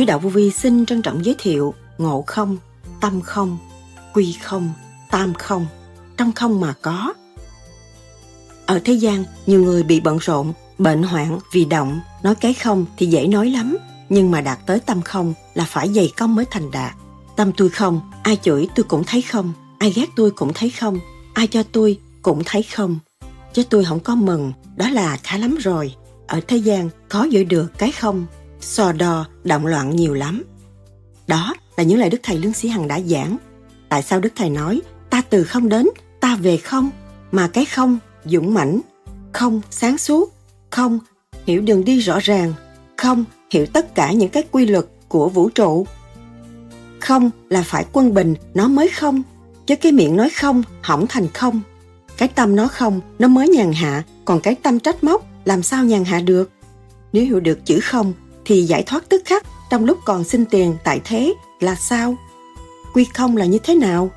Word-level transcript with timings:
Sứ 0.00 0.04
đạo 0.04 0.18
vô 0.18 0.28
vi 0.28 0.50
xin 0.50 0.86
trân 0.86 1.02
trọng 1.02 1.24
giới 1.24 1.34
thiệu 1.38 1.74
ngộ 1.98 2.24
không, 2.26 2.56
tâm 3.00 3.20
không, 3.20 3.58
quy 4.14 4.36
không, 4.42 4.72
tam 5.10 5.34
không, 5.34 5.66
trong 6.16 6.32
không 6.32 6.60
mà 6.60 6.74
có. 6.82 7.14
Ở 8.66 8.80
thế 8.84 8.92
gian, 8.92 9.24
nhiều 9.46 9.62
người 9.62 9.82
bị 9.82 10.00
bận 10.00 10.18
rộn, 10.18 10.52
bệnh 10.78 11.02
hoạn 11.02 11.38
vì 11.52 11.64
động, 11.64 12.00
nói 12.22 12.34
cái 12.34 12.54
không 12.54 12.86
thì 12.96 13.06
dễ 13.06 13.26
nói 13.26 13.50
lắm, 13.50 13.76
nhưng 14.08 14.30
mà 14.30 14.40
đạt 14.40 14.58
tới 14.66 14.80
tâm 14.80 15.02
không 15.02 15.34
là 15.54 15.64
phải 15.64 15.88
dày 15.88 16.12
công 16.16 16.34
mới 16.34 16.44
thành 16.50 16.70
đạt. 16.70 16.94
Tâm 17.36 17.52
tôi 17.56 17.68
không, 17.68 18.00
ai 18.22 18.36
chửi 18.36 18.68
tôi 18.74 18.84
cũng 18.84 19.04
thấy 19.04 19.22
không, 19.22 19.52
ai 19.78 19.90
ghét 19.90 20.06
tôi 20.16 20.30
cũng 20.30 20.52
thấy 20.54 20.70
không, 20.70 20.98
ai 21.34 21.46
cho 21.46 21.62
tôi 21.62 21.98
cũng 22.22 22.42
thấy 22.46 22.62
không. 22.62 22.98
Chứ 23.52 23.62
tôi 23.70 23.84
không 23.84 24.00
có 24.00 24.14
mừng, 24.14 24.52
đó 24.76 24.90
là 24.90 25.16
khá 25.22 25.38
lắm 25.38 25.56
rồi. 25.60 25.94
Ở 26.26 26.40
thế 26.48 26.56
gian 26.56 26.88
khó 27.08 27.24
giữ 27.24 27.44
được 27.44 27.78
cái 27.78 27.92
không, 27.92 28.26
so 28.60 28.92
đo, 28.92 29.26
động 29.44 29.66
loạn 29.66 29.96
nhiều 29.96 30.14
lắm. 30.14 30.42
Đó 31.26 31.54
là 31.76 31.84
những 31.84 31.98
lời 31.98 32.10
Đức 32.10 32.20
Thầy 32.22 32.38
Lương 32.38 32.52
Sĩ 32.52 32.68
Hằng 32.68 32.88
đã 32.88 33.00
giảng. 33.00 33.36
Tại 33.88 34.02
sao 34.02 34.20
Đức 34.20 34.32
Thầy 34.36 34.50
nói 34.50 34.80
ta 35.10 35.22
từ 35.30 35.44
không 35.44 35.68
đến, 35.68 35.86
ta 36.20 36.36
về 36.36 36.56
không, 36.56 36.90
mà 37.32 37.48
cái 37.48 37.64
không 37.64 37.98
dũng 38.24 38.54
mãnh, 38.54 38.80
không 39.32 39.60
sáng 39.70 39.98
suốt, 39.98 40.34
không 40.70 40.98
hiểu 41.46 41.60
đường 41.60 41.84
đi 41.84 41.98
rõ 41.98 42.18
ràng, 42.22 42.52
không 42.96 43.24
hiểu 43.50 43.66
tất 43.66 43.94
cả 43.94 44.12
những 44.12 44.28
cái 44.28 44.44
quy 44.50 44.66
luật 44.66 44.86
của 45.08 45.28
vũ 45.28 45.48
trụ. 45.48 45.86
Không 47.00 47.30
là 47.48 47.62
phải 47.62 47.86
quân 47.92 48.14
bình 48.14 48.34
nó 48.54 48.68
mới 48.68 48.88
không, 48.88 49.22
chứ 49.66 49.76
cái 49.76 49.92
miệng 49.92 50.16
nói 50.16 50.30
không 50.30 50.62
hỏng 50.82 51.06
thành 51.08 51.28
không. 51.28 51.60
Cái 52.16 52.28
tâm 52.28 52.56
nó 52.56 52.68
không, 52.68 53.00
nó 53.18 53.28
mới 53.28 53.48
nhàn 53.48 53.72
hạ, 53.72 54.02
còn 54.24 54.40
cái 54.40 54.54
tâm 54.54 54.80
trách 54.80 55.04
móc 55.04 55.24
làm 55.44 55.62
sao 55.62 55.84
nhàn 55.84 56.04
hạ 56.04 56.20
được. 56.20 56.50
Nếu 57.12 57.24
hiểu 57.24 57.40
được 57.40 57.66
chữ 57.66 57.80
không 57.82 58.12
thì 58.50 58.62
giải 58.62 58.82
thoát 58.82 59.08
tức 59.08 59.22
khắc 59.24 59.42
trong 59.70 59.84
lúc 59.84 59.98
còn 60.04 60.24
xin 60.24 60.44
tiền 60.44 60.76
tại 60.84 61.00
thế 61.04 61.34
là 61.60 61.74
sao? 61.74 62.16
Quy 62.94 63.04
không 63.14 63.36
là 63.36 63.44
như 63.44 63.58
thế 63.58 63.74
nào? 63.74 64.10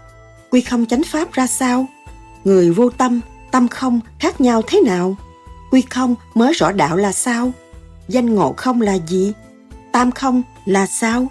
Quy 0.51 0.61
không 0.61 0.85
chánh 0.85 1.03
pháp 1.03 1.31
ra 1.31 1.47
sao? 1.47 1.85
Người 2.43 2.71
vô 2.71 2.89
tâm, 2.89 3.19
tâm 3.51 3.67
không 3.67 3.99
khác 4.19 4.41
nhau 4.41 4.61
thế 4.67 4.81
nào? 4.85 5.15
Quy 5.71 5.81
không 5.81 6.15
mới 6.33 6.53
rõ 6.53 6.71
đạo 6.71 6.97
là 6.97 7.11
sao? 7.11 7.51
Danh 8.07 8.35
ngộ 8.35 8.53
không 8.57 8.81
là 8.81 8.93
gì? 8.93 9.33
Tam 9.91 10.11
không 10.11 10.43
là 10.65 10.85
sao? 10.85 11.27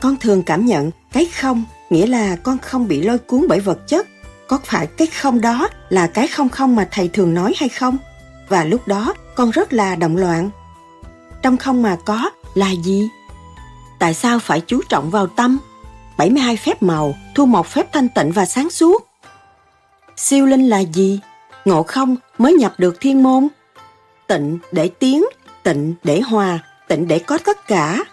Con 0.00 0.16
thường 0.16 0.42
cảm 0.42 0.66
nhận 0.66 0.90
cái 1.12 1.26
không 1.40 1.64
nghĩa 1.90 2.06
là 2.06 2.36
con 2.36 2.58
không 2.58 2.88
bị 2.88 3.02
lôi 3.02 3.18
cuốn 3.18 3.46
bởi 3.48 3.60
vật 3.60 3.88
chất. 3.88 4.06
Có 4.48 4.58
phải 4.64 4.86
cái 4.86 5.06
không 5.06 5.40
đó 5.40 5.68
là 5.88 6.06
cái 6.06 6.28
không 6.28 6.48
không 6.48 6.76
mà 6.76 6.88
thầy 6.90 7.08
thường 7.08 7.34
nói 7.34 7.54
hay 7.56 7.68
không? 7.68 7.96
Và 8.48 8.64
lúc 8.64 8.88
đó 8.88 9.14
con 9.34 9.50
rất 9.50 9.72
là 9.72 9.96
động 9.96 10.16
loạn. 10.16 10.50
Trong 11.42 11.56
không 11.56 11.82
mà 11.82 11.96
có 12.04 12.30
là 12.54 12.70
gì? 12.70 13.08
Tại 13.98 14.14
sao 14.14 14.38
phải 14.38 14.60
chú 14.60 14.80
trọng 14.88 15.10
vào 15.10 15.26
tâm? 15.26 15.58
72 16.16 16.56
phép 16.56 16.82
màu, 16.82 17.14
thu 17.34 17.46
một 17.46 17.66
phép 17.66 17.92
thanh 17.92 18.08
tịnh 18.08 18.32
và 18.32 18.46
sáng 18.46 18.70
suốt. 18.70 19.06
Siêu 20.16 20.46
linh 20.46 20.68
là 20.68 20.78
gì? 20.78 21.20
Ngộ 21.64 21.82
không 21.82 22.16
mới 22.38 22.52
nhập 22.52 22.74
được 22.78 22.96
thiên 23.00 23.22
môn. 23.22 23.48
Tịnh 24.26 24.58
để 24.72 24.88
tiến, 24.88 25.24
tịnh 25.62 25.94
để 26.04 26.20
hòa, 26.20 26.58
tịnh 26.88 27.08
để 27.08 27.18
có 27.18 27.38
tất 27.38 27.66
cả. 27.66 28.04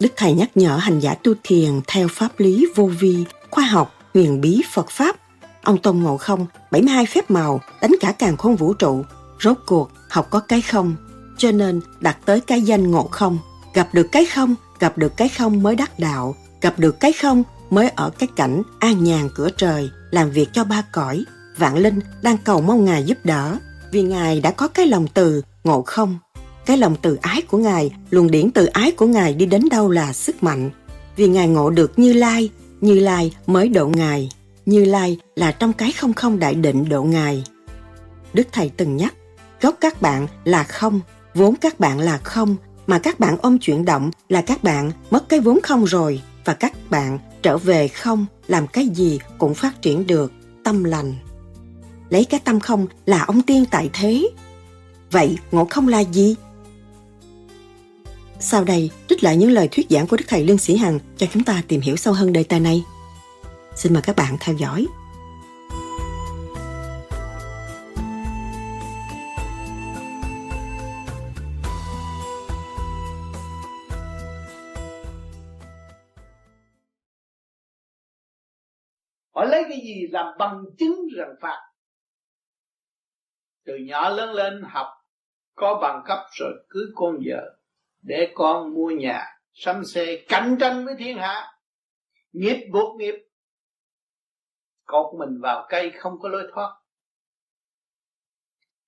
Đức 0.00 0.12
Thầy 0.16 0.32
nhắc 0.32 0.50
nhở 0.54 0.76
hành 0.76 1.00
giả 1.00 1.14
tu 1.14 1.32
thiền 1.42 1.80
theo 1.86 2.08
pháp 2.10 2.40
lý 2.40 2.66
vô 2.74 2.90
vi, 2.98 3.24
khoa 3.50 3.64
học, 3.64 3.94
huyền 4.14 4.40
bí 4.40 4.62
Phật 4.72 4.90
Pháp. 4.90 5.16
Ông 5.62 5.78
Tôn 5.78 5.98
Ngộ 5.98 6.16
Không, 6.16 6.46
72 6.70 7.06
phép 7.06 7.30
màu, 7.30 7.60
đánh 7.82 7.92
cả 8.00 8.12
càng 8.12 8.36
khôn 8.36 8.56
vũ 8.56 8.74
trụ. 8.74 9.04
Rốt 9.40 9.56
cuộc, 9.66 9.90
học 10.08 10.26
có 10.30 10.40
cái 10.40 10.62
không, 10.62 10.96
cho 11.38 11.52
nên 11.52 11.80
đặt 12.00 12.18
tới 12.24 12.40
cái 12.40 12.62
danh 12.62 12.90
Ngộ 12.90 13.08
Không. 13.10 13.38
Gặp 13.74 13.88
được 13.92 14.06
cái 14.12 14.26
không, 14.26 14.54
gặp 14.80 14.98
được 14.98 15.16
cái 15.16 15.28
không 15.28 15.62
mới 15.62 15.76
đắc 15.76 15.98
đạo, 15.98 16.34
gặp 16.60 16.78
được 16.78 17.00
cái 17.00 17.12
không 17.12 17.42
mới 17.70 17.88
ở 17.88 18.10
cái 18.10 18.28
cảnh 18.36 18.62
an 18.78 19.04
nhàn 19.04 19.28
cửa 19.34 19.50
trời, 19.56 19.90
làm 20.10 20.30
việc 20.30 20.48
cho 20.52 20.64
ba 20.64 20.82
cõi. 20.92 21.24
Vạn 21.56 21.76
Linh 21.76 22.00
đang 22.22 22.38
cầu 22.38 22.60
mong 22.60 22.84
Ngài 22.84 23.04
giúp 23.04 23.18
đỡ, 23.24 23.56
vì 23.92 24.02
Ngài 24.02 24.40
đã 24.40 24.50
có 24.50 24.68
cái 24.68 24.86
lòng 24.86 25.06
từ, 25.14 25.42
ngộ 25.64 25.82
không. 25.82 26.18
Cái 26.66 26.78
lòng 26.78 26.96
từ 27.02 27.18
ái 27.22 27.42
của 27.42 27.58
Ngài, 27.58 27.90
luồng 28.10 28.30
điển 28.30 28.50
từ 28.50 28.66
ái 28.66 28.92
của 28.92 29.06
Ngài 29.06 29.34
đi 29.34 29.46
đến 29.46 29.68
đâu 29.70 29.90
là 29.90 30.12
sức 30.12 30.42
mạnh. 30.42 30.70
Vì 31.16 31.28
Ngài 31.28 31.48
ngộ 31.48 31.70
được 31.70 31.98
Như 31.98 32.12
Lai, 32.12 32.50
Như 32.80 32.94
Lai 32.94 33.36
mới 33.46 33.68
độ 33.68 33.88
Ngài. 33.88 34.30
Như 34.66 34.84
Lai 34.84 35.18
là 35.36 35.52
trong 35.52 35.72
cái 35.72 35.92
không 35.92 36.12
không 36.12 36.38
đại 36.38 36.54
định 36.54 36.88
độ 36.88 37.02
Ngài. 37.02 37.44
Đức 38.32 38.48
Thầy 38.52 38.68
từng 38.68 38.96
nhắc, 38.96 39.14
gốc 39.60 39.76
các 39.80 40.02
bạn 40.02 40.26
là 40.44 40.64
không, 40.64 41.00
vốn 41.36 41.54
các 41.56 41.80
bạn 41.80 42.00
là 42.00 42.18
không, 42.18 42.56
mà 42.86 42.98
các 42.98 43.20
bạn 43.20 43.36
ôm 43.42 43.58
chuyển 43.58 43.84
động 43.84 44.10
là 44.28 44.40
các 44.40 44.62
bạn 44.62 44.92
mất 45.10 45.28
cái 45.28 45.40
vốn 45.40 45.60
không 45.62 45.84
rồi. 45.84 46.22
Và 46.44 46.54
các 46.54 46.90
bạn 46.90 47.18
trở 47.42 47.58
về 47.58 47.88
không 47.88 48.26
làm 48.48 48.66
cái 48.66 48.88
gì 48.88 49.18
cũng 49.38 49.54
phát 49.54 49.82
triển 49.82 50.06
được 50.06 50.32
tâm 50.64 50.84
lành. 50.84 51.14
Lấy 52.10 52.24
cái 52.24 52.40
tâm 52.44 52.60
không 52.60 52.86
là 53.06 53.22
ông 53.22 53.42
tiên 53.42 53.64
tại 53.70 53.90
thế. 53.92 54.28
Vậy 55.10 55.38
ngộ 55.52 55.66
không 55.70 55.88
là 55.88 56.00
gì? 56.00 56.36
Sau 58.40 58.64
đây 58.64 58.90
trích 59.08 59.24
lại 59.24 59.36
những 59.36 59.50
lời 59.50 59.68
thuyết 59.68 59.86
giảng 59.90 60.06
của 60.06 60.16
đức 60.16 60.24
thầy 60.28 60.44
lương 60.44 60.58
sĩ 60.58 60.76
hằng 60.76 60.98
cho 61.16 61.26
chúng 61.32 61.44
ta 61.44 61.62
tìm 61.68 61.80
hiểu 61.80 61.96
sâu 61.96 62.14
hơn 62.14 62.32
đề 62.32 62.42
tài 62.42 62.60
này. 62.60 62.84
Xin 63.76 63.92
mời 63.92 64.02
các 64.02 64.16
bạn 64.16 64.36
theo 64.40 64.54
dõi. 64.54 64.86
Họ 79.36 79.44
lấy 79.44 79.62
cái 79.68 79.80
gì 79.80 80.06
làm 80.10 80.26
bằng 80.38 80.64
chứng 80.78 81.06
rằng 81.16 81.34
phạt 81.40 81.60
từ 83.64 83.76
nhỏ 83.76 84.08
lớn 84.08 84.32
lên 84.32 84.62
học, 84.62 84.86
có 85.54 85.78
bằng 85.82 86.02
cấp 86.06 86.18
rồi 86.32 86.52
cưới 86.68 86.84
con 86.94 87.16
vợ, 87.26 87.58
để 88.02 88.32
con 88.34 88.74
mua 88.74 88.90
nhà, 88.90 89.24
sắm 89.52 89.84
xe, 89.84 90.24
cạnh 90.28 90.56
tranh 90.60 90.84
với 90.84 90.94
thiên 90.98 91.18
hạ. 91.18 91.58
Nghiệp 92.32 92.68
buộc 92.72 92.96
nghiệp. 92.96 93.14
Cột 94.84 95.14
mình 95.18 95.40
vào 95.40 95.66
cây 95.68 95.90
không 95.90 96.12
có 96.20 96.28
lối 96.28 96.50
thoát. 96.54 96.76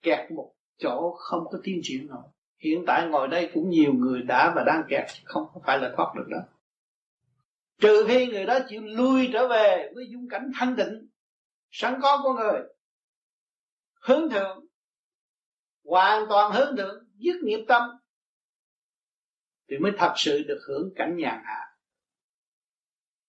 Kẹt 0.03 0.31
một 0.31 0.55
chỗ 0.79 1.15
không 1.19 1.45
có 1.51 1.59
tiến 1.63 1.81
triển 1.83 2.07
nổi 2.07 2.23
hiện 2.59 2.85
tại 2.87 3.09
ngồi 3.09 3.29
đây 3.29 3.51
cũng 3.55 3.71
nhiều 3.71 3.93
người 3.93 4.23
đã 4.23 4.53
và 4.57 4.65
đang 4.67 4.83
kẹt, 4.89 5.05
không 5.25 5.47
phải 5.67 5.79
là 5.79 5.93
thoát 5.97 6.13
được 6.17 6.27
đó 6.29 6.39
trừ 7.79 8.05
khi 8.09 8.27
người 8.27 8.47
đó 8.47 8.59
chịu 8.69 8.83
lui 8.85 9.31
trở 9.33 9.49
về 9.49 9.91
với 9.95 10.05
dung 10.11 10.29
cảnh 10.31 10.51
thanh 10.55 10.77
tịnh, 10.77 11.09
sẵn 11.71 12.01
có 12.03 12.21
của 12.23 12.33
người. 12.33 12.61
Hướng 14.01 14.31
thượng, 14.31 14.67
hoàn 15.85 16.27
toàn 16.29 16.53
hướng 16.53 16.77
thượng, 16.77 17.05
dứt 17.15 17.37
nghiệp 17.43 17.65
tâm, 17.69 17.83
thì 19.71 19.79
mới 19.79 19.93
thật 19.99 20.13
sự 20.17 20.43
được 20.49 20.59
hưởng 20.69 20.91
cảnh 20.97 21.17
nhàn 21.17 21.43
hạ. 21.45 21.65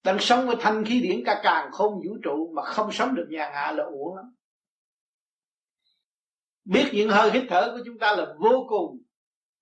Đang 0.04 0.20
sống 0.20 0.48
với 0.48 0.56
thanh 0.60 0.86
khí 0.86 1.02
điển 1.02 1.24
cả 1.26 1.42
càng 1.44 1.72
không 1.72 1.94
vũ 1.94 2.18
trụ 2.24 2.52
mà 2.56 2.64
không 2.64 2.92
sống 2.92 3.16
được 3.16 3.28
nhàn 3.30 3.52
hạ 3.54 3.72
là 3.72 3.84
uổng 3.84 4.16
lắm. 4.16 4.26
Biết 6.66 6.90
những 6.94 7.10
hơi 7.10 7.32
hít 7.32 7.44
thở 7.50 7.72
của 7.72 7.84
chúng 7.86 8.00
ta 8.00 8.16
là 8.16 8.34
vô 8.40 8.66
cùng, 8.70 9.04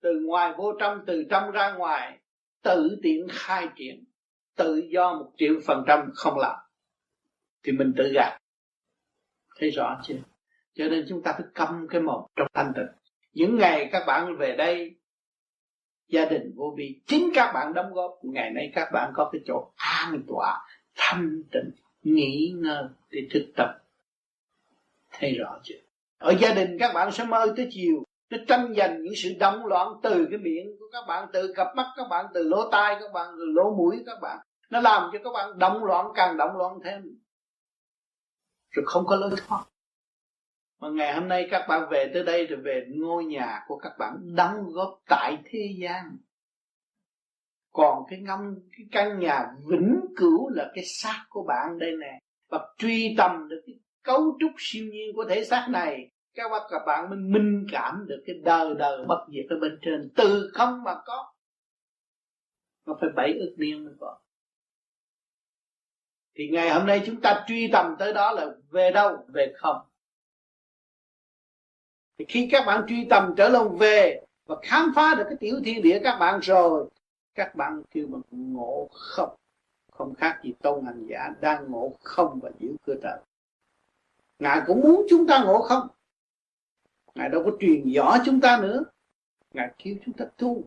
từ 0.00 0.10
ngoài 0.26 0.54
vô 0.58 0.72
trong, 0.80 1.04
từ 1.06 1.24
trong 1.30 1.50
ra 1.50 1.72
ngoài, 1.72 2.18
tự 2.62 2.98
tiện 3.02 3.26
khai 3.30 3.68
triển 3.76 4.07
tự 4.58 4.82
do 4.90 5.14
một 5.14 5.30
triệu 5.36 5.54
phần 5.66 5.84
trăm 5.86 6.10
không 6.14 6.38
làm, 6.38 6.56
thì 7.64 7.72
mình 7.72 7.92
tự 7.96 8.12
gạt. 8.14 8.38
Thấy 9.58 9.70
rõ 9.70 10.00
chưa? 10.04 10.14
Cho 10.74 10.84
nên 10.88 11.06
chúng 11.08 11.22
ta 11.22 11.32
phải 11.32 11.46
câm 11.54 11.86
cái 11.90 12.00
mồm 12.00 12.22
trong 12.36 12.46
thanh 12.54 12.72
tịnh. 12.76 12.88
Những 13.32 13.56
ngày 13.56 13.88
các 13.92 14.04
bạn 14.06 14.36
về 14.38 14.56
đây, 14.56 14.94
gia 16.08 16.24
đình 16.24 16.52
vô 16.56 16.74
vi, 16.76 17.00
chính 17.06 17.30
các 17.34 17.52
bạn 17.52 17.74
đóng 17.74 17.92
góp, 17.92 18.18
ngày 18.22 18.50
nay 18.50 18.72
các 18.74 18.88
bạn 18.92 19.12
có 19.14 19.28
cái 19.32 19.40
chỗ 19.46 19.72
an 19.76 20.22
tọa, 20.28 20.58
thanh 20.94 21.42
tịnh, 21.52 21.70
nghỉ 22.02 22.54
ngơi 22.56 22.84
để 23.10 23.20
thực 23.30 23.46
tập. 23.56 23.78
Thấy 25.12 25.34
rõ 25.34 25.60
chưa? 25.62 25.74
Ở 26.18 26.34
gia 26.40 26.54
đình 26.54 26.76
các 26.80 26.92
bạn 26.94 27.12
sẽ 27.12 27.24
mơ 27.24 27.52
tới 27.56 27.68
chiều, 27.70 28.04
nó 28.30 28.38
tranh 28.48 28.74
giành 28.76 29.02
những 29.02 29.14
sự 29.16 29.34
động 29.40 29.66
loạn 29.66 29.88
từ 30.02 30.26
cái 30.30 30.38
miệng 30.38 30.66
của 30.78 30.86
các 30.92 31.04
bạn, 31.08 31.28
từ 31.32 31.52
cặp 31.56 31.66
mắt 31.76 31.92
các 31.96 32.06
bạn, 32.10 32.26
từ 32.34 32.42
lỗ 32.42 32.70
tai 32.70 32.96
các 33.00 33.12
bạn, 33.12 33.34
từ 33.38 33.44
lỗ 33.44 33.74
mũi 33.76 34.02
các 34.06 34.18
bạn 34.22 34.38
nó 34.70 34.80
làm 34.80 35.10
cho 35.12 35.18
các 35.24 35.30
bạn 35.34 35.58
động 35.58 35.84
loạn, 35.84 36.06
càng 36.14 36.36
động 36.36 36.56
loạn 36.56 36.78
thêm. 36.84 37.18
Rồi 38.70 38.84
không 38.86 39.06
có 39.06 39.16
lối 39.16 39.30
thoát. 39.36 39.64
Mà 40.80 40.88
ngày 40.88 41.14
hôm 41.14 41.28
nay 41.28 41.48
các 41.50 41.66
bạn 41.68 41.88
về 41.90 42.10
tới 42.14 42.24
đây 42.24 42.46
rồi 42.46 42.60
về 42.64 42.86
ngôi 42.88 43.24
nhà 43.24 43.60
của 43.66 43.78
các 43.78 43.92
bạn 43.98 44.34
đóng 44.36 44.64
góp 44.72 45.00
tại 45.08 45.38
thế 45.44 45.74
gian. 45.78 46.16
Còn 47.72 48.02
cái 48.10 48.18
ngâm, 48.18 48.54
cái 48.76 48.86
căn 48.92 49.18
nhà 49.18 49.46
vĩnh 49.66 50.00
cửu 50.16 50.48
là 50.48 50.70
cái 50.74 50.84
xác 50.84 51.26
của 51.28 51.44
bạn 51.48 51.78
đây 51.78 51.90
nè. 52.00 52.18
Và 52.50 52.74
truy 52.78 53.14
tầm 53.18 53.48
được 53.48 53.62
cái 53.66 53.74
cấu 54.02 54.36
trúc 54.40 54.50
siêu 54.58 54.84
nhiên 54.92 55.16
của 55.16 55.24
thể 55.28 55.44
xác 55.44 55.66
này, 55.70 56.10
các 56.34 56.48
bạn 56.48 56.62
các 56.70 56.82
bạn 56.86 57.10
mới 57.10 57.18
minh 57.18 57.66
cảm 57.72 58.06
được 58.08 58.22
cái 58.26 58.36
đời 58.44 58.74
đời 58.78 59.04
bất 59.08 59.26
diệt 59.32 59.46
ở 59.50 59.56
bên 59.60 59.78
trên. 59.82 60.10
Từ 60.16 60.50
không 60.54 60.82
mà 60.84 60.94
có. 61.06 61.32
Nó 62.86 62.96
phải 63.00 63.10
bảy 63.16 63.32
ức 63.38 63.54
niên 63.58 63.84
mới 63.84 63.94
có 64.00 64.18
thì 66.38 66.48
ngày 66.48 66.70
hôm 66.70 66.86
nay 66.86 67.02
chúng 67.06 67.20
ta 67.20 67.44
truy 67.48 67.68
tầm 67.72 67.96
tới 67.98 68.12
đó 68.12 68.32
là 68.32 68.46
về 68.70 68.90
đâu, 68.90 69.24
về 69.28 69.52
không? 69.56 69.76
Thì 72.18 72.24
khi 72.28 72.48
các 72.52 72.64
bạn 72.66 72.84
truy 72.88 73.06
tầm 73.10 73.34
trở 73.36 73.48
lòng 73.48 73.78
về 73.78 74.20
và 74.46 74.56
khám 74.62 74.92
phá 74.96 75.14
được 75.14 75.24
cái 75.28 75.36
tiểu 75.40 75.60
thiên 75.64 75.82
địa 75.82 76.00
các 76.04 76.18
bạn 76.18 76.40
rồi, 76.40 76.88
các 77.34 77.54
bạn 77.54 77.82
kêu 77.90 78.06
bằng 78.08 78.22
ngộ 78.30 78.88
không. 78.92 79.36
Không 79.92 80.14
khác 80.14 80.40
gì 80.44 80.52
tôn 80.62 80.84
hành 80.86 81.06
giả 81.06 81.28
đang 81.40 81.70
ngộ 81.70 81.92
không 82.02 82.40
và 82.42 82.50
giữ 82.60 82.76
cơ 82.86 82.94
trời 83.02 83.18
ngài 84.38 84.62
cũng 84.66 84.80
muốn 84.80 85.06
chúng 85.10 85.26
ta 85.26 85.44
ngộ 85.44 85.62
không? 85.62 85.88
Ngài 87.14 87.28
đâu 87.28 87.42
có 87.44 87.50
truyền 87.60 87.92
rõ 87.92 88.16
chúng 88.24 88.40
ta 88.40 88.58
nữa. 88.62 88.84
Ngài 89.54 89.70
kêu 89.78 89.94
chúng 90.04 90.14
ta 90.14 90.24
tu. 90.36 90.62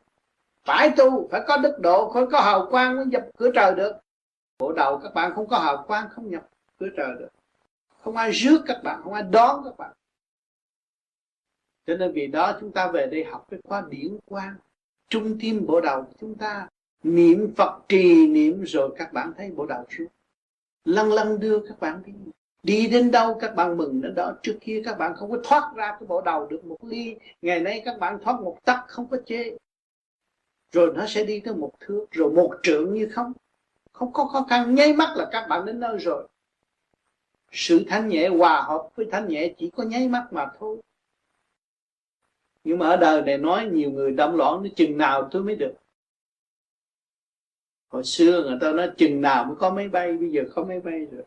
Phải 0.63 0.91
tu, 0.97 1.27
phải 1.31 1.41
có 1.47 1.57
đức 1.57 1.77
độ, 1.79 2.11
phải 2.13 2.23
có 2.31 2.41
hào 2.41 2.67
quang 2.71 2.95
mới 2.95 3.05
dập 3.11 3.25
cửa 3.37 3.51
trời 3.55 3.75
được 3.75 3.93
bộ 4.61 4.71
đầu 4.71 4.99
các 5.03 5.13
bạn 5.13 5.31
không 5.35 5.47
có 5.47 5.59
hào 5.59 5.83
quang, 5.87 6.09
không 6.09 6.29
nhập 6.29 6.49
cửa 6.79 6.87
trời 6.97 7.15
được. 7.19 7.29
Không 8.03 8.15
ai 8.15 8.31
rước 8.31 8.61
các 8.67 8.83
bạn, 8.83 9.01
không 9.03 9.13
ai 9.13 9.23
đón 9.23 9.61
các 9.63 9.77
bạn. 9.77 9.93
Cho 11.85 11.97
nên 11.97 12.11
vì 12.11 12.27
đó 12.27 12.57
chúng 12.59 12.71
ta 12.71 12.91
về 12.91 13.07
đây 13.07 13.23
học 13.23 13.47
cái 13.51 13.59
khóa 13.63 13.83
điển 13.89 14.17
quang, 14.25 14.55
trung 15.09 15.37
tim 15.41 15.65
bộ 15.65 15.81
đầu. 15.81 16.03
Của 16.03 16.13
chúng 16.19 16.35
ta 16.35 16.67
niệm 17.03 17.53
phật 17.57 17.79
trì 17.89 18.27
niệm 18.27 18.63
rồi 18.63 18.95
các 18.97 19.13
bạn 19.13 19.33
thấy 19.37 19.51
bộ 19.51 19.65
đầu 19.65 19.85
xuống. 19.97 20.07
Lăn 20.85 21.13
lăn 21.13 21.39
đưa 21.39 21.59
các 21.67 21.79
bạn 21.79 22.01
đi. 22.05 22.13
Đi 22.63 22.87
đến 22.87 23.11
đâu 23.11 23.37
các 23.41 23.55
bạn 23.55 23.77
mừng 23.77 24.01
đến 24.01 24.15
đó. 24.15 24.33
Trước 24.43 24.57
kia 24.61 24.81
các 24.85 24.97
bạn 24.97 25.15
không 25.15 25.31
có 25.31 25.37
thoát 25.43 25.71
ra 25.75 25.87
cái 25.99 26.07
bộ 26.07 26.21
đầu 26.21 26.47
được 26.47 26.65
một 26.65 26.77
ly. 26.83 27.15
Ngày 27.41 27.59
nay 27.59 27.81
các 27.85 27.99
bạn 27.99 28.17
thoát 28.23 28.41
một 28.41 28.57
tắc 28.65 28.85
không 28.87 29.07
có 29.07 29.17
chê. 29.25 29.57
Rồi 30.71 30.93
nó 30.95 31.05
sẽ 31.07 31.25
đi 31.25 31.39
tới 31.39 31.53
một 31.55 31.71
thước, 31.79 32.05
rồi 32.11 32.31
một 32.31 32.59
trượng 32.63 32.93
như 32.93 33.09
không 33.11 33.33
không 34.01 34.13
có 34.13 34.25
khó 34.25 34.45
khăn 34.49 34.75
nháy 34.75 34.93
mắt 34.93 35.13
là 35.17 35.29
các 35.31 35.47
bạn 35.47 35.65
đến 35.65 35.79
nơi 35.79 35.97
rồi. 35.97 36.27
Sự 37.51 37.83
thanh 37.87 38.09
nhẹ 38.09 38.29
hòa 38.29 38.61
hợp 38.61 38.89
với 38.95 39.07
thanh 39.11 39.27
nhẹ 39.27 39.53
chỉ 39.57 39.69
có 39.69 39.83
nháy 39.83 40.07
mắt 40.07 40.27
mà 40.31 40.47
thôi. 40.59 40.81
Nhưng 42.63 42.79
mà 42.79 42.89
ở 42.89 42.97
đời 42.97 43.21
này 43.21 43.37
nói 43.37 43.65
nhiều 43.65 43.91
người 43.91 44.11
đâm 44.11 44.37
loạn 44.37 44.63
nó 44.63 44.69
chừng 44.75 44.97
nào 44.97 45.27
tôi 45.31 45.43
mới 45.43 45.55
được. 45.55 45.73
Hồi 47.89 48.03
xưa 48.03 48.43
người 48.43 48.57
ta 48.61 48.71
nói 48.71 48.91
chừng 48.97 49.21
nào 49.21 49.45
mới 49.45 49.55
có 49.55 49.69
máy 49.69 49.89
bay, 49.89 50.13
bây 50.13 50.31
giờ 50.31 50.43
không 50.51 50.67
máy 50.67 50.79
bay 50.79 51.05
rồi. 51.11 51.23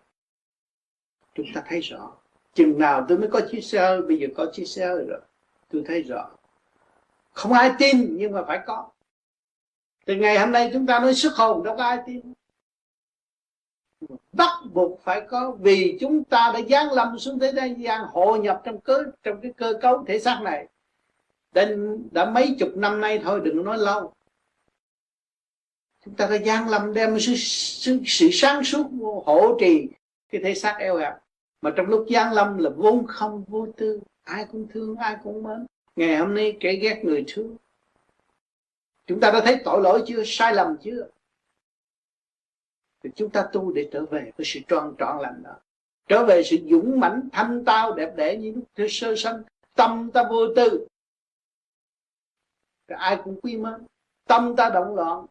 Chúng 1.34 1.46
ta 1.54 1.62
thấy 1.66 1.80
rõ. 1.80 2.12
Chừng 2.54 2.78
nào 2.78 3.06
tôi 3.08 3.18
mới 3.18 3.28
có 3.28 3.40
chiếc 3.50 3.60
xe 3.60 3.78
hơi, 3.78 4.02
bây 4.02 4.18
giờ 4.18 4.26
có 4.36 4.46
chiếc 4.52 4.64
xe 4.64 4.86
hơi 4.86 5.04
rồi. 5.08 5.20
Tôi 5.70 5.82
thấy 5.86 6.02
rõ. 6.02 6.30
Không 7.32 7.52
ai 7.52 7.72
tin, 7.78 8.16
nhưng 8.16 8.32
mà 8.32 8.44
phải 8.46 8.60
có. 8.66 8.88
Từ 10.04 10.14
ngày 10.14 10.38
hôm 10.38 10.52
nay 10.52 10.70
chúng 10.72 10.86
ta 10.86 11.00
nói 11.00 11.14
xuất 11.14 11.34
hồn, 11.34 11.64
đâu 11.64 11.76
có 11.76 11.84
ai 11.84 11.98
tin 12.06 12.33
bắt 14.36 14.50
buộc 14.72 15.00
phải 15.02 15.20
có 15.20 15.56
vì 15.60 15.98
chúng 16.00 16.24
ta 16.24 16.50
đã 16.54 16.60
giáng 16.70 16.92
lâm 16.92 17.18
xuống 17.18 17.38
thế 17.38 17.74
gian 17.78 18.00
hội 18.00 18.38
nhập 18.38 18.62
trong 18.64 18.80
cơ 18.80 19.04
trong 19.22 19.40
cái 19.40 19.52
cơ 19.56 19.72
cấu 19.82 20.04
thể 20.04 20.18
xác 20.18 20.40
này. 20.42 20.66
Đến 21.52 21.98
đã 22.12 22.30
mấy 22.30 22.56
chục 22.58 22.68
năm 22.76 23.00
nay 23.00 23.20
thôi 23.24 23.40
đừng 23.44 23.64
nói 23.64 23.78
lâu. 23.78 24.12
Chúng 26.04 26.14
ta 26.14 26.26
đã 26.26 26.38
giáng 26.38 26.68
lâm 26.68 26.94
đem 26.94 27.20
sự, 27.20 27.34
sự, 27.36 28.00
sự 28.06 28.28
sáng 28.32 28.64
suốt 28.64 28.86
hộ 29.26 29.56
trì 29.60 29.88
cái 30.32 30.40
thể 30.44 30.54
xác 30.54 30.76
eo 30.78 30.96
hẹp. 30.96 31.12
Mà 31.60 31.70
trong 31.76 31.86
lúc 31.86 32.06
giáng 32.10 32.32
lâm 32.32 32.58
là 32.58 32.70
vốn 32.70 33.06
không 33.06 33.44
vô 33.48 33.66
tư 33.76 34.00
ai 34.24 34.46
cũng 34.52 34.66
thương 34.72 34.96
ai 34.96 35.16
cũng 35.22 35.42
mến. 35.42 35.66
Ngày 35.96 36.16
hôm 36.16 36.34
nay 36.34 36.56
kẻ 36.60 36.72
ghét 36.72 37.00
người 37.04 37.24
thương. 37.28 37.56
Chúng 39.06 39.20
ta 39.20 39.30
đã 39.30 39.40
thấy 39.44 39.56
tội 39.64 39.82
lỗi 39.82 40.02
chưa? 40.06 40.22
Sai 40.26 40.54
lầm 40.54 40.76
chưa? 40.82 41.08
Thì 43.04 43.10
chúng 43.14 43.30
ta 43.30 43.48
tu 43.52 43.72
để 43.72 43.88
trở 43.92 44.04
về 44.04 44.32
với 44.36 44.44
sự 44.44 44.60
tròn 44.68 44.94
trọn 44.98 45.22
lành 45.22 45.42
đó. 45.42 45.56
Trở 46.08 46.24
về 46.24 46.42
sự 46.42 46.56
dũng 46.70 47.00
mãnh, 47.00 47.28
thanh 47.32 47.64
tao, 47.64 47.94
đẹp 47.94 48.12
đẽ 48.16 48.36
như 48.36 48.52
lúc 48.52 48.64
thế 48.74 48.86
sơ 48.90 49.16
sanh, 49.16 49.42
tâm 49.74 50.10
ta 50.14 50.24
vô 50.30 50.54
tư. 50.56 50.86
Thì 52.88 52.94
ai 52.98 53.18
cũng 53.24 53.40
quý 53.40 53.56
mến. 53.56 53.74
Tâm 54.24 54.56
ta 54.56 54.70
động 54.74 54.94
loạn, 54.94 55.26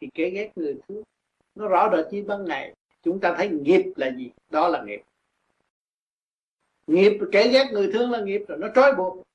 thì 0.00 0.08
kẻ 0.14 0.30
ghét 0.30 0.50
người 0.56 0.80
thương. 0.88 1.02
Nó 1.54 1.68
rõ 1.68 1.90
rệt 1.96 2.12
như 2.12 2.24
ban 2.24 2.44
ngày, 2.44 2.74
chúng 3.02 3.20
ta 3.20 3.34
thấy 3.36 3.48
nghiệp 3.48 3.92
là 3.96 4.10
gì? 4.16 4.30
Đó 4.50 4.68
là 4.68 4.82
nghiệp. 4.82 5.02
Nghiệp, 6.86 7.18
kẻ 7.32 7.48
ghét 7.48 7.68
người 7.72 7.90
thương 7.92 8.10
là 8.10 8.20
nghiệp, 8.20 8.42
rồi 8.48 8.58
nó 8.58 8.68
trói 8.74 8.94
buộc. 8.94 9.26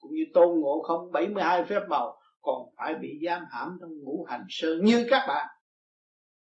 Cũng 0.00 0.14
như 0.14 0.26
tôn 0.34 0.60
ngộ 0.60 0.82
không 0.82 1.12
72 1.12 1.64
phép 1.64 1.80
màu 1.88 2.19
còn 2.42 2.74
phải 2.76 2.94
bị 2.94 3.20
giam 3.26 3.44
hãm 3.50 3.78
trong 3.80 3.90
ngũ 4.02 4.24
hành 4.24 4.46
sơn 4.48 4.84
như 4.84 5.06
các 5.10 5.24
bạn. 5.28 5.48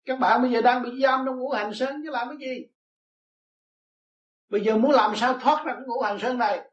Các 0.05 0.21
bạn 0.21 0.43
bây 0.43 0.51
giờ 0.51 0.63
đang 0.63 0.83
bị 0.83 0.91
giam 1.03 1.23
trong 1.27 1.37
ngũ 1.37 1.51
hành 1.51 1.75
sơn, 1.75 2.01
chứ 2.05 2.11
làm 2.11 2.29
cái 2.29 2.49
gì? 2.49 2.67
Bây 4.49 4.61
giờ 4.61 4.77
muốn 4.77 4.91
làm 4.91 5.17
sao 5.17 5.39
thoát 5.39 5.65
ra 5.67 5.73
cái 5.73 5.83
ngũ 5.87 6.01
hành 6.01 6.19
sơn 6.19 6.39
này? 6.39 6.71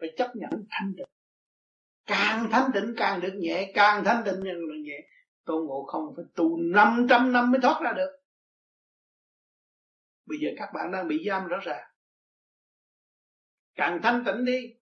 Phải 0.00 0.08
chấp 0.16 0.30
nhận 0.34 0.50
thanh 0.70 0.94
tịnh. 0.96 1.06
Càng 2.06 2.48
thanh 2.50 2.70
tịnh 2.74 2.94
càng 2.96 3.20
được 3.20 3.34
nhẹ, 3.34 3.72
càng 3.74 4.04
thanh 4.04 4.22
tịnh 4.24 4.34
càng 4.44 4.68
được 4.68 4.80
nhẹ. 4.84 5.08
Tôn 5.44 5.66
ngộ 5.66 5.84
không 5.84 6.12
phải 6.16 6.24
tu 6.34 6.56
500 6.56 7.32
năm 7.32 7.50
mới 7.50 7.60
thoát 7.60 7.80
ra 7.82 7.92
được. 7.92 8.10
Bây 10.26 10.38
giờ 10.42 10.48
các 10.56 10.70
bạn 10.74 10.92
đang 10.92 11.08
bị 11.08 11.24
giam 11.28 11.46
rõ 11.46 11.58
ràng. 11.62 11.88
Càng 13.74 14.00
thanh 14.02 14.24
tịnh 14.26 14.44
đi, 14.44 14.74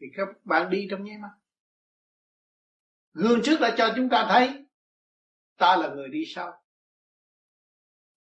thì 0.00 0.06
các 0.16 0.28
bạn 0.44 0.70
đi 0.70 0.88
trong 0.90 1.04
nháy 1.04 1.18
mắt 1.18 1.30
gương 3.16 3.40
trước 3.42 3.56
đã 3.60 3.74
cho 3.78 3.92
chúng 3.96 4.08
ta 4.08 4.26
thấy, 4.28 4.66
ta 5.58 5.76
là 5.76 5.94
người 5.94 6.08
đi 6.08 6.24
sau. 6.26 6.52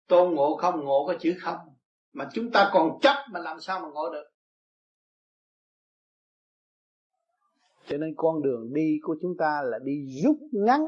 Tôn 0.08 0.34
ngộ 0.34 0.56
không, 0.56 0.84
ngộ 0.84 1.04
có 1.06 1.14
chữ 1.20 1.34
không, 1.40 1.58
mà 2.12 2.28
chúng 2.32 2.50
ta 2.50 2.70
còn 2.72 2.98
chấp 3.00 3.14
mà 3.32 3.40
làm 3.40 3.60
sao 3.60 3.80
mà 3.80 3.88
ngộ 3.88 4.10
được? 4.12 4.24
Cho 7.86 7.96
nên 7.96 8.14
con 8.16 8.42
đường 8.42 8.72
đi 8.72 8.98
của 9.02 9.16
chúng 9.22 9.36
ta 9.38 9.62
là 9.64 9.78
đi 9.78 10.22
rút 10.24 10.36
ngắn, 10.52 10.80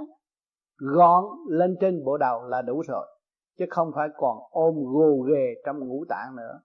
gọn 0.76 1.24
lên 1.48 1.76
trên 1.80 2.04
bộ 2.04 2.18
đầu 2.18 2.42
là 2.48 2.62
đủ 2.62 2.82
rồi, 2.88 3.06
chứ 3.58 3.64
không 3.70 3.90
phải 3.94 4.08
còn 4.16 4.38
ôm 4.50 4.74
gồ 4.74 5.26
ghề 5.28 5.62
trong 5.66 5.78
ngũ 5.78 6.04
tạng 6.08 6.36
nữa. 6.36 6.60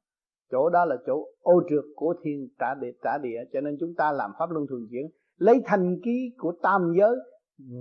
Chỗ 0.51 0.70
đó 0.70 0.86
là 0.86 0.96
chỗ 1.05 1.27
ô 1.41 1.62
trượt 1.70 1.84
của 1.96 2.15
thiên 2.24 2.50
trả 2.60 2.74
địa 2.82 2.91
trả 3.03 3.17
địa, 3.17 3.39
cho 3.53 3.62
nên 3.62 3.77
chúng 3.79 3.94
ta 3.98 4.12
làm 4.12 4.32
pháp 4.39 4.50
luân 4.50 4.65
thường 4.70 4.88
chuyển 4.91 5.05
lấy 5.38 5.62
thành 5.65 5.96
ký 6.04 6.36
của 6.38 6.54
tam 6.63 6.94
giới 7.00 7.15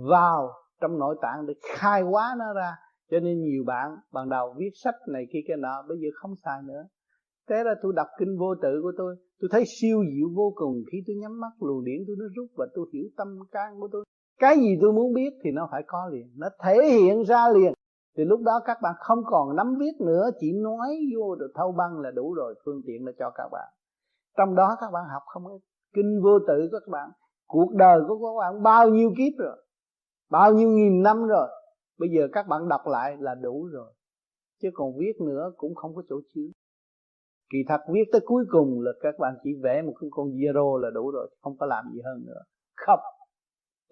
vào 0.09 0.49
trong 0.81 0.99
nội 0.99 1.15
tạng 1.21 1.45
để 1.45 1.53
khai 1.75 2.01
hóa 2.01 2.35
nó 2.39 2.53
ra. 2.53 2.75
Cho 3.11 3.19
nên 3.19 3.41
nhiều 3.41 3.63
bạn 3.67 3.97
ban 4.13 4.29
đầu 4.29 4.53
viết 4.57 4.69
sách 4.83 4.95
này 5.07 5.27
kia 5.33 5.39
cái 5.47 5.57
nọ, 5.57 5.83
bây 5.87 5.97
giờ 5.97 6.07
không 6.15 6.35
xài 6.45 6.61
nữa. 6.63 6.83
Thế 7.49 7.55
là 7.63 7.75
tôi 7.81 7.93
đọc 7.95 8.07
kinh 8.19 8.37
vô 8.39 8.55
tự 8.61 8.79
của 8.81 8.91
tôi 8.97 9.15
tôi 9.39 9.49
thấy 9.51 9.63
siêu 9.67 10.03
diệu 10.15 10.27
vô 10.35 10.53
cùng. 10.55 10.83
Khi 10.91 10.97
tôi 11.07 11.15
nhắm 11.15 11.39
mắt, 11.39 11.51
luồng 11.59 11.83
điển 11.83 12.03
tôi 12.07 12.15
nó 12.19 12.25
rút 12.35 12.47
và 12.57 12.65
tôi 12.75 12.85
hiểu 12.93 13.03
tâm 13.17 13.39
can 13.51 13.79
của 13.79 13.87
tôi. 13.91 14.03
Cái 14.39 14.57
gì 14.57 14.77
tôi 14.81 14.93
muốn 14.93 15.13
biết 15.13 15.29
thì 15.43 15.51
nó 15.51 15.67
phải 15.71 15.83
có 15.87 16.09
liền, 16.11 16.31
nó 16.37 16.47
thể 16.63 16.75
hiện 16.85 17.23
ra 17.23 17.49
liền. 17.49 17.73
Thì 18.17 18.23
lúc 18.25 18.41
đó 18.41 18.61
các 18.65 18.77
bạn 18.81 18.93
không 18.99 19.19
còn 19.25 19.55
nắm 19.55 19.75
viết 19.79 20.05
nữa, 20.05 20.29
chỉ 20.39 20.53
nói 20.53 20.97
vô 21.15 21.35
được 21.35 21.51
thâu 21.55 21.71
băng 21.71 21.99
là 21.99 22.11
đủ 22.11 22.33
rồi, 22.33 22.55
phương 22.65 22.81
tiện 22.87 23.05
là 23.05 23.11
cho 23.19 23.31
các 23.35 23.49
bạn. 23.51 23.67
Trong 24.37 24.55
đó 24.55 24.75
các 24.81 24.91
bạn 24.93 25.03
học 25.13 25.23
không 25.25 25.47
ít. 25.47 25.59
Kinh 25.93 26.21
vô 26.23 26.39
tự 26.47 26.67
của 26.71 26.79
các 26.79 26.91
bạn 26.91 27.09
cuộc 27.47 27.73
đời 27.73 27.99
của 28.07 28.15
các 28.15 28.39
bạn 28.39 28.63
bao 28.63 28.89
nhiêu 28.89 29.09
kiếp 29.17 29.33
rồi, 29.37 29.65
bao 30.31 30.53
nhiêu 30.53 30.69
nghìn 30.69 31.03
năm 31.03 31.27
rồi, 31.27 31.47
bây 31.99 32.09
giờ 32.09 32.27
các 32.33 32.47
bạn 32.47 32.69
đọc 32.69 32.81
lại 32.85 33.15
là 33.19 33.35
đủ 33.35 33.67
rồi. 33.71 33.93
Chứ 34.61 34.69
còn 34.73 34.97
viết 34.97 35.13
nữa 35.25 35.51
cũng 35.57 35.75
không 35.75 35.95
có 35.95 36.03
chỗ 36.09 36.15
chứa. 36.35 36.49
Kỳ 37.51 37.57
thật 37.67 37.81
viết 37.93 38.03
tới 38.11 38.21
cuối 38.25 38.45
cùng 38.49 38.81
là 38.81 38.91
các 39.01 39.15
bạn 39.19 39.33
chỉ 39.43 39.49
vẽ 39.63 39.81
một 39.81 39.93
cái 40.01 40.09
con 40.11 40.27
zero 40.27 40.77
là 40.77 40.89
đủ 40.93 41.11
rồi 41.11 41.29
không 41.41 41.57
có 41.57 41.65
làm 41.65 41.85
gì 41.93 42.01
hơn 42.05 42.23
nữa. 42.25 42.41
Không. 42.75 42.99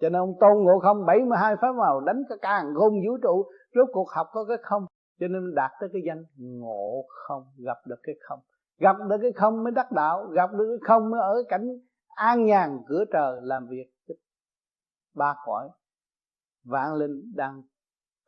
Cho 0.00 0.08
nên 0.08 0.20
ông 0.20 0.34
tôn 0.40 0.64
ngộ 0.64 0.78
không 0.78 1.06
72 1.06 1.56
pháp 1.60 1.72
màu 1.78 2.00
đánh 2.00 2.22
cái 2.28 2.38
càng 2.42 2.74
khôn 2.74 2.92
vũ 2.92 3.16
trụ, 3.22 3.44
rốt 3.74 3.88
cuộc 3.92 4.08
học 4.10 4.26
có 4.32 4.44
cái 4.44 4.56
không? 4.62 4.86
Cho 5.20 5.28
nên 5.28 5.54
đạt 5.54 5.70
tới 5.80 5.88
cái 5.92 6.02
danh 6.06 6.24
ngộ 6.36 7.04
không, 7.08 7.42
gặp 7.56 7.76
được 7.86 8.00
cái 8.02 8.14
không. 8.20 8.38
Gặp 8.80 8.96
được 9.10 9.16
cái 9.22 9.32
không 9.32 9.64
mới 9.64 9.72
đắc 9.72 9.92
đạo, 9.92 10.26
gặp 10.26 10.50
được 10.52 10.66
cái 10.68 10.88
không 10.88 11.10
mới 11.10 11.20
ở 11.20 11.44
cảnh 11.48 11.68
an 12.14 12.44
nhàn 12.44 12.78
cửa 12.86 13.04
trời 13.12 13.40
làm 13.42 13.66
việc 13.66 13.86
ba 15.14 15.34
cõi. 15.46 15.68
Vạn 16.64 16.94
linh 16.94 17.32
đang 17.34 17.62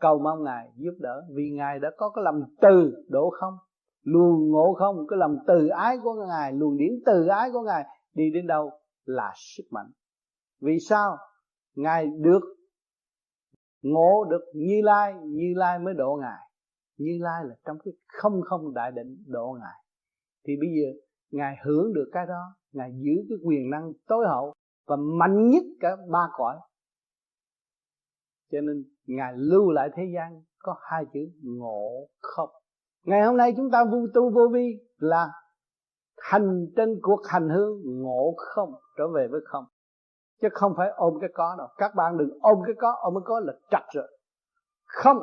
cầu 0.00 0.18
mong 0.18 0.44
ngài 0.44 0.72
giúp 0.76 0.94
đỡ 0.98 1.22
vì 1.34 1.50
ngài 1.50 1.78
đã 1.78 1.90
có 1.96 2.10
cái 2.10 2.24
lòng 2.24 2.42
từ 2.60 3.04
độ 3.08 3.30
không. 3.40 3.54
Luôn 4.02 4.50
ngộ 4.50 4.74
không, 4.78 5.06
cái 5.08 5.16
lòng 5.16 5.36
từ 5.46 5.68
ái 5.68 5.98
của 6.02 6.14
ngài, 6.28 6.52
luồng 6.52 6.76
điển 6.76 6.90
từ 7.06 7.26
ái 7.26 7.50
của 7.52 7.62
ngài 7.62 7.84
đi 8.14 8.30
đến 8.34 8.46
đâu 8.46 8.70
là 9.04 9.32
sức 9.36 9.64
mạnh. 9.70 9.90
Vì 10.60 10.78
sao? 10.88 11.16
Ngài 11.74 12.06
được 12.06 12.42
ngộ 13.82 14.24
được 14.30 14.44
như 14.54 14.80
lai 14.84 15.14
như 15.24 15.52
lai 15.56 15.78
mới 15.78 15.94
độ 15.94 16.18
ngài. 16.20 16.40
Như 16.96 17.18
lai 17.20 17.44
là 17.44 17.54
trong 17.64 17.76
cái 17.84 17.94
không 18.06 18.40
không 18.44 18.74
đại 18.74 18.92
định 18.92 19.24
độ 19.26 19.56
ngài. 19.60 19.84
Thì 20.46 20.52
bây 20.60 20.68
giờ 20.68 21.05
ngài 21.30 21.56
hưởng 21.64 21.92
được 21.92 22.10
cái 22.12 22.26
đó, 22.26 22.56
ngài 22.72 22.90
giữ 22.92 23.12
cái 23.28 23.38
quyền 23.44 23.70
năng 23.70 23.92
tối 24.08 24.26
hậu 24.26 24.52
và 24.86 24.96
mạnh 24.96 25.50
nhất 25.50 25.62
cả 25.80 25.96
ba 26.12 26.28
cõi. 26.36 26.56
Cho 28.52 28.60
nên 28.60 28.84
ngài 29.06 29.32
lưu 29.36 29.70
lại 29.70 29.90
thế 29.94 30.02
gian 30.14 30.42
có 30.58 30.74
hai 30.80 31.04
chữ 31.14 31.20
ngộ 31.42 32.06
không. 32.20 32.50
Ngày 33.04 33.22
hôm 33.22 33.36
nay 33.36 33.54
chúng 33.56 33.70
ta 33.70 33.84
vô 33.84 33.98
tu 34.14 34.30
vô 34.30 34.48
vi 34.52 34.78
là 34.96 35.28
hành 36.16 36.66
trên 36.76 36.98
cuộc 37.02 37.20
hành 37.26 37.48
hương 37.48 38.02
ngộ 38.02 38.34
không, 38.36 38.72
trở 38.98 39.08
về 39.14 39.28
với 39.30 39.40
không. 39.44 39.64
Chứ 40.42 40.48
không 40.52 40.74
phải 40.76 40.88
ôm 40.96 41.14
cái 41.20 41.30
có 41.34 41.54
đâu. 41.58 41.68
Các 41.76 41.94
bạn 41.94 42.18
đừng 42.18 42.38
ôm 42.40 42.58
cái 42.66 42.74
có, 42.78 42.96
ôm 43.00 43.14
cái 43.14 43.22
có 43.24 43.40
là 43.40 43.52
chặt 43.70 43.86
rồi. 43.94 44.18
Không. 44.84 45.18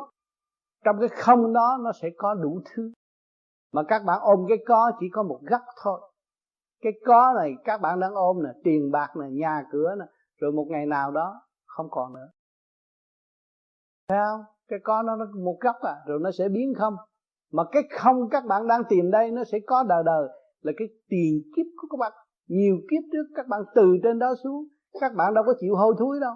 Trong 0.84 0.96
cái 1.00 1.10
không 1.10 1.54
đó 1.54 1.78
nó 1.84 1.92
sẽ 2.02 2.10
có 2.18 2.34
đủ 2.34 2.62
thứ 2.66 2.92
mà 3.74 3.84
các 3.88 4.04
bạn 4.06 4.20
ôm 4.22 4.46
cái 4.50 4.58
có 4.66 4.92
chỉ 5.00 5.06
có 5.14 5.24
một 5.24 5.40
góc 5.42 5.62
thôi. 5.84 6.02
Cái 6.82 6.94
có 7.06 7.34
này 7.36 7.52
các 7.64 7.82
bạn 7.82 8.00
đang 8.00 8.14
ôm 8.14 8.44
nè 8.44 8.50
tiền 8.64 8.92
bạc 8.92 9.08
nè 9.16 9.26
nhà 9.32 9.64
cửa 9.72 9.96
nè 10.00 10.06
rồi 10.40 10.52
một 10.52 10.66
ngày 10.70 10.86
nào 10.86 11.12
đó 11.12 11.42
không 11.66 11.88
còn 11.92 12.14
nữa. 12.14 12.28
Thấy 14.10 14.20
không? 14.30 14.42
Cái 14.68 14.80
có 14.84 15.02
nó, 15.02 15.16
nó 15.16 15.26
một 15.44 15.58
góc 15.62 15.76
à 15.82 15.96
rồi 16.08 16.20
nó 16.22 16.32
sẽ 16.32 16.50
biến 16.50 16.74
không. 16.78 16.96
Mà 17.52 17.64
cái 17.72 17.84
không 18.00 18.30
các 18.30 18.46
bạn 18.46 18.68
đang 18.68 18.82
tìm 18.90 19.12
đây 19.12 19.32
nó 19.32 19.44
sẽ 19.44 19.58
có 19.68 19.84
đời 19.84 20.04
đời 20.06 20.28
là 20.62 20.72
cái 20.78 20.88
tiền 21.10 21.42
kiếp 21.56 21.66
của 21.78 21.88
các 21.92 21.98
bạn. 22.00 22.12
Nhiều 22.48 22.76
kiếp 22.92 23.04
trước 23.12 23.34
các 23.36 23.48
bạn 23.48 23.62
từ 23.76 23.98
trên 24.04 24.20
đó 24.20 24.34
xuống 24.44 24.68
các 25.02 25.12
bạn 25.16 25.34
đâu 25.34 25.44
có 25.48 25.54
chịu 25.60 25.76
hôi 25.76 25.96
thối 26.00 26.20
đâu. 26.22 26.34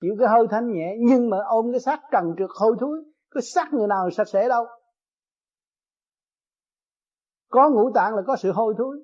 Chịu 0.00 0.14
cái 0.18 0.28
hơi 0.28 0.46
thanh 0.50 0.72
nhẹ 0.72 0.96
nhưng 1.00 1.30
mà 1.30 1.36
ôm 1.46 1.66
cái 1.72 1.80
xác 1.80 2.00
trần 2.12 2.24
trượt 2.38 2.50
hôi 2.60 2.76
thối 2.80 3.04
cái 3.34 3.42
xác 3.42 3.72
người 3.72 3.86
nào 3.86 4.10
sạch 4.10 4.28
sẽ 4.28 4.48
đâu 4.48 4.66
có 7.50 7.70
ngũ 7.70 7.92
tạng 7.94 8.14
là 8.14 8.22
có 8.26 8.36
sự 8.36 8.52
hôi 8.52 8.74
thối. 8.78 8.96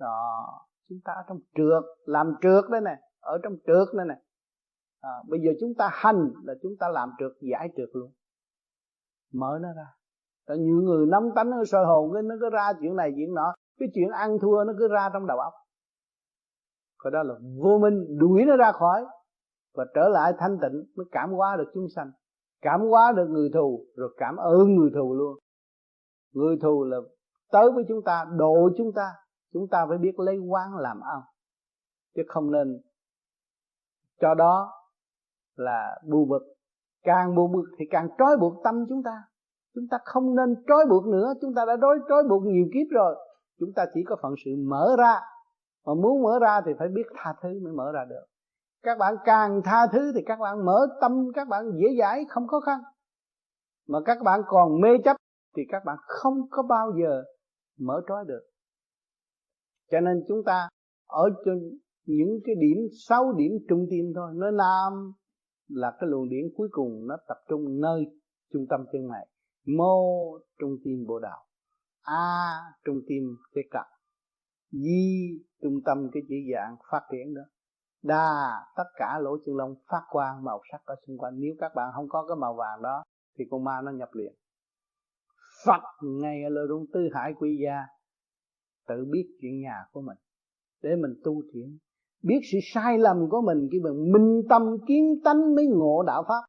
Đó 0.00 0.46
chúng 0.88 0.98
ta 1.04 1.12
ở 1.12 1.22
trong 1.28 1.38
trượt 1.54 1.82
làm 2.04 2.34
trượt 2.42 2.64
đây 2.70 2.80
nè 2.80 3.00
ở 3.20 3.38
trong 3.42 3.52
trượt 3.66 3.88
đây 3.96 4.06
nè. 4.08 4.20
À, 5.00 5.10
bây 5.28 5.40
giờ 5.40 5.50
chúng 5.60 5.74
ta 5.78 5.90
hành 5.92 6.32
là 6.44 6.54
chúng 6.62 6.72
ta 6.80 6.88
làm 6.88 7.10
trượt 7.18 7.32
giải 7.40 7.68
trượt 7.76 7.88
luôn. 7.92 8.12
Mở 9.32 9.58
nó 9.62 9.68
ra. 9.76 9.86
Tại 10.46 10.58
nhiều 10.58 10.82
người 10.82 11.06
nóng 11.06 11.30
tánh 11.34 11.50
nó 11.50 11.64
soi 11.64 11.86
hồn 11.86 12.10
cái 12.14 12.22
nó 12.22 12.34
cứ 12.40 12.50
ra 12.50 12.72
chuyện 12.80 12.96
này 12.96 13.12
chuyện 13.16 13.34
nọ. 13.34 13.54
Cái 13.78 13.88
chuyện 13.94 14.10
ăn 14.10 14.38
thua 14.38 14.64
nó 14.64 14.72
cứ 14.78 14.88
ra 14.88 15.10
trong 15.12 15.26
đầu 15.26 15.38
óc. 15.38 15.52
Cái 17.04 17.10
đó 17.10 17.22
là 17.22 17.34
vô 17.62 17.78
minh 17.78 18.18
đuổi 18.18 18.44
nó 18.46 18.56
ra 18.56 18.72
khỏi 18.72 19.04
và 19.74 19.84
trở 19.94 20.08
lại 20.08 20.32
thanh 20.38 20.58
tịnh 20.62 20.84
mới 20.96 21.06
cảm 21.12 21.30
hóa 21.32 21.56
được 21.56 21.70
chúng 21.74 21.86
sanh. 21.96 22.10
Cảm 22.62 22.80
hóa 22.80 23.12
được 23.16 23.26
người 23.28 23.50
thù 23.54 23.86
rồi 23.96 24.14
cảm 24.16 24.36
ơn 24.36 24.74
người 24.74 24.90
thù 24.94 25.14
luôn. 25.14 25.38
Người 26.32 26.56
thù 26.62 26.84
là 26.84 26.96
tới 27.54 27.70
với 27.74 27.84
chúng 27.88 28.02
ta 28.04 28.24
độ 28.36 28.68
chúng 28.78 28.92
ta 28.92 29.06
chúng 29.54 29.68
ta 29.70 29.86
phải 29.88 29.98
biết 29.98 30.18
lấy 30.18 30.38
quán 30.38 30.76
làm 30.76 31.00
ăn. 31.00 31.20
Chứ 32.14 32.22
không 32.28 32.52
nên, 32.52 32.80
cho 34.20 34.34
đó 34.34 34.72
là 35.56 36.00
bu 36.08 36.24
bực. 36.24 36.42
Càng 37.02 37.34
bu 37.34 37.48
bực 37.48 37.64
thì 37.78 37.84
càng 37.90 38.08
trói 38.18 38.36
buộc 38.36 38.64
tâm 38.64 38.84
chúng 38.88 39.02
ta. 39.02 39.22
Chúng 39.74 39.84
ta 39.90 39.98
không 40.04 40.34
nên 40.36 40.54
trói 40.68 40.84
buộc 40.90 41.06
nữa, 41.06 41.34
chúng 41.40 41.54
ta 41.54 41.64
đã 41.64 41.76
đối, 41.76 41.98
trói 42.08 42.22
buộc 42.28 42.42
nhiều 42.42 42.64
kiếp 42.74 42.86
rồi. 42.90 43.14
Chúng 43.60 43.72
ta 43.76 43.86
chỉ 43.94 44.00
có 44.06 44.16
phận 44.22 44.34
sự 44.44 44.50
mở 44.68 44.96
ra. 44.98 45.20
Mà 45.86 45.94
muốn 45.94 46.22
mở 46.22 46.38
ra 46.40 46.60
thì 46.66 46.72
phải 46.78 46.88
biết 46.88 47.06
tha 47.16 47.34
thứ 47.42 47.48
mới 47.64 47.72
mở 47.72 47.92
ra 47.92 48.04
được. 48.08 48.24
Các 48.82 48.98
bạn 48.98 49.14
càng 49.24 49.60
tha 49.64 49.86
thứ 49.92 50.12
thì 50.14 50.20
các 50.26 50.38
bạn 50.38 50.64
mở 50.64 50.86
tâm, 51.00 51.26
các 51.34 51.48
bạn 51.48 51.64
dễ 51.74 51.86
dãi, 51.98 52.24
không 52.28 52.46
khó 52.46 52.60
khăn. 52.60 52.80
Mà 53.88 53.98
các 54.04 54.18
bạn 54.24 54.40
còn 54.46 54.80
mê 54.80 54.88
chấp 55.04 55.16
thì 55.56 55.62
các 55.68 55.82
bạn 55.84 55.96
không 56.06 56.34
có 56.50 56.62
bao 56.62 56.92
giờ 57.02 57.22
mở 57.78 58.02
trói 58.08 58.24
được. 58.28 58.42
Cho 59.90 60.00
nên 60.00 60.24
chúng 60.28 60.42
ta 60.46 60.68
ở 61.06 61.30
trên 61.44 61.78
những 62.04 62.38
cái 62.44 62.54
điểm, 62.54 62.78
sáu 63.08 63.32
điểm 63.32 63.52
trung 63.68 63.86
tim 63.90 64.12
thôi. 64.14 64.30
Nó 64.34 64.50
nam 64.50 65.12
là 65.68 65.96
cái 66.00 66.10
luồng 66.10 66.28
điển 66.28 66.44
cuối 66.56 66.68
cùng, 66.70 67.06
nó 67.06 67.16
tập 67.28 67.36
trung 67.48 67.80
nơi 67.80 68.04
trung 68.52 68.66
tâm 68.70 68.80
chân 68.92 69.08
này. 69.08 69.28
Mô 69.76 70.02
trung 70.58 70.76
tim 70.84 71.04
bộ 71.06 71.18
đạo 71.18 71.44
a 72.04 72.58
trung 72.84 73.00
tim 73.08 73.22
cái 73.54 73.64
cặp 73.70 73.86
di 74.70 75.28
trung 75.62 75.80
tâm 75.84 76.08
cái 76.12 76.22
chỉ 76.28 76.34
dạng 76.54 76.76
phát 76.90 77.02
triển 77.12 77.34
đó. 77.34 77.42
Đa 78.02 78.50
tất 78.76 78.84
cả 78.96 79.18
lỗ 79.20 79.36
chân 79.46 79.56
lông 79.56 79.74
phát 79.90 80.02
quang 80.10 80.44
màu 80.44 80.60
sắc 80.72 80.80
ở 80.84 80.94
xung 81.06 81.18
quanh. 81.18 81.34
Nếu 81.40 81.54
các 81.58 81.72
bạn 81.74 81.90
không 81.94 82.08
có 82.08 82.24
cái 82.28 82.36
màu 82.36 82.54
vàng 82.54 82.82
đó, 82.82 83.02
thì 83.38 83.44
con 83.50 83.64
ma 83.64 83.80
nó 83.84 83.90
nhập 83.90 84.08
liền. 84.12 84.34
Phật 85.66 85.82
ngày 86.02 86.42
ở 86.42 86.48
lời 86.48 86.66
rung 86.68 86.86
tư 86.92 87.00
hải 87.14 87.32
quy 87.38 87.58
gia, 87.64 87.78
tự 88.88 89.04
biết 89.10 89.26
chuyện 89.40 89.60
nhà 89.60 89.84
của 89.92 90.00
mình, 90.00 90.16
để 90.82 90.96
mình 90.96 91.14
tu 91.24 91.42
thiện. 91.52 91.78
Biết 92.22 92.40
sự 92.52 92.58
sai 92.74 92.98
lầm 92.98 93.16
của 93.30 93.40
mình 93.40 93.68
khi 93.72 93.80
mình 93.80 94.12
minh 94.12 94.42
tâm 94.48 94.62
kiến 94.88 95.20
tánh 95.24 95.54
mới 95.54 95.66
ngộ 95.66 96.02
đạo 96.06 96.24
pháp. 96.28 96.40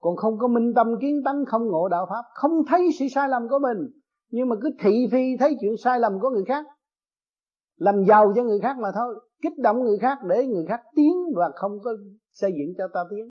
Còn 0.00 0.16
không 0.16 0.38
có 0.38 0.48
minh 0.48 0.72
tâm 0.74 0.86
kiến 1.00 1.22
tánh, 1.24 1.44
không 1.46 1.66
ngộ 1.66 1.88
đạo 1.88 2.06
pháp, 2.10 2.22
không 2.34 2.52
thấy 2.68 2.88
sự 2.98 3.04
sai 3.14 3.28
lầm 3.28 3.48
của 3.48 3.58
mình, 3.58 3.90
nhưng 4.30 4.48
mà 4.48 4.56
cứ 4.62 4.70
thị 4.80 5.06
phi 5.12 5.36
thấy 5.40 5.56
chuyện 5.60 5.76
sai 5.84 6.00
lầm 6.00 6.12
của 6.20 6.30
người 6.30 6.44
khác. 6.44 6.66
Làm 7.76 8.04
giàu 8.04 8.32
cho 8.36 8.44
người 8.44 8.60
khác 8.60 8.76
mà 8.82 8.88
thôi, 8.94 9.28
kích 9.42 9.58
động 9.58 9.82
người 9.84 9.98
khác, 9.98 10.18
để 10.28 10.46
người 10.46 10.66
khác 10.68 10.80
tiến 10.94 11.12
và 11.36 11.50
không 11.54 11.78
có 11.84 11.90
xây 12.32 12.50
dựng 12.52 12.74
cho 12.78 12.84
ta 12.94 13.00
tiến. 13.10 13.28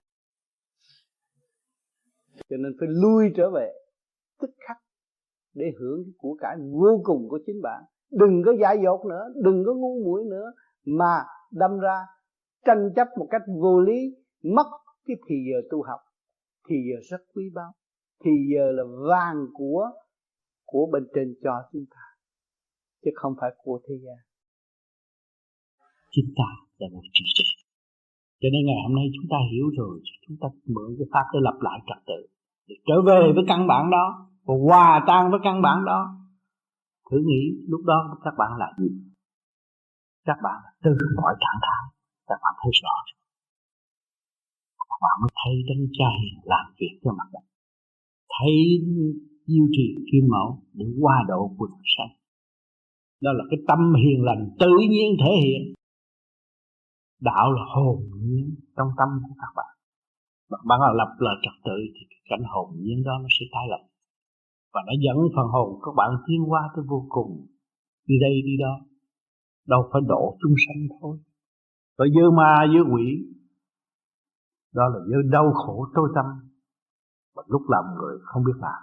Cho 2.50 2.58
nên 2.58 2.72
phải 2.80 2.88
lui 2.92 3.32
trở 3.36 3.52
về 3.52 3.85
tức 4.42 4.50
khắc 4.68 4.78
để 5.54 5.66
hưởng 5.80 6.04
cái 6.06 6.14
của 6.18 6.38
cải 6.42 6.56
vô 6.72 7.02
cùng 7.04 7.30
của 7.30 7.40
chính 7.46 7.62
bạn. 7.62 7.84
Đừng 8.12 8.42
có 8.46 8.52
dại 8.62 8.78
dột 8.84 9.06
nữa, 9.06 9.24
đừng 9.44 9.64
có 9.66 9.74
ngu 9.74 10.04
muội 10.06 10.24
nữa 10.30 10.52
mà 10.86 11.24
đâm 11.52 11.80
ra 11.80 11.98
tranh 12.66 12.90
chấp 12.96 13.08
một 13.18 13.28
cách 13.32 13.42
vô 13.62 13.82
lý, 13.82 14.00
mất 14.44 14.68
cái 15.06 15.18
thì 15.30 15.36
giờ 15.50 15.68
tu 15.72 15.84
học, 15.84 16.00
thì 16.70 16.76
giờ 16.90 17.00
rất 17.10 17.26
quý 17.36 17.44
báu, 17.54 17.72
thì 18.24 18.32
giờ 18.56 18.72
là 18.72 18.84
vàng 19.10 19.46
của 19.54 19.90
của 20.66 20.90
bên 20.92 21.08
trên 21.16 21.36
cho 21.44 21.52
chúng 21.72 21.86
ta, 21.90 22.02
chứ 23.06 23.12
không 23.16 23.34
phải 23.42 23.52
của 23.64 23.80
thế 23.88 23.96
gian. 24.06 24.18
Chúng 26.12 26.34
ta 26.38 26.50
là 26.78 26.88
một 26.94 27.02
trí 27.14 27.24
tuệ 27.38 27.66
cho 28.42 28.50
nên 28.54 28.62
ngày 28.66 28.80
hôm 28.86 28.94
nay 29.00 29.06
chúng 29.16 29.28
ta 29.34 29.38
hiểu 29.52 29.68
rồi, 29.80 29.96
chúng 30.28 30.38
ta 30.42 30.48
mượn 30.74 30.90
cái 30.98 31.08
pháp 31.14 31.26
để 31.34 31.40
lập 31.48 31.58
lại 31.68 31.80
trật 31.88 32.02
tự 32.10 32.20
để 32.68 32.76
trở 32.88 33.02
về 33.08 33.32
với 33.36 33.44
căn 33.48 33.68
bản 33.68 33.90
đó, 33.90 34.30
và 34.46 34.54
hòa 34.68 35.04
tan 35.08 35.32
với 35.32 35.40
căn 35.44 35.62
bản 35.62 35.86
đó. 35.86 36.18
Thử 37.12 37.18
nghĩ 37.26 37.44
lúc 37.68 37.82
đó 37.86 38.18
các 38.24 38.34
bạn 38.38 38.52
là 38.58 38.74
gì? 38.78 38.90
Các 40.26 40.38
bạn 40.44 40.56
là 40.64 40.72
từ 40.84 40.92
mọi 41.22 41.34
trạng 41.40 41.60
thái, 41.62 41.84
các 42.28 42.40
bạn 42.44 42.54
thấy 42.64 42.72
rõ 42.84 43.16
các 44.96 45.00
bạn 45.06 45.16
mới 45.22 45.32
thấy 45.42 45.56
đấng 45.68 45.88
cha 45.98 46.10
hiền 46.22 46.40
làm 46.44 46.66
việc 46.80 47.00
cho 47.04 47.12
mặt 47.20 47.30
đất. 47.34 47.46
Thấy 48.36 48.56
diêu 49.48 49.66
trì 49.76 49.88
kim 50.12 50.24
mẫu 50.32 50.64
để 50.74 50.86
qua 51.02 51.16
độ 51.28 51.56
quần 51.58 51.72
sanh. 51.98 52.14
Đó 53.22 53.32
là 53.34 53.44
cái 53.50 53.60
tâm 53.68 53.80
hiền 54.04 54.24
lành 54.24 54.50
tự 54.60 54.72
nhiên 54.90 55.10
thể 55.20 55.32
hiện. 55.44 55.74
Đạo 57.22 57.52
là 57.52 57.62
hồn 57.76 58.00
nhiên 58.22 58.56
trong 58.78 58.88
tâm 58.98 59.10
của 59.24 59.36
các 59.42 59.52
bạn 59.56 59.75
bạn 60.50 60.62
bạn 60.70 60.80
là 60.82 60.92
lập 61.00 61.12
là 61.20 61.32
trật 61.44 61.56
tự 61.66 61.78
thì 61.94 62.02
cái 62.10 62.22
cảnh 62.30 62.44
hồn 62.52 62.68
nhiên 62.84 63.04
đó 63.06 63.14
nó 63.22 63.28
sẽ 63.40 63.46
tái 63.54 63.66
lập. 63.70 63.84
Và 64.74 64.82
nó 64.88 64.94
dẫn 65.06 65.18
phần 65.36 65.48
hồn 65.48 65.80
các 65.86 65.92
bạn 65.98 66.10
tiến 66.28 66.42
qua 66.52 66.62
tới 66.76 66.86
vô 66.88 67.06
cùng. 67.10 67.48
Đi 68.08 68.16
đây 68.22 68.36
đi 68.46 68.58
đó. 68.64 68.74
Đâu 69.68 69.90
phải 69.94 70.02
độ 70.08 70.38
chúng 70.42 70.56
sanh 70.66 70.82
thôi. 71.02 71.18
Và 71.98 72.06
dơ 72.16 72.32
ma 72.32 72.66
dơ 72.74 72.82
quỷ 72.94 73.06
đó 74.74 74.84
là 74.94 75.00
dơ 75.10 75.18
đau 75.32 75.54
khổ 75.54 75.88
tối 75.96 76.10
tâm. 76.16 76.26
Và 77.36 77.44
lúc 77.48 77.62
làm 77.70 77.84
người 77.98 78.18
không 78.24 78.44
biết 78.44 78.58
làm. 78.60 78.82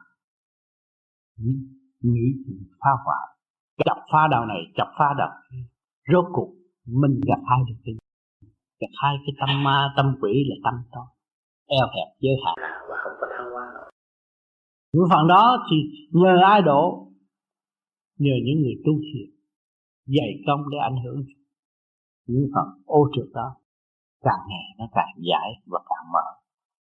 Nghĩ, 1.39 1.55
nghĩ 2.01 2.29
phá 2.81 2.91
hoại. 3.05 3.29
Chập 3.85 3.97
phá 4.13 4.29
đạo 4.31 4.47
này 4.47 4.61
chập 4.77 4.89
phá 4.99 5.15
đạo 5.19 5.33
kia 5.51 5.65
rốt 6.13 6.25
cuộc 6.33 6.55
mình 6.87 7.21
gặp 7.27 7.41
hai 7.47 7.59
được 7.69 7.75
cái 7.85 7.95
gặp 8.81 8.93
hai 9.03 9.17
cái 9.27 9.35
tâm 9.41 9.65
ma 9.65 9.95
tâm 9.97 10.17
quỷ 10.21 10.33
là 10.49 10.57
tâm 10.65 10.83
to 10.93 11.12
eo 11.79 11.87
hẹp 11.95 12.09
giới 12.25 12.37
hạn. 12.45 12.57
Và 12.89 12.97
không 13.03 13.17
có 13.21 13.27
thăng 13.33 13.49
hoa 13.53 13.65
nổi 13.75 13.89
những 14.93 15.09
phần 15.11 15.25
đó 15.29 15.45
thì 15.67 15.77
nhờ 16.21 16.35
ai 16.53 16.63
độ? 16.63 16.83
Nhờ 18.19 18.37
những 18.45 18.59
người 18.63 18.77
tu 18.85 18.93
thiện 19.09 19.29
dày 20.07 20.31
công 20.47 20.63
để 20.73 20.79
ảnh 20.91 20.99
hưởng. 21.05 21.21
Những 22.29 22.47
phần 22.55 22.67
ô 22.85 23.01
trượt 23.15 23.29
đó 23.35 23.49
càng 24.27 24.43
ngày 24.49 24.67
nó 24.79 24.85
càng 24.93 25.15
giải 25.29 25.49
và 25.67 25.81
càng 25.91 26.13
mở. 26.13 26.27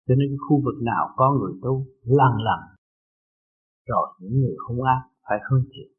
Cho 0.07 0.15
nên 0.19 0.29
cái 0.31 0.41
khu 0.49 0.57
vực 0.65 0.79
nào 0.83 1.05
có 1.17 1.27
người 1.39 1.53
tu 1.63 1.87
lần 2.03 2.33
lần 2.49 2.61
rồi 3.87 4.07
những 4.21 4.41
người 4.41 4.57
hung 4.69 4.83
ác 4.83 5.03
phải 5.29 5.39
hướng 5.51 5.65
thiện. 5.73 5.91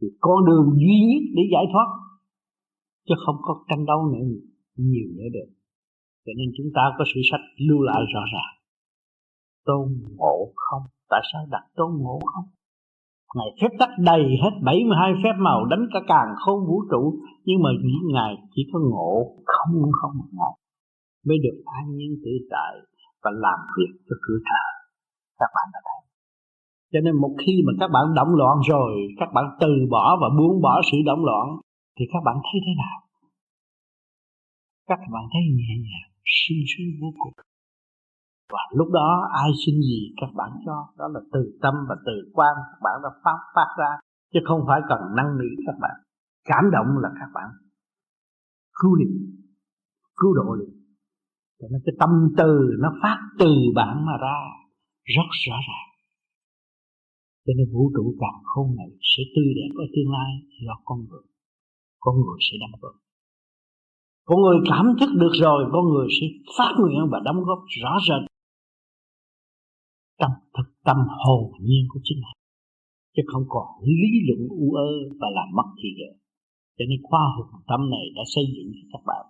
Thì 0.00 0.06
con 0.20 0.44
đường 0.46 0.66
duy 0.82 0.96
nhất 1.10 1.22
để 1.36 1.42
giải 1.52 1.64
thoát 1.72 1.88
chứ 3.06 3.14
không 3.26 3.36
có 3.42 3.64
tranh 3.68 3.86
đấu 3.86 4.00
nữa 4.12 4.24
nhiều 4.76 5.08
nữa 5.16 5.28
được 5.32 5.48
cho 6.24 6.32
nên 6.38 6.48
chúng 6.56 6.70
ta 6.76 6.82
có 6.98 7.04
sự 7.14 7.20
sách 7.30 7.44
lưu 7.66 7.80
lại 7.82 8.02
rõ 8.14 8.22
ràng. 8.34 8.54
Tôn 9.66 9.84
ngộ 10.16 10.36
không? 10.56 10.82
Tại 11.10 11.22
sao 11.32 11.42
đặt 11.50 11.64
tôn 11.76 11.90
ngộ 12.02 12.18
không? 12.32 12.44
Ngài 13.34 13.50
phép 13.60 13.72
tắc 13.78 13.90
đầy 13.98 14.22
hết 14.42 14.54
72 14.62 15.12
phép 15.22 15.34
màu 15.38 15.64
đánh 15.64 15.84
cả 15.92 16.00
càng 16.06 16.30
không 16.36 16.58
vũ 16.68 16.78
trụ, 16.90 17.02
Nhưng 17.44 17.62
mà 17.62 17.70
những 17.82 18.12
Ngài 18.14 18.34
chỉ 18.54 18.62
có 18.72 18.78
ngộ 18.90 19.12
không 19.44 19.72
không 20.00 20.12
ngộ. 20.32 20.50
Mới 21.26 21.38
được 21.44 21.58
an 21.78 21.96
nhiên 21.96 22.12
tự 22.24 22.30
tại 22.50 22.74
và 23.22 23.30
làm 23.34 23.58
việc 23.76 23.92
cho 24.08 24.16
cửa 24.22 24.38
thờ. 24.48 24.64
Các 25.38 25.50
bạn 25.56 25.66
đã 25.72 25.80
thấy. 25.88 26.00
Cho 26.92 27.00
nên 27.04 27.14
một 27.22 27.34
khi 27.46 27.62
mà 27.66 27.72
các 27.80 27.90
bạn 27.94 28.04
động 28.14 28.32
loạn 28.34 28.56
rồi, 28.70 28.92
các 29.20 29.28
bạn 29.34 29.44
từ 29.60 29.72
bỏ 29.90 30.16
và 30.20 30.28
buông 30.38 30.62
bỏ 30.62 30.80
sự 30.92 30.98
động 31.06 31.24
loạn, 31.24 31.46
thì 31.98 32.04
các 32.12 32.22
bạn 32.24 32.36
thấy 32.42 32.60
thế 32.66 32.72
nào? 32.82 32.98
Các 34.88 34.98
bạn 35.12 35.24
thấy 35.32 35.42
nhẹ 35.58 35.74
nhàng 35.84 36.13
sinh 36.24 36.62
sướng 36.70 36.90
vô 37.00 37.10
cùng. 37.18 37.32
Và 38.52 38.62
lúc 38.78 38.88
đó 38.92 39.28
ai 39.42 39.50
xin 39.66 39.74
gì 39.74 40.00
các 40.20 40.30
bạn 40.34 40.50
cho. 40.66 40.76
Đó 40.98 41.08
là 41.14 41.20
từ 41.32 41.58
tâm 41.62 41.74
và 41.88 41.96
từ 42.06 42.30
quan 42.34 42.54
các 42.70 42.80
bạn 42.82 42.96
đã 43.02 43.10
phát 43.24 43.38
phát 43.54 43.68
ra. 43.78 43.90
Chứ 44.32 44.40
không 44.48 44.60
phải 44.66 44.80
cần 44.88 45.00
năng 45.16 45.38
nỉ 45.38 45.50
các 45.66 45.76
bạn. 45.80 45.96
Cảm 46.44 46.64
động 46.72 46.98
là 47.02 47.08
các 47.20 47.30
bạn 47.34 47.50
cứu 48.80 48.94
liền 48.94 49.12
cứu 50.16 50.34
độ 50.34 50.54
liền 50.54 50.84
cho 51.60 51.68
nên 51.72 51.80
cái 51.86 51.94
tâm 51.98 52.10
từ 52.38 52.50
nó 52.82 52.88
phát 53.02 53.18
từ 53.38 53.52
bạn 53.74 54.06
mà 54.06 54.12
ra, 54.20 54.38
rất 55.04 55.28
rõ 55.44 55.56
ràng. 55.68 55.88
Cho 57.46 57.52
nên 57.56 57.66
vũ 57.72 57.92
trụ 57.94 58.14
càng 58.20 58.40
khôn 58.44 58.76
này 58.76 58.90
sẽ 59.00 59.22
tươi 59.36 59.50
đẹp 59.58 59.72
ở 59.82 59.84
tương 59.94 60.12
lai 60.12 60.30
do 60.66 60.74
con 60.84 60.98
người. 61.08 61.26
Con 62.00 62.14
người 62.16 62.38
sẽ 62.46 62.54
đóng 62.60 62.80
góp 62.80 63.03
con 64.24 64.38
người 64.42 64.58
cảm 64.70 64.86
thức 65.00 65.10
được 65.22 65.32
rồi, 65.44 65.60
con 65.72 65.84
người 65.88 66.08
sẽ 66.20 66.26
phát 66.58 66.72
nguyện 66.78 67.00
và 67.12 67.20
đóng 67.24 67.40
góp 67.46 67.58
rõ 67.82 67.92
rệt. 68.08 68.22
Trong 70.20 70.32
thực 70.56 70.68
tâm 70.84 70.96
hồn 71.24 71.52
nhiên 71.60 71.86
của 71.88 72.00
chính 72.04 72.18
mình 72.18 72.44
chứ 73.14 73.22
không 73.32 73.46
còn 73.54 73.66
lý 74.00 74.12
luận 74.26 74.42
u 74.62 74.66
ơ 74.88 74.90
và 75.20 75.28
làm 75.38 75.48
mất 75.56 75.68
thì 75.78 75.88
giờ. 75.98 76.10
Cho 76.76 76.84
nên 76.88 76.98
khoa 77.02 77.22
học 77.36 77.48
tâm 77.70 77.80
này 77.94 78.04
đã 78.16 78.22
xây 78.34 78.44
dựng 78.54 78.68
cho 78.76 78.84
các 78.92 79.02
bạn. 79.08 79.24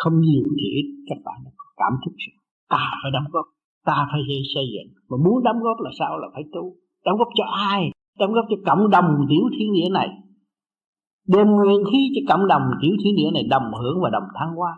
Không 0.00 0.20
nhiều 0.20 0.44
thì 0.58 0.66
ít, 0.80 0.88
các 1.08 1.18
bạn 1.26 1.38
đã 1.44 1.50
cảm 1.80 1.92
thức 2.02 2.14
rồi. 2.24 2.36
Ta 2.72 2.84
phải 3.02 3.10
đóng 3.16 3.28
góp, 3.32 3.46
ta 3.88 3.96
phải 4.10 4.20
xây 4.54 4.66
dựng. 4.74 4.88
Mà 5.08 5.16
muốn 5.24 5.36
đóng 5.46 5.60
góp 5.64 5.78
là 5.84 5.90
sao? 5.98 6.18
Là 6.18 6.28
phải 6.34 6.44
tu. 6.54 6.64
Đóng 7.04 7.18
góp 7.18 7.28
cho 7.38 7.44
ai? 7.72 7.90
Đóng 8.18 8.32
góp 8.32 8.46
cho 8.50 8.56
cộng 8.68 8.90
đồng 8.90 9.08
tiểu 9.28 9.44
thiên 9.54 9.68
địa 9.76 9.88
này 9.98 10.08
đem 11.34 11.46
nguyên 11.56 11.80
khí 11.88 12.00
cho 12.14 12.22
cộng 12.30 12.48
đồng 12.52 12.64
tiểu 12.80 12.94
thiên 13.00 13.14
địa 13.16 13.30
này 13.34 13.44
đồng 13.54 13.68
hưởng 13.80 13.96
và 14.02 14.10
đồng 14.16 14.28
thăng 14.38 14.52
hoa. 14.58 14.72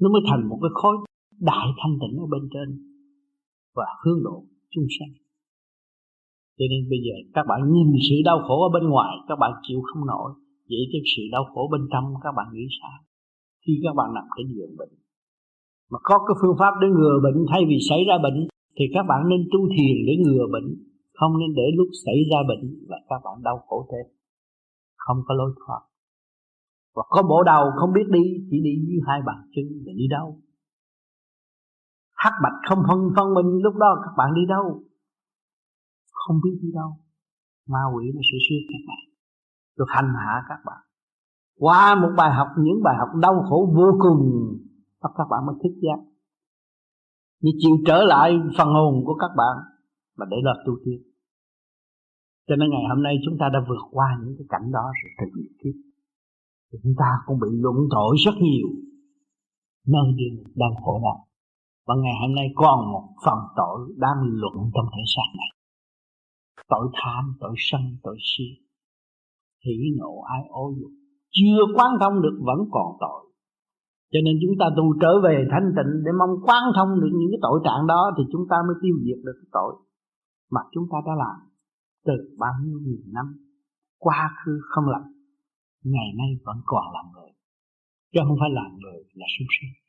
Nó 0.00 0.08
mới 0.08 0.22
thành 0.28 0.48
một 0.48 0.58
cái 0.62 0.72
khối 0.74 0.96
đại 1.40 1.66
thanh 1.80 1.94
tịnh 2.00 2.14
ở 2.24 2.26
bên 2.34 2.44
trên 2.54 2.68
và 3.74 3.86
hướng 4.02 4.20
độ 4.24 4.44
chúng 4.70 4.86
sanh. 4.98 5.12
Cho 6.58 6.66
nên 6.70 6.80
bây 6.92 7.00
giờ 7.06 7.14
các 7.34 7.44
bạn 7.50 7.60
nhìn 7.72 7.88
sự 8.08 8.16
đau 8.24 8.38
khổ 8.46 8.56
ở 8.68 8.70
bên 8.76 8.84
ngoài, 8.90 9.12
các 9.28 9.36
bạn 9.42 9.52
chịu 9.62 9.80
không 9.88 10.06
nổi. 10.06 10.30
Vậy 10.70 10.82
cái 10.92 11.00
sự 11.12 11.22
đau 11.32 11.44
khổ 11.52 11.62
bên 11.72 11.82
trong, 11.92 12.04
các 12.24 12.32
bạn 12.36 12.46
nghĩ 12.52 12.66
sao? 12.80 12.98
Khi 13.66 13.72
các 13.84 13.94
bạn 13.98 14.08
nằm 14.14 14.24
trên 14.36 14.46
giường 14.56 14.74
bệnh, 14.78 14.94
mà 15.90 15.98
có 16.02 16.14
cái 16.26 16.34
phương 16.40 16.56
pháp 16.60 16.72
để 16.82 16.88
ngừa 16.88 17.16
bệnh, 17.24 17.38
thay 17.50 17.62
vì 17.68 17.78
xảy 17.88 18.00
ra 18.08 18.16
bệnh, 18.22 18.38
thì 18.76 18.84
các 18.94 19.04
bạn 19.10 19.28
nên 19.28 19.40
tu 19.52 19.60
thiền 19.74 19.96
để 20.06 20.14
ngừa 20.24 20.46
bệnh, 20.54 20.68
không 21.18 21.32
nên 21.40 21.50
để 21.58 21.66
lúc 21.78 21.88
xảy 22.04 22.18
ra 22.30 22.38
bệnh 22.48 22.64
là 22.88 22.98
các 23.08 23.20
bạn 23.24 23.36
đau 23.42 23.58
khổ 23.66 23.86
thêm 23.90 24.19
không 25.10 25.24
có 25.28 25.34
lối 25.34 25.54
thoát. 25.66 25.80
Và 26.94 27.02
có 27.08 27.22
bộ 27.22 27.42
đầu 27.42 27.64
không 27.80 27.92
biết 27.92 28.08
đi, 28.10 28.22
chỉ 28.50 28.56
đi 28.66 28.74
dưới 28.86 29.00
hai 29.06 29.20
bàn 29.26 29.38
chân 29.54 29.64
để 29.86 29.92
đi 29.96 30.06
đâu. 30.10 30.40
Hắc 32.16 32.32
bạch 32.42 32.58
không 32.68 32.78
phân 32.88 32.98
phân 33.16 33.34
minh 33.34 33.62
lúc 33.62 33.74
đó 33.74 33.90
các 34.04 34.12
bạn 34.16 34.34
đi 34.34 34.40
đâu? 34.48 34.82
Không 36.12 36.36
biết 36.44 36.58
đi 36.62 36.68
đâu. 36.74 36.90
Ma 37.68 37.82
quỷ 37.94 38.04
nó 38.14 38.20
sẽ 38.32 38.38
siết 38.48 38.62
các 38.68 38.82
bạn. 38.88 39.02
Được 39.78 39.88
hành 39.88 40.12
hạ 40.16 40.42
các 40.48 40.58
bạn. 40.64 40.80
Qua 41.58 41.94
một 41.94 42.10
bài 42.16 42.30
học, 42.34 42.48
những 42.58 42.82
bài 42.84 42.96
học 42.98 43.08
đau 43.22 43.44
khổ 43.48 43.72
vô 43.76 43.98
cùng 44.00 44.20
các 45.00 45.26
bạn 45.30 45.46
mới 45.46 45.56
thích 45.62 45.78
giác. 45.82 46.00
Như 47.40 47.50
chịu 47.58 47.76
trở 47.86 48.04
lại 48.04 48.40
phần 48.58 48.68
hồn 48.68 48.94
của 49.06 49.14
các 49.14 49.30
bạn 49.36 49.56
mà 50.16 50.26
để 50.30 50.36
là 50.42 50.54
tu 50.66 50.72
tiên 50.84 51.09
cho 52.50 52.56
nên 52.56 52.68
ngày 52.70 52.84
hôm 52.90 53.00
nay 53.06 53.14
chúng 53.24 53.36
ta 53.40 53.46
đã 53.54 53.60
vượt 53.68 53.84
qua 53.96 54.08
những 54.20 54.34
cái 54.38 54.46
cảnh 54.54 54.66
đó 54.76 54.86
rồi 54.98 55.10
từ 55.18 55.26
nhiều 55.36 55.52
kiếp 55.60 55.76
chúng 56.82 56.94
ta 56.98 57.10
cũng 57.26 57.38
bị 57.44 57.48
luận 57.64 57.76
tội 57.90 58.16
rất 58.24 58.34
nhiều, 58.46 58.68
nơi 59.86 60.06
đi 60.16 60.28
đang 60.54 60.74
khổ 60.84 61.00
nạn 61.04 61.18
và 61.86 61.94
ngày 62.02 62.16
hôm 62.22 62.34
nay 62.34 62.46
còn 62.54 62.92
một 62.92 63.06
phần 63.24 63.38
tội 63.56 63.78
đang 63.96 64.18
luận 64.22 64.56
trong 64.74 64.86
thể 64.92 65.02
xác 65.14 65.28
này. 65.40 65.50
Tội 66.68 66.88
tham, 66.92 67.36
tội 67.40 67.54
sân, 67.56 67.80
tội 68.02 68.16
si, 68.20 68.44
hỉ 69.64 69.76
nộ, 69.98 70.22
ai 70.34 70.42
ô 70.48 70.74
dục. 70.80 70.90
Chưa 71.30 71.60
quán 71.76 71.90
thông 72.00 72.22
được 72.22 72.36
vẫn 72.40 72.58
còn 72.70 72.96
tội. 73.00 73.20
Cho 74.12 74.18
nên 74.24 74.34
chúng 74.42 74.56
ta 74.60 74.66
tu 74.76 74.84
trở 75.00 75.20
về 75.24 75.46
thanh 75.50 75.72
tịnh 75.76 75.92
để 76.04 76.10
mong 76.18 76.34
quán 76.46 76.62
thông 76.76 77.00
được 77.00 77.12
những 77.12 77.30
cái 77.32 77.38
tội 77.42 77.60
trạng 77.64 77.86
đó 77.86 78.10
thì 78.16 78.22
chúng 78.32 78.46
ta 78.50 78.56
mới 78.66 78.76
tiêu 78.82 78.94
diệt 79.04 79.24
được 79.24 79.36
cái 79.40 79.48
tội 79.52 79.72
mà 80.50 80.60
chúng 80.72 80.84
ta 80.92 80.98
đã 81.06 81.12
làm 81.18 81.49
từ 82.04 82.36
bao 82.38 82.52
nhiêu 82.64 82.78
nghìn 82.82 83.12
năm, 83.12 83.26
quá 83.98 84.30
khứ 84.44 84.60
không 84.62 84.84
làm 84.88 85.02
ngày 85.84 86.08
nay 86.18 86.28
vẫn 86.44 86.56
còn 86.64 86.84
làm 86.92 87.04
người. 87.12 87.30
Chứ 88.12 88.20
không 88.28 88.36
phải 88.40 88.50
làm 88.50 88.78
người 88.78 89.04
là 89.14 89.26
sung 89.38 89.46
sinh 89.60 89.80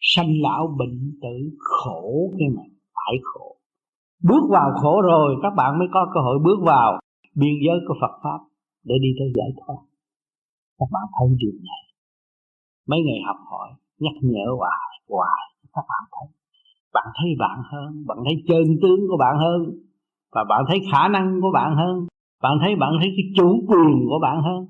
sanh 0.00 0.32
lão 0.42 0.74
bệnh 0.78 1.18
tử 1.22 1.36
khổ 1.58 2.32
cái 2.38 2.48
mà 2.56 2.62
phải 2.94 3.14
khổ. 3.22 3.56
Bước 4.22 4.44
vào 4.50 4.70
khổ 4.82 5.00
rồi, 5.02 5.36
các 5.42 5.52
bạn 5.56 5.78
mới 5.78 5.88
có 5.92 6.10
cơ 6.14 6.20
hội 6.20 6.38
bước 6.44 6.58
vào 6.66 7.00
biên 7.34 7.54
giới 7.66 7.78
của 7.88 7.94
Phật 8.00 8.14
pháp 8.22 8.40
để 8.84 8.94
đi 9.02 9.08
tới 9.18 9.28
giải 9.36 9.50
thoát. 9.60 9.80
Các 10.78 10.88
bạn 10.92 11.02
thấy 11.18 11.28
điều 11.38 11.56
này. 11.70 11.82
Mấy 12.88 13.00
ngày 13.06 13.20
học 13.26 13.36
hỏi, 13.50 13.68
nhắc 13.98 14.14
nhở 14.22 14.46
hoài 14.58 14.90
hoài, 15.08 15.42
các 15.74 15.84
bạn 15.88 16.02
thấy. 16.12 16.28
Bạn 16.92 17.06
thấy 17.16 17.30
bạn 17.38 17.58
hơn, 17.72 18.04
bạn 18.06 18.18
thấy 18.24 18.34
chân 18.48 18.64
tướng 18.82 19.00
của 19.08 19.16
bạn 19.18 19.34
hơn 19.38 19.60
và 20.32 20.44
bạn 20.48 20.64
thấy 20.68 20.80
khả 20.92 21.08
năng 21.08 21.40
của 21.40 21.50
bạn 21.54 21.76
hơn. 21.76 22.06
Bạn 22.42 22.52
thấy 22.60 22.76
bạn 22.76 22.92
thấy 23.00 23.08
cái 23.16 23.26
chủ 23.36 23.64
quyền 23.68 24.06
của 24.08 24.18
bạn 24.22 24.42
hơn. 24.42 24.66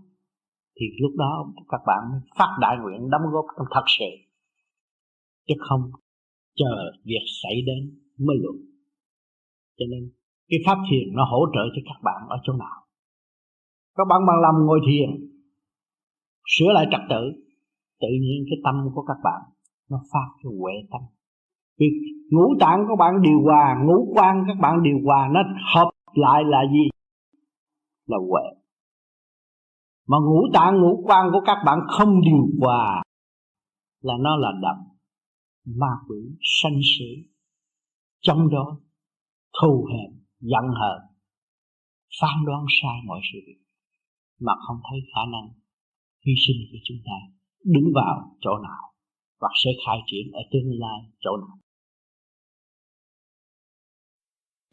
Thì 0.80 0.86
lúc 1.00 1.12
đó 1.18 1.52
các 1.68 1.80
bạn 1.86 1.98
mới 2.12 2.20
phát 2.38 2.56
đại 2.60 2.76
nguyện 2.82 3.10
đóng 3.10 3.22
góp 3.32 3.44
trong 3.56 3.66
thật 3.70 3.84
sự. 3.98 4.10
Chứ 5.48 5.54
không 5.68 5.90
chờ 6.56 6.92
việc 7.04 7.24
xảy 7.42 7.62
đến 7.66 7.98
mới 8.18 8.36
luận. 8.42 8.56
Cho 9.78 9.84
nên 9.90 10.10
cái 10.48 10.60
pháp 10.66 10.78
thiền 10.90 11.14
nó 11.16 11.24
hỗ 11.24 11.46
trợ 11.54 11.60
cho 11.74 11.82
các 11.84 12.00
bạn 12.02 12.28
ở 12.28 12.36
chỗ 12.42 12.52
nào? 12.52 12.76
Các 13.96 14.04
bạn 14.08 14.20
bằng 14.26 14.40
lòng 14.42 14.66
ngồi 14.66 14.80
thiền, 14.86 15.10
sửa 16.46 16.72
lại 16.72 16.86
trật 16.90 17.00
tự. 17.10 17.22
Tự 18.00 18.08
nhiên 18.20 18.44
cái 18.50 18.58
tâm 18.64 18.88
của 18.94 19.02
các 19.02 19.16
bạn 19.24 19.40
nó 19.90 20.02
phát 20.12 20.28
cái 20.42 20.52
huệ 20.60 20.72
tâm 20.90 21.00
vì 21.80 21.86
ngũ 22.30 22.54
tạng 22.60 22.84
các 22.88 22.96
bạn 22.98 23.22
điều 23.22 23.40
hòa, 23.42 23.76
ngũ 23.84 24.12
quan 24.14 24.44
các 24.46 24.56
bạn 24.60 24.82
điều 24.82 24.98
hòa 25.04 25.28
nó 25.34 25.40
hợp 25.74 25.90
lại 26.14 26.42
là 26.44 26.62
gì 26.72 26.88
là 28.06 28.18
huệ 28.30 28.60
mà 30.06 30.16
ngũ 30.26 30.42
tạng, 30.54 30.80
ngũ 30.80 31.02
quan 31.06 31.30
của 31.32 31.40
các 31.46 31.58
bạn 31.66 31.78
không 31.88 32.20
điều 32.20 32.46
hòa 32.60 33.02
là 34.00 34.14
nó 34.20 34.36
là 34.36 34.52
đậm 34.62 34.76
ma 35.64 35.92
quỷ, 36.08 36.16
sanh 36.42 36.80
xứ. 36.82 37.04
trong 38.20 38.50
đó 38.50 38.78
thù 39.60 39.86
hẹn 39.92 40.20
giận 40.40 40.64
hờn, 40.80 41.00
phán 42.20 42.44
đoán 42.46 42.64
sai 42.82 43.00
mọi 43.06 43.20
sự 43.32 43.38
việc 43.46 43.60
mà 44.40 44.52
không 44.66 44.76
thấy 44.90 45.00
khả 45.14 45.20
năng 45.32 45.48
hy 46.26 46.32
sinh 46.46 46.56
của 46.72 46.78
chúng 46.84 46.98
ta 47.04 47.16
đứng 47.64 47.92
vào 47.94 48.36
chỗ 48.40 48.50
nào 48.58 48.82
và 49.40 49.48
sẽ 49.64 49.70
khai 49.86 49.98
triển 50.06 50.32
ở 50.32 50.40
tương 50.52 50.70
lai 50.80 51.00
chỗ 51.20 51.36
nào 51.36 51.58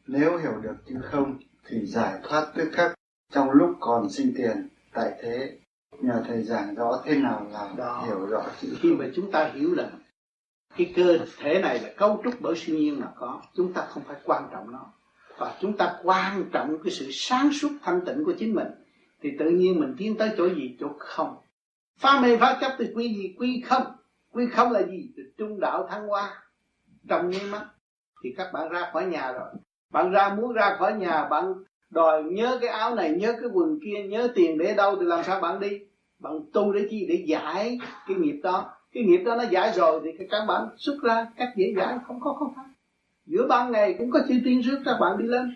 nếu 0.08 0.36
hiểu 0.36 0.52
được 0.62 0.74
chữ 0.88 0.94
không 1.02 1.38
thì 1.66 1.86
giải 1.86 2.18
thoát 2.22 2.52
tức 2.54 2.70
khắc 2.72 2.94
trong 3.32 3.50
lúc 3.50 3.76
còn 3.80 4.10
sinh 4.10 4.32
tiền 4.36 4.68
tại 4.92 5.12
thế. 5.22 5.58
Nhờ 6.00 6.22
thầy 6.28 6.42
giảng 6.42 6.74
rõ 6.74 7.02
thế 7.04 7.16
nào 7.16 7.46
là 7.52 7.70
đó. 7.76 8.04
hiểu 8.06 8.26
rõ 8.26 8.44
chữ 8.60 8.68
khi 8.80 8.92
mà 8.92 9.04
chúng 9.14 9.30
ta 9.30 9.50
hiểu 9.54 9.74
là 9.74 9.90
cái 10.76 10.92
cơ 10.96 11.18
thể 11.38 11.60
này 11.62 11.80
là 11.80 11.90
cấu 11.96 12.20
trúc 12.24 12.34
bởi 12.40 12.56
siêu 12.56 12.76
nhiên 12.76 13.00
mà 13.00 13.06
có 13.16 13.42
chúng 13.54 13.72
ta 13.72 13.86
không 13.88 14.02
phải 14.06 14.16
quan 14.24 14.48
trọng 14.52 14.72
nó. 14.72 14.92
Và 15.38 15.58
chúng 15.60 15.76
ta 15.76 15.96
quan 16.02 16.44
trọng 16.52 16.78
cái 16.84 16.92
sự 16.92 17.08
sáng 17.12 17.52
suốt 17.52 17.70
thanh 17.82 18.00
tịnh 18.06 18.24
của 18.24 18.34
chính 18.38 18.54
mình 18.54 18.68
thì 19.22 19.30
tự 19.38 19.50
nhiên 19.50 19.80
mình 19.80 19.94
tiến 19.98 20.16
tới 20.16 20.30
chỗ 20.36 20.48
gì? 20.48 20.76
Chỗ 20.80 20.88
không. 20.98 21.36
Phá 21.98 22.20
mê 22.20 22.36
phá 22.36 22.58
chấp 22.60 22.76
thì 22.78 22.84
quy 22.94 23.14
gì? 23.14 23.34
Quy 23.38 23.62
không. 23.66 23.84
Quy 24.32 24.46
không 24.46 24.72
là 24.72 24.82
gì? 24.82 25.10
Trung 25.38 25.60
đạo 25.60 25.86
thăng 25.90 26.08
hoa. 26.08 26.42
Trong 27.08 27.30
nháy 27.30 27.42
mắt. 27.50 27.66
Thì 28.24 28.34
các 28.36 28.52
bạn 28.52 28.68
ra 28.68 28.90
khỏi 28.92 29.06
nhà 29.06 29.32
rồi 29.32 29.48
bạn 29.90 30.10
ra 30.10 30.34
muốn 30.34 30.52
ra 30.52 30.76
khỏi 30.78 30.92
nhà, 30.94 31.24
bạn 31.24 31.54
đòi 31.90 32.22
nhớ 32.22 32.58
cái 32.60 32.70
áo 32.70 32.94
này, 32.94 33.10
nhớ 33.10 33.32
cái 33.40 33.50
quần 33.52 33.78
kia, 33.84 34.02
nhớ 34.08 34.28
tiền 34.34 34.58
để 34.58 34.74
đâu 34.74 34.96
thì 34.96 35.06
làm 35.06 35.24
sao 35.24 35.40
bạn 35.40 35.60
đi? 35.60 35.80
Bạn 36.18 36.32
tu 36.52 36.72
để 36.72 36.86
chi? 36.90 37.06
Để 37.08 37.24
giải 37.26 37.78
cái 38.06 38.16
nghiệp 38.16 38.40
đó. 38.42 38.74
Cái 38.92 39.02
nghiệp 39.02 39.22
đó 39.24 39.36
nó 39.36 39.44
giải 39.50 39.72
rồi 39.74 40.14
thì 40.18 40.26
các 40.30 40.44
bạn 40.48 40.68
xuất 40.76 40.96
ra 41.02 41.26
cách 41.36 41.48
dễ 41.56 41.74
giải 41.76 41.98
không 42.06 42.20
có 42.20 42.32
khó 42.32 42.52
khăn. 42.56 42.72
Giữa 43.26 43.46
ban 43.48 43.72
ngày 43.72 43.94
cũng 43.98 44.10
có 44.10 44.20
chi 44.28 44.40
tiên 44.44 44.60
rước 44.60 44.82
các 44.84 44.96
bạn 45.00 45.18
đi 45.18 45.24
lên. 45.24 45.54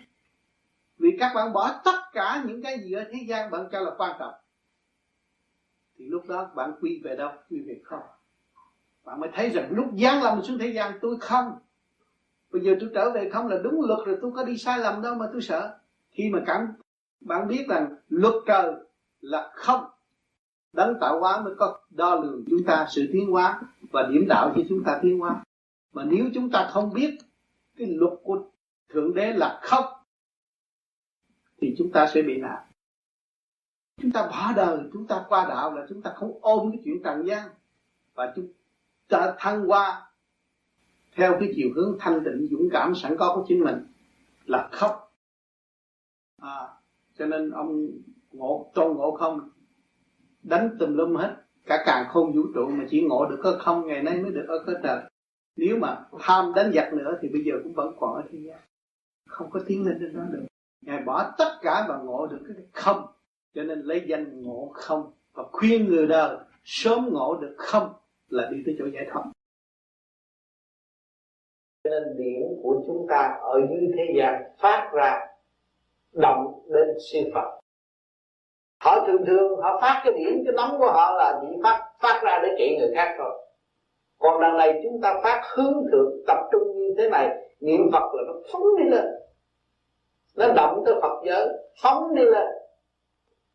Vì 0.97 1.17
các 1.19 1.31
bạn 1.35 1.53
bỏ 1.53 1.81
tất 1.85 1.99
cả 2.13 2.43
những 2.47 2.61
cái 2.61 2.79
gì 2.79 2.93
ở 2.93 3.03
thế 3.11 3.19
gian 3.27 3.51
bạn 3.51 3.67
cho 3.71 3.79
là 3.79 3.91
quan 3.97 4.15
trọng. 4.19 4.33
Thì 5.97 6.05
lúc 6.05 6.27
đó 6.27 6.51
bạn 6.55 6.73
quy 6.81 7.01
về 7.03 7.15
đâu? 7.15 7.31
Quy 7.49 7.59
về 7.59 7.79
không. 7.83 8.03
Bạn 9.05 9.19
mới 9.19 9.29
thấy 9.33 9.49
rằng 9.49 9.67
lúc 9.71 9.85
giáng 9.97 10.23
lâm 10.23 10.41
xuống 10.43 10.57
thế 10.57 10.67
gian, 10.67 10.99
tôi 11.01 11.17
không 11.19 11.59
bây 12.53 12.61
giờ 12.61 12.75
tôi 12.79 12.89
trở 12.93 13.11
về 13.11 13.29
không 13.29 13.47
là 13.47 13.57
đúng 13.63 13.81
luật 13.81 13.99
rồi, 14.05 14.17
tôi 14.21 14.31
có 14.35 14.43
đi 14.43 14.57
sai 14.57 14.79
lầm 14.79 15.01
đâu 15.01 15.15
mà 15.15 15.29
tôi 15.33 15.41
sợ. 15.41 15.77
Khi 16.11 16.29
mà 16.29 16.39
cảm, 16.45 16.73
bạn 17.21 17.47
biết 17.47 17.65
rằng 17.67 17.95
luật 18.09 18.33
trời 18.45 18.73
là 19.21 19.51
không 19.55 19.85
đấng 20.73 20.99
tạo 21.01 21.19
hóa 21.19 21.41
mới 21.41 21.55
có 21.55 21.79
đo 21.89 22.15
lường 22.15 22.43
chúng 22.49 22.63
ta 22.63 22.87
sự 22.89 23.09
tiến 23.13 23.31
hóa 23.31 23.61
và 23.91 24.07
điểm 24.11 24.25
đạo 24.29 24.53
cho 24.55 24.61
chúng 24.69 24.83
ta 24.83 24.99
tiến 25.01 25.19
hóa. 25.19 25.43
Mà 25.93 26.03
nếu 26.03 26.25
chúng 26.33 26.49
ta 26.51 26.69
không 26.71 26.93
biết 26.93 27.17
cái 27.77 27.87
luật 27.87 28.13
của 28.23 28.43
thượng 28.89 29.13
đế 29.13 29.33
là 29.33 29.59
không, 29.63 29.85
thì 31.61 31.75
chúng 31.77 31.91
ta 31.91 32.07
sẽ 32.13 32.21
bị 32.21 32.37
nạn. 32.37 32.63
Chúng 34.01 34.11
ta 34.11 34.27
bỏ 34.27 34.53
đời, 34.55 34.79
chúng 34.93 35.07
ta 35.07 35.25
qua 35.29 35.45
đạo 35.49 35.73
là 35.73 35.85
chúng 35.89 36.01
ta 36.01 36.13
không 36.15 36.39
ôm 36.41 36.71
cái 36.71 36.81
chuyện 36.85 37.03
trần 37.03 37.27
gian. 37.27 37.49
Và 38.13 38.33
chúng 38.35 38.47
ta 39.07 39.33
thăng 39.37 39.71
qua 39.71 40.12
theo 41.15 41.37
cái 41.39 41.51
chiều 41.55 41.69
hướng 41.75 41.97
thanh 41.99 42.23
tịnh 42.25 42.47
dũng 42.51 42.69
cảm 42.71 42.95
sẵn 42.95 43.17
có 43.17 43.35
của 43.35 43.45
chính 43.47 43.63
mình 43.63 43.75
là 44.45 44.69
khóc. 44.71 45.13
À, 46.41 46.67
cho 47.17 47.25
nên 47.25 47.51
ông 47.51 47.87
ngộ 48.31 48.71
tôn 48.73 48.97
ngộ 48.97 49.11
không? 49.11 49.49
Đánh 50.43 50.75
tùm 50.79 50.93
lum 50.93 51.15
hết. 51.15 51.35
Cả 51.65 51.83
càng 51.85 52.05
không 52.09 52.33
vũ 52.33 52.41
trụ 52.55 52.67
mà 52.67 52.85
chỉ 52.89 53.01
ngộ 53.01 53.25
được 53.29 53.39
có 53.43 53.57
không 53.59 53.87
ngày 53.87 54.03
nay 54.03 54.21
mới 54.21 54.31
được 54.31 54.45
ở 54.47 54.63
cơ 54.65 54.73
trời. 54.83 55.01
Nếu 55.55 55.77
mà 55.77 56.05
tham 56.19 56.53
đánh 56.55 56.71
giặc 56.75 56.93
nữa 56.93 57.17
thì 57.21 57.29
bây 57.29 57.43
giờ 57.43 57.53
cũng 57.63 57.73
vẫn 57.73 57.95
còn 57.99 58.15
ở 58.15 58.21
thế 58.31 58.39
gian. 58.39 58.59
Không 59.27 59.49
có 59.49 59.59
tiến 59.67 59.85
lên 59.85 59.99
đến 59.99 60.15
đó 60.15 60.23
được. 60.31 60.43
Ngài 60.81 61.03
bỏ 61.03 61.31
tất 61.37 61.57
cả 61.61 61.85
và 61.89 61.97
ngộ 61.97 62.27
được 62.27 62.39
cái 62.47 62.65
không. 62.71 63.05
Cho 63.55 63.63
nên 63.63 63.79
lấy 63.79 64.05
danh 64.07 64.41
ngộ 64.41 64.71
không 64.73 65.11
và 65.33 65.43
khuyên 65.51 65.87
người 65.87 66.07
đời 66.07 66.37
sớm 66.63 67.09
ngộ 67.11 67.37
được 67.41 67.55
không 67.57 67.93
là 68.29 68.49
đi 68.51 68.57
tới 68.65 68.75
chỗ 68.79 68.85
giải 68.93 69.07
thoát 69.11 69.23
nên 71.83 72.03
điểm 72.17 72.41
của 72.63 72.75
chúng 72.87 73.07
ta 73.09 73.37
ở 73.41 73.61
dưới 73.69 73.91
thế 73.97 74.03
gian 74.17 74.43
phát 74.61 74.89
ra 74.93 75.19
động 76.13 76.59
đến 76.67 76.87
siêu 77.11 77.23
Phật. 77.33 77.59
Họ 78.79 79.05
thường 79.07 79.25
thường 79.27 79.59
họ 79.61 79.79
phát 79.81 80.01
cái 80.03 80.13
điểm, 80.13 80.43
cái 80.45 80.53
nóng 80.55 80.79
của 80.79 80.91
họ 80.91 81.13
là 81.17 81.39
chỉ 81.41 81.57
phát 81.63 81.81
phát 81.99 82.21
ra 82.23 82.39
để 82.43 82.49
trị 82.57 82.77
người 82.79 82.91
khác 82.95 83.15
thôi. 83.17 83.31
Còn 84.19 84.41
đằng 84.41 84.57
này 84.57 84.81
chúng 84.83 85.01
ta 85.01 85.19
phát 85.23 85.41
hướng 85.55 85.73
thượng, 85.91 86.11
tập 86.27 86.37
trung 86.51 86.77
như 86.77 86.95
thế 86.97 87.09
này, 87.09 87.29
niệm 87.59 87.91
Phật 87.91 88.13
là 88.13 88.23
nó 88.27 88.33
phóng 88.53 88.63
đi 88.77 88.83
lên. 88.89 89.05
Nó 90.35 90.53
động 90.53 90.83
tới 90.85 90.95
Phật 91.01 91.23
giới, 91.25 91.47
phóng 91.83 92.15
đi 92.15 92.23
lên. 92.25 92.47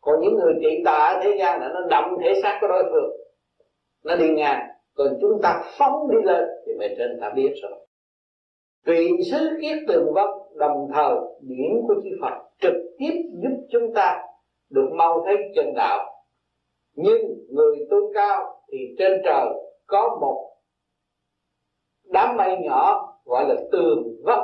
Còn 0.01 0.19
những 0.21 0.35
người 0.35 0.53
trị 0.61 0.81
tà 0.85 0.91
ở 0.91 1.19
thế 1.23 1.35
gian 1.39 1.59
là 1.59 1.69
nó 1.73 1.81
động 1.89 2.17
thể 2.21 2.33
xác 2.43 2.57
của 2.61 2.67
đối 2.67 2.83
phương. 2.83 3.11
Nó 4.03 4.15
đi 4.15 4.29
ngang, 4.29 4.69
còn 4.95 5.07
chúng 5.21 5.41
ta 5.41 5.63
phóng 5.77 6.11
đi 6.11 6.17
lên, 6.23 6.43
thì 6.65 6.73
bề 6.79 6.95
trên 6.97 7.19
ta 7.21 7.29
biết 7.35 7.53
rồi 7.61 7.78
tùy 8.85 9.09
xứ 9.31 9.57
kiết 9.61 9.77
tường 9.87 10.13
vân 10.13 10.27
đồng 10.55 10.87
thời 10.93 11.15
điển 11.41 11.81
của 11.87 11.95
chư 12.03 12.09
Phật 12.21 12.33
trực 12.61 12.73
tiếp 12.97 13.13
giúp 13.43 13.67
chúng 13.71 13.93
ta 13.95 14.23
được 14.69 14.89
mau 14.93 15.23
thấy 15.25 15.35
chân 15.55 15.73
đạo. 15.75 16.05
Nhưng 16.93 17.21
người 17.49 17.87
tu 17.89 17.97
cao 18.13 18.61
thì 18.71 18.77
trên 18.99 19.21
trời 19.25 19.45
có 19.87 20.17
một 20.21 20.49
đám 22.03 22.37
mây 22.37 22.57
nhỏ 22.63 23.13
gọi 23.25 23.45
là 23.47 23.55
tường 23.71 24.03
vân 24.23 24.39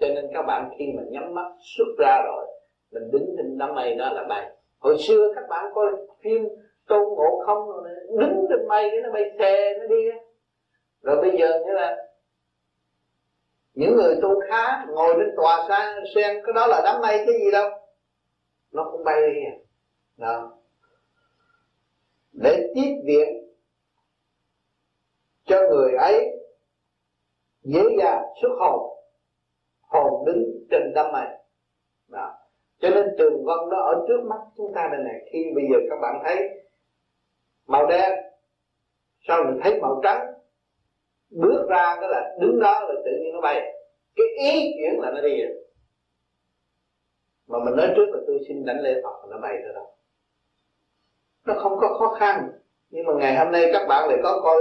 cho 0.00 0.06
nên 0.14 0.24
các 0.34 0.42
bạn 0.42 0.70
khi 0.78 0.84
mà 0.96 1.02
nhắm 1.10 1.34
mắt 1.34 1.52
xuất 1.76 1.86
ra 1.98 2.22
rồi, 2.26 2.46
mình 2.92 3.10
đứng 3.12 3.34
trên 3.36 3.58
đám 3.58 3.74
mây 3.74 3.94
đó 3.94 4.12
là 4.12 4.24
bay 4.28 4.50
hồi 4.78 4.96
xưa 4.98 5.32
các 5.34 5.44
bạn 5.48 5.64
coi 5.74 5.86
phim 6.24 6.48
tôn 6.88 7.02
ngộ 7.08 7.42
không 7.46 7.68
rồi, 7.68 7.88
đứng 8.18 8.46
trên 8.48 8.68
mây, 8.68 8.88
cái 8.90 9.00
nó 9.02 9.12
bay 9.12 9.22
xe, 9.38 9.78
nó 9.78 9.86
đi 9.86 10.04
rồi 11.02 11.16
bây 11.20 11.30
giờ 11.38 11.60
như 11.66 11.72
là 11.72 11.96
những 13.78 13.96
người 13.96 14.16
tu 14.22 14.40
khá, 14.48 14.86
ngồi 14.88 15.14
trên 15.18 15.36
tòa 15.36 15.64
sang 15.68 16.04
sen 16.14 16.36
cái 16.44 16.52
đó 16.54 16.66
là 16.66 16.80
đám 16.84 17.00
mây 17.02 17.16
cái 17.16 17.34
gì 17.40 17.50
đâu. 17.52 17.70
Nó 18.72 18.88
cũng 18.92 19.04
bay 19.04 19.20
đi 19.20 19.40
à 19.46 19.54
đó. 20.16 20.52
Để 22.32 22.72
tiếp 22.74 23.02
viện 23.04 23.28
cho 25.44 25.60
người 25.70 25.92
ấy 25.92 26.26
dễ 27.62 27.82
dàng 27.98 28.22
xuất 28.42 28.50
hồn 28.60 28.98
hồn 29.80 30.24
đứng 30.26 30.66
trên 30.70 30.92
đám 30.94 31.12
mây. 31.12 31.26
Đó. 32.08 32.34
Cho 32.78 32.88
nên 32.90 33.06
trường 33.18 33.44
vân 33.44 33.58
đó 33.70 33.78
ở 33.78 34.04
trước 34.08 34.20
mắt 34.28 34.38
chúng 34.56 34.72
ta 34.74 34.88
đây 34.92 35.00
này. 35.04 35.30
Khi 35.32 35.38
bây 35.54 35.64
giờ 35.72 35.78
các 35.90 35.96
bạn 36.02 36.22
thấy 36.24 36.48
màu 37.66 37.86
đen 37.86 38.12
sau 39.28 39.44
mình 39.44 39.60
thấy 39.62 39.80
màu 39.80 40.00
trắng? 40.02 40.37
Bước 41.30 41.66
ra 41.68 41.96
cái 42.00 42.08
là 42.10 42.36
đứng 42.40 42.60
đó 42.60 42.80
là 42.80 42.94
tự 43.04 43.10
nhiên 43.20 43.34
nó 43.34 43.40
bay. 43.40 43.74
Cái 44.16 44.26
ý 44.52 44.72
chuyển 44.78 45.00
là 45.00 45.10
nó 45.10 45.20
đi 45.20 45.42
rồi. 45.42 45.54
Mà 47.46 47.58
mình 47.64 47.76
nói 47.76 47.92
trước 47.96 48.06
là 48.12 48.20
tôi 48.26 48.38
xin 48.48 48.64
đánh 48.64 48.80
lễ 48.80 49.00
Phật 49.04 49.28
nó 49.30 49.38
bay 49.38 49.56
rồi 49.62 49.74
đâu 49.74 49.94
nó 51.48 51.54
không 51.62 51.78
có 51.80 51.96
khó 51.98 52.14
khăn. 52.14 52.50
Nhưng 52.90 53.06
mà 53.06 53.12
ngày 53.12 53.36
hôm 53.36 53.52
nay 53.52 53.70
các 53.72 53.86
bạn 53.88 54.08
lại 54.08 54.18
có 54.22 54.40
coi, 54.42 54.56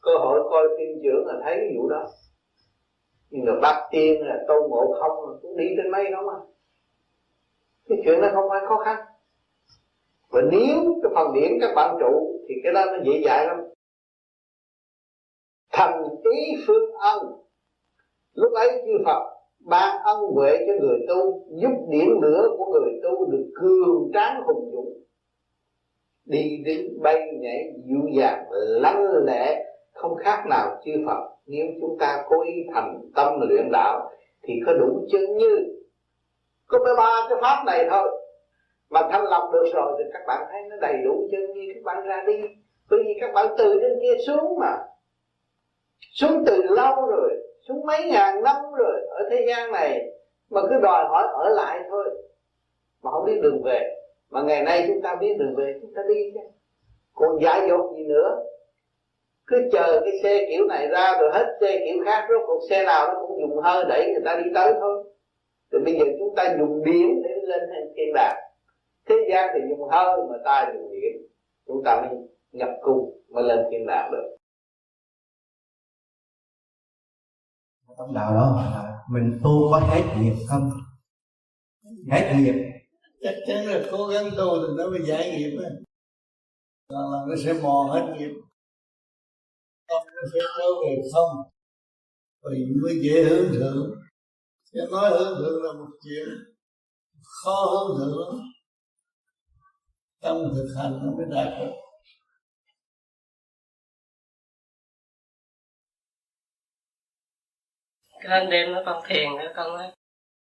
cơ 0.00 0.10
hội 0.18 0.40
coi 0.50 0.68
phim 0.78 1.02
trưởng 1.02 1.26
là 1.26 1.34
thấy 1.44 1.56
cái 1.56 1.76
vụ 1.76 1.88
đó. 1.88 2.08
Nhưng 3.30 3.44
mà 3.44 3.52
bác 3.62 3.88
tiên 3.90 4.26
là 4.26 4.44
tôn 4.48 4.70
ngộ 4.70 4.96
không 5.00 5.38
cũng 5.42 5.56
đi 5.56 5.64
trên 5.76 5.90
mây 5.90 6.10
đó 6.10 6.22
mà. 6.26 6.38
Cái 7.88 7.98
chuyện 8.04 8.20
đó 8.20 8.28
không 8.32 8.44
phải 8.50 8.60
khó 8.68 8.78
khăn. 8.84 9.04
Và 10.30 10.40
nếu 10.52 11.00
cái 11.02 11.12
phần 11.14 11.32
điển 11.34 11.52
các 11.60 11.74
bạn 11.76 11.96
trụ 12.00 12.40
thì 12.48 12.54
cái 12.64 12.72
đó 12.72 12.84
nó 12.86 12.98
dễ 13.04 13.22
dãi 13.24 13.46
lắm. 13.46 13.56
Thành 15.70 16.02
ý 16.32 16.64
phương 16.66 16.92
ân 17.00 17.18
lúc 18.34 18.52
ấy 18.52 18.68
chư 18.86 18.92
Phật 19.04 19.32
ban 19.64 20.02
ân 20.04 20.18
huệ 20.34 20.58
cho 20.66 20.72
người 20.80 20.98
tu, 21.08 21.44
giúp 21.60 21.86
điểm 21.88 22.20
lửa 22.22 22.48
của 22.58 22.64
người 22.72 22.92
tu 23.02 23.30
được 23.30 23.50
cường 23.60 24.10
tráng 24.14 24.42
hùng 24.46 24.70
dũng. 24.72 24.92
Đi 26.24 26.62
đứng 26.64 27.02
bay 27.02 27.20
nhảy 27.40 27.72
dịu 27.84 28.08
dàng 28.18 28.44
lắng 28.50 29.06
lẽ 29.24 29.64
không 29.92 30.16
khác 30.16 30.44
nào 30.50 30.80
chư 30.84 30.92
Phật. 31.06 31.20
Nếu 31.46 31.66
chúng 31.80 31.98
ta 31.98 32.24
cố 32.28 32.42
ý 32.42 32.52
thành 32.74 33.00
tâm 33.14 33.40
luyện 33.48 33.68
đạo, 33.72 34.10
thì 34.42 34.54
có 34.66 34.72
đủ 34.72 35.06
chân 35.12 35.36
như 35.36 35.58
có 36.66 36.78
mấy 36.84 36.94
ba 36.96 37.26
cái 37.28 37.38
pháp 37.42 37.62
này 37.66 37.86
thôi. 37.90 38.08
Mà 38.90 39.00
thanh 39.10 39.24
lọc 39.24 39.42
được 39.52 39.64
rồi 39.74 39.92
thì 39.98 40.04
các 40.12 40.22
bạn 40.26 40.46
thấy 40.52 40.60
nó 40.70 40.76
đầy 40.80 40.94
đủ 41.04 41.28
chân 41.32 41.40
như 41.54 41.72
các 41.74 41.82
bạn 41.84 42.06
ra 42.06 42.24
đi. 42.26 42.40
Bởi 42.90 43.00
vì 43.06 43.12
các 43.20 43.30
bạn 43.34 43.46
từ 43.58 43.78
trên 43.80 43.98
kia 44.02 44.22
xuống 44.26 44.58
mà 44.60 44.76
xuống 46.10 46.44
từ 46.46 46.62
lâu 46.62 47.06
rồi 47.06 47.30
xuống 47.68 47.86
mấy 47.86 48.04
ngàn 48.10 48.42
năm 48.42 48.56
rồi 48.78 49.00
ở 49.10 49.28
thế 49.30 49.44
gian 49.48 49.72
này, 49.72 50.04
mà 50.50 50.60
cứ 50.62 50.80
đòi 50.82 51.04
hỏi 51.08 51.24
ở 51.32 51.48
lại 51.48 51.80
thôi. 51.90 52.04
Mà 53.02 53.10
không 53.10 53.24
biết 53.26 53.40
đường 53.42 53.62
về. 53.62 53.96
Mà 54.30 54.42
ngày 54.42 54.62
nay 54.62 54.84
chúng 54.88 55.02
ta 55.02 55.14
biết 55.20 55.36
đường 55.38 55.54
về, 55.56 55.74
chúng 55.82 55.94
ta 55.94 56.02
đi 56.08 56.30
chứ. 56.34 56.40
Còn 57.14 57.38
giả 57.42 57.66
dột 57.68 57.96
gì 57.96 58.04
nữa? 58.04 58.44
Cứ 59.46 59.68
chờ 59.72 60.00
cái 60.00 60.12
xe 60.22 60.46
kiểu 60.48 60.66
này 60.66 60.88
ra 60.88 61.16
rồi 61.20 61.30
hết 61.32 61.56
xe 61.60 61.80
kiểu 61.86 62.04
khác, 62.04 62.26
rốt 62.30 62.40
cuộc 62.46 62.60
xe 62.70 62.84
nào 62.84 63.08
nó 63.08 63.14
cũng 63.20 63.40
dùng 63.40 63.60
hơi 63.60 63.84
đẩy 63.88 64.06
người 64.12 64.22
ta 64.24 64.36
đi 64.44 64.50
tới 64.54 64.72
thôi. 64.80 65.04
Thì 65.72 65.78
bây 65.84 65.94
giờ 65.94 66.04
chúng 66.18 66.34
ta 66.34 66.56
dùng 66.58 66.84
điện 66.84 67.22
để 67.24 67.30
lên 67.42 67.60
thiên 67.96 68.12
đàng. 68.14 68.36
Thế 69.08 69.16
gian 69.30 69.50
thì 69.54 69.60
dùng 69.68 69.88
hơi 69.88 70.20
mà 70.30 70.36
ta 70.44 70.72
dùng 70.74 70.90
điện 70.92 71.22
chúng 71.66 71.82
ta 71.84 72.00
mới 72.00 72.10
nhập 72.52 72.70
cung, 72.80 73.20
mới 73.28 73.44
lên 73.44 73.58
thiên 73.70 73.86
đàng 73.86 74.10
được. 74.12 74.36
Trong 77.98 78.14
đạo 78.14 78.34
đó 78.34 78.56
là 78.56 78.98
mình 79.10 79.40
tu 79.44 79.70
có 79.70 79.78
hết 79.78 80.02
nghiệp 80.18 80.34
không? 80.48 80.70
Hết 82.10 82.34
nghiệp. 82.36 82.54
Chắc 83.22 83.34
chắn 83.46 83.66
là 83.66 83.88
cố 83.92 84.06
gắng 84.06 84.30
tu 84.36 84.66
thì 84.66 84.74
nó 84.76 84.90
mới 84.90 85.00
giải 85.06 85.30
nghiệp 85.30 85.58
á. 85.62 85.70
Còn 86.88 87.12
là 87.12 87.18
nó 87.28 87.34
sẽ 87.44 87.52
mò 87.62 87.90
hết 87.92 88.14
nghiệp. 88.18 88.34
Không, 89.88 90.06
nó 90.06 90.22
sẽ 90.32 90.38
trở 90.58 90.66
về 90.84 91.02
không. 91.14 91.36
Vì 92.50 92.64
mới 92.82 93.00
dễ 93.02 93.24
hướng 93.24 93.52
thượng. 93.52 93.90
Chứ 94.72 94.80
nói 94.90 95.10
hướng 95.10 95.38
thượng 95.38 95.62
là 95.62 95.72
một 95.72 95.90
chuyện 96.02 96.28
khó 97.22 97.66
hướng 97.66 97.98
thượng. 97.98 98.28
Lắm 98.28 98.40
trong 100.22 100.52
thực 100.54 100.74
hành 100.76 100.92
nó 100.92 101.12
mới 101.12 101.26
đạt 101.30 101.58
được. 101.60 101.72
Cái 108.22 108.46
đêm 108.46 108.72
nó 108.72 108.82
con 108.86 109.02
thiền 109.06 109.36
nữa 109.36 109.52
con 109.56 109.76
nói 109.76 109.92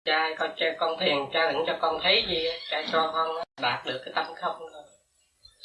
cha 0.05 0.29
con 0.39 0.51
cha 0.57 0.65
con 0.79 0.99
thiền 0.99 1.17
cha 1.33 1.51
đừng 1.51 1.63
cho 1.67 1.77
con 1.81 1.99
thấy 2.03 2.25
gì 2.29 2.45
cha 2.69 2.83
cho 2.91 3.11
con 3.13 3.43
đạt 3.61 3.85
được 3.85 4.01
cái 4.05 4.13
tâm 4.15 4.25
không 4.35 4.59
rồi. 4.59 4.83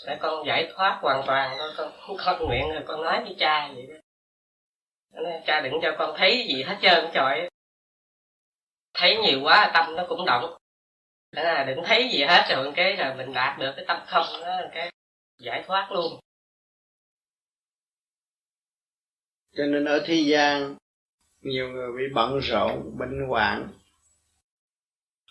Để 0.06 0.18
con 0.20 0.46
giải 0.46 0.72
thoát 0.74 0.98
hoàn 1.02 1.22
toàn 1.26 1.56
thôi 1.58 1.72
con 1.76 1.92
con 2.26 2.46
nguyện 2.46 2.68
rồi 2.68 2.82
con 2.86 3.02
nói 3.02 3.24
với 3.24 3.36
cha 3.38 3.70
vậy 3.74 3.86
đó. 3.86 3.94
Nói, 5.22 5.42
cha 5.46 5.60
đừng 5.60 5.74
cho 5.82 5.94
con 5.98 6.14
thấy 6.18 6.46
gì 6.48 6.62
hết 6.62 6.76
trơn 6.82 7.10
trời 7.14 7.48
thấy 8.94 9.16
nhiều 9.16 9.40
quá 9.42 9.70
tâm 9.74 9.96
nó 9.96 10.06
cũng 10.08 10.24
động. 10.26 10.56
Đó 11.32 11.42
là 11.42 11.64
đừng 11.64 11.84
thấy 11.84 12.08
gì 12.08 12.24
hết 12.24 12.46
rồi 12.50 12.72
cái 12.76 12.96
là 12.96 13.14
mình 13.14 13.32
đạt 13.34 13.58
được 13.58 13.72
cái 13.76 13.84
tâm 13.88 14.02
không 14.06 14.26
đó 14.40 14.60
cái 14.74 14.90
giải 15.38 15.64
thoát 15.66 15.92
luôn. 15.92 16.20
Cho 19.56 19.64
nên 19.64 19.84
ở 19.84 20.04
thế 20.06 20.14
gian 20.14 20.76
nhiều 21.44 21.68
người 21.68 21.92
bị 21.92 22.14
bận 22.14 22.38
rộn 22.38 22.98
bệnh 22.98 23.28
hoạn. 23.28 23.68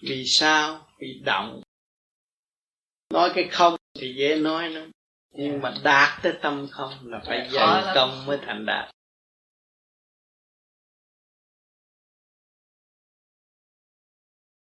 Vì 0.02 0.24
sao? 0.26 0.88
Vì 1.00 1.22
động. 1.26 1.62
Nói 3.14 3.32
cái 3.36 3.48
không 3.52 3.76
thì 3.94 4.14
dễ 4.18 4.36
nói 4.36 4.70
lắm. 4.70 4.92
Nhưng 5.32 5.62
mà 5.62 5.74
đạt 5.84 6.24
tới 6.24 6.34
tâm 6.42 6.68
không 6.72 6.94
là 7.04 7.22
phải 7.26 7.50
dày 7.52 7.96
công 7.96 8.26
mới 8.26 8.38
thành 8.42 8.66
đạt. 8.66 8.92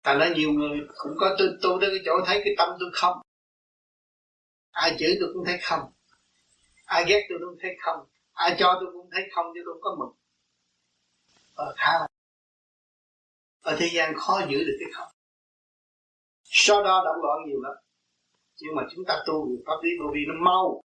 Thành 0.03 0.19
ra 0.19 0.29
nhiều 0.35 0.51
người 0.51 0.79
cũng 0.87 1.13
có 1.19 1.35
tôi 1.39 1.47
tu 1.61 1.77
tới 1.81 1.89
cái 1.89 1.99
chỗ 2.05 2.11
thấy 2.25 2.41
cái 2.43 2.53
tâm 2.57 2.69
tôi 2.79 2.89
không. 2.93 3.17
Ai 4.71 4.95
chửi 4.99 5.17
tôi 5.19 5.29
cũng 5.33 5.45
thấy 5.45 5.57
không. 5.61 5.91
Ai 6.85 7.05
ghét 7.07 7.27
tôi 7.29 7.39
cũng 7.39 7.57
thấy 7.61 7.71
không. 7.79 8.07
Ai 8.33 8.55
cho 8.59 8.77
tôi 8.79 8.89
cũng 8.93 9.09
thấy 9.11 9.23
không 9.31 9.45
chứ 9.53 9.61
tôi 9.65 9.73
không 9.73 9.81
có 9.81 9.95
mừng 9.99 10.22
Ờ, 11.53 11.65
ở 11.65 11.73
khá 11.77 11.91
là 11.99 12.07
Ở 13.61 13.71
ờ, 13.71 13.77
thế 13.79 13.89
gian 13.93 14.13
khó 14.17 14.41
giữ 14.49 14.57
được 14.57 14.77
cái 14.79 14.89
không. 14.93 15.07
So 16.43 16.83
đo 16.83 17.03
động 17.05 17.21
loạn 17.23 17.37
nhiều 17.47 17.61
lắm. 17.61 17.73
Nhưng 18.61 18.75
mà 18.75 18.83
chúng 18.91 19.05
ta 19.07 19.23
tu 19.27 19.47
được 19.49 19.63
pháp 19.65 19.77
lý 19.83 19.89
vô 19.99 20.11
vi 20.13 20.21
nó 20.27 20.33
mau. 20.45 20.81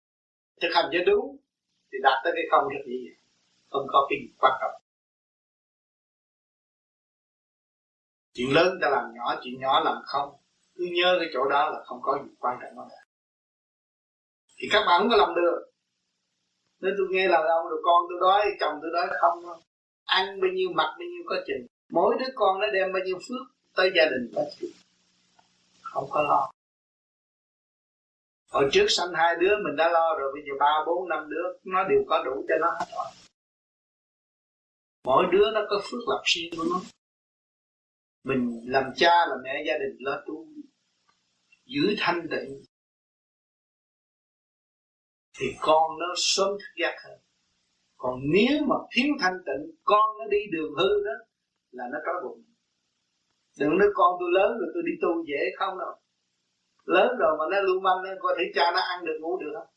Thực 0.60 0.68
hành 0.74 0.90
cho 0.92 0.98
đúng, 1.06 1.36
Thì 1.92 1.98
đạt 2.02 2.20
tới 2.24 2.32
cái 2.36 2.44
không 2.50 2.68
rất 2.68 2.80
dễ 2.86 2.96
Không 3.70 3.86
có 3.88 4.06
cái 4.10 4.18
quan 4.38 4.52
trọng. 4.60 4.82
Chuyện 8.34 8.54
lớn 8.54 8.78
ta 8.82 8.88
làm 8.90 9.14
nhỏ, 9.14 9.40
chuyện 9.44 9.60
nhỏ 9.60 9.80
làm 9.84 10.02
không. 10.06 10.36
Cứ 10.74 10.84
nhớ 10.92 11.16
cái 11.20 11.28
chỗ 11.34 11.48
đó 11.50 11.70
là 11.70 11.84
không 11.84 12.00
có 12.02 12.18
gì 12.24 12.30
quan 12.38 12.58
trọng 12.62 12.76
nữa. 12.76 12.94
thì 14.58 14.68
các 14.70 14.84
bạn 14.86 15.00
không 15.00 15.10
có 15.10 15.16
làm 15.16 15.34
được. 15.34 15.70
Nên 16.80 16.94
tôi 16.98 17.06
nghe 17.10 17.28
là 17.28 17.36
ông, 17.36 17.68
rồi 17.68 17.80
con 17.84 18.06
tôi 18.08 18.18
đói, 18.20 18.50
chồng 18.60 18.78
tôi 18.82 18.90
đói, 18.94 19.06
không 19.20 19.62
ăn 20.06 20.40
bao 20.40 20.50
nhiêu, 20.54 20.68
mặc 20.74 20.94
bao 20.98 21.08
nhiêu 21.12 21.22
có 21.26 21.36
chừng. 21.46 21.66
Mỗi 21.90 22.16
đứa 22.18 22.32
con 22.34 22.60
nó 22.60 22.66
đem 22.74 22.92
bao 22.92 23.02
nhiêu 23.04 23.18
phước 23.28 23.56
tới 23.76 23.90
gia 23.96 24.04
đình 24.04 24.32
có 24.34 24.44
chừng 24.60 24.70
không 25.96 26.10
có 26.10 26.22
lo. 26.22 26.50
Hồi 28.50 28.68
trước 28.72 28.86
sanh 28.88 29.12
hai 29.14 29.36
đứa, 29.40 29.56
mình 29.64 29.76
đã 29.76 29.88
lo 29.88 30.16
rồi, 30.18 30.32
bây 30.34 30.42
giờ 30.46 30.52
ba, 30.60 30.84
bốn, 30.86 31.08
năm 31.08 31.28
đứa, 31.28 31.58
nó 31.64 31.88
đều 31.88 32.04
có 32.08 32.22
đủ 32.24 32.46
cho 32.48 32.54
nó 32.60 32.70
hết 32.80 32.86
rồi. 32.96 33.06
Mỗi 35.04 35.24
đứa 35.32 35.50
nó 35.54 35.60
có 35.70 35.80
phước 35.84 36.00
lập 36.08 36.22
riêng 36.24 36.52
của 36.56 36.64
nó. 36.70 36.80
Mình 38.24 38.60
làm 38.64 38.84
cha, 38.96 39.26
làm 39.28 39.38
mẹ 39.44 39.64
gia 39.66 39.74
đình 39.78 39.96
lo 39.98 40.22
tu, 40.26 40.46
giữ 41.64 41.94
thanh 41.98 42.26
tịnh. 42.30 42.62
Thì 45.38 45.46
con 45.60 45.98
nó 45.98 46.06
sớm 46.16 46.48
thức 46.48 46.82
giác 46.82 46.96
hơn 47.04 47.18
còn 47.96 48.14
nếu 48.34 48.64
mà 48.68 48.76
thiếu 48.92 49.10
thanh 49.20 49.38
tịnh, 49.46 49.64
con 49.84 50.18
nó 50.18 50.24
đi 50.30 50.38
đường 50.52 50.72
hư 50.78 51.04
đó, 51.04 51.16
là 51.70 51.84
nó 51.92 51.98
trói 52.06 52.14
bụng. 52.24 52.42
Đừng 53.58 53.78
nói 53.78 53.88
con 53.94 54.16
tôi 54.20 54.28
lớn 54.32 54.50
rồi 54.58 54.68
tôi 54.74 54.82
đi 54.86 54.92
tu 55.02 55.24
dễ 55.26 55.42
không 55.58 55.78
đâu. 55.78 55.94
Lớn 56.84 57.08
rồi 57.18 57.36
mà 57.38 57.44
nó 57.50 57.60
lưu 57.60 57.80
manh, 57.80 58.02
nó 58.04 58.10
có 58.20 58.34
thể 58.38 58.44
cha 58.54 58.64
nó 58.74 58.80
ăn 58.80 59.04
được, 59.04 59.18
ngủ 59.20 59.38
được 59.40 59.52
không? 59.54 59.68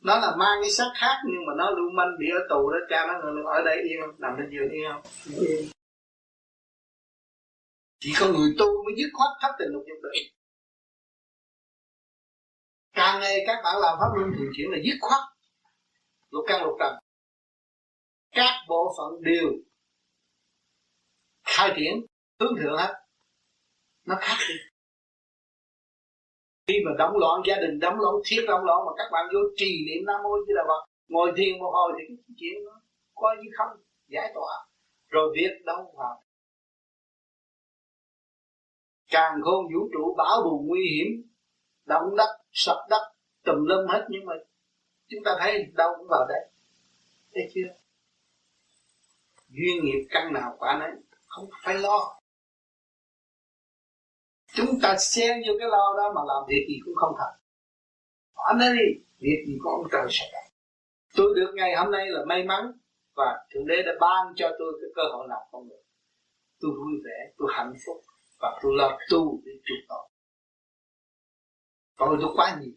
Nó 0.00 0.18
là 0.18 0.36
mang 0.36 0.58
cái 0.62 0.70
sắc 0.70 0.90
khác, 1.00 1.16
nhưng 1.26 1.46
mà 1.46 1.52
nó 1.56 1.70
lưu 1.70 1.90
manh 1.94 2.10
bị 2.18 2.26
ở 2.38 2.40
tù 2.50 2.70
đó, 2.70 2.78
cha 2.88 3.06
nó 3.06 3.14
ở 3.52 3.62
đây 3.64 3.82
yên 3.82 3.98
không? 4.00 4.14
Nằm 4.18 4.32
trên 4.38 4.50
giường 4.50 4.70
yên 4.70 4.84
không? 4.92 5.02
Yên 5.40 5.70
chỉ 8.06 8.12
có 8.20 8.26
người 8.26 8.50
tu 8.58 8.84
mới 8.84 8.94
dứt 8.98 9.10
khoát 9.14 9.30
thấp 9.40 9.50
tình 9.58 9.68
lục 9.72 9.82
dục 9.88 9.98
được. 10.02 10.10
Càng 12.92 13.20
ngày 13.20 13.44
các 13.46 13.60
bạn 13.64 13.74
làm 13.80 13.94
pháp 14.00 14.10
luân 14.16 14.30
thường 14.38 14.50
chuyển 14.56 14.70
là 14.70 14.78
dứt 14.84 14.98
khoát 15.00 15.22
lục 16.30 16.44
căn 16.48 16.64
lục 16.64 16.74
trần. 16.80 16.94
Các 18.30 18.52
bộ 18.68 18.94
phận 18.98 19.22
đều 19.22 19.52
khai 21.44 21.72
triển, 21.76 22.06
hướng 22.40 22.56
thượng 22.60 22.78
hết. 22.78 22.94
Nó 24.06 24.16
khác 24.20 24.36
đi. 24.48 24.54
Khi 26.68 26.74
mà 26.84 26.90
đóng 26.98 27.16
loạn, 27.16 27.42
gia 27.46 27.56
đình 27.56 27.78
đóng 27.78 27.94
loạn, 28.00 28.14
thiết 28.24 28.44
đóng 28.48 28.64
loạn, 28.64 28.78
mà 28.86 28.92
các 28.96 29.08
bạn 29.12 29.26
vô 29.34 29.40
trì 29.56 29.86
niệm 29.86 30.06
nam 30.06 30.20
mô 30.22 30.30
như 30.46 30.54
là 30.54 30.62
phật, 30.68 30.84
ngồi 31.08 31.32
thiền 31.36 31.58
một 31.58 31.70
hồi 31.72 31.92
thì 31.98 32.04
cái 32.08 32.34
chuyện 32.38 32.64
nó 32.64 32.80
coi 33.14 33.36
như 33.36 33.50
không 33.58 33.82
giải 34.08 34.32
tỏa. 34.34 34.52
Rồi 35.08 35.32
việc 35.36 35.64
đâu 35.64 35.94
vào 35.98 36.22
càng 39.10 39.40
khôn 39.44 39.64
vũ 39.74 39.88
trụ, 39.92 40.14
bão 40.18 40.42
bùng 40.44 40.66
nguy 40.66 40.80
hiểm, 40.94 41.30
động 41.86 42.16
đất, 42.16 42.38
sập 42.52 42.76
đất, 42.90 43.12
tùm 43.44 43.56
lum 43.64 43.88
hết. 43.88 44.06
Nhưng 44.10 44.24
mà 44.24 44.34
chúng 45.08 45.20
ta 45.24 45.36
thấy 45.40 45.72
đâu 45.74 45.94
cũng 45.98 46.06
vào 46.10 46.26
đây 46.28 46.50
thấy 47.34 47.50
chưa? 47.54 47.74
Duyên 49.48 49.84
nghiệp 49.84 50.06
căn 50.10 50.32
nào 50.32 50.56
quả 50.58 50.78
nấy, 50.80 50.90
không 51.26 51.48
phải 51.64 51.74
lo. 51.74 52.20
Chúng 54.52 54.80
ta 54.82 54.96
xen 54.98 55.42
vô 55.46 55.54
cái 55.58 55.68
lo 55.68 55.94
đó 55.96 56.12
mà 56.14 56.20
làm 56.26 56.42
việc 56.48 56.66
gì 56.68 56.78
cũng 56.84 56.94
không 56.94 57.14
thành 57.18 57.40
quả 58.34 58.54
nấy 58.58 58.72
đi, 58.72 59.04
việc 59.18 59.44
gì 59.46 59.58
có 59.62 59.70
ông 59.70 59.88
trời 59.92 60.06
sẽ 60.10 60.30
làm 60.32 60.46
tôi 61.16 61.34
được 61.34 61.52
ngày 61.54 61.74
hôm 61.76 61.90
nay 61.90 62.06
là 62.08 62.24
may 62.24 62.44
mắn 62.44 62.72
và 63.16 63.46
thượng 63.50 63.66
đế 63.66 63.82
đã 63.82 63.92
ban 64.00 64.26
cho 64.36 64.56
tôi 64.58 64.72
cái 64.80 64.90
cơ 64.94 65.02
hội 65.12 65.26
làm 65.28 65.40
con 65.52 65.68
người. 65.68 65.82
Tôi 66.60 66.70
vui 66.70 67.00
vẻ, 67.04 67.32
tôi 67.38 67.48
hạnh 67.52 67.72
phúc 67.86 68.02
và 68.40 68.58
tôi 68.62 68.72
lo 68.76 68.98
tu 69.10 69.40
để 69.44 69.52
chuộc 69.64 69.78
tội. 69.88 70.08
Tội 71.96 72.18
tôi 72.20 72.30
quá 72.36 72.58
nhiều 72.60 72.72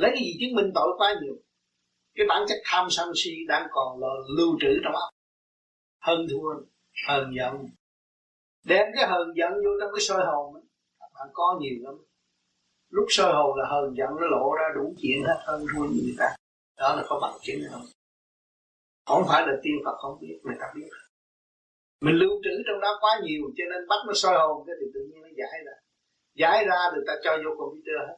lấy 0.00 0.10
cái 0.14 0.22
gì 0.24 0.32
chứng 0.40 0.54
minh 0.56 0.70
tội 0.74 0.88
quá 0.98 1.14
nhiều? 1.22 1.34
Cái 2.14 2.26
bản 2.28 2.42
chất 2.48 2.58
tham 2.64 2.86
sân 2.90 3.12
si 3.14 3.30
đang 3.48 3.66
còn 3.70 4.00
là 4.00 4.08
lưu 4.36 4.58
trữ 4.60 4.80
trong 4.84 4.94
óc. 4.94 5.10
Hơn 6.00 6.26
thua, 6.30 6.48
hờn 7.08 7.32
giận. 7.36 7.54
Đem 8.64 8.86
cái 8.94 9.06
hờn 9.08 9.28
giận 9.36 9.52
vô 9.52 9.70
trong 9.80 9.90
cái 9.94 10.00
sôi 10.00 10.22
hồn 10.26 10.54
ấy. 10.54 10.62
các 11.00 11.06
bạn 11.14 11.28
có 11.32 11.58
nhiều 11.60 11.76
lắm. 11.80 11.94
Lúc 12.88 13.06
sôi 13.08 13.32
hồn 13.32 13.58
là 13.58 13.68
hờn 13.68 13.94
giận, 13.96 14.08
nó 14.20 14.26
lộ 14.26 14.54
ra 14.58 14.66
đủ 14.74 14.94
chuyện 14.98 15.22
hết 15.26 15.38
hơn 15.46 15.66
thua 15.72 15.84
người 15.84 16.14
ta. 16.18 16.28
Đó 16.76 16.96
là 16.96 17.02
có 17.08 17.18
bằng 17.22 17.38
chứng 17.42 17.60
không? 17.72 17.82
Không 19.06 19.24
phải 19.28 19.46
là 19.46 19.52
tiên 19.62 19.74
Phật 19.84 19.96
không 19.98 20.18
biết, 20.20 20.40
người 20.42 20.56
ta 20.60 20.66
biết. 20.74 20.90
Mình 22.00 22.14
lưu 22.14 22.30
trữ 22.44 22.62
trong 22.66 22.80
đó 22.80 22.98
quá 23.00 23.20
nhiều, 23.22 23.42
cho 23.56 23.64
nên 23.70 23.88
bắt 23.88 24.00
nó 24.06 24.12
soi 24.14 24.38
hồn 24.38 24.64
cái 24.66 24.76
thì 24.80 24.86
tự 24.94 25.00
nhiên 25.00 25.22
nó 25.22 25.28
giải 25.36 25.60
ra. 25.66 25.72
Giải 26.34 26.64
ra 26.64 26.90
được 26.94 27.04
ta 27.06 27.12
cho 27.24 27.36
vô 27.44 27.50
computer 27.58 28.08
hết 28.08 28.16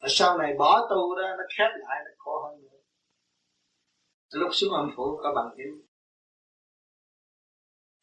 và 0.00 0.08
sau 0.10 0.38
này 0.38 0.54
bỏ 0.58 0.88
tu 0.90 1.14
đó, 1.14 1.22
nó 1.38 1.44
khép 1.58 1.70
lại, 1.78 2.02
nó 2.04 2.10
khổ 2.18 2.42
hơn 2.42 2.62
nữa. 2.62 2.78
Lúc 4.32 4.50
xuống 4.52 4.72
âm 4.72 4.90
phủ 4.96 5.20
có 5.22 5.32
bằng 5.34 5.54
chứng. 5.56 5.80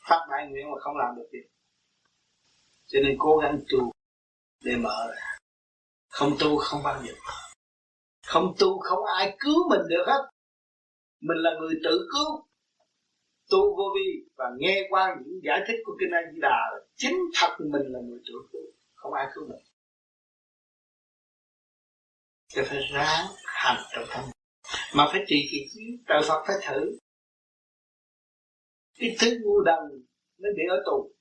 Phát 0.10 0.28
đại 0.30 0.48
nguyện 0.48 0.72
mà 0.72 0.78
không 0.80 0.98
làm 0.98 1.16
được 1.16 1.28
việc 1.32 1.48
cho 2.88 3.00
nên 3.04 3.16
cố 3.20 3.38
gắng 3.38 3.60
tu 3.72 3.92
để 4.64 4.76
mở 4.76 5.08
ra. 5.16 5.38
Không 6.10 6.32
tu 6.40 6.58
không 6.58 6.84
bao 6.84 7.02
giờ 7.04 7.14
không 8.28 8.54
tu 8.60 8.80
không 8.80 9.06
ai 9.06 9.38
cứu 9.40 9.70
mình 9.70 9.82
được 9.90 10.04
hết. 10.08 10.30
Mình 11.22 11.38
là 11.38 11.52
người 11.60 11.76
tự 11.84 12.08
cứu. 12.14 12.44
Tu 13.50 13.76
vô 13.78 13.84
vi 13.96 14.30
và 14.38 14.46
nghe 14.58 14.88
qua 14.90 15.16
những 15.20 15.40
giải 15.44 15.60
thích 15.68 15.76
của 15.86 15.96
kinh 16.00 16.10
A 16.12 16.22
Di 16.34 16.40
Đà 16.42 16.58
chính 16.96 17.18
thật 17.34 17.58
mình 17.60 17.82
là 17.86 18.00
người 18.00 18.20
tự 18.28 18.34
cứu. 18.52 18.62
Không 18.96 19.14
ai 19.14 19.28
cứu 19.36 19.44
mình 19.50 19.64
thì 22.56 22.62
phải 22.66 22.80
ráng 22.94 23.26
hành 23.46 23.82
trong 23.92 24.06
tâm. 24.14 24.24
Mà 24.96 25.08
phải 25.12 25.22
trì 25.28 25.36
kỳ 25.52 25.58
trí 25.74 25.82
trời 26.08 26.22
Phật 26.28 26.44
phải 26.48 26.56
thử. 26.68 26.98
Cái 29.00 29.16
thứ 29.20 29.38
ngu 29.44 29.62
đần 29.62 30.06
nó 30.38 30.50
bị 30.58 30.64
ở 30.70 30.78
tù, 30.86 31.12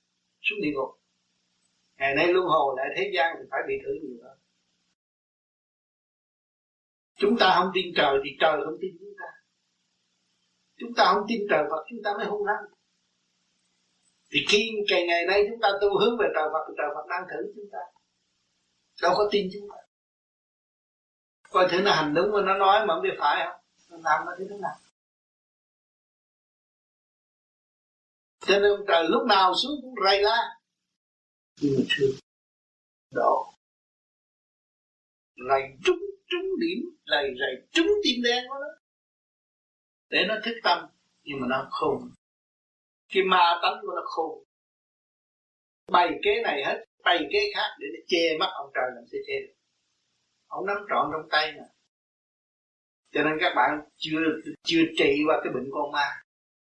xuống 0.41 0.59
địa 0.63 0.71
ngục. 0.75 1.01
Ngày 1.97 2.15
nay 2.15 2.27
luân 2.29 2.47
hồi 2.47 2.75
lại 2.77 2.87
thế 2.97 3.11
gian 3.15 3.37
thì 3.39 3.45
phải 3.51 3.61
bị 3.69 3.75
thử 3.85 3.93
nhiều 4.03 4.19
hơn 4.25 4.39
chúng 7.17 7.37
ta 7.41 7.53
không 7.57 7.71
tin 7.75 7.87
trời 7.97 8.15
thì 8.25 8.31
trời 8.41 8.57
không 8.65 8.79
tin 8.81 8.91
chúng 9.01 9.15
ta. 9.21 9.29
Chúng 10.77 10.95
ta 10.97 11.05
không 11.13 11.25
tin 11.29 11.41
trời 11.51 11.65
Phật, 11.71 11.83
chúng 11.91 12.03
ta 12.05 12.11
mới 12.19 12.27
hung 12.27 12.45
hăng. 12.47 12.65
Thì 14.31 14.39
khi 14.49 14.71
ngày 14.89 15.07
ngày 15.07 15.27
nay 15.27 15.47
chúng 15.49 15.61
ta 15.63 15.69
tu 15.81 15.89
hướng 16.01 16.19
về 16.21 16.27
trời 16.35 16.49
Phật 16.53 16.65
thì 16.69 16.75
trời 16.79 16.91
Phật 16.95 17.07
đang 17.11 17.25
thử 17.31 17.53
chúng 17.55 17.69
ta. 17.73 17.83
Đâu 19.03 19.13
có 19.17 19.29
tin 19.33 19.49
chúng 19.53 19.69
ta 19.71 19.81
coi 21.57 21.69
thử 21.71 21.83
nó 21.83 21.93
hành 21.93 22.15
đúng 22.15 22.33
mà 22.33 22.41
nó 22.43 22.59
nói 22.59 22.87
mà 22.87 22.95
không 22.95 23.03
biết 23.03 23.17
phải 23.19 23.47
không? 23.47 23.61
Nó 23.91 23.97
làm 24.11 24.27
nó 24.27 24.33
thế 24.39 24.57
nào? 24.61 24.77
Cho 28.41 28.59
nên 28.59 28.73
trời 28.89 29.09
lúc 29.09 29.27
nào 29.29 29.55
xuống 29.63 29.73
cũng 29.83 29.95
rầy 30.05 30.23
la 30.23 30.59
nhưng 31.61 31.73
mà 31.79 31.85
thương 31.91 32.11
độ 33.11 33.53
rầy 35.49 35.63
trúng 35.85 35.99
trúng 36.29 36.47
điểm 36.61 36.79
rầy 37.07 37.35
rầy 37.41 37.69
trúng 37.71 37.87
tim 38.05 38.23
đen 38.25 38.45
của 38.49 38.59
nó. 38.61 38.69
Để 40.11 40.25
nó 40.29 40.35
thức 40.45 40.55
tâm, 40.63 40.87
nhưng 41.23 41.41
mà 41.41 41.47
nó 41.51 41.69
khôn. 41.71 42.11
Cái 43.09 43.23
ma 43.23 43.59
tánh 43.63 43.79
của 43.83 43.93
nó 43.97 44.03
khôn. 44.05 44.45
Bày 45.93 46.11
kế 46.23 46.43
này 46.43 46.65
hết, 46.65 46.85
bày 47.05 47.19
kế 47.33 47.39
khác 47.55 47.77
để 47.79 47.87
nó 47.95 48.01
che 48.09 48.39
mắt 48.41 48.51
ông 48.55 48.71
trời 48.75 48.85
làm 48.95 49.05
sao 49.13 49.21
che 49.27 49.35
được 49.47 49.56
ông 50.47 50.67
nắm 50.67 50.77
trọn 50.89 51.11
trong 51.13 51.29
tay 51.31 51.53
nè. 51.53 51.65
Cho 53.13 53.23
nên 53.23 53.33
các 53.41 53.53
bạn 53.57 53.81
chưa 53.97 54.19
chưa 54.63 54.83
trị 54.99 55.23
qua 55.27 55.41
cái 55.45 55.53
bệnh 55.53 55.69
con 55.73 55.93
ma. 55.93 56.23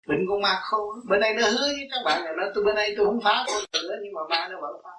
Bệnh 0.07 0.25
con 0.29 0.41
ma 0.41 0.59
khôn 0.63 0.99
bên 1.09 1.19
đây 1.19 1.33
nó 1.33 1.47
hứa 1.47 1.67
với 1.77 1.87
các 1.91 2.01
bạn 2.05 2.23
là 2.23 2.31
nó, 2.37 2.43
tôi 2.55 2.63
bên 2.63 2.75
đây 2.75 2.93
tôi 2.97 3.05
không 3.05 3.19
phá 3.23 3.45
con 3.47 3.63
nữa, 3.73 3.95
nhưng 4.03 4.13
mà 4.13 4.21
ma 4.29 4.47
nó 4.51 4.57
vẫn 4.61 4.81
phá. 4.83 4.89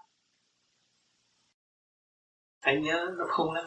Hãy 2.60 2.80
nhớ, 2.80 3.06
nó 3.18 3.24
khôn 3.28 3.54
lắm. 3.54 3.64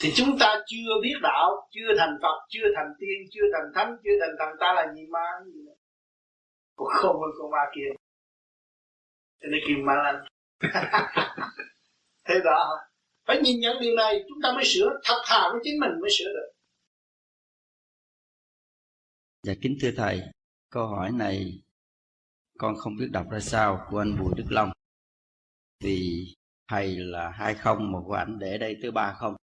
Thì 0.00 0.12
chúng 0.16 0.36
ta 0.40 0.60
chưa 0.66 0.90
biết 1.02 1.14
đạo, 1.22 1.68
chưa 1.70 1.88
thành 1.98 2.18
phật, 2.22 2.46
chưa 2.48 2.66
thành 2.76 2.92
tiên, 2.98 3.18
chưa 3.30 3.44
thành 3.52 3.72
thánh, 3.74 3.96
chưa 4.04 4.16
thành 4.20 4.36
thần, 4.38 4.48
ta 4.60 4.72
là 4.72 4.92
gì 4.94 5.06
ma 5.06 5.24
gì 5.46 5.60
nữa 5.66 5.78
còn 6.78 6.88
không 6.88 7.16
hơn 7.20 7.30
con 7.38 7.50
ma 7.50 7.64
kia. 7.74 7.90
Cho 9.40 9.48
nên 9.50 9.60
kêu 9.68 9.76
ma 9.86 9.94
lanh. 10.04 10.24
thế 12.28 12.34
đó. 12.44 12.78
Phải 13.26 13.40
nhìn 13.42 13.60
nhận 13.60 13.76
điều 13.80 13.94
này 13.96 14.24
chúng 14.28 14.38
ta 14.42 14.52
mới 14.52 14.64
sửa 14.64 15.00
thật 15.04 15.22
thà 15.26 15.48
với 15.52 15.60
chính 15.64 15.80
mình 15.80 15.90
mới 16.00 16.10
sửa 16.18 16.24
được. 16.24 16.52
Dạ 19.42 19.52
kính 19.62 19.78
thưa 19.80 19.90
thầy 19.96 20.22
câu 20.70 20.86
hỏi 20.86 21.12
này 21.12 21.62
con 22.58 22.76
không 22.76 22.96
biết 22.96 23.08
đọc 23.10 23.26
ra 23.30 23.40
sao 23.40 23.86
của 23.90 23.98
anh 23.98 24.18
bùi 24.20 24.32
đức 24.36 24.46
long. 24.50 24.70
Vì 25.80 26.26
thầy 26.68 26.96
là 26.96 27.30
hai 27.30 27.54
không 27.54 27.92
mà 27.92 27.98
của 28.06 28.14
ảnh 28.14 28.38
để 28.38 28.58
đây 28.58 28.76
tới 28.82 28.90
ba 28.90 29.16
không. 29.18 29.36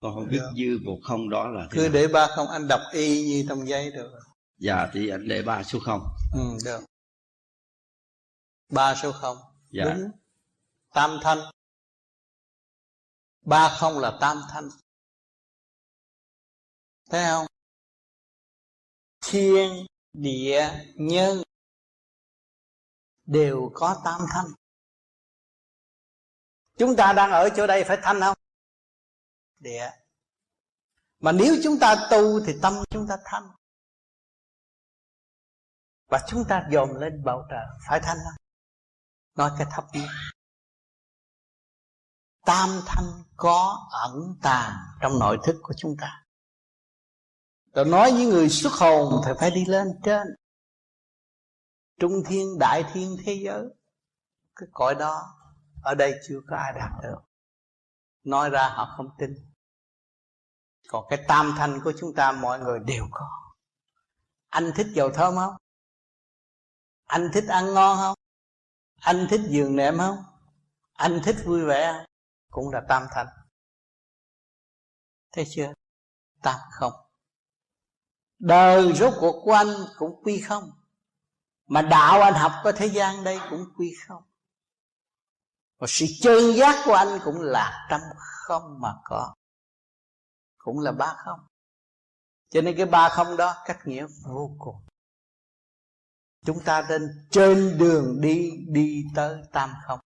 Con 0.00 0.14
không 0.14 0.28
biết 0.30 0.40
dạ. 0.42 0.52
dư 0.56 0.78
một 0.84 1.00
không 1.02 1.30
đó 1.30 1.48
là 1.48 1.68
cứ 1.70 1.88
để 1.88 2.08
ba 2.08 2.26
không 2.36 2.48
anh 2.48 2.68
đọc 2.68 2.80
y 2.92 3.22
như 3.22 3.44
trong 3.48 3.68
giấy 3.68 3.90
được. 3.90 4.10
Dạ 4.56 4.90
thì 4.92 5.08
anh 5.08 5.28
để 5.28 5.42
ba 5.42 5.62
số 5.62 5.78
không. 5.78 6.00
Ừ 6.34 6.58
được 6.64 6.80
ba 8.68 8.94
số 8.94 9.12
không. 9.12 9.38
Dạ. 9.70 9.84
đúng. 9.84 10.10
Tam 10.94 11.18
thanh. 11.22 11.38
Ba 13.40 13.76
không 13.80 13.98
là 13.98 14.18
tam 14.20 14.42
thanh. 14.50 14.68
Thấy 17.10 17.24
không? 17.24 17.46
Thiên 19.20 19.86
địa 20.12 20.84
nhân 20.94 21.42
đều 23.24 23.70
có 23.74 24.00
tam 24.04 24.20
thanh. 24.34 24.46
Chúng 26.78 26.96
ta 26.96 27.12
đang 27.12 27.30
ở 27.30 27.48
chỗ 27.56 27.66
đây 27.66 27.84
phải 27.84 27.98
thanh 28.02 28.20
không? 28.20 28.36
Địa. 29.58 29.90
Mà 31.20 31.32
nếu 31.32 31.54
chúng 31.62 31.78
ta 31.80 32.08
tu 32.10 32.44
thì 32.46 32.52
tâm 32.62 32.74
chúng 32.90 33.06
ta 33.08 33.16
thanh. 33.24 33.50
Và 36.08 36.18
chúng 36.28 36.44
ta 36.48 36.68
dồn 36.70 36.96
lên 36.96 37.22
bầu 37.24 37.46
trời 37.50 37.66
phải 37.88 38.00
thanh 38.02 38.16
không 38.24 38.47
nói 39.38 39.50
cái 39.58 39.66
thấp 39.70 39.84
nhất 39.92 40.08
tam 42.48 42.68
thanh 42.86 43.22
có 43.36 43.88
ẩn 43.90 44.36
tàng 44.42 44.76
trong 45.00 45.18
nội 45.18 45.38
thức 45.44 45.56
của 45.62 45.74
chúng 45.76 45.96
ta. 46.00 46.24
Tôi 47.72 47.84
nói 47.84 48.12
với 48.12 48.26
người 48.26 48.48
xuất 48.48 48.72
hồn 48.72 49.22
thì 49.26 49.32
phải 49.40 49.50
đi 49.50 49.64
lên 49.64 49.88
trên. 50.04 50.26
Trung 52.00 52.12
thiên, 52.26 52.58
đại 52.58 52.84
thiên 52.92 53.16
thế 53.24 53.40
giới. 53.44 53.64
Cái 54.56 54.68
cõi 54.72 54.94
đó, 54.94 55.22
ở 55.82 55.94
đây 55.94 56.14
chưa 56.28 56.40
có 56.48 56.56
ai 56.56 56.72
đạt 56.72 56.90
được. 57.02 57.18
Nói 58.24 58.50
ra 58.50 58.68
họ 58.68 58.94
không 58.96 59.08
tin. 59.18 59.30
Còn 60.88 61.04
cái 61.10 61.24
tam 61.28 61.54
thanh 61.58 61.80
của 61.84 61.92
chúng 62.00 62.14
ta, 62.14 62.32
mọi 62.32 62.58
người 62.58 62.78
đều 62.86 63.04
có. 63.10 63.28
Anh 64.48 64.72
thích 64.76 64.86
dầu 64.94 65.10
thơm 65.10 65.34
không? 65.34 65.54
Anh 67.06 67.30
thích 67.34 67.44
ăn 67.48 67.74
ngon 67.74 67.96
không? 67.96 68.17
Anh 69.00 69.26
thích 69.30 69.40
giường 69.48 69.76
nệm 69.76 69.98
không? 69.98 70.16
Anh 70.92 71.20
thích 71.24 71.36
vui 71.44 71.64
vẻ 71.64 71.92
không? 71.92 72.04
Cũng 72.50 72.70
là 72.70 72.80
tam 72.88 73.06
thành 73.10 73.26
thấy 75.32 75.46
chưa? 75.50 75.72
Tam 76.42 76.60
không. 76.70 76.92
Đời 78.38 78.92
rốt 78.92 79.14
cuộc 79.20 79.42
của 79.44 79.52
anh 79.52 79.68
cũng 79.96 80.22
quy 80.22 80.40
không. 80.40 80.70
Mà 81.66 81.82
đạo 81.82 82.20
anh 82.20 82.34
học 82.34 82.52
có 82.64 82.72
thế 82.72 82.86
gian 82.86 83.24
đây 83.24 83.38
cũng 83.50 83.64
quy 83.76 83.94
không. 84.06 84.22
Và 85.78 85.86
sự 85.90 86.06
chân 86.20 86.56
giác 86.56 86.82
của 86.84 86.94
anh 86.94 87.18
cũng 87.24 87.40
là 87.40 87.86
trăm 87.90 88.00
không 88.18 88.80
mà 88.80 88.94
có. 89.04 89.34
Cũng 90.58 90.78
là 90.78 90.92
ba 90.92 91.14
không. 91.24 91.40
Cho 92.50 92.60
nên 92.60 92.76
cái 92.76 92.86
ba 92.86 93.08
không 93.08 93.36
đó 93.36 93.54
cách 93.66 93.78
nghĩa 93.84 94.06
vô 94.24 94.56
cùng 94.58 94.87
chúng 96.46 96.56
ta 96.66 96.86
nên 96.90 97.02
trên 97.30 97.56
đường 97.80 98.06
đi 98.22 98.50
đi 98.72 99.02
tới 99.16 99.34
tam 99.52 99.68
không. 99.86 99.98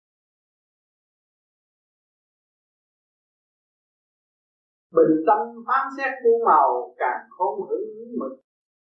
Bình 4.97 5.13
tâm 5.27 5.39
phán 5.67 5.85
xét 5.97 6.11
muôn 6.23 6.39
màu, 6.45 6.95
càng 6.97 7.21
khôn 7.29 7.53
hữu 7.69 7.79
mực. 8.19 8.33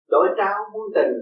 Đổi 0.09 0.27
trao 0.37 0.57
muôn 0.73 0.87
tình, 0.95 1.13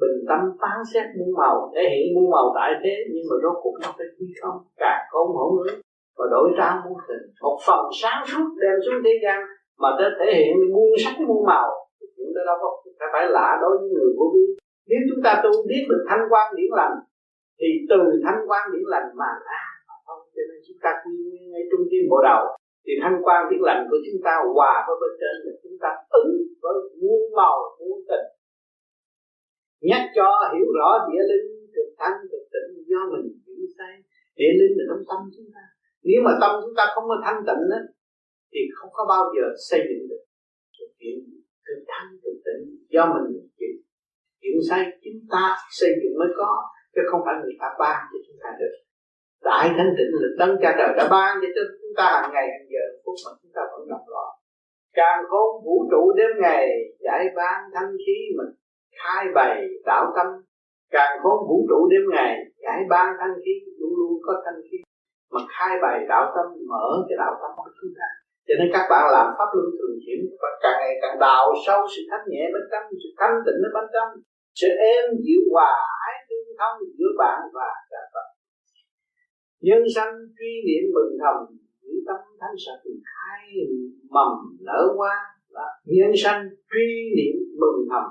bình 0.00 0.18
tâm 0.28 0.40
phán 0.60 0.78
xét 0.94 1.06
muôn 1.18 1.30
màu, 1.40 1.72
thể 1.74 1.82
hiện 1.90 2.14
muôn 2.14 2.30
màu 2.30 2.46
tại 2.56 2.70
thế, 2.82 2.94
nhưng 3.12 3.24
mà 3.30 3.36
rốt 3.42 3.56
cuộc 3.62 3.76
nó 3.82 3.88
phải 3.98 4.06
quy 4.18 4.26
không? 4.40 4.58
Càng 4.76 5.02
khôn 5.10 5.26
hữu 5.36 5.50
ngữ 5.56 5.82
và 6.16 6.24
đổi 6.30 6.48
trao 6.58 6.74
muôn 6.84 6.98
tình. 7.08 7.24
Một 7.42 7.58
phần 7.66 7.82
sáng 8.02 8.20
suốt 8.26 8.46
đem 8.62 8.76
xuống 8.84 9.00
thế 9.04 9.14
gian, 9.24 9.38
mà 9.82 9.88
để 9.98 10.06
thể 10.18 10.28
hiện 10.36 10.56
muôn 10.74 10.90
sắc, 11.04 11.14
muôn 11.28 11.46
màu. 11.46 11.68
Chuyện 12.16 12.30
đó 12.34 12.42
đâu 12.46 12.56
có 12.62 12.68
phải 13.12 13.26
lạ 13.36 13.58
đối 13.62 13.78
với 13.78 13.88
người 13.88 14.10
vô 14.18 14.26
vi 14.34 14.46
nếu 14.90 15.00
chúng 15.08 15.22
ta 15.26 15.32
tu 15.44 15.52
biết 15.70 15.82
được 15.90 16.02
thanh 16.08 16.24
quan 16.30 16.46
điển 16.56 16.70
lành, 16.78 16.96
thì 17.58 17.68
từ 17.90 18.00
thanh 18.24 18.40
quan 18.48 18.64
điển 18.72 18.86
lành 18.92 19.08
mà 19.20 19.30
ra. 19.46 19.62
Không 20.06 20.22
cho 20.34 20.42
nên 20.48 20.58
chúng 20.66 20.80
ta 20.84 20.90
quy 21.02 21.16
ngay 21.50 21.64
trung 21.70 21.84
tâm 21.90 22.02
bộ 22.10 22.18
đầu. 22.28 22.42
Thì 22.84 22.92
thanh 23.02 23.16
quan 23.24 23.40
điển 23.50 23.62
lành 23.68 23.80
của 23.90 23.98
chúng 24.06 24.20
ta 24.26 24.34
hòa 24.54 24.74
với 24.86 24.96
bên 25.02 25.12
trên 25.20 25.34
là 25.46 25.52
chúng 25.62 25.76
ta 25.82 25.90
ứng 26.22 26.32
với 26.62 26.76
muôn 27.00 27.22
màu, 27.38 27.56
muôn 27.78 27.98
tình. 28.08 28.26
Nhắc 29.88 30.02
cho 30.16 30.28
hiểu 30.52 30.68
rõ 30.78 30.88
địa 31.08 31.22
linh 31.30 31.48
cực 31.74 31.88
thanh 32.00 32.18
cực 32.30 32.44
tịnh, 32.52 32.70
do 32.90 33.00
mình 33.12 33.26
hiểu 33.44 33.64
sai. 33.76 33.94
Địa 34.38 34.52
linh 34.60 34.74
là 34.78 34.84
trong 34.90 35.04
tâm 35.10 35.20
chúng 35.36 35.48
ta. 35.54 35.64
Nếu 36.08 36.20
mà 36.26 36.32
tâm 36.40 36.50
chúng 36.62 36.74
ta 36.78 36.84
không 36.94 37.04
có 37.10 37.16
thanh 37.24 37.40
tịnh 37.48 37.64
á, 37.78 37.80
thì 38.52 38.60
không 38.76 38.90
có 38.96 39.02
bao 39.12 39.24
giờ 39.34 39.44
xây 39.68 39.80
dựng 39.88 40.04
được 40.10 40.22
chuyện 40.98 41.16
cực 41.66 41.80
thanh 41.90 42.08
cực 42.22 42.36
tịnh, 42.46 42.62
do 42.94 43.02
mình 43.14 43.26
chịu 43.58 43.74
hiện 44.42 44.58
sai 44.68 44.80
chúng 45.04 45.20
ta 45.32 45.44
xây 45.78 45.90
dựng 46.00 46.14
mới 46.20 46.30
có, 46.40 46.52
chứ 46.94 47.00
không 47.10 47.22
phải 47.24 47.34
người 47.42 47.56
ta 47.60 47.68
ban 47.82 47.98
cho 48.10 48.18
chúng 48.26 48.38
ta 48.42 48.50
được. 48.60 48.74
Đại 49.48 49.66
thanh 49.76 49.92
tịnh 49.96 50.12
lực 50.22 50.34
đấng 50.40 50.54
cha 50.62 50.70
trời 50.78 50.90
đã 50.98 51.04
ban 51.14 51.32
cho 51.42 51.48
chúng 51.80 51.94
ta 51.96 52.06
hàng 52.20 52.32
ngày, 52.34 52.46
hàng 52.54 52.68
giờ, 52.72 52.84
phút 53.04 53.14
mà 53.24 53.30
chúng 53.42 53.52
ta 53.56 53.62
vẫn 53.72 53.82
gặp 53.88 54.04
lo 54.14 54.26
càng 54.94 55.20
khôn 55.30 55.64
vũ 55.64 55.76
trụ 55.90 56.12
đêm 56.18 56.30
ngày, 56.42 56.66
giải 57.06 57.24
ban 57.36 57.58
thanh 57.74 57.92
khí 58.06 58.16
mình, 58.38 58.52
khai 59.00 59.24
bày 59.34 59.68
đạo 59.86 60.12
tâm. 60.16 60.26
Càng 60.90 61.18
khôn 61.22 61.38
vũ 61.48 61.66
trụ 61.70 61.88
đêm 61.90 62.04
ngày, 62.14 62.32
giải 62.64 62.80
ban 62.90 63.06
thanh 63.20 63.34
khí, 63.44 63.52
luôn 63.78 63.92
luôn 63.98 64.12
có 64.26 64.32
thanh 64.44 64.60
khí. 64.70 64.78
Mà 65.32 65.40
khai 65.54 65.78
bày 65.82 65.98
đạo 66.08 66.24
tâm, 66.34 66.46
mở 66.70 66.86
cái 67.08 67.16
đạo 67.22 67.34
tâm 67.42 67.50
của 67.56 67.70
chúng 67.80 67.92
ta. 67.98 68.08
Cho 68.46 68.54
nên 68.58 68.68
các 68.74 68.84
bạn 68.90 69.04
làm 69.16 69.26
pháp 69.38 69.50
luân 69.54 69.68
thường 69.78 69.96
chuyển, 70.02 70.20
và 70.42 70.48
càng 70.62 70.76
ngày 70.80 70.94
càng 71.02 71.16
đào 71.26 71.44
sâu 71.66 71.80
sự 71.92 72.02
thanh 72.10 72.24
nhẹ 72.30 72.42
bên 72.54 72.64
trong, 72.70 72.84
sự 73.02 73.08
thanh 73.20 73.34
tịnh 73.46 73.60
ở 73.68 73.70
bên 73.76 73.86
trong 73.94 74.08
sự 74.54 74.68
êm 74.92 75.04
dịu 75.24 75.42
hòa 75.52 75.72
ái 76.06 76.16
tương 76.28 76.56
thông 76.58 76.78
giữa 76.98 77.12
bạn 77.18 77.40
và 77.52 77.70
cả 77.90 78.02
Phật. 78.12 78.28
Nhân 79.60 79.82
sanh 79.94 80.14
truy 80.36 80.52
niệm 80.66 80.84
mừng 80.94 81.12
thầm, 81.22 81.36
giữ 81.82 81.92
tâm 82.06 82.20
thanh 82.40 82.56
sạch, 82.64 82.82
khai 83.12 83.44
mầm 84.10 84.32
nở 84.60 84.94
hoa. 84.96 85.16
Là 85.48 85.66
nhân 85.84 86.12
sanh 86.22 86.42
truy 86.70 86.88
niệm 87.16 87.36
mừng 87.60 87.80
thầm 87.90 88.06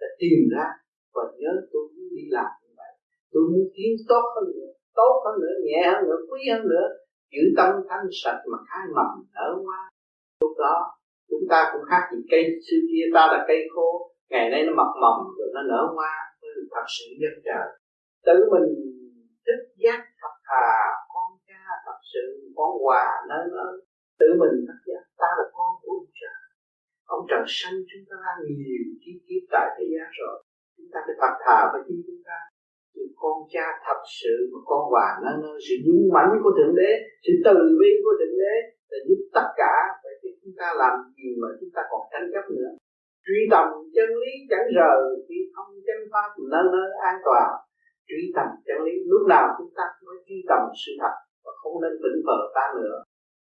sẽ 0.00 0.06
tìm 0.18 0.40
ra 0.54 0.66
và 1.14 1.22
nhớ 1.38 1.52
tôi 1.72 1.82
muốn 1.94 2.08
đi 2.16 2.24
làm 2.36 2.50
như 2.62 2.70
vậy. 2.76 2.92
Tôi 3.32 3.42
muốn 3.50 3.64
tiến 3.74 3.92
tốt 4.08 4.24
hơn 4.34 4.44
nữa, 4.54 4.72
tốt 4.94 5.14
hơn 5.24 5.34
nữa, 5.42 5.54
nhẹ 5.64 5.82
hơn 5.92 6.04
nữa, 6.06 6.18
quý 6.28 6.40
hơn 6.52 6.68
nữa. 6.68 6.86
Giữ 7.32 7.42
tâm 7.56 7.70
thanh 7.88 8.06
sạch 8.22 8.40
mà 8.52 8.58
khai 8.68 8.86
mầm 8.96 9.10
nở 9.34 9.48
hoa. 9.64 9.80
Lúc 10.40 10.52
đó, 10.58 10.76
chúng 11.30 11.44
ta 11.50 11.70
cũng 11.72 11.84
khác 11.90 12.02
gì 12.12 12.18
cây 12.30 12.42
xưa 12.66 12.80
kia, 12.90 13.04
ta 13.14 13.26
là 13.32 13.44
cây 13.48 13.60
khô 13.74 14.10
ngày 14.30 14.50
nay 14.50 14.60
nó 14.66 14.72
mập 14.80 14.90
mầm 15.02 15.18
rồi 15.38 15.48
nó 15.54 15.62
nở 15.70 15.82
hoa 15.94 16.14
thật 16.74 16.86
sự 16.96 17.06
dân 17.22 17.34
trời. 17.46 17.66
Tự 18.26 18.36
mình 18.52 18.68
thức 19.46 19.60
giác 19.82 20.00
thật 20.20 20.34
thà, 20.48 20.70
con 21.12 21.28
cha 21.48 21.62
thật 21.86 21.98
sự, 22.12 22.24
con 22.56 22.70
quà 22.86 23.04
nơi 23.28 23.44
nó. 23.52 23.64
Tự 24.20 24.26
mình 24.40 24.54
thức 24.66 24.80
giác, 24.86 25.02
ta 25.20 25.28
là 25.38 25.44
con 25.56 25.70
của 25.82 25.92
ông 25.98 26.10
trời 26.20 26.36
ông 27.14 27.22
trời 27.30 27.44
sanh 27.58 27.78
chúng 27.90 28.04
ta 28.10 28.16
nhiều 28.44 28.84
chi 29.02 29.12
kiếp 29.26 29.42
tại 29.52 29.66
thế 29.76 29.84
gian 29.92 30.08
rồi. 30.20 30.36
Chúng 30.76 30.90
ta 30.92 30.98
phải 31.06 31.16
thật 31.20 31.34
thà 31.44 31.58
với 31.72 31.80
chính 31.86 32.00
chúng 32.06 32.22
ta. 32.28 32.38
Sự 32.94 33.02
con 33.22 33.36
cha 33.54 33.66
thật 33.86 34.00
sự 34.20 34.34
mà 34.52 34.60
con 34.70 34.82
quà 34.92 35.08
nơi 35.24 35.36
nơi 35.42 35.56
sự 35.66 35.74
dũng 35.86 36.02
mãnh 36.14 36.32
của 36.42 36.52
thượng 36.56 36.74
đế, 36.80 36.90
sự 37.24 37.32
từ 37.46 37.56
bi 37.80 37.90
của 38.04 38.14
thượng 38.18 38.36
đế 38.42 38.54
để 38.90 38.98
giúp 39.08 39.20
tất 39.36 39.48
cả. 39.60 39.74
Vậy 40.04 40.14
thì 40.20 40.28
chúng 40.40 40.54
ta 40.60 40.66
làm 40.82 40.94
gì 41.16 41.28
mà 41.40 41.48
chúng 41.60 41.72
ta 41.76 41.82
còn 41.90 42.02
tranh 42.12 42.26
chấp 42.32 42.44
nữa? 42.56 42.70
Truy 43.26 43.40
tầm 43.52 43.66
chân 43.96 44.08
lý 44.22 44.32
chẳng 44.50 44.66
rờ 44.76 44.92
khi 45.26 45.38
không 45.54 45.70
chân 45.86 46.00
pháp 46.12 46.28
nơi 46.52 46.64
nơi 46.74 46.88
an 47.10 47.16
toàn. 47.26 47.48
Truy 48.08 48.22
tầm 48.36 48.48
chân 48.66 48.78
lý, 48.86 48.94
lúc 49.12 49.22
nào 49.32 49.44
chúng 49.58 49.72
ta 49.78 49.84
mới 50.06 50.16
truy 50.26 50.38
tầm 50.50 50.62
sự 50.82 50.92
thật 51.00 51.14
và 51.44 51.52
không 51.60 51.76
nên 51.82 51.92
vĩnh 52.02 52.20
vờ 52.28 52.38
ta 52.56 52.64
nữa. 52.80 52.96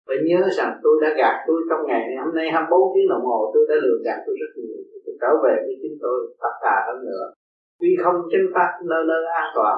Phải 0.08 0.18
nhớ 0.28 0.40
rằng 0.58 0.72
tôi 0.84 0.96
đã 1.04 1.10
gạt 1.20 1.36
tôi 1.48 1.60
trong 1.70 1.84
ngày 1.88 2.04
này, 2.10 2.18
hôm 2.24 2.34
nay 2.40 2.48
24 2.52 2.94
tiếng 2.94 3.08
đồng 3.14 3.26
hồ, 3.30 3.40
tôi 3.54 3.64
đã 3.70 3.76
lừa 3.84 3.98
gạt 4.06 4.20
tôi 4.26 4.36
rất 4.42 4.52
nhiều. 4.62 4.80
Tôi 5.06 5.16
trở 5.22 5.32
về 5.44 5.56
với 5.66 5.76
chính 5.82 5.98
tôi, 6.04 6.18
tất 6.44 6.56
cả 6.66 6.76
hơn 6.88 7.00
nữa. 7.10 7.26
Tuy 7.80 7.92
không 8.04 8.18
chân 8.32 8.44
pháp 8.54 8.70
nơi 8.92 9.04
nơi 9.12 9.22
an 9.42 9.48
toàn, 9.58 9.76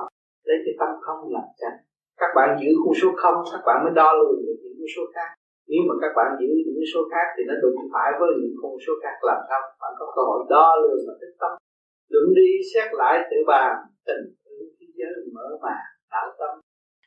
lấy 0.48 0.58
cái 0.66 0.74
tâm 0.80 0.91
không 1.06 1.20
làm 1.36 1.48
chánh. 1.62 1.78
Các 2.22 2.32
bạn 2.36 2.50
giữ 2.62 2.70
khu 2.82 2.91
số 3.02 3.10
không, 3.22 3.38
các 3.52 3.62
bạn 3.68 3.78
mới 3.84 3.93
đo 4.00 4.10
lường 4.20 4.39
được 4.46 4.58
những 4.62 4.76
khu 4.78 4.88
số 4.96 5.04
khác 5.16 5.30
nếu 5.70 5.82
mà 5.88 5.93
các 6.01 6.11
bạn 6.18 6.30
giữ 6.39 6.49
những 6.66 6.88
số 6.93 6.99
khác 7.11 7.28
thì 7.36 7.41
nó 7.49 7.55
đụng 7.63 7.80
phải 7.93 8.09
với 8.20 8.32
những 8.41 8.55
con 8.61 8.74
số 8.86 8.93
khác 9.03 9.16
làm 9.30 9.39
sao? 9.49 9.61
Bạn 9.82 9.93
có 9.99 10.05
cơ 10.16 10.22
hội 10.30 10.39
đo 10.53 10.68
lường 10.84 11.01
và 11.07 11.13
thích 11.20 11.36
tâm. 11.41 11.51
Luận 12.11 12.26
đi 12.39 12.49
xét 12.72 12.88
lại 13.01 13.16
tự 13.30 13.38
bàn, 13.51 13.74
tình 14.07 14.24
thương 14.41 14.68
thế 14.78 14.88
giới 14.99 15.13
mở 15.36 15.47
màn 15.63 15.84
đạo 16.13 16.28
tâm. 16.39 16.53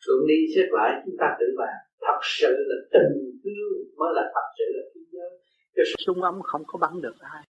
Luận 0.07 0.21
đi 0.31 0.39
xét 0.55 0.69
lại 0.79 0.91
chúng 1.05 1.17
ta 1.21 1.27
tự 1.41 1.47
bàn, 1.61 1.77
thật 2.05 2.19
sự 2.39 2.53
là 2.71 2.77
tình 2.95 3.15
thương 3.43 3.73
mới 3.99 4.11
là 4.17 4.25
thật 4.35 4.47
sự 4.59 4.67
là 4.77 4.85
thế 4.95 5.01
giới. 5.13 5.31
Cái 5.77 5.85
sung 6.07 6.23
âm 6.23 6.35
không 6.43 6.63
có 6.67 6.79
bắn 6.79 6.93
được 7.05 7.17
ai. 7.21 7.43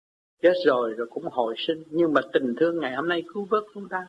Chết 0.42 0.52
rồi 0.66 0.94
rồi 0.96 1.06
cũng 1.10 1.24
hồi 1.30 1.54
sinh, 1.58 1.82
nhưng 1.90 2.12
mà 2.12 2.20
tình 2.32 2.54
thương 2.60 2.78
ngày 2.80 2.94
hôm 2.94 3.08
nay 3.08 3.22
cứu 3.34 3.46
vớt 3.50 3.64
chúng 3.74 3.88
ta. 3.90 4.06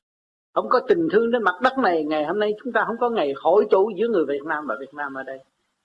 Không 0.53 0.69
có 0.69 0.79
tình 0.87 1.07
thương 1.11 1.31
đến 1.31 1.43
mặt 1.43 1.55
đất 1.63 1.73
này, 1.83 2.03
ngày 2.03 2.25
hôm 2.25 2.39
nay 2.39 2.53
chúng 2.63 2.73
ta 2.73 2.83
không 2.87 2.95
có 2.99 3.09
ngày 3.09 3.33
hội 3.35 3.65
tụ 3.71 3.91
giữa 3.97 4.07
người 4.07 4.25
Việt 4.25 4.43
Nam 4.45 4.65
và 4.67 4.75
Việt 4.79 4.93
Nam 4.93 5.13
ở 5.13 5.23
đây 5.23 5.39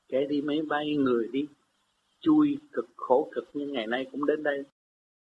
kẻ 0.09 0.27
đi 0.29 0.41
máy 0.41 0.61
bay, 0.69 0.97
người 0.97 1.29
đi. 1.33 1.47
Chui 2.21 2.59
cực 2.73 2.87
khổ 2.97 3.29
cực 3.33 3.45
nhưng 3.55 3.73
ngày 3.73 3.87
nay 3.87 4.07
cũng 4.13 4.27
đến 4.27 4.43
đây. 4.43 4.63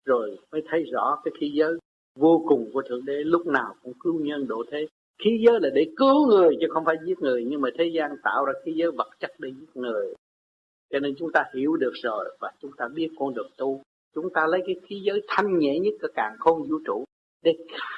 Rồi 0.04 0.38
mới 0.52 0.62
thấy 0.68 0.84
rõ 0.92 1.20
cái 1.24 1.32
khí 1.40 1.50
giới 1.54 1.78
vô 2.18 2.44
cùng 2.48 2.70
của 2.72 2.82
thượng 2.88 3.04
đế 3.04 3.14
lúc 3.24 3.46
nào 3.46 3.74
cũng 3.82 3.92
cứu 4.00 4.20
nhân 4.20 4.46
độ 4.48 4.64
thế. 4.70 4.86
Khí 5.24 5.30
giới 5.46 5.60
là 5.62 5.68
để 5.74 5.86
cứu 5.96 6.26
người 6.26 6.56
chứ 6.60 6.66
không 6.70 6.84
phải 6.84 6.96
giết 7.06 7.18
người. 7.18 7.44
Nhưng 7.48 7.60
mà 7.60 7.68
thế 7.78 7.84
gian 7.94 8.10
tạo 8.22 8.44
ra 8.44 8.52
khí 8.64 8.72
giới 8.76 8.90
vật 8.90 9.08
chất 9.20 9.30
để 9.38 9.50
giết 9.60 9.70
người. 9.74 10.14
Cho 10.92 10.98
nên 10.98 11.14
chúng 11.18 11.32
ta 11.32 11.44
hiểu 11.54 11.76
được 11.76 11.92
rồi 12.02 12.36
và 12.40 12.50
chúng 12.60 12.70
ta 12.76 12.88
biết 12.94 13.08
con 13.18 13.34
đường 13.34 13.50
tu. 13.56 13.82
Chúng 14.14 14.30
ta 14.34 14.46
lấy 14.46 14.60
cái 14.66 14.74
khí 14.86 15.00
giới 15.04 15.22
thanh 15.28 15.58
nhẹ 15.58 15.78
nhất 15.78 15.94
của 16.02 16.08
càng 16.14 16.36
khôn 16.38 16.62
vũ 16.62 16.76
trụ 16.86 17.04
để 17.42 17.52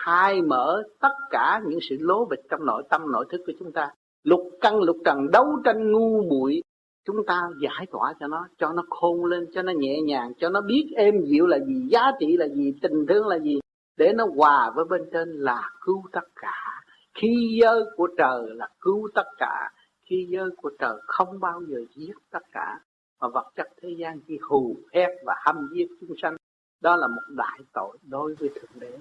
khai 0.04 0.42
mở 0.42 0.82
tất 1.00 1.12
cả 1.30 1.60
những 1.68 1.78
sự 1.88 1.96
lố 2.00 2.24
bịch 2.24 2.40
trong 2.50 2.66
nội 2.66 2.82
tâm, 2.90 3.02
nội 3.12 3.24
thức 3.30 3.40
của 3.46 3.52
chúng 3.58 3.72
ta. 3.72 3.88
Lục 4.24 4.50
căn, 4.60 4.82
lục 4.82 4.96
trần 5.04 5.30
đấu 5.32 5.46
tranh 5.64 5.92
ngu 5.92 6.22
muội 6.22 6.62
chúng 7.06 7.16
ta 7.26 7.42
giải 7.60 7.86
tỏa 7.92 8.14
cho 8.20 8.26
nó 8.26 8.46
cho 8.58 8.72
nó 8.72 8.82
khôn 8.90 9.24
lên, 9.24 9.46
cho 9.54 9.62
nó 9.62 9.72
nhẹ 9.76 10.00
nhàng, 10.00 10.32
cho 10.38 10.48
nó 10.48 10.60
biết 10.60 10.86
êm 10.96 11.14
dịu 11.24 11.46
là 11.46 11.58
gì, 11.58 11.88
giá 11.90 12.12
trị 12.20 12.36
là 12.38 12.48
gì, 12.48 12.72
tình 12.82 13.06
thương 13.08 13.26
là 13.26 13.38
gì, 13.38 13.58
để 13.96 14.12
nó 14.16 14.26
hòa 14.36 14.72
với 14.74 14.84
bên 14.84 15.02
trên 15.12 15.28
là 15.28 15.70
cứu 15.84 16.02
tất 16.12 16.26
cả. 16.34 16.82
Khi 17.14 17.58
giới 17.62 17.84
của 17.96 18.08
trời 18.18 18.42
là 18.48 18.68
cứu 18.80 19.08
tất 19.14 19.26
cả. 19.38 19.70
Khi 20.10 20.26
giới 20.30 20.50
của 20.56 20.70
trời 20.78 20.94
không 21.06 21.40
bao 21.40 21.62
giờ 21.68 21.78
giết 21.94 22.14
tất 22.30 22.42
cả. 22.52 22.80
Mà 23.20 23.28
vật 23.28 23.46
chất 23.56 23.66
thế 23.82 23.88
gian 23.98 24.20
chỉ 24.26 24.38
hù 24.48 24.76
hét 24.92 25.08
và 25.26 25.34
hâm 25.46 25.68
giết 25.74 25.86
chúng 26.00 26.16
sanh. 26.22 26.36
Đó 26.82 26.96
là 26.96 27.06
một 27.06 27.34
đại 27.36 27.60
tội 27.72 27.98
đối 28.02 28.34
với 28.34 28.48
thượng 28.48 28.80
đế 28.80 28.98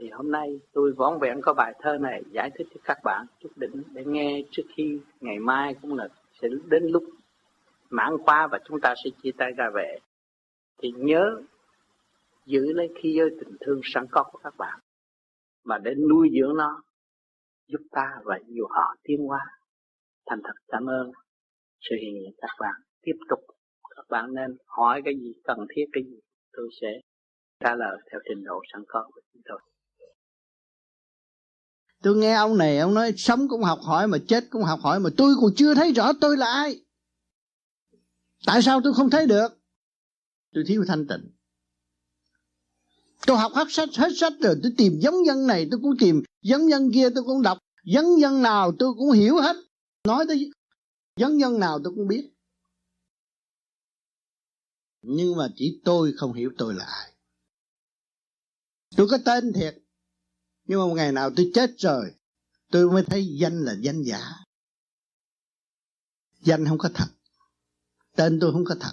thì 0.00 0.10
hôm 0.10 0.30
nay 0.30 0.60
tôi 0.72 0.92
vón 0.92 1.18
vẹn 1.18 1.40
có 1.42 1.54
bài 1.54 1.74
thơ 1.80 1.98
này 2.00 2.22
giải 2.30 2.50
thích 2.58 2.66
cho 2.74 2.80
các 2.84 2.98
bạn. 3.04 3.26
Chút 3.40 3.50
đỉnh 3.56 3.82
để 3.92 4.04
nghe 4.06 4.42
trước 4.50 4.62
khi 4.76 5.00
ngày 5.20 5.38
mai 5.38 5.74
cũng 5.82 5.94
là 5.94 6.08
sẽ 6.40 6.48
đến 6.70 6.82
lúc 6.86 7.04
mãn 7.90 8.12
khóa 8.24 8.46
và 8.46 8.58
chúng 8.64 8.80
ta 8.80 8.94
sẽ 9.04 9.10
chia 9.22 9.32
tay 9.38 9.52
ra 9.56 9.70
về 9.74 9.98
thì 10.82 10.92
nhớ 10.96 11.42
giữ 12.46 12.72
lấy 12.72 12.88
khi 13.02 13.14
giới 13.18 13.30
tình 13.40 13.56
thương 13.60 13.80
sẵn 13.84 14.06
có 14.10 14.24
của 14.32 14.38
các 14.44 14.54
bạn 14.58 14.80
mà 15.64 15.78
để 15.78 15.94
nuôi 16.10 16.28
dưỡng 16.40 16.56
nó, 16.56 16.82
giúp 17.66 17.80
ta 17.90 18.20
và 18.24 18.38
nhiều 18.46 18.66
họ 18.70 18.94
tiến 19.02 19.26
hóa. 19.26 19.40
Thành 20.26 20.40
thật 20.44 20.54
cảm 20.68 20.86
ơn 20.86 21.12
sự 21.80 21.96
hiện 22.02 22.14
diện 22.14 22.34
các 22.38 22.50
bạn. 22.60 22.74
Tiếp 23.02 23.16
tục, 23.28 23.40
các 23.96 24.04
bạn 24.10 24.34
nên 24.34 24.56
hỏi 24.66 25.02
cái 25.04 25.14
gì, 25.14 25.32
cần 25.44 25.58
thiết 25.76 25.84
cái 25.92 26.04
gì, 26.04 26.18
tôi 26.52 26.68
sẽ 26.80 27.00
trả 27.60 27.74
lời 27.74 27.98
theo 28.10 28.20
trình 28.28 28.44
độ 28.44 28.60
sẵn 28.72 28.82
có 28.88 29.08
của 29.14 29.20
chúng 29.32 29.42
tôi 29.44 29.60
tôi 32.02 32.16
nghe 32.16 32.34
ông 32.34 32.58
này, 32.58 32.78
ông 32.78 32.94
nói 32.94 33.12
sống 33.16 33.48
cũng 33.48 33.62
học 33.62 33.80
hỏi 33.82 34.08
mà 34.08 34.18
chết 34.28 34.44
cũng 34.50 34.62
học 34.62 34.80
hỏi 34.82 35.00
mà 35.00 35.10
tôi 35.16 35.34
còn 35.40 35.50
chưa 35.56 35.74
thấy 35.74 35.92
rõ 35.92 36.12
tôi 36.20 36.36
là 36.36 36.46
ai. 36.46 36.80
Tại 38.46 38.62
sao 38.62 38.80
tôi 38.84 38.94
không 38.94 39.10
thấy 39.10 39.26
được? 39.26 39.48
Tôi 40.54 40.64
thiếu 40.66 40.84
thanh 40.88 41.06
tịnh. 41.06 41.30
Tôi 43.26 43.36
học 43.36 43.52
hết 43.54 43.66
sách 43.70 43.88
hết 43.96 44.08
sách 44.16 44.32
rồi, 44.40 44.56
tôi 44.62 44.72
tìm 44.78 44.98
giống 45.00 45.22
nhân 45.22 45.46
này, 45.46 45.68
tôi 45.70 45.80
cũng 45.82 45.96
tìm 46.00 46.22
giống 46.42 46.66
nhân 46.66 46.90
kia, 46.94 47.08
tôi 47.14 47.24
cũng 47.24 47.42
đọc. 47.42 47.58
Giống 47.84 48.16
nhân 48.16 48.42
nào 48.42 48.72
tôi 48.78 48.94
cũng 48.98 49.10
hiểu 49.10 49.36
hết. 49.36 49.56
Nói 50.04 50.24
tới 50.28 50.50
giống 51.16 51.36
nhân 51.36 51.60
nào 51.60 51.78
tôi 51.84 51.92
cũng 51.96 52.08
biết. 52.08 52.30
Nhưng 55.02 55.36
mà 55.36 55.48
chỉ 55.56 55.80
tôi 55.84 56.12
không 56.16 56.32
hiểu 56.32 56.50
tôi 56.58 56.74
là 56.74 56.84
ai. 56.84 57.12
Tôi 58.96 59.08
có 59.10 59.18
tên 59.24 59.52
thiệt 59.52 59.78
nhưng 60.68 60.80
mà 60.80 60.86
một 60.86 60.94
ngày 60.94 61.12
nào 61.12 61.30
tôi 61.36 61.50
chết 61.54 61.70
rồi, 61.78 62.10
tôi 62.70 62.90
mới 62.90 63.02
thấy 63.02 63.26
danh 63.40 63.64
là 63.64 63.74
danh 63.80 64.02
giả. 64.02 64.20
Danh 66.40 66.68
không 66.68 66.78
có 66.78 66.88
thật, 66.94 67.08
tên 68.16 68.38
tôi 68.40 68.52
không 68.52 68.64
có 68.64 68.74
thật, 68.80 68.92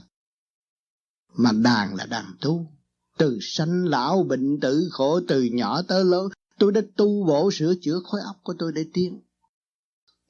mà 1.34 1.52
đàn 1.52 1.96
là 1.96 2.06
đàn 2.06 2.26
tu. 2.42 2.66
Từ 3.18 3.40
sanh 3.42 3.86
lão 3.86 4.24
bệnh 4.24 4.60
tử 4.60 4.90
khổ, 4.92 5.20
từ 5.28 5.42
nhỏ 5.42 5.82
tới 5.82 6.04
lớn, 6.04 6.30
tôi 6.60 6.72
đã 6.72 6.82
tu 6.98 7.26
bổ 7.26 7.52
sửa 7.52 7.74
chữa 7.82 8.00
khối 8.04 8.22
óc 8.22 8.36
của 8.44 8.54
tôi 8.60 8.72
để 8.72 8.86
tiến. 8.94 9.22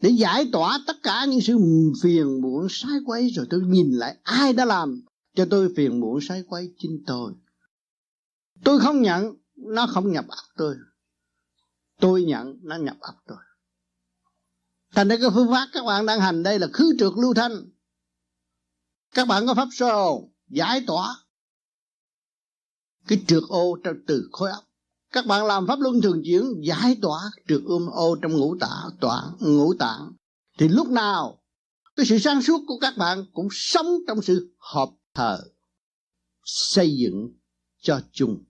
Để 0.01 0.09
giải 0.09 0.49
tỏa 0.51 0.79
tất 0.87 0.97
cả 1.03 1.25
những 1.25 1.41
sự 1.41 1.57
phiền 2.03 2.41
muộn, 2.41 2.67
sai 2.69 2.97
quấy, 3.05 3.29
rồi 3.29 3.47
tôi 3.49 3.61
nhìn 3.61 3.91
lại 3.91 4.17
ai 4.23 4.53
đã 4.53 4.65
làm 4.65 5.01
cho 5.35 5.45
tôi 5.49 5.73
phiền 5.75 5.99
muộn, 5.99 6.19
sai 6.21 6.43
quấy 6.47 6.73
chính 6.77 7.03
tôi. 7.07 7.33
Tôi 8.63 8.79
không 8.79 9.01
nhận, 9.01 9.35
nó 9.55 9.87
không 9.87 10.11
nhập 10.11 10.25
óc 10.27 10.45
tôi 10.57 10.75
tôi 11.99 12.23
nhận, 12.23 12.59
nó 12.61 12.75
nhập 12.75 12.97
ấp 12.99 13.15
tôi 13.27 13.37
thành 14.95 15.07
ra 15.07 15.17
cái 15.21 15.29
phương 15.33 15.51
pháp 15.51 15.67
các 15.73 15.85
bạn 15.85 16.05
đang 16.05 16.19
hành 16.19 16.43
đây 16.43 16.59
là 16.59 16.67
khứ 16.73 16.95
trượt 16.99 17.11
lưu 17.21 17.33
thanh. 17.33 17.51
Các 19.13 19.27
bạn 19.27 19.47
có 19.47 19.53
pháp 19.53 19.67
sơ 19.71 19.95
giải 20.49 20.83
tỏa 20.87 21.25
cái 23.07 23.23
trượt 23.27 23.43
ô 23.49 23.77
trong 23.83 23.95
từ 24.07 24.29
khối 24.31 24.51
óc. 24.51 24.63
Các 25.11 25.25
bạn 25.25 25.45
làm 25.45 25.67
pháp 25.67 25.79
luân 25.79 26.01
thường 26.01 26.21
chuyển, 26.25 26.61
giải 26.63 26.97
tỏa 27.01 27.19
trượt 27.47 27.61
ôm 27.65 27.87
ô 27.91 28.15
trong 28.21 28.37
ngũ 28.37 28.55
tạng 28.59 28.89
tạng, 29.01 29.35
ngũ 29.39 29.73
tạng. 29.73 30.11
Thì 30.57 30.67
lúc 30.67 30.87
nào, 30.87 31.43
cái 31.95 32.05
sự 32.05 32.19
sáng 32.19 32.41
suốt 32.41 32.61
của 32.67 32.77
các 32.81 32.97
bạn 32.97 33.25
cũng 33.33 33.47
sống 33.51 33.87
trong 34.07 34.21
sự 34.21 34.55
hợp 34.57 34.89
thờ, 35.13 35.39
xây 36.43 36.95
dựng 36.97 37.29
cho 37.81 38.01
chung 38.11 38.43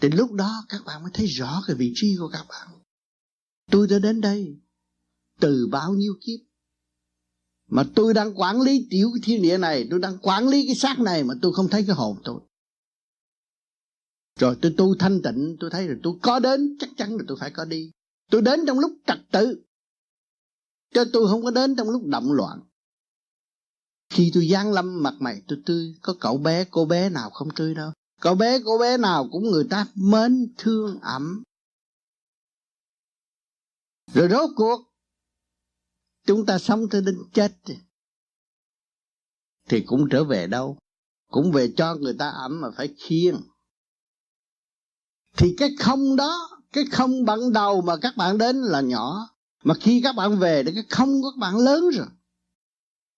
thì 0.00 0.08
lúc 0.08 0.32
đó 0.32 0.64
các 0.68 0.82
bạn 0.86 1.02
mới 1.02 1.10
thấy 1.14 1.26
rõ 1.26 1.62
cái 1.66 1.76
vị 1.76 1.92
trí 1.94 2.16
của 2.18 2.28
các 2.32 2.46
bạn. 2.48 2.68
Tôi 3.70 3.86
đã 3.88 3.98
đến 3.98 4.20
đây 4.20 4.56
từ 5.40 5.68
bao 5.70 5.94
nhiêu 5.94 6.14
kiếp? 6.20 6.40
Mà 7.68 7.84
tôi 7.94 8.14
đang 8.14 8.40
quản 8.40 8.60
lý 8.60 8.86
tiểu 8.90 9.10
cái 9.14 9.20
thiên 9.24 9.42
địa 9.42 9.58
này, 9.58 9.86
tôi 9.90 10.00
đang 10.00 10.18
quản 10.18 10.48
lý 10.48 10.66
cái 10.66 10.74
xác 10.74 10.98
này 11.00 11.24
mà 11.24 11.34
tôi 11.42 11.52
không 11.54 11.68
thấy 11.68 11.84
cái 11.86 11.96
hồn 11.96 12.16
tôi. 12.24 12.40
Rồi 14.40 14.56
tôi 14.62 14.74
tu 14.76 14.94
thanh 14.98 15.22
tịnh, 15.22 15.56
tôi 15.60 15.70
thấy 15.70 15.86
rồi 15.86 15.96
tôi 16.02 16.14
có 16.22 16.38
đến, 16.38 16.76
chắc 16.80 16.90
chắn 16.96 17.16
là 17.16 17.24
tôi 17.28 17.36
phải 17.40 17.50
có 17.50 17.64
đi. 17.64 17.90
Tôi 18.30 18.42
đến 18.42 18.60
trong 18.66 18.78
lúc 18.78 18.92
trật 19.06 19.18
tự 19.32 19.62
cho 20.94 21.04
tôi 21.12 21.28
không 21.28 21.42
có 21.42 21.50
đến 21.50 21.76
trong 21.76 21.90
lúc 21.90 22.06
động 22.06 22.32
loạn. 22.32 22.60
Khi 24.10 24.30
tôi 24.34 24.48
giáng 24.48 24.72
lâm 24.72 25.02
mặt 25.02 25.14
mày, 25.18 25.42
tôi 25.48 25.58
tươi, 25.66 25.94
có 26.02 26.16
cậu 26.20 26.38
bé, 26.38 26.64
cô 26.70 26.84
bé 26.84 27.08
nào 27.08 27.30
không 27.30 27.48
tươi 27.56 27.74
đâu 27.74 27.92
cậu 28.20 28.34
bé, 28.34 28.60
cô 28.64 28.78
bé 28.78 28.96
nào 28.96 29.28
cũng 29.32 29.42
người 29.42 29.66
ta 29.70 29.86
mến 29.94 30.54
thương 30.58 31.00
ẩm 31.00 31.42
rồi 34.12 34.28
rốt 34.30 34.50
cuộc, 34.56 34.80
chúng 36.26 36.46
ta 36.46 36.58
sống 36.58 36.88
tới 36.90 37.00
đến 37.00 37.18
chết 37.32 37.52
thì 39.68 39.80
cũng 39.80 40.08
trở 40.10 40.24
về 40.24 40.46
đâu? 40.46 40.78
Cũng 41.30 41.52
về 41.52 41.72
cho 41.76 41.94
người 41.94 42.14
ta 42.18 42.28
ẩm 42.28 42.60
mà 42.60 42.68
phải 42.76 42.94
khiêng. 42.98 43.40
Thì 45.36 45.54
cái 45.58 45.70
không 45.78 46.16
đó, 46.16 46.60
cái 46.72 46.84
không 46.92 47.24
ban 47.24 47.52
đầu 47.52 47.82
mà 47.82 47.96
các 48.02 48.16
bạn 48.16 48.38
đến 48.38 48.56
là 48.56 48.80
nhỏ. 48.80 49.28
Mà 49.64 49.74
khi 49.80 50.00
các 50.04 50.16
bạn 50.16 50.38
về 50.38 50.62
thì 50.64 50.70
cái 50.74 50.84
không 50.90 51.22
của 51.22 51.30
các 51.30 51.40
bạn 51.40 51.56
lớn 51.56 51.84
rồi 51.92 52.06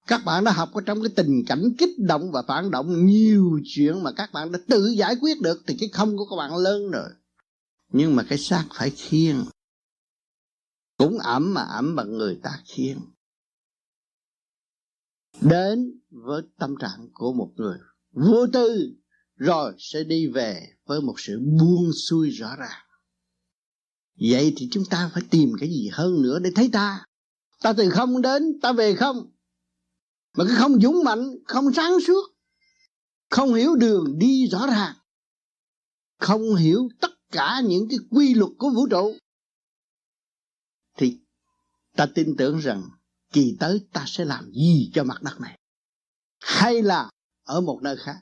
các 0.09 0.25
bạn 0.25 0.45
đã 0.45 0.53
học 0.53 0.71
ở 0.75 0.81
trong 0.87 1.03
cái 1.03 1.13
tình 1.17 1.45
cảnh 1.47 1.75
kích 1.79 1.99
động 1.99 2.31
và 2.33 2.43
phản 2.43 2.71
động, 2.71 3.07
nhiều 3.07 3.61
chuyện 3.65 4.03
mà 4.03 4.13
các 4.13 4.33
bạn 4.33 4.53
đã 4.53 4.59
tự 4.69 4.87
giải 4.87 5.17
quyết 5.21 5.41
được 5.41 5.63
thì 5.67 5.77
cái 5.81 5.89
không 5.93 6.17
của 6.17 6.27
các 6.31 6.37
bạn 6.37 6.57
lớn 6.57 6.91
rồi. 6.91 7.11
Nhưng 7.93 8.17
mà 8.17 8.23
cái 8.29 8.39
xác 8.39 8.65
phải 8.71 8.91
khiêng. 8.91 9.45
Cũng 10.97 11.19
ẩm 11.19 11.55
mà 11.55 11.63
ẩm 11.63 11.97
bằng 11.97 12.19
người 12.19 12.41
ta 12.43 12.63
khiêng. 12.65 12.99
Đến 15.41 16.01
với 16.11 16.43
tâm 16.59 16.75
trạng 16.81 17.09
của 17.13 17.33
một 17.33 17.53
người 17.57 17.79
vô 18.13 18.47
tư, 18.53 18.93
rồi 19.37 19.75
sẽ 19.79 20.05
đi 20.05 20.27
về 20.27 20.69
với 20.87 21.01
một 21.01 21.21
sự 21.21 21.41
buông 21.61 21.93
xuôi 21.93 22.31
rõ 22.31 22.57
ràng. 22.57 22.87
Vậy 24.21 24.53
thì 24.57 24.69
chúng 24.73 24.85
ta 24.85 25.11
phải 25.15 25.23
tìm 25.31 25.53
cái 25.61 25.69
gì 25.69 25.89
hơn 25.93 26.23
nữa 26.23 26.39
để 26.39 26.51
thấy 26.55 26.71
ta? 26.73 27.05
Ta 27.63 27.73
từ 27.73 27.91
không 27.91 28.23
đến, 28.23 28.61
ta 28.63 28.73
về 28.73 28.95
không? 28.95 29.31
Mà 30.39 30.45
cái 30.45 30.57
không 30.57 30.81
dũng 30.81 31.05
mạnh, 31.05 31.37
không 31.47 31.73
sáng 31.75 31.93
suốt, 32.07 32.23
không 33.31 33.55
hiểu 33.55 33.75
đường 33.75 34.19
đi 34.19 34.47
rõ 34.47 34.67
ràng, 34.67 34.95
không 36.19 36.55
hiểu 36.55 36.89
tất 37.01 37.11
cả 37.33 37.63
những 37.65 37.89
cái 37.91 37.99
quy 38.11 38.35
luật 38.35 38.51
của 38.59 38.71
vũ 38.71 38.87
trụ, 38.87 39.17
thì 40.97 41.19
ta 41.97 42.07
tin 42.15 42.37
tưởng 42.39 42.59
rằng 42.59 42.83
kỳ 43.33 43.57
tới 43.61 43.87
ta 43.93 44.05
sẽ 44.07 44.25
làm 44.25 44.53
gì 44.53 44.91
cho 44.95 45.05
mặt 45.05 45.23
đất 45.23 45.41
này? 45.41 45.59
Hay 46.41 46.83
là 46.83 47.11
ở 47.45 47.61
một 47.61 47.81
nơi 47.83 47.97
khác? 47.97 48.17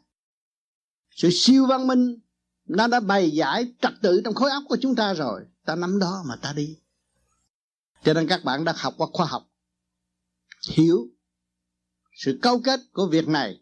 Sự 1.11 1.29
siêu 1.33 1.67
văn 1.67 1.87
minh 1.87 2.19
nó 2.65 2.87
đã 2.87 3.01
bày 3.01 3.31
giải 3.31 3.73
trật 3.83 3.93
tự 4.03 4.21
trong 4.25 4.35
khối 4.35 4.51
óc 4.51 4.63
của 4.69 4.77
chúng 4.81 4.97
ta 4.97 5.15
rồi. 5.15 5.47
Ta 5.65 5.77
nắm 5.77 5.99
đó 5.99 6.25
mà 6.29 6.37
ta 6.37 6.53
đi. 6.53 6.77
Cho 8.05 8.15
nên 8.15 8.29
các 8.29 8.45
bạn 8.45 8.65
đã 8.65 8.75
học 8.77 8.95
qua 8.97 9.07
khoa 9.13 9.27
học. 9.27 9.47
Hiểu 10.71 11.16
sự 12.17 12.39
câu 12.43 12.61
kết 12.65 12.81
của 12.93 13.07
việc 13.07 13.29
này, 13.29 13.61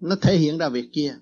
nó 0.00 0.16
thể 0.22 0.36
hiện 0.36 0.58
ra 0.58 0.68
việc 0.68 0.88
kia. 0.92 1.16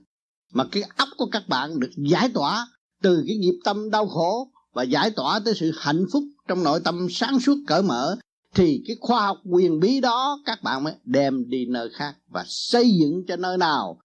Mà 0.53 0.65
cái 0.73 0.83
óc 0.97 1.09
của 1.17 1.29
các 1.33 1.43
bạn 1.49 1.81
được 1.81 1.91
giải 1.97 2.29
tỏa 2.35 2.67
từ 3.03 3.25
cái 3.27 3.37
nghiệp 3.37 3.59
tâm 3.65 3.91
đau 3.91 4.07
khổ 4.07 4.53
và 4.73 4.83
giải 4.83 5.11
tỏa 5.11 5.41
tới 5.45 5.55
sự 5.55 5.73
hạnh 5.79 6.05
phúc 6.13 6.23
trong 6.49 6.63
nội 6.63 6.81
tâm 6.85 7.07
sáng 7.11 7.41
suốt 7.41 7.57
cởi 7.67 7.83
mở, 7.83 8.17
thì 8.55 8.83
cái 8.87 8.97
khoa 9.01 9.27
học 9.27 9.37
quyền 9.45 9.81
bí 9.81 10.01
đó 10.01 10.39
các 10.47 10.63
bạn 10.63 10.85
mới 10.85 10.95
đem 11.05 11.49
đi 11.49 11.67
nơi 11.67 11.89
khác 11.93 12.15
và 12.27 12.45
xây 12.47 12.91
dựng 13.01 13.25
cho 13.29 13.37
nơi 13.37 13.59
nào 13.59 14.01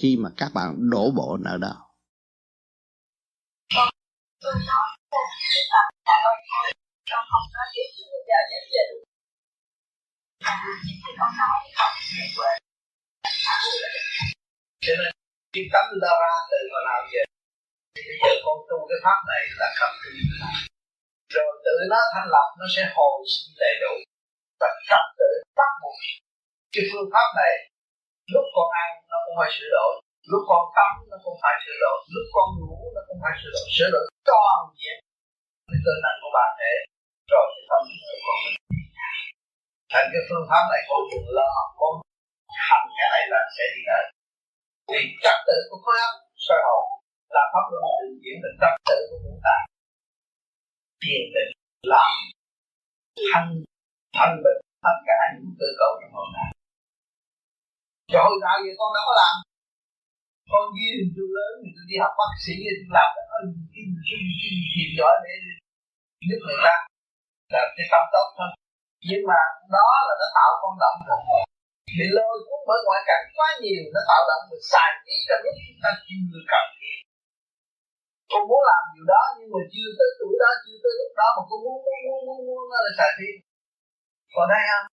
khi 0.00 0.16
mà 0.16 0.30
các 0.36 0.54
bạn 0.54 0.90
đổ 0.90 1.10
bộ 1.10 1.36
nơi 1.36 1.58
đó 1.58 1.90
cho 14.84 14.94
nên 15.00 15.12
cái 15.54 15.64
tấm 15.72 15.86
ta 16.02 16.12
ra 16.22 16.32
từ 16.50 16.58
hồi 16.72 16.82
nào 16.88 17.00
giờ? 17.12 17.22
Bây 17.94 18.16
giờ 18.22 18.32
con 18.44 18.56
tu 18.68 18.78
cái 18.88 18.98
pháp 19.04 19.18
này 19.30 19.42
là 19.60 19.68
cầm 19.78 19.90
tu 20.02 20.10
rồi 21.34 21.50
tự 21.66 21.76
nó 21.90 22.00
thành 22.14 22.28
lập 22.34 22.48
nó 22.60 22.66
sẽ 22.74 22.82
hồi 22.94 23.14
sinh 23.32 23.54
đầy 23.62 23.74
đủ 23.82 23.94
và 24.60 24.68
tập 24.90 25.04
tự 25.18 25.30
bắt 25.58 25.70
buộc. 25.80 25.96
Cái 26.74 26.84
phương 26.90 27.08
pháp 27.12 27.28
này, 27.40 27.52
lúc 28.34 28.44
con 28.56 28.68
ăn 28.82 28.88
nó 29.10 29.16
cũng 29.24 29.36
phải 29.40 29.50
sửa 29.56 29.70
đổi, 29.76 29.92
lúc 30.30 30.42
con 30.50 30.62
tắm 30.76 30.90
nó 31.10 31.16
cũng 31.24 31.38
phải 31.42 31.54
sửa 31.64 31.78
đổi, 31.84 31.98
lúc 32.14 32.26
con 32.34 32.46
ngủ 32.58 32.76
nó 32.94 33.00
cũng 33.08 33.18
phải 33.22 33.34
sửa 33.40 33.52
đổi 33.54 33.66
sửa 33.76 33.90
đổi 33.94 34.04
toàn 34.28 34.58
diện. 34.78 34.98
Cái 35.70 35.80
cơ 35.84 35.92
năng 36.04 36.18
của 36.22 36.32
bạn 36.36 36.50
thể 36.60 36.72
rồi 37.32 37.46
thì 37.52 37.60
tâm 37.70 37.82
của 38.08 38.18
con 38.26 38.73
thành 39.94 40.08
cái 40.12 40.22
phương 40.28 40.46
pháp 40.50 40.64
này 40.72 40.82
con 40.88 41.00
đừng 41.10 41.28
lo 41.38 41.50
con 41.80 41.92
hành 42.68 42.86
cái 42.96 43.08
này 43.14 43.24
là 43.32 43.40
sẽ 43.56 43.64
đi 43.74 43.82
tới 43.88 44.04
thì 44.90 45.00
trật 45.24 45.38
tự 45.48 45.58
của 45.68 45.78
khối 45.84 45.96
óc 46.08 46.14
sơ 46.44 46.56
hậu 46.66 46.82
là 47.34 47.42
pháp 47.52 47.64
luân 47.72 47.84
thường 47.98 48.16
diễn 48.22 48.36
là 48.44 48.50
trật 48.60 48.74
tự 48.88 48.98
của 49.08 49.18
ngũ 49.24 49.34
tạng 49.46 49.64
thiền 51.02 51.24
định, 51.36 51.52
làm, 51.92 52.12
thanh 53.30 53.48
thanh 54.16 54.34
bình 54.44 54.60
tất 54.86 54.96
cả 55.08 55.18
những 55.32 55.54
cơ 55.60 55.68
cấu 55.80 55.90
trong 56.00 56.12
hồn 56.16 56.28
này 56.36 56.50
cho 58.12 58.18
hồi 58.26 58.38
nào 58.44 58.56
vậy 58.64 58.74
con 58.80 58.90
đâu 58.96 59.04
có 59.08 59.14
làm. 59.22 59.34
Con 60.52 60.64
ghi 60.76 60.88
hình 60.96 61.12
tôi 61.16 61.28
lớn 61.36 61.52
thì 61.62 61.68
tôi 61.76 61.84
đi 61.90 61.96
học 62.02 62.12
bác 62.20 62.32
sĩ 62.44 62.54
tôi 62.78 62.88
làm 62.96 63.08
cái 63.16 63.24
kim 63.72 63.88
kim 64.06 64.22
kim 64.40 64.54
thiền 64.72 64.88
giỏi 64.98 65.14
để 65.24 65.34
giúp 66.28 66.40
người 66.46 66.58
ta. 66.64 66.74
Là 67.52 67.62
cái 67.76 67.86
tâm 67.92 68.02
tốt 68.14 68.26
thôi 68.36 68.50
nhưng 69.08 69.22
mà 69.30 69.40
đó 69.76 69.88
là 70.06 70.14
nó 70.20 70.26
tạo 70.36 70.50
con 70.62 70.74
động 70.84 71.00
lực. 71.08 71.22
Bị 71.98 72.06
lôi 72.16 72.34
cuốn 72.46 72.60
bởi 72.68 72.80
ngoại 72.86 73.02
cảnh 73.08 73.24
quá 73.36 73.48
nhiều, 73.62 73.82
nó 73.94 74.00
tạo 74.10 74.22
động 74.30 74.44
lực 74.50 74.62
xài 74.72 74.90
trí 75.04 75.14
trong 75.28 75.40
lúc 75.44 75.54
chúng 75.66 75.80
ta 75.84 75.90
chưa 76.06 76.42
cần 76.52 76.66
con 78.32 78.42
muốn 78.50 78.62
làm 78.70 78.82
điều 78.94 79.06
đó 79.14 79.22
nhưng 79.36 79.50
mà 79.54 79.60
chưa 79.72 79.88
tới 79.98 80.10
tuổi 80.18 80.34
đó, 80.42 80.50
chưa 80.64 80.78
tới 80.82 80.92
lúc 81.00 81.10
đó 81.20 81.26
mà 81.36 81.42
con 81.48 81.58
muốn 81.64 81.78
muốn 81.84 81.98
muốn 82.06 82.20
muốn 82.26 82.38
muốn, 82.46 82.62
nó 82.72 82.78
là 82.84 82.90
xài 82.98 83.10
trí. 83.18 83.30
Còn 84.34 84.46
đây 84.52 84.62
không? 84.70 84.86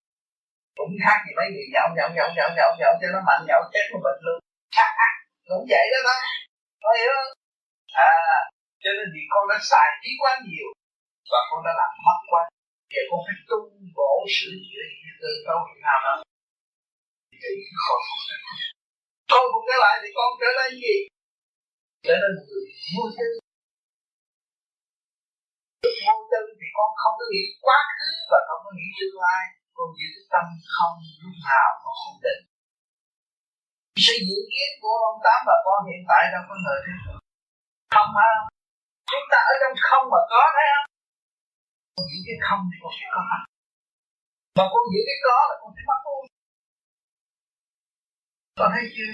Cũng 0.78 0.92
khác 1.04 1.18
gì 1.26 1.32
mấy 1.40 1.48
người 1.54 1.68
nhậu 1.74 1.88
nhậu 1.98 2.10
nhậu 2.16 2.30
nhậu 2.38 2.50
nhậu 2.58 2.72
nhậu 2.80 2.94
cho 3.00 3.08
nó 3.14 3.20
mạnh, 3.28 3.42
nhậu 3.48 3.62
chết 3.74 3.86
một 3.92 4.02
bệnh 4.06 4.22
luôn 4.26 4.38
cũng 5.50 5.66
vậy 5.74 5.86
đó 5.94 6.00
thôi. 6.08 6.20
Có 6.84 6.90
hiểu 7.00 7.12
không? 7.18 7.32
À 8.10 8.14
cho 8.84 8.92
nên 8.98 9.08
vì 9.14 9.24
con 9.34 9.44
đã 9.52 9.58
xài 9.72 9.88
trí 10.02 10.12
quá 10.22 10.32
nhiều 10.46 10.68
và 11.32 11.40
con 11.50 11.60
đã 11.66 11.72
làm 11.80 11.92
mất 12.08 12.20
quá 12.32 12.42
giờ 12.92 13.02
con 13.10 13.20
phải 13.26 13.38
tu 13.50 13.58
bổ 13.98 14.14
sửa 14.36 14.56
chữa 14.68 14.86
những 15.02 15.18
cơ 15.22 15.32
cấu 15.46 15.60
thì 15.68 15.76
nào 15.86 16.00
đó 16.06 16.14
để 17.42 17.52
khôi 17.84 18.00
phục 18.08 18.22
khôi 19.32 19.46
phục 19.52 19.64
trở 19.70 19.78
lại 19.84 19.96
thì 20.02 20.10
con 20.18 20.30
trở 20.42 20.50
nên 20.60 20.72
gì 20.84 20.96
trở 22.08 22.16
nên 22.22 22.32
người 22.48 22.66
vô 22.94 23.04
tư 23.18 23.28
lúc 25.84 25.94
vô 26.06 26.16
tư 26.32 26.42
thì 26.60 26.68
con 26.78 26.90
không 27.02 27.16
có 27.20 27.26
nghĩ 27.32 27.44
quá 27.66 27.80
khứ 27.98 28.12
và 28.32 28.40
không 28.48 28.62
có 28.66 28.72
nghĩ 28.78 28.88
tương 28.98 29.18
lai 29.26 29.44
con 29.78 29.88
giữ 29.98 30.08
cái 30.16 30.26
tâm 30.34 30.46
không 30.76 30.96
lúc 31.24 31.36
nào 31.50 31.70
mà 31.84 31.92
ổn 32.08 32.16
định 32.26 32.42
sự 34.06 34.16
dự 34.28 34.40
kiến 34.52 34.72
của 34.82 34.96
ông 35.10 35.20
tám 35.26 35.40
và 35.48 35.56
con 35.66 35.80
hiện 35.90 36.02
tại 36.10 36.24
đâu 36.34 36.44
có 36.50 36.56
ngờ 36.64 36.76
thế 36.84 36.94
không 37.96 38.12
hả 38.18 38.32
chúng 39.12 39.26
ta 39.32 39.38
ở 39.52 39.54
trong 39.62 39.76
không 39.88 40.06
mà 40.14 40.22
có 40.32 40.42
thấy 40.56 40.68
không 40.74 40.91
con 41.96 42.08
giữ 42.12 42.20
cái 42.28 42.38
không 42.48 42.62
thì 42.72 42.78
con 42.84 42.92
sẽ 43.00 43.06
có 43.16 43.22
mà 44.58 44.66
con 44.74 44.84
giữ 44.94 45.02
cái 45.08 45.20
có 45.26 45.38
là 45.50 45.56
con 45.62 45.72
sẽ 45.76 45.84
mất 45.90 46.00
luôn 46.06 46.24
con 48.60 48.72
thấy 48.76 48.86
chưa 48.96 49.14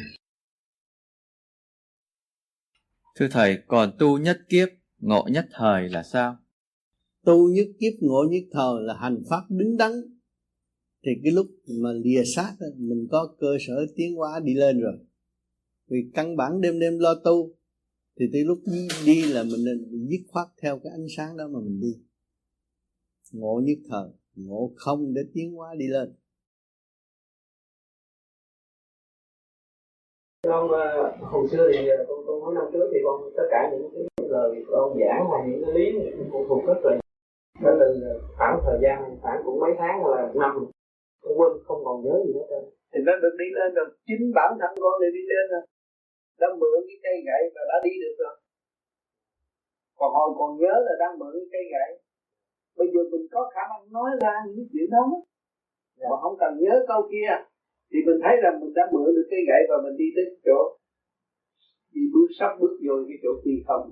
Thưa 3.20 3.28
Thầy, 3.32 3.58
còn 3.68 3.92
tu 4.00 4.18
nhất 4.18 4.40
kiếp, 4.50 4.70
ngộ 4.98 5.28
nhất 5.32 5.46
thời 5.52 5.90
là 5.90 6.04
sao? 6.04 6.38
Tu 7.26 7.50
nhất 7.50 7.68
kiếp, 7.80 7.94
ngộ 8.02 8.24
nhất 8.32 8.44
thời 8.52 8.82
là 8.82 8.94
hành 8.94 9.24
pháp 9.30 9.44
đứng 9.50 9.78
đắn. 9.78 9.92
Thì 11.06 11.12
cái 11.24 11.32
lúc 11.32 11.48
mà 11.82 11.90
lìa 12.04 12.24
sát 12.36 12.56
mình 12.78 13.08
có 13.12 13.36
cơ 13.40 13.58
sở 13.68 13.86
tiến 13.96 14.16
hóa 14.16 14.40
đi 14.40 14.54
lên 14.54 14.82
rồi. 14.82 14.98
Vì 15.88 15.98
căn 16.14 16.38
bản 16.38 16.62
đêm 16.62 16.80
đêm 16.80 17.00
lo 17.00 17.16
tu 17.24 17.56
thì 18.20 18.26
tới 18.34 18.44
lúc 18.44 18.60
đi 19.06 19.22
là 19.26 19.44
mình 19.44 20.08
dứt 20.10 20.22
khoát 20.28 20.48
theo 20.62 20.80
cái 20.84 20.92
ánh 20.92 21.08
sáng 21.18 21.38
đó 21.38 21.48
mà 21.48 21.60
mình 21.60 21.80
đi. 21.82 22.07
Ngộ 23.34 23.62
nhất 23.64 23.78
thời, 23.90 24.10
ngộ 24.36 24.72
không 24.76 25.14
để 25.14 25.22
tiến 25.34 25.54
hóa 25.56 25.74
đi 25.78 25.88
lên. 25.88 26.14
con 30.48 30.66
uh, 30.66 31.32
hồi 31.32 31.48
xưa 31.52 31.64
thì 31.74 31.80
uh, 31.92 32.08
con 32.08 32.20
con 32.28 32.36
mấy 32.46 32.54
năm 32.56 32.66
trước 32.74 32.88
thì 32.92 33.00
con 33.06 33.16
tất 33.38 33.48
cả 33.52 33.62
những 33.72 33.90
cái 33.94 34.04
lời 34.34 34.50
con 34.72 34.98
giảng 35.00 35.24
hay 35.32 35.42
những 35.48 35.62
cái 35.66 35.74
lý 35.78 35.86
phụ 36.32 36.46
thuộc 36.48 36.62
rất 36.68 36.80
là 36.84 36.92
đó 37.64 37.72
là 37.80 37.90
khoảng 38.38 38.56
thời 38.66 38.78
gian 38.84 38.98
khoảng 39.22 39.40
cũng 39.46 39.60
mấy 39.60 39.74
tháng 39.80 39.96
hay 40.04 40.10
là 40.16 40.24
năm 40.42 40.54
con 41.24 41.34
quên 41.38 41.52
không 41.66 41.82
còn 41.86 41.98
nhớ 42.04 42.16
gì 42.26 42.34
hết 42.40 42.48
trơn. 42.50 42.64
Thì 42.92 43.00
nó 43.08 43.14
được 43.24 43.36
đi 43.42 43.48
lên 43.58 43.70
rồi 43.78 43.86
chính 44.08 44.24
bản 44.38 44.52
thân 44.60 44.72
con 44.84 44.96
để 45.02 45.08
đi 45.18 45.24
lên 45.32 45.46
rồi. 45.54 45.64
Đã 46.42 46.48
mượn 46.60 46.80
cái 46.88 46.98
cây 47.04 47.16
gậy 47.28 47.44
và 47.56 47.62
đã 47.72 47.78
đi 47.86 47.94
được 48.04 48.16
rồi. 48.24 48.36
Còn 50.00 50.10
hồi 50.18 50.30
còn 50.40 50.52
nhớ 50.62 50.74
là 50.88 50.94
đang 51.02 51.20
mượn 51.20 51.34
cái 51.40 51.50
cây 51.54 51.66
gậy 51.76 51.92
bây 52.78 52.88
giờ 52.94 53.02
mình 53.12 53.26
có 53.34 53.42
khả 53.54 53.64
năng 53.72 53.84
nói 53.98 54.10
ra 54.24 54.34
những 54.48 54.68
chuyện 54.72 54.90
đó. 54.96 55.06
Mà 56.10 56.18
không 56.22 56.36
cần 56.42 56.52
nhớ 56.60 56.74
câu 56.88 57.02
kia. 57.12 57.30
Thì 57.90 57.98
mình 58.08 58.20
thấy 58.24 58.36
rằng 58.44 58.56
mình 58.62 58.74
đã 58.78 58.84
mượn 58.94 59.10
được 59.16 59.28
cây 59.32 59.42
gậy 59.50 59.62
và 59.70 59.78
mình 59.84 59.96
đi 60.02 60.08
tới 60.16 60.26
chỗ. 60.46 60.60
Đi 61.94 62.02
bước 62.14 62.30
sắp 62.40 62.52
bước 62.60 62.74
vô 62.86 62.94
cái 63.08 63.18
chỗ 63.24 63.32
kỳ 63.44 63.54
không. 63.68 63.84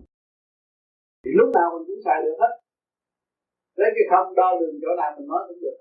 Thì 1.23 1.31
lúc 1.39 1.49
nào 1.57 1.67
mình 1.73 1.85
cũng 1.87 2.01
xài 2.05 2.17
được 2.25 2.35
hết. 2.41 2.53
Lấy 3.79 3.89
cái 3.95 4.05
không 4.11 4.35
đo 4.39 4.49
đường 4.59 4.75
chỗ 4.81 4.91
nào 5.01 5.09
mình 5.17 5.27
nói 5.27 5.41
cũng 5.47 5.59
được. 5.63 5.77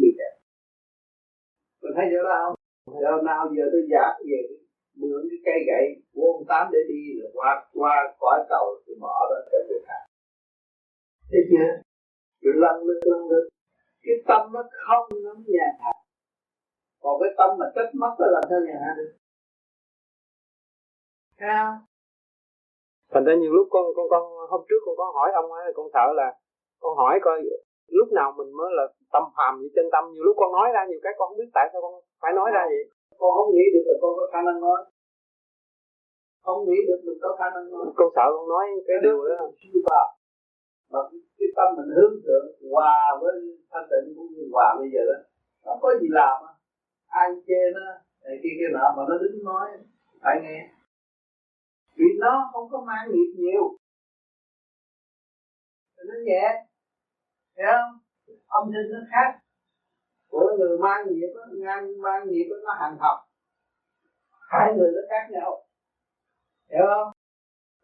Bị 0.00 0.08
kẹt. 0.18 0.34
Mình 1.82 1.92
thấy 1.96 2.06
chỗ 2.10 2.20
đó 2.28 2.36
không? 2.42 2.56
Chỗ 3.02 3.22
nào 3.30 3.40
giờ 3.56 3.64
tôi 3.72 3.82
giả 3.92 4.04
về 4.28 4.40
mượn 5.00 5.20
cái 5.30 5.40
cây 5.46 5.58
gậy 5.70 5.84
của 6.14 6.26
ông 6.34 6.44
tám 6.50 6.64
để 6.72 6.80
đi 6.88 7.00
rồi 7.20 7.30
qua 7.34 7.50
qua 7.72 7.94
cõi 8.20 8.38
cầu 8.48 8.66
thì 8.86 8.92
bỏ 9.00 9.16
đó 9.30 9.38
cho 9.50 9.58
người 9.68 9.82
khác. 9.86 10.02
Thấy 11.30 11.40
chưa 11.50 11.68
lần 12.54 12.76
lượt 12.86 13.00
lần 13.10 13.28
lượt 13.30 13.48
cái 14.02 14.16
tâm 14.28 14.52
nó 14.52 14.62
không 14.86 15.06
nó 15.24 15.34
nhà 15.46 15.66
hạ 15.80 15.92
còn 17.02 17.20
cái 17.20 17.30
tâm 17.38 17.50
mà 17.58 17.66
trách 17.74 17.90
mất 17.94 18.12
nó 18.18 18.26
làm 18.26 18.42
sao 18.50 18.60
nhà 18.66 18.76
hạ 18.84 18.94
được? 18.96 19.12
Thấy 21.38 21.48
không 21.58 21.78
thành 23.12 23.24
ra 23.24 23.34
nhiều 23.34 23.52
lúc 23.52 23.66
con 23.70 23.84
con 23.96 24.06
con 24.10 24.22
hôm 24.50 24.60
trước 24.68 24.80
con 24.86 24.96
có 24.96 25.12
hỏi 25.14 25.30
ông 25.34 25.52
ấy 25.52 25.72
con 25.74 25.86
sợ 25.94 26.06
là 26.16 26.28
con 26.80 26.96
hỏi 26.96 27.18
coi 27.22 27.42
lúc 27.98 28.08
nào 28.12 28.28
mình 28.38 28.50
mới 28.58 28.70
là 28.78 28.84
tâm 29.12 29.24
phàm 29.36 29.52
với 29.60 29.70
chân 29.74 29.86
tâm. 29.92 30.04
Nhiều 30.12 30.24
lúc 30.24 30.36
con 30.40 30.52
nói 30.52 30.68
ra 30.74 30.82
nhiều 30.88 31.00
cái 31.02 31.12
con 31.18 31.28
không 31.28 31.38
biết 31.38 31.50
tại 31.54 31.66
sao 31.72 31.80
con 31.82 31.94
phải 32.22 32.32
nói 32.38 32.50
ra 32.54 32.62
vậy. 32.72 32.84
Con 33.18 33.30
không 33.36 33.50
nghĩ 33.54 33.66
được 33.74 33.84
là 33.88 33.94
con 34.02 34.12
có 34.18 34.24
khả 34.32 34.42
năng 34.48 34.60
nói. 34.60 34.80
Không 36.44 36.60
nghĩ 36.66 36.78
được 36.88 37.00
mình 37.06 37.18
có 37.22 37.36
khả 37.38 37.48
năng 37.54 37.66
nói. 37.72 37.86
Con 37.98 38.08
sợ 38.16 38.26
con 38.36 38.48
nói 38.48 38.64
cái 38.88 38.96
điều 39.02 39.18
đó. 39.28 39.34
chưa 39.60 39.80
vào 39.90 40.06
và 40.94 41.00
cái 41.38 41.48
tâm 41.56 41.68
mình 41.76 41.90
hướng 41.96 42.14
thượng 42.24 42.46
hòa 42.70 42.96
với 43.20 43.34
thanh 43.70 43.86
tịnh 43.90 44.14
cũng 44.16 44.30
như 44.34 44.44
hòa 44.52 44.68
bây 44.78 44.88
giờ 44.94 45.02
đó 45.10 45.18
nó 45.64 45.72
có 45.82 45.88
gì 46.00 46.08
làm 46.10 46.36
á? 46.50 46.52
Ai 47.06 47.28
chê 47.46 47.60
nó 47.74 47.80
này 48.24 48.36
kia 48.42 48.54
kia 48.58 48.70
nọ 48.72 48.94
mà 48.96 49.02
nó 49.08 49.14
đứng 49.22 49.44
nói 49.44 49.68
phải 50.22 50.36
nghe. 50.42 50.58
Vì 51.96 52.04
nó 52.20 52.50
không 52.52 52.68
có 52.70 52.80
mang 52.80 53.06
nghiệp 53.10 53.30
nhiều. 53.36 53.64
Nó 56.08 56.14
nhẹ 56.24 56.64
hiểu 57.56 57.66
không? 57.72 57.98
Âm 58.46 58.64
thanh 58.72 58.90
nó 58.92 58.98
khác. 59.10 59.40
Của 60.30 60.56
người 60.58 60.78
mang 60.78 61.06
nghiệp 61.08 61.32
đó, 61.34 61.42
ngang 61.52 62.02
mang 62.02 62.28
nghiệp 62.28 62.46
đó, 62.50 62.56
nó 62.64 62.72
hàng 62.80 62.96
học. 62.98 63.18
Hai 64.48 64.74
người 64.76 64.90
nó 64.94 65.00
khác 65.10 65.30
nhau. 65.30 65.66
Hiểu 66.70 66.86
không? 66.94 67.13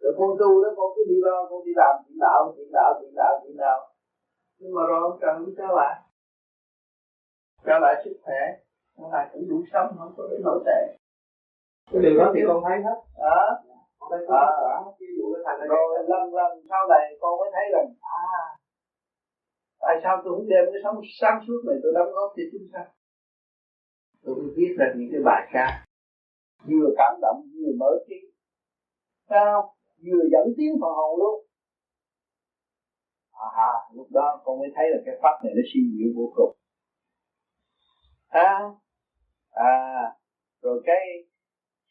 Rồi 0.00 0.12
con 0.18 0.30
tu 0.40 0.62
đó 0.62 0.68
con 0.76 0.88
cứ 0.96 1.02
đi 1.08 1.16
lo 1.26 1.46
con 1.50 1.64
đi 1.66 1.72
làm 1.76 1.94
chuyện 2.04 2.18
đạo 2.20 2.52
chuyện 2.56 2.68
đạo 2.72 2.90
chuyện 3.00 3.14
đạo 3.16 3.40
chuyện 3.42 3.56
đạo. 3.56 3.80
Nhưng 4.58 4.74
mà 4.74 4.82
rồi 4.88 5.00
ông 5.10 5.18
trời 5.20 5.34
cũng 5.38 5.54
trở 5.58 5.68
lại. 5.80 5.94
Trở 7.64 7.78
lại 7.82 7.94
sức 8.04 8.14
khỏe. 8.22 8.40
Trở 8.96 9.04
lại 9.12 9.28
cũng 9.32 9.48
đủ 9.48 9.58
sống 9.72 9.88
không 9.98 10.12
có 10.16 10.28
đến 10.30 10.40
nổi 10.44 10.60
tệ. 10.66 10.80
Cái 11.92 12.02
điều 12.02 12.18
đó 12.18 12.32
thì 12.34 12.40
con 12.48 12.62
thấy 12.66 12.76
hết. 12.86 12.98
Đó 13.18 13.60
à, 14.28 14.46
à, 14.72 14.76
ví 15.00 15.06
dụ 15.16 15.34
cái 15.34 15.42
thành 15.46 15.68
rồi 15.68 16.04
lần 16.08 16.34
lần 16.34 16.52
sau 16.68 16.88
này 16.88 17.16
con 17.20 17.38
mới 17.38 17.50
thấy 17.52 17.64
rằng 17.72 17.86
à 18.00 18.60
tại 19.80 20.00
sao 20.02 20.22
tôi 20.24 20.34
không 20.36 20.48
đem 20.48 20.64
cái 20.72 20.80
sống 20.84 20.96
sáng 21.20 21.40
suốt 21.46 21.60
này 21.66 21.76
tôi 21.82 21.92
đóng 21.94 22.12
góp 22.12 22.32
cho 22.36 22.42
chúng 22.52 22.68
sanh? 22.72 22.88
Tôi 24.24 24.34
mới 24.34 24.50
viết 24.56 24.74
ra 24.78 24.86
những 24.96 25.08
cái 25.12 25.20
bài 25.24 25.48
ca. 25.52 25.84
Vừa 26.68 26.88
cảm 26.96 27.14
động 27.22 27.42
vừa 27.54 27.72
mở 27.78 27.92
trí. 28.08 28.16
Sao 29.28 29.74
vừa 30.04 30.22
dẫn 30.32 30.46
tiếng 30.56 30.74
phần 30.80 30.92
hồn 30.98 31.12
luôn. 31.20 31.36
À, 33.32 33.72
lúc 33.94 34.08
đó 34.10 34.40
con 34.44 34.58
mới 34.58 34.68
thấy 34.76 34.86
là 34.90 34.98
cái 35.06 35.14
pháp 35.22 35.44
này 35.44 35.52
nó 35.56 35.62
siêu 35.74 35.84
diệu 35.96 36.10
vô 36.16 36.32
cùng. 36.36 36.56
À, 38.28 38.58
à 39.50 39.76
rồi 40.62 40.82
cái 40.86 41.02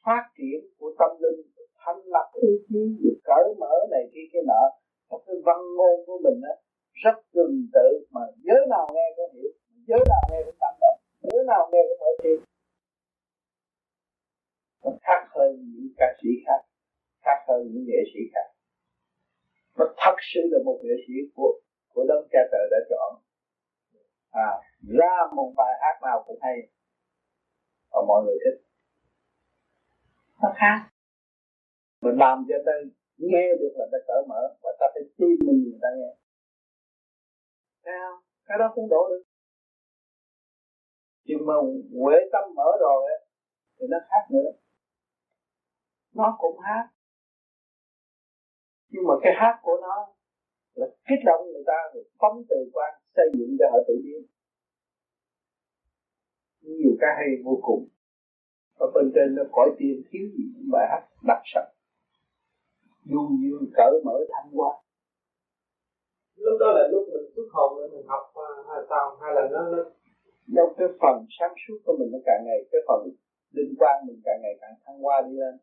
phát 0.05 0.23
triển 0.37 0.59
của 0.77 0.91
tâm 0.99 1.11
linh 1.23 1.39
thanh 1.81 2.01
lập 2.05 2.27
ý 2.41 2.49
chí 2.67 2.81
được 3.03 3.19
cởi 3.23 3.45
mở 3.59 3.73
này 3.91 4.03
kia 4.13 4.25
kia 4.33 4.43
nọ 4.47 4.63
các 5.09 5.21
cái 5.27 5.35
văn 5.45 5.59
ngôn 5.77 6.05
của 6.05 6.19
mình 6.23 6.41
á 6.51 6.55
rất 7.03 7.15
tương 7.33 7.67
tự 7.73 7.87
mà 8.11 8.21
giới 8.45 8.61
nào 8.69 8.87
nghe 8.93 9.07
cũng 9.15 9.31
hiểu 9.33 9.49
giới 9.87 10.01
nào 10.09 10.21
nghe 10.29 10.39
cũng 10.45 10.55
cảm 10.59 10.73
động 10.81 10.99
giới 11.21 11.43
nào 11.47 11.69
nghe 11.71 11.81
cũng 11.89 11.99
mở 11.99 12.11
tim 12.23 12.39
nó 14.83 14.91
khác 15.01 15.21
hơn 15.35 15.51
những 15.73 15.91
ca 15.97 16.07
sĩ 16.21 16.29
khác 16.45 16.68
khác 17.21 17.39
hơn 17.47 17.61
những 17.71 17.85
nghệ 17.87 18.01
sĩ 18.13 18.19
khác. 18.33 18.47
Nó 19.77 19.85
thật 19.97 20.15
sự 20.33 20.41
là 20.51 20.59
một 20.65 20.79
nghệ 20.83 20.95
sĩ 21.07 21.13
của 21.35 21.59
của 21.93 22.05
đấng 22.07 22.27
cha 22.31 22.39
trời 22.51 22.67
đã 22.71 22.77
chọn. 22.89 23.21
À 24.31 24.49
ra 24.81 25.15
một 25.35 25.53
bài 25.57 25.73
hát 25.81 25.99
nào 26.01 26.23
cũng 26.27 26.39
hay. 26.41 26.57
Và 27.91 28.01
mọi 28.07 28.23
người 28.25 28.37
thích. 28.43 28.65
Nó 30.41 30.49
khác. 30.55 30.89
Mình 32.01 32.15
làm 32.17 32.45
cho 32.49 32.55
ta 32.65 32.71
nghe 33.17 33.47
được 33.59 33.73
là 33.75 33.85
ta 33.91 33.97
cởi 34.07 34.23
mở 34.27 34.57
và 34.63 34.71
ta 34.79 34.85
phải 34.93 35.03
tin 35.17 35.47
mình 35.47 35.63
người 35.63 35.79
ta 35.81 35.87
nghe. 35.97 36.11
Sao? 37.85 38.21
Cái 38.45 38.57
đó 38.59 38.71
cũng 38.75 38.89
đổ 38.89 39.09
được. 39.09 39.23
Nhưng 41.23 41.45
mà 41.47 41.53
huệ 41.99 42.17
tâm 42.31 42.43
mở 42.55 42.69
rồi 42.79 43.03
ấy, 43.11 43.27
thì 43.79 43.85
nó 43.89 43.97
khác 44.09 44.31
nữa. 44.31 44.51
Nó 46.13 46.37
cũng 46.39 46.59
hát 46.59 46.89
nhưng 48.91 49.03
mà 49.07 49.13
cái 49.21 49.33
hát 49.35 49.55
của 49.61 49.77
nó 49.81 49.95
là 50.73 50.87
kích 51.07 51.23
động 51.25 51.41
người 51.51 51.63
ta 51.67 51.79
rồi 51.93 52.03
phóng 52.19 52.43
từ 52.49 52.69
quan 52.73 52.93
xây 53.15 53.27
dựng 53.37 53.55
cho 53.59 53.65
họ 53.71 53.79
tự 53.87 53.95
nhiên. 54.05 54.21
Nhiều 56.61 56.93
cái 57.01 57.11
hay 57.17 57.27
vô 57.45 57.59
cùng. 57.61 57.87
Và 58.79 58.87
bên 58.93 59.11
trên 59.15 59.35
nó 59.35 59.43
cõi 59.51 59.69
tiền 59.79 60.01
thiếu 60.09 60.25
gì 60.35 60.43
những 60.53 60.69
bài 60.71 60.85
hát 60.91 61.03
đặc 61.27 61.41
sắc. 61.53 61.65
Du 63.03 63.21
dương 63.41 63.65
cởi 63.77 63.93
mở 64.05 64.15
thanh 64.31 64.51
hoa. 64.51 64.73
Lúc 66.35 66.57
đó 66.59 66.67
là 66.77 66.87
lúc 66.91 67.03
mình 67.13 67.31
xuất 67.35 67.47
hồn 67.53 67.69
để 67.77 67.97
mình 67.97 68.07
học 68.07 68.25
à, 68.35 68.49
hay 68.69 68.81
sao 68.89 69.17
hay 69.21 69.31
là 69.35 69.43
nó 69.51 69.61
nó 69.71 69.83
do 70.47 70.63
cái 70.77 70.87
phần 71.01 71.25
sáng 71.39 71.53
suốt 71.61 71.77
của 71.85 71.95
mình 71.99 72.09
nó 72.11 72.19
càng 72.25 72.41
ngày 72.45 72.59
cái 72.71 72.81
phần 72.87 73.09
linh 73.51 73.73
quan 73.79 73.95
mình 74.07 74.21
càng 74.25 74.39
ngày 74.41 74.55
càng 74.61 74.75
thăng 74.85 74.99
hoa 74.99 75.21
đi 75.21 75.33
lên. 75.41 75.55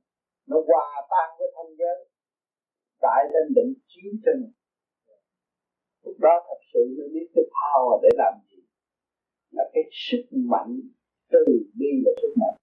Nó 0.47 0.57
hòa 0.69 0.87
tan 1.11 1.29
với 1.39 1.49
thanh 1.57 1.77
giới 1.79 1.97
tại 3.01 3.25
lên 3.33 3.55
định 3.55 3.75
chiếu 3.89 4.13
cho 4.25 4.33
mình 4.41 4.53
lúc 6.07 6.17
đó 6.19 6.45
thật 6.49 6.61
sự 6.73 6.81
mới 6.99 7.09
biết 7.15 7.27
cái 7.35 7.45
power 7.45 8.01
để 8.03 8.09
làm 8.15 8.35
gì. 8.51 8.63
Là 9.51 9.65
cái 9.73 9.83
sức 9.93 10.25
mạnh 10.31 10.81
từ 11.29 11.45
bi 11.75 11.87
là 12.05 12.13
sức 12.23 12.35
mạnh. 12.41 12.57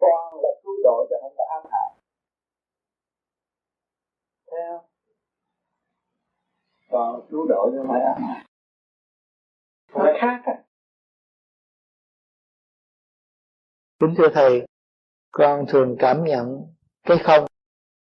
Toàn 0.00 0.34
là 0.42 0.48
cứu 0.62 0.74
độ 0.84 1.06
cho 1.10 1.16
không 1.22 1.34
có 1.36 1.44
ám 1.54 1.62
hại. 1.72 1.90
Theo 4.50 4.82
còn 6.90 7.26
cứu 7.30 7.46
độ 7.48 7.70
cho 7.72 7.84
phải 7.88 8.00
ám 8.00 8.22
hại. 8.22 8.44
Nó 9.94 10.12
khác 10.20 10.42
à 10.44 10.64
Kính 14.00 14.14
thưa 14.18 14.28
Thầy, 14.34 14.66
con 15.30 15.64
thường 15.68 15.96
cảm 15.98 16.24
nhận 16.24 16.74
cái 17.02 17.18
không, 17.24 17.46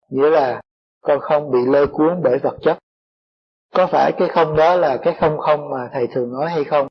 nghĩa 0.10 0.30
là 0.30 0.62
con 1.02 1.20
không 1.20 1.52
bị 1.52 1.60
lôi 1.66 1.88
cuốn 1.88 2.22
bởi 2.24 2.40
vật 2.44 2.58
chất. 2.62 2.78
Có 3.74 3.88
phải 3.88 4.12
cái 4.18 4.30
không 4.30 4.56
đó 4.56 4.76
là 4.76 4.98
cái 5.04 5.16
không 5.20 5.38
không 5.38 5.70
mà 5.70 5.90
Thầy 5.94 6.08
thường 6.08 6.34
nói 6.34 6.50
hay 6.50 6.64
không? 6.64 6.88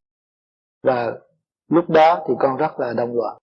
Và 0.83 1.13
lúc 1.69 1.91
đó 1.91 2.25
thì 2.29 2.35
con 2.39 2.57
rất 2.57 2.81
là 2.81 2.93
động 2.93 3.17
loạn. 3.17 3.37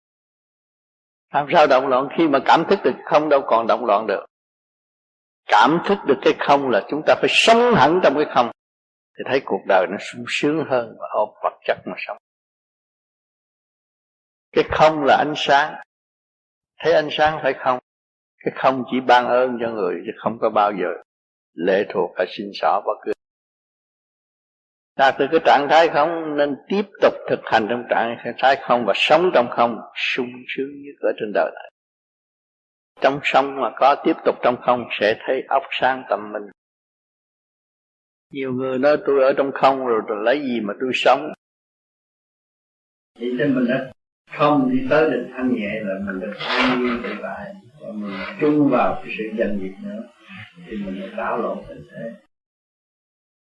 Làm 1.33 1.47
sao 1.53 1.67
động 1.67 1.89
loạn 1.89 2.09
khi 2.19 2.29
mà 2.29 2.39
cảm 2.45 2.65
thức 2.71 2.79
được 2.85 2.95
không 3.05 3.29
đâu 3.29 3.41
còn 3.47 3.67
động 3.67 3.85
loạn 3.85 4.07
được. 4.07 4.27
Cảm 5.47 5.79
thức 5.89 5.99
được 6.07 6.19
cái 6.23 6.35
không 6.39 6.71
là 6.71 6.87
chúng 6.89 7.03
ta 7.07 7.15
phải 7.15 7.29
sống 7.31 7.75
hẳn 7.75 8.01
trong 8.03 8.15
cái 8.15 8.27
không. 8.35 8.51
Thì 9.19 9.25
thấy 9.29 9.43
cuộc 9.45 9.61
đời 9.69 9.87
nó 9.91 9.97
sung 10.01 10.25
sướng 10.29 10.65
hơn 10.69 10.97
và 11.01 11.09
ôm 11.11 11.29
vật 11.43 11.59
chất 11.67 11.79
mà 11.85 11.95
sống. 12.07 12.17
Cái 14.53 14.65
không 14.71 15.05
là 15.05 15.17
ánh 15.17 15.35
sáng. 15.37 15.75
Thấy 16.79 16.93
ánh 16.93 17.09
sáng 17.11 17.39
phải 17.43 17.55
không? 17.59 17.79
Cái 18.45 18.55
không 18.57 18.85
chỉ 18.91 19.01
ban 19.01 19.27
ơn 19.27 19.59
cho 19.61 19.71
người, 19.71 20.03
chứ 20.07 20.13
không 20.17 20.39
có 20.41 20.51
bao 20.51 20.73
giờ 20.73 20.89
lệ 21.55 21.85
thuộc 21.89 22.11
hay 22.17 22.27
xin 22.31 22.47
xỏ 22.55 22.83
bất 22.87 22.95
cứ. 23.05 23.13
Đạt 24.97 25.15
từ 25.19 25.27
cái 25.31 25.41
trạng 25.45 25.67
thái 25.71 25.89
không 25.89 26.37
nên 26.37 26.57
tiếp 26.69 26.83
tục 27.03 27.15
thực 27.31 27.41
hành 27.45 27.67
trong 27.71 27.85
trạng 27.91 28.17
thái 28.39 28.57
không 28.63 28.85
và 28.87 28.93
sống 28.97 29.31
trong 29.35 29.49
không, 29.51 29.79
sung 29.95 30.31
sướng 30.49 30.83
nhất 30.83 30.95
ở 31.01 31.13
trên 31.21 31.33
đời 31.35 31.51
này. 31.55 31.71
Trong 33.01 33.21
sống 33.23 33.61
mà 33.61 33.71
có 33.77 34.03
tiếp 34.05 34.17
tục 34.25 34.35
trong 34.43 34.57
không 34.63 34.85
sẽ 35.01 35.17
thấy 35.27 35.43
óc 35.49 35.63
sáng 35.81 36.05
tâm 36.11 36.33
mình. 36.33 36.43
Nhiều 38.31 38.53
người 38.53 38.79
nói 38.79 38.97
tôi 39.07 39.25
ở 39.25 39.33
trong 39.37 39.53
không 39.55 39.87
rồi 39.87 40.01
tôi 40.09 40.17
lấy 40.25 40.41
gì 40.41 40.61
mà 40.61 40.75
tôi 40.81 40.91
sống? 40.95 41.33
Thì 43.19 43.27
trên 43.39 43.55
mình 43.55 43.67
đã 43.69 43.93
không 44.39 44.71
đi 44.73 44.87
tới 44.91 45.11
định 45.11 45.31
thanh 45.37 45.55
nhẹ 45.55 45.81
là 45.81 45.95
mình 46.07 46.21
được 46.21 46.33
an 46.49 46.83
nhiên 46.83 47.01
tự 47.03 47.11
tại 47.23 47.55
và 47.87 47.93
mình 47.93 48.13
chung 48.41 48.69
vào 48.71 49.03
cái 49.05 49.15
sự 49.19 49.25
danh 49.39 49.59
nghiệp 49.59 49.75
nữa. 49.83 50.09
Thì 50.67 50.77
mình 50.77 51.01
mới 51.01 51.11
đảo 51.17 51.39
lộn 51.39 51.59
tình 51.69 51.87
thế. 51.91 52.13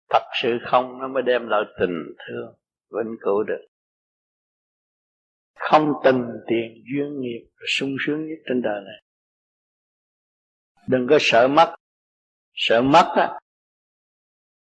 Thật 0.10 0.24
sự 0.42 0.58
không 0.66 1.00
nó 1.00 1.08
mới 1.08 1.24
đem 1.24 1.48
lại 1.48 1.62
tình 1.80 2.16
thương 2.28 2.54
vĩnh 2.90 3.16
cửu 3.22 3.44
được. 3.44 3.68
Không 5.56 5.94
tình 6.04 6.24
tiền 6.48 6.84
duyên 6.92 7.22
nghiệp 7.22 7.48
sung 7.68 7.96
sướng 8.06 8.28
nhất 8.28 8.38
trên 8.46 8.62
đời 8.62 8.82
này. 8.86 9.04
Đừng 10.88 11.08
có 11.10 11.18
sợ 11.22 11.48
mất. 11.48 11.76
Sợ 12.54 12.82
mất 12.82 13.14
á 13.16 13.40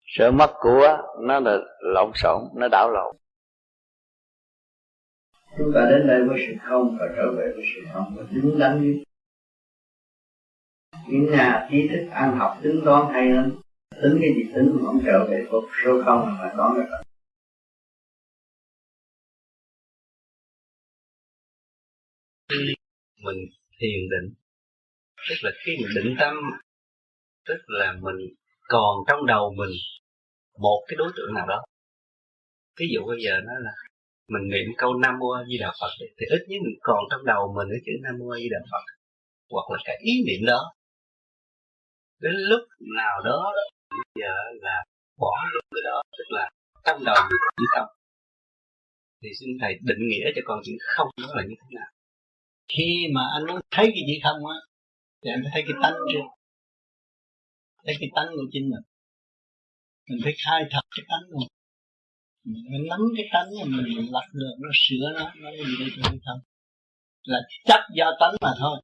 sợ 0.07 0.31
mất 0.31 0.53
của 0.59 0.97
nó 1.19 1.39
là 1.39 1.57
lộn 1.79 2.11
xộn 2.15 2.41
nó 2.55 2.67
đảo 2.71 2.89
lộn. 2.91 3.15
Chúng 5.57 5.71
ta 5.75 5.87
đến 5.89 6.07
đây 6.07 6.23
với 6.23 6.45
sự 6.47 6.53
không 6.69 6.97
và 6.99 7.05
trở 7.15 7.31
về 7.37 7.51
với 7.55 7.65
sự 7.75 7.81
không. 7.93 8.15
Và 8.17 8.23
đứng 8.31 8.59
đắn 8.59 8.81
nhất 8.81 9.03
những 11.09 11.31
nhà 11.31 11.67
trí 11.71 11.87
thức 11.87 12.07
ăn 12.11 12.37
học 12.37 12.59
tính 12.63 12.81
toán 12.85 13.13
hay 13.13 13.29
lắm 13.29 13.51
tính 14.01 14.17
cái 14.21 14.29
gì 14.35 14.51
tính 14.55 14.77
không 14.85 15.01
trở 15.05 15.27
về 15.29 15.45
cột 15.51 15.63
số 15.83 16.01
không 16.05 16.37
mà 16.39 16.53
toán 16.57 16.71
được 16.77 16.97
mình 23.23 23.37
thiền 23.79 23.99
định, 24.11 24.33
tức 25.29 25.35
là 25.41 25.51
khi 25.65 25.71
mình 25.81 25.91
định 25.95 26.15
tâm, 26.19 26.35
tức 27.47 27.57
là 27.67 27.93
mình 27.93 28.15
còn 28.67 28.95
trong 29.07 29.25
đầu 29.25 29.53
mình 29.57 29.69
một 30.59 30.85
cái 30.87 30.95
đối 30.97 31.11
tượng 31.15 31.33
nào 31.35 31.47
đó. 31.47 31.63
Ví 32.79 32.85
dụ 32.93 32.99
bây 33.07 33.17
giờ 33.25 33.31
nó 33.45 33.53
là 33.59 33.71
mình 34.27 34.49
niệm 34.49 34.67
câu 34.77 34.93
nam 34.93 35.19
mô 35.19 35.29
a 35.29 35.43
di 35.49 35.57
đà 35.59 35.71
phật 35.81 35.91
thì 35.99 36.25
ít 36.29 36.41
nhất 36.47 36.59
mình 36.63 36.77
còn 36.81 36.99
trong 37.11 37.25
đầu 37.25 37.53
mình 37.57 37.67
cái 37.71 37.81
chữ 37.85 37.91
nam 38.03 38.15
mô 38.19 38.29
a 38.29 38.37
di 38.37 38.49
đà 38.49 38.59
phật, 38.71 38.83
hoặc 39.49 39.67
là 39.71 39.77
cái 39.85 39.97
ý 40.01 40.13
niệm 40.27 40.45
đó 40.47 40.73
đến 42.19 42.33
lúc 42.49 42.63
nào 42.97 43.15
đó, 43.25 43.53
đó 43.57 43.63
bây 43.89 44.23
giờ 44.23 44.33
là 44.61 44.83
bỏ 45.17 45.33
luôn 45.53 45.65
cái 45.75 45.81
đó 45.85 46.01
tức 46.17 46.25
là 46.29 46.49
trong 46.85 47.03
đầu 47.05 47.15
mình 47.29 47.39
có 47.41 47.49
chữ 47.57 47.65
không 47.75 47.97
thì 49.21 49.29
xin 49.39 49.49
thầy 49.61 49.73
định 49.81 50.01
nghĩa 50.09 50.25
cho 50.35 50.41
con 50.45 50.59
chữ 50.65 50.73
không 50.95 51.07
nó 51.21 51.27
là 51.35 51.43
như 51.47 51.55
thế 51.61 51.75
nào. 51.75 51.89
Khi 52.73 53.07
mà 53.13 53.21
anh 53.35 53.43
muốn 53.47 53.61
thấy 53.71 53.85
cái 53.85 54.03
gì 54.07 54.15
không 54.23 54.39
á 54.55 54.57
thì 55.21 55.29
anh 55.31 55.41
phải 55.43 55.51
thấy 55.53 55.63
cái 55.67 55.77
tánh 55.83 55.97
chưa? 56.13 56.25
Thấy 57.85 57.95
cái 57.99 58.09
tánh 58.15 58.27
của 58.35 58.47
chính 58.51 58.69
mình. 58.71 58.83
Mình 60.09 60.19
phải 60.23 60.33
khai 60.45 60.61
thật 60.71 60.85
cái 60.95 61.05
tánh 61.09 61.23
của 61.31 61.39
mình. 61.39 61.51
Mình 62.71 62.87
nắm 62.89 62.99
cái 63.17 63.25
tánh 63.33 63.49
của 63.59 63.65
mình 63.65 63.87
mình 63.95 64.09
lật 64.11 64.27
được 64.33 64.55
nó 64.63 64.69
sửa 64.73 65.05
nó 65.15 65.31
nó 65.43 65.49
gì 65.51 65.75
đây 65.79 65.89
tôi 65.95 66.19
không. 66.25 66.39
Là 67.23 67.39
chấp 67.65 67.81
do 67.97 68.11
tánh 68.19 68.35
mà 68.41 68.51
thôi 68.59 68.81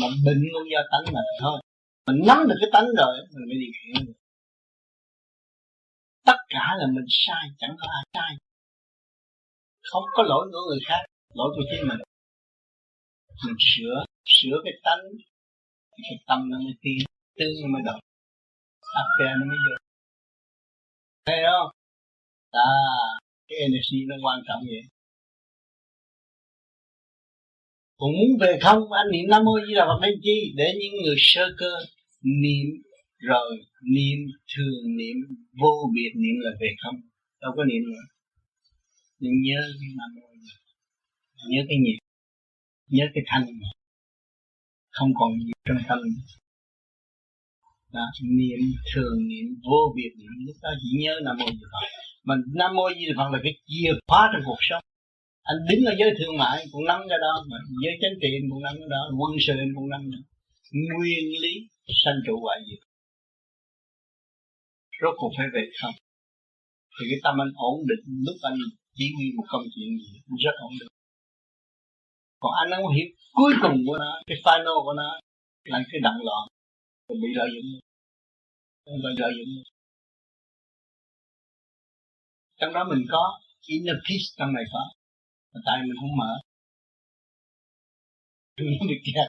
mà 0.00 0.06
bệnh 0.24 0.42
cũng 0.52 0.70
do 0.72 0.80
tánh 0.92 1.14
mà 1.14 1.20
thôi. 1.40 1.60
Mình 2.06 2.20
nắm 2.28 2.38
được 2.48 2.58
cái 2.60 2.70
tánh 2.72 2.88
rồi, 2.98 3.12
mình 3.34 3.46
mới 3.48 3.56
điều 3.62 3.72
khiển 3.78 4.06
được 4.06 4.18
tất 6.24 6.38
cả 6.48 6.64
là 6.78 6.86
mình 6.86 7.04
sai, 7.08 7.44
chẳng 7.58 7.76
có 7.80 7.86
ai 7.96 8.04
sai. 8.14 8.36
Không 9.90 10.04
có 10.16 10.22
lỗi 10.22 10.48
của 10.52 10.64
người 10.68 10.80
khác, 10.88 11.02
lỗi 11.34 11.48
của 11.56 11.62
chính 11.70 11.88
mình. 11.88 11.98
Mình 13.46 13.56
sửa 13.58 14.04
sửa 14.24 14.56
cái 14.64 14.72
tánh, 14.84 15.04
cái 16.02 16.16
tâm 16.26 16.50
nó 16.50 16.58
mới 16.58 16.74
tiến 16.82 16.98
tương 17.38 17.54
nó 17.62 17.68
mới 17.74 17.82
động. 17.86 18.00
Áp 19.00 19.08
nó 19.40 19.46
mới 19.46 19.58
được 19.64 19.76
thấy 21.26 21.36
không? 21.50 21.70
À 22.50 22.70
cái 23.48 23.58
energy 23.58 23.98
nó 24.08 24.16
quan 24.24 24.38
trọng 24.48 24.60
vậy 24.60 24.82
còn 27.98 28.10
muốn 28.18 28.38
về 28.40 28.58
không 28.62 28.92
anh 28.92 29.08
niệm 29.12 29.26
nam 29.30 29.44
mô 29.44 29.52
di 29.66 29.74
đà 29.74 29.84
phật 29.88 29.98
nên 30.02 30.14
chi? 30.22 30.52
Để 30.56 30.66
những 30.80 30.94
người 31.02 31.16
sơ 31.18 31.44
cơ 31.58 31.72
niệm 32.22 32.66
rồi 33.18 33.50
niệm 33.94 34.18
thường 34.56 34.96
niệm 34.96 35.16
vô 35.60 35.90
biệt 35.94 36.12
niệm 36.22 36.36
là 36.44 36.50
về 36.60 36.70
không. 36.82 36.96
Đâu 37.40 37.52
có 37.56 37.64
niệm 37.64 37.82
nữa. 37.90 38.04
Nhưng 39.18 39.32
nhớ 39.42 39.60
cái 39.80 39.88
nam 39.98 40.10
mô 40.16 40.28
nhớ 41.48 41.62
cái 41.68 41.78
nhịp 41.84 41.98
nhớ 42.88 43.04
cái 43.14 43.24
thanh 43.26 43.46
không 44.90 45.10
còn 45.18 45.30
gì 45.46 45.52
trong 45.64 45.78
tâm 45.88 45.98
đó, 47.92 48.06
niệm 48.38 48.60
thường 48.94 49.28
niệm 49.28 49.46
vô 49.68 49.92
biệt 49.96 50.10
niệm 50.18 50.32
lúc 50.46 50.56
đó 50.62 50.70
chỉ 50.82 50.88
nhớ 51.02 51.14
nam 51.24 51.36
mô 51.40 51.46
di 51.46 51.64
phật. 51.72 51.86
Mà 52.24 52.34
nam 52.54 52.76
mô 52.76 52.88
di 52.98 53.06
phật 53.16 53.28
là 53.32 53.38
cái 53.42 53.52
chìa 53.66 53.92
khóa 54.08 54.30
trong 54.32 54.42
cuộc 54.46 54.60
sống 54.60 54.82
anh 55.50 55.58
đứng 55.68 55.82
ở 55.90 55.92
giới 56.00 56.10
thương 56.18 56.34
mại, 56.40 56.56
cũng 56.72 56.84
nắm 56.90 57.00
ra 57.10 57.16
đó, 57.26 57.32
mà 57.50 57.56
giới 57.82 57.94
chính 58.00 58.16
trị 58.22 58.30
cũng 58.50 58.62
nắm 58.66 58.74
ra 58.80 58.88
đó, 58.96 59.02
quân 59.20 59.32
sự 59.46 59.54
cũng 59.76 59.88
nắm 59.94 60.02
ra 60.12 60.18
nguyên 60.94 61.24
lý 61.42 61.54
sanh 62.04 62.18
trụ 62.26 62.34
hoại 62.44 62.58
diệt. 62.66 62.82
Rốt 65.00 65.14
cuộc 65.18 65.32
phải 65.36 65.46
về 65.54 65.62
không? 65.80 65.96
Thì 66.94 67.02
cái 67.10 67.18
tâm 67.24 67.34
anh 67.44 67.52
ổn 67.70 67.76
định, 67.90 68.04
lúc 68.26 68.36
anh 68.50 68.58
chỉ 68.96 69.06
huy 69.16 69.26
một 69.36 69.46
công 69.52 69.64
chuyện 69.74 69.88
gì, 70.02 70.12
rất 70.44 70.54
ổn 70.68 70.72
định. 70.80 70.92
Còn 72.42 72.52
anh 72.60 72.68
không 72.82 72.94
hiểu, 72.96 73.08
cuối 73.38 73.52
cùng 73.62 73.76
của 73.86 73.98
nó, 73.98 74.12
cái 74.26 74.38
final 74.44 74.84
của 74.84 74.94
nó, 75.00 75.08
là 75.64 75.78
cái 75.92 76.00
động 76.06 76.20
loạn. 76.26 76.42
Rồi 77.08 77.18
bị 77.22 77.28
lợi 77.34 77.48
dụng. 77.54 77.80
Không 78.84 79.00
phải 79.02 79.14
lợi 79.16 79.32
dụng. 79.38 79.62
Trong 82.60 82.72
đó 82.74 82.84
mình 82.90 83.02
có 83.12 83.22
inner 83.66 83.96
peace 84.06 84.28
trong 84.38 84.52
này 84.52 84.64
có 84.72 84.82
mà 85.54 85.60
tại 85.66 85.76
mình 85.82 85.96
không 86.00 86.16
mở. 86.20 86.32
Mình 88.56 88.88
bị 88.88 88.96
kẹt. 89.06 89.28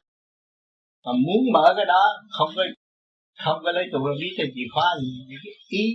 Mà 1.05 1.11
muốn 1.25 1.41
mở 1.53 1.73
cái 1.77 1.85
đó, 1.85 2.03
không 2.29 2.49
có 2.55 2.63
không 3.43 3.59
có 3.63 3.71
lấy 3.71 3.85
tụi 3.91 4.01
lý 4.21 4.27
cho 4.37 4.43
chìa 4.55 4.67
khóa 4.73 4.87
gì. 5.01 5.11
Cái 5.43 5.53
ý, 5.67 5.85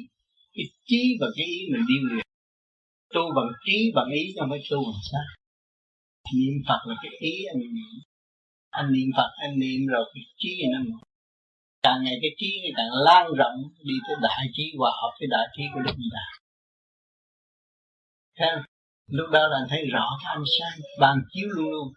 cái 0.55 0.65
trí 0.89 1.03
và 1.21 1.27
cái 1.37 1.47
ý 1.47 1.59
mình 1.73 1.85
đi 1.89 1.95
liền 2.09 2.25
tu 3.15 3.23
bằng 3.37 3.51
trí 3.67 3.93
bằng 3.95 4.11
ý 4.21 4.23
cho 4.37 4.47
mới 4.47 4.61
tu 4.71 4.79
bằng 4.87 5.03
xác 5.13 5.27
niệm 6.35 6.55
phật 6.69 6.81
là 6.89 6.95
cái 7.03 7.13
ý 7.21 7.33
anh 7.53 7.59
niệm. 7.59 7.95
Anh 8.71 8.93
niệm 8.93 9.09
phật, 9.17 9.31
anh 9.45 9.55
niệm 9.59 9.81
rồi 9.93 10.05
cái 10.15 10.25
trí 10.41 10.53
nó 10.73 10.79
mở. 10.89 10.99
Càng 11.83 12.01
ngày 12.05 12.17
cái 12.23 12.31
trí 12.39 12.49
ngày 12.63 12.73
càng 12.77 12.91
lan 13.07 13.27
rộng 13.41 13.57
đi 13.89 13.95
tới 14.07 14.17
đại 14.23 14.47
trí 14.53 14.65
hòa 14.79 14.91
hợp 15.01 15.13
với 15.21 15.29
đại 15.31 15.47
trí 15.57 15.63
của 15.75 15.81
đức 15.87 15.95
như 15.99 16.09
đà 16.13 16.27
thấy 18.41 18.49
lúc 19.11 19.29
đó 19.31 19.43
là 19.49 19.57
anh 19.63 19.69
thấy 19.71 19.81
rõ 19.93 20.07
cái 20.23 20.31
ánh 20.37 20.49
sáng 20.57 20.77
ban 21.01 21.17
chiếu 21.33 21.49
luôn 21.49 21.71
luôn. 21.71 21.89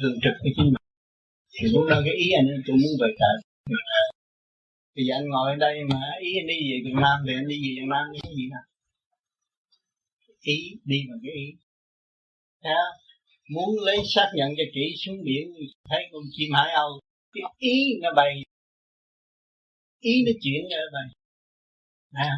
Thường 0.00 0.16
trực 0.22 0.34
với 0.42 0.52
chính 0.56 0.64
mình. 0.74 0.86
Thì 1.54 1.68
lúc 1.72 1.84
đó 1.90 1.96
cái 2.04 2.14
ý 2.14 2.26
anh 2.38 2.46
ấy 2.46 2.58
tôi 2.66 2.76
muốn 2.76 2.92
về 3.00 3.08
trời 3.20 3.36
thì 4.96 5.02
giờ 5.08 5.14
anh 5.14 5.28
ngồi 5.28 5.50
ở 5.52 5.56
đây 5.56 5.76
mà 5.90 6.00
ý 6.20 6.30
anh 6.40 6.46
đi 6.46 6.58
về 6.70 6.76
Việt 6.84 6.96
Nam 7.04 7.16
thì 7.26 7.32
anh 7.34 7.48
đi 7.48 7.56
về 7.64 7.70
Việt 7.78 7.88
Nam 7.92 8.04
cái 8.12 8.32
gì 8.36 8.44
nào 8.50 8.64
ý 10.40 10.58
đi 10.84 10.98
bằng 11.08 11.18
cái 11.22 11.32
ý. 11.44 11.46
Thấy 12.62 12.74
muốn 13.54 13.68
lấy 13.86 13.96
xác 14.14 14.28
nhận 14.34 14.50
cho 14.56 14.64
kỹ 14.74 14.94
xuống 15.02 15.16
biển 15.24 15.44
thấy 15.88 16.02
con 16.12 16.22
chim 16.32 16.50
hải 16.54 16.72
âu 16.72 17.00
cái 17.32 17.42
ý 17.58 17.74
nó 18.02 18.10
bay. 18.16 18.42
Ý 20.00 20.14
nó 20.26 20.32
chuyển 20.42 20.62
ra 20.70 20.78
bay. 20.92 21.08
À, 22.12 22.32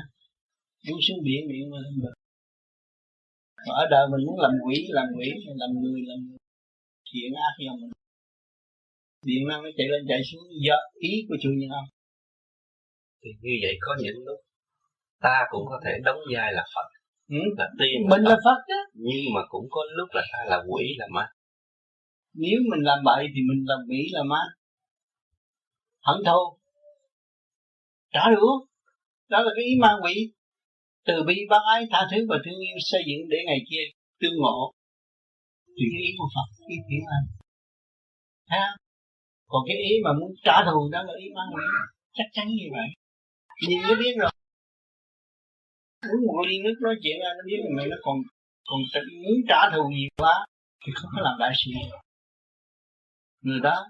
muốn 0.88 0.98
xuống 1.08 1.18
biển 1.24 1.48
biển 1.48 1.70
mà 1.70 1.78
bờ 3.68 3.74
ở 3.82 3.84
đời 3.90 4.04
mình 4.12 4.26
muốn 4.26 4.38
làm 4.44 4.52
quỷ 4.64 4.76
làm 4.98 5.06
quỷ 5.16 5.28
làm 5.60 5.70
người 5.82 6.00
làm 6.10 6.20
thiện 7.08 7.30
ác 7.46 7.54
do 7.64 7.72
mình 7.80 7.92
điện 9.28 9.42
năng 9.48 9.62
nó 9.62 9.70
chạy 9.76 9.86
lên 9.92 10.02
chạy 10.08 10.20
xuống 10.28 10.44
do 10.66 10.76
ý 10.94 11.12
của 11.28 11.36
chủ 11.42 11.50
nhân 11.58 11.70
ông 11.80 11.88
thì 13.20 13.30
như 13.42 13.54
vậy 13.62 13.74
có 13.80 13.92
những 14.02 14.18
lúc 14.26 14.40
ta 15.20 15.46
cũng 15.50 15.64
có 15.68 15.80
thể 15.84 15.90
đóng 16.04 16.18
vai 16.34 16.52
là 16.52 16.64
Phật. 16.74 16.88
Ừ. 17.28 17.42
là 17.58 17.68
tiên 17.78 18.08
mình 18.10 18.22
là 18.22 18.36
Phật. 18.44 18.58
Đó 18.68 18.80
nhưng 18.94 19.34
mà 19.34 19.40
cũng 19.48 19.66
có 19.70 19.80
lúc 19.96 20.08
là 20.12 20.22
ta 20.32 20.38
là 20.46 20.62
quỷ 20.68 20.84
là 20.98 21.06
ma. 21.10 21.26
Nếu 22.34 22.58
mình 22.70 22.84
làm 22.84 22.98
bậy 23.04 23.26
thì 23.34 23.40
mình 23.48 23.64
làm 23.66 23.78
quỷ 23.88 24.08
là 24.12 24.22
ma. 24.22 24.42
Hận 26.02 26.16
thù. 26.26 26.58
Trả 28.12 28.20
đũa 28.34 28.66
đó 29.28 29.40
là 29.42 29.50
cái 29.56 29.64
ý 29.64 29.72
ma 29.80 29.92
quỷ 30.02 30.32
từ 31.08 31.14
bi 31.28 31.36
bác 31.50 31.62
ái 31.74 31.80
tha 31.90 32.00
thứ 32.10 32.18
và 32.30 32.36
thương 32.44 32.60
yêu 32.66 32.76
xây 32.90 33.02
dựng 33.08 33.22
để 33.32 33.38
ngày 33.46 33.60
kia 33.70 33.84
tương 34.20 34.36
ngộ. 34.42 34.72
Thì 35.76 35.84
cái 35.92 36.02
ý 36.08 36.10
của 36.18 36.28
Phật, 36.34 36.48
ý 36.74 36.76
thiện 36.88 37.02
lành 37.10 37.26
ha 38.52 38.66
còn 39.46 39.62
cái 39.68 39.76
ý 39.76 39.92
mà 40.04 40.10
muốn 40.20 40.30
trả 40.46 40.56
thù 40.66 40.88
đó 40.92 41.02
là 41.02 41.14
ý 41.24 41.26
ma 41.36 41.42
quỷ 41.54 41.64
chắc 42.12 42.28
chắn 42.32 42.46
như 42.48 42.66
vậy. 42.76 42.88
Nhìn 43.68 43.78
nó 43.88 43.94
biết 44.02 44.14
rồi. 44.20 44.30
Uống 46.10 46.22
một 46.26 46.42
ly 46.48 46.56
nước 46.64 46.76
nói 46.80 46.94
chuyện 47.02 47.16
ra, 47.22 47.30
nó 47.38 47.42
biết 47.46 47.60
là 47.64 47.70
mày 47.76 47.86
nó 47.86 47.96
còn 48.02 48.16
còn 48.68 48.80
muốn 49.24 49.38
trả 49.48 49.60
thù 49.72 49.82
nhiều 49.88 50.08
quá, 50.16 50.46
thì 50.86 50.92
không 50.94 51.10
có 51.14 51.20
làm 51.22 51.34
đại 51.40 51.52
sự 51.60 51.70
người 53.40 53.60
đó 53.60 53.88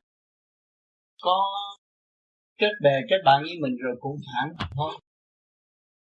có 1.23 1.45
kết 2.59 2.73
bè, 2.83 2.95
kết 3.11 3.17
bạn 3.25 3.43
với 3.43 3.57
mình 3.61 3.77
rồi 3.85 3.97
cũng 4.01 4.17
phản 4.27 4.69
thôi. 4.77 4.93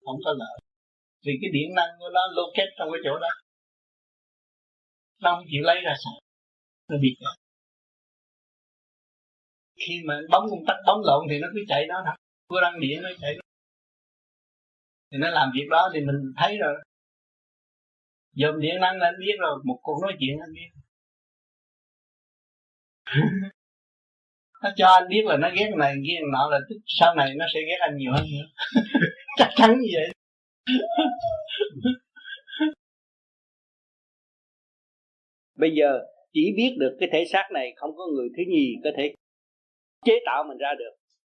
Không 0.04 0.20
có 0.24 0.34
lợi 0.38 0.67
vì 1.24 1.32
cái 1.40 1.50
điện 1.52 1.74
năng 1.74 1.90
của 1.98 2.10
nó 2.14 2.20
locate 2.36 2.72
trong 2.78 2.88
cái 2.92 3.00
chỗ 3.04 3.18
đó. 3.18 3.28
Nó 5.22 5.34
không 5.34 5.44
chịu 5.50 5.62
lấy 5.62 5.80
ra 5.84 5.94
sao 6.04 6.14
nó 6.88 6.96
bị 7.02 7.16
kẹt 7.20 7.48
khi 9.86 10.02
mà 10.06 10.14
bấm 10.30 10.42
công 10.50 10.64
tắc 10.66 10.76
bấm 10.86 10.96
lộn 11.04 11.26
thì 11.30 11.38
nó 11.38 11.48
cứ 11.54 11.60
chạy 11.68 11.86
đó 11.86 12.02
thôi 12.06 12.14
cứ 12.48 12.56
đăng 12.62 12.80
điện 12.80 13.02
nó 13.02 13.08
chạy 13.20 13.34
đó. 13.34 13.40
thì 15.12 15.18
nó 15.18 15.30
làm 15.30 15.50
việc 15.54 15.66
đó 15.70 15.90
thì 15.94 16.00
mình 16.00 16.16
thấy 16.36 16.58
rồi. 16.58 16.74
Dòm 18.32 18.60
điện 18.60 18.74
năng 18.80 18.98
là 18.98 19.06
anh 19.06 19.14
biết 19.20 19.36
rồi, 19.38 19.58
một 19.64 19.78
cuộc 19.82 19.98
nói 20.02 20.12
chuyện 20.20 20.38
anh 20.40 20.52
biết. 20.54 20.70
Nó 24.62 24.70
cho 24.76 24.86
anh 24.86 25.08
biết 25.08 25.22
là 25.24 25.36
nó 25.36 25.48
ghét 25.54 25.70
này, 25.76 25.94
ghét 26.08 26.20
nọ 26.32 26.48
là 26.50 26.58
tức 26.68 26.76
sau 26.86 27.14
này 27.14 27.34
nó 27.36 27.44
sẽ 27.54 27.60
ghét 27.68 27.76
anh 27.80 27.96
nhiều 27.96 28.12
hơn 28.12 28.24
nữa. 28.24 28.46
Chắc 29.36 29.48
chắn 29.56 29.70
như 29.80 29.88
vậy 29.94 30.08
bây 35.56 35.70
giờ 35.70 36.00
chỉ 36.32 36.52
biết 36.56 36.76
được 36.78 36.96
cái 37.00 37.08
thể 37.12 37.24
xác 37.32 37.48
này, 37.52 37.72
không 37.76 37.96
có 37.96 38.06
người 38.06 38.28
thứ 38.36 38.42
nhì 38.48 38.74
có 38.84 38.90
thể 38.96 39.14
chế 40.04 40.18
tạo 40.26 40.44
mình 40.44 40.58
ra 40.58 40.74
được 40.78 40.90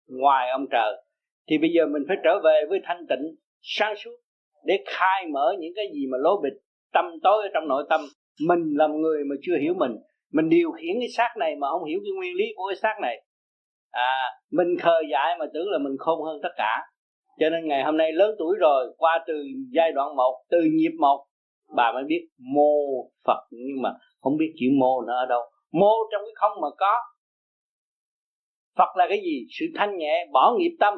ngoài 0.07 0.49
ông 0.49 0.65
trời. 0.71 1.03
Thì 1.49 1.57
bây 1.57 1.69
giờ 1.69 1.85
mình 1.85 2.03
phải 2.07 2.17
trở 2.23 2.39
về 2.43 2.61
với 2.69 2.79
thanh 2.83 3.05
tịnh, 3.09 3.35
sáng 3.61 3.95
suốt 4.03 4.17
để 4.65 4.83
khai 4.85 5.25
mở 5.33 5.55
những 5.59 5.73
cái 5.75 5.85
gì 5.93 6.07
mà 6.11 6.17
lố 6.21 6.41
bịch 6.41 6.53
tâm 6.93 7.05
tối 7.23 7.43
ở 7.43 7.49
trong 7.53 7.67
nội 7.67 7.85
tâm. 7.89 8.01
Mình 8.47 8.59
làm 8.75 9.01
người 9.01 9.23
mà 9.23 9.35
chưa 9.41 9.57
hiểu 9.61 9.73
mình. 9.73 9.91
Mình 10.31 10.49
điều 10.49 10.71
khiển 10.71 10.95
cái 10.99 11.09
xác 11.17 11.33
này 11.39 11.55
mà 11.55 11.67
không 11.69 11.85
hiểu 11.85 11.99
cái 12.03 12.11
nguyên 12.17 12.35
lý 12.35 12.45
của 12.55 12.63
cái 12.69 12.75
xác 12.75 12.95
này. 13.01 13.23
À 13.91 14.29
mình 14.51 14.67
khờ 14.81 15.01
dại 15.11 15.35
mà 15.39 15.45
tưởng 15.53 15.69
là 15.69 15.77
mình 15.77 15.97
khôn 15.99 16.23
hơn 16.23 16.39
tất 16.43 16.49
cả 16.57 16.81
cho 17.39 17.49
nên 17.49 17.67
ngày 17.67 17.83
hôm 17.83 17.97
nay 17.97 18.11
lớn 18.11 18.35
tuổi 18.39 18.57
rồi, 18.59 18.93
qua 18.97 19.23
từ 19.27 19.43
giai 19.71 19.91
đoạn 19.91 20.15
một, 20.15 20.43
từ 20.49 20.61
nhịp 20.61 20.91
một, 20.99 21.25
bà 21.75 21.91
mới 21.91 22.03
biết 22.03 22.27
mô 22.37 22.71
phật. 23.25 23.47
Nhưng 23.51 23.81
mà 23.81 23.93
không 24.21 24.37
biết 24.37 24.53
chữ 24.59 24.65
mô 24.79 25.01
nó 25.01 25.15
ở 25.15 25.25
đâu. 25.25 25.41
Mô 25.71 25.93
trong 26.11 26.21
cái 26.25 26.33
không 26.35 26.61
mà 26.61 26.67
có. 26.77 26.93
Phật 28.77 28.97
là 28.97 29.05
cái 29.09 29.17
gì? 29.17 29.45
Sự 29.59 29.65
thanh 29.75 29.97
nhẹ, 29.97 30.25
bỏ 30.31 30.55
nghiệp 30.57 30.77
tâm. 30.79 30.93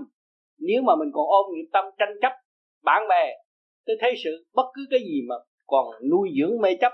Nếu 0.59 0.81
mà 0.81 0.95
mình 0.95 1.09
còn 1.13 1.25
ôm 1.27 1.45
nghiệp 1.53 1.69
tâm 1.73 1.85
tranh 1.97 2.13
chấp, 2.21 2.31
bạn 2.83 3.07
bè 3.09 3.33
tôi 3.85 3.95
thấy 3.99 4.13
sự, 4.23 4.45
bất 4.53 4.65
cứ 4.73 4.85
cái 4.89 4.99
gì 4.99 5.21
mà 5.29 5.35
còn 5.67 5.85
nuôi 6.11 6.29
dưỡng 6.39 6.61
mê 6.61 6.75
chấp, 6.81 6.91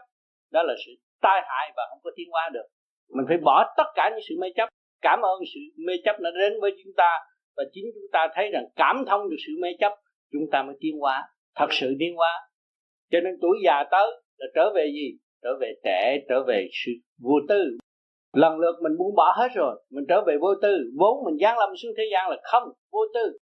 đó 0.52 0.64
là 0.64 0.74
sự 0.86 0.92
tai 1.22 1.42
hại 1.46 1.72
và 1.78 1.84
không 1.90 2.00
có 2.04 2.12
tiến 2.16 2.28
hóa 2.32 2.50
được. 2.54 2.66
Mình 3.10 3.26
phải 3.28 3.38
bỏ 3.38 3.74
tất 3.78 3.84
cả 3.96 4.10
những 4.10 4.26
sự 4.30 4.36
mê 4.42 4.48
chấp. 4.56 4.70
Cảm 5.02 5.22
ơn 5.22 5.40
sự 5.54 5.60
mê 5.88 5.94
chấp 6.04 6.16
nó 6.20 6.30
đến 6.32 6.54
với 6.62 6.72
chúng 6.84 6.94
ta 6.98 7.20
và 7.58 7.64
chính 7.74 7.86
chúng 7.94 8.12
ta 8.12 8.28
thấy 8.36 8.50
rằng 8.54 8.66
cảm 8.76 9.04
thông 9.08 9.30
được 9.30 9.38
sự 9.48 9.54
mê 9.62 9.70
chấp, 9.80 9.92
chúng 10.32 10.44
ta 10.52 10.64
mới 10.64 10.76
tiến 10.80 10.98
hóa, 11.00 11.24
thật 11.56 11.68
sự 11.72 11.96
tiến 12.00 12.16
hóa. 12.16 12.34
Cho 13.12 13.20
nên 13.24 13.34
tuổi 13.42 13.58
già 13.66 13.84
tới 13.92 14.08
là 14.38 14.48
trở 14.56 14.72
về 14.76 14.86
gì? 14.94 15.18
Trở 15.44 15.50
về 15.62 15.74
trẻ, 15.84 16.18
trở 16.30 16.44
về 16.48 16.68
sự 16.86 16.92
vô 17.24 17.36
tư. 17.50 17.78
Lần 18.34 18.60
lượt 18.60 18.76
mình 18.84 18.98
buông 18.98 19.16
bỏ 19.16 19.34
hết 19.38 19.48
rồi, 19.56 19.84
mình 19.90 20.06
trở 20.10 20.22
về 20.28 20.38
vô 20.42 20.56
tư. 20.62 20.78
Vốn 21.00 21.24
mình 21.26 21.38
giáng 21.42 21.58
lâm 21.58 21.70
xuống 21.84 21.92
thế 21.98 22.04
gian 22.12 22.30
là 22.30 22.38
không, 22.44 22.64
vô 22.92 23.00
tư. 23.14 23.38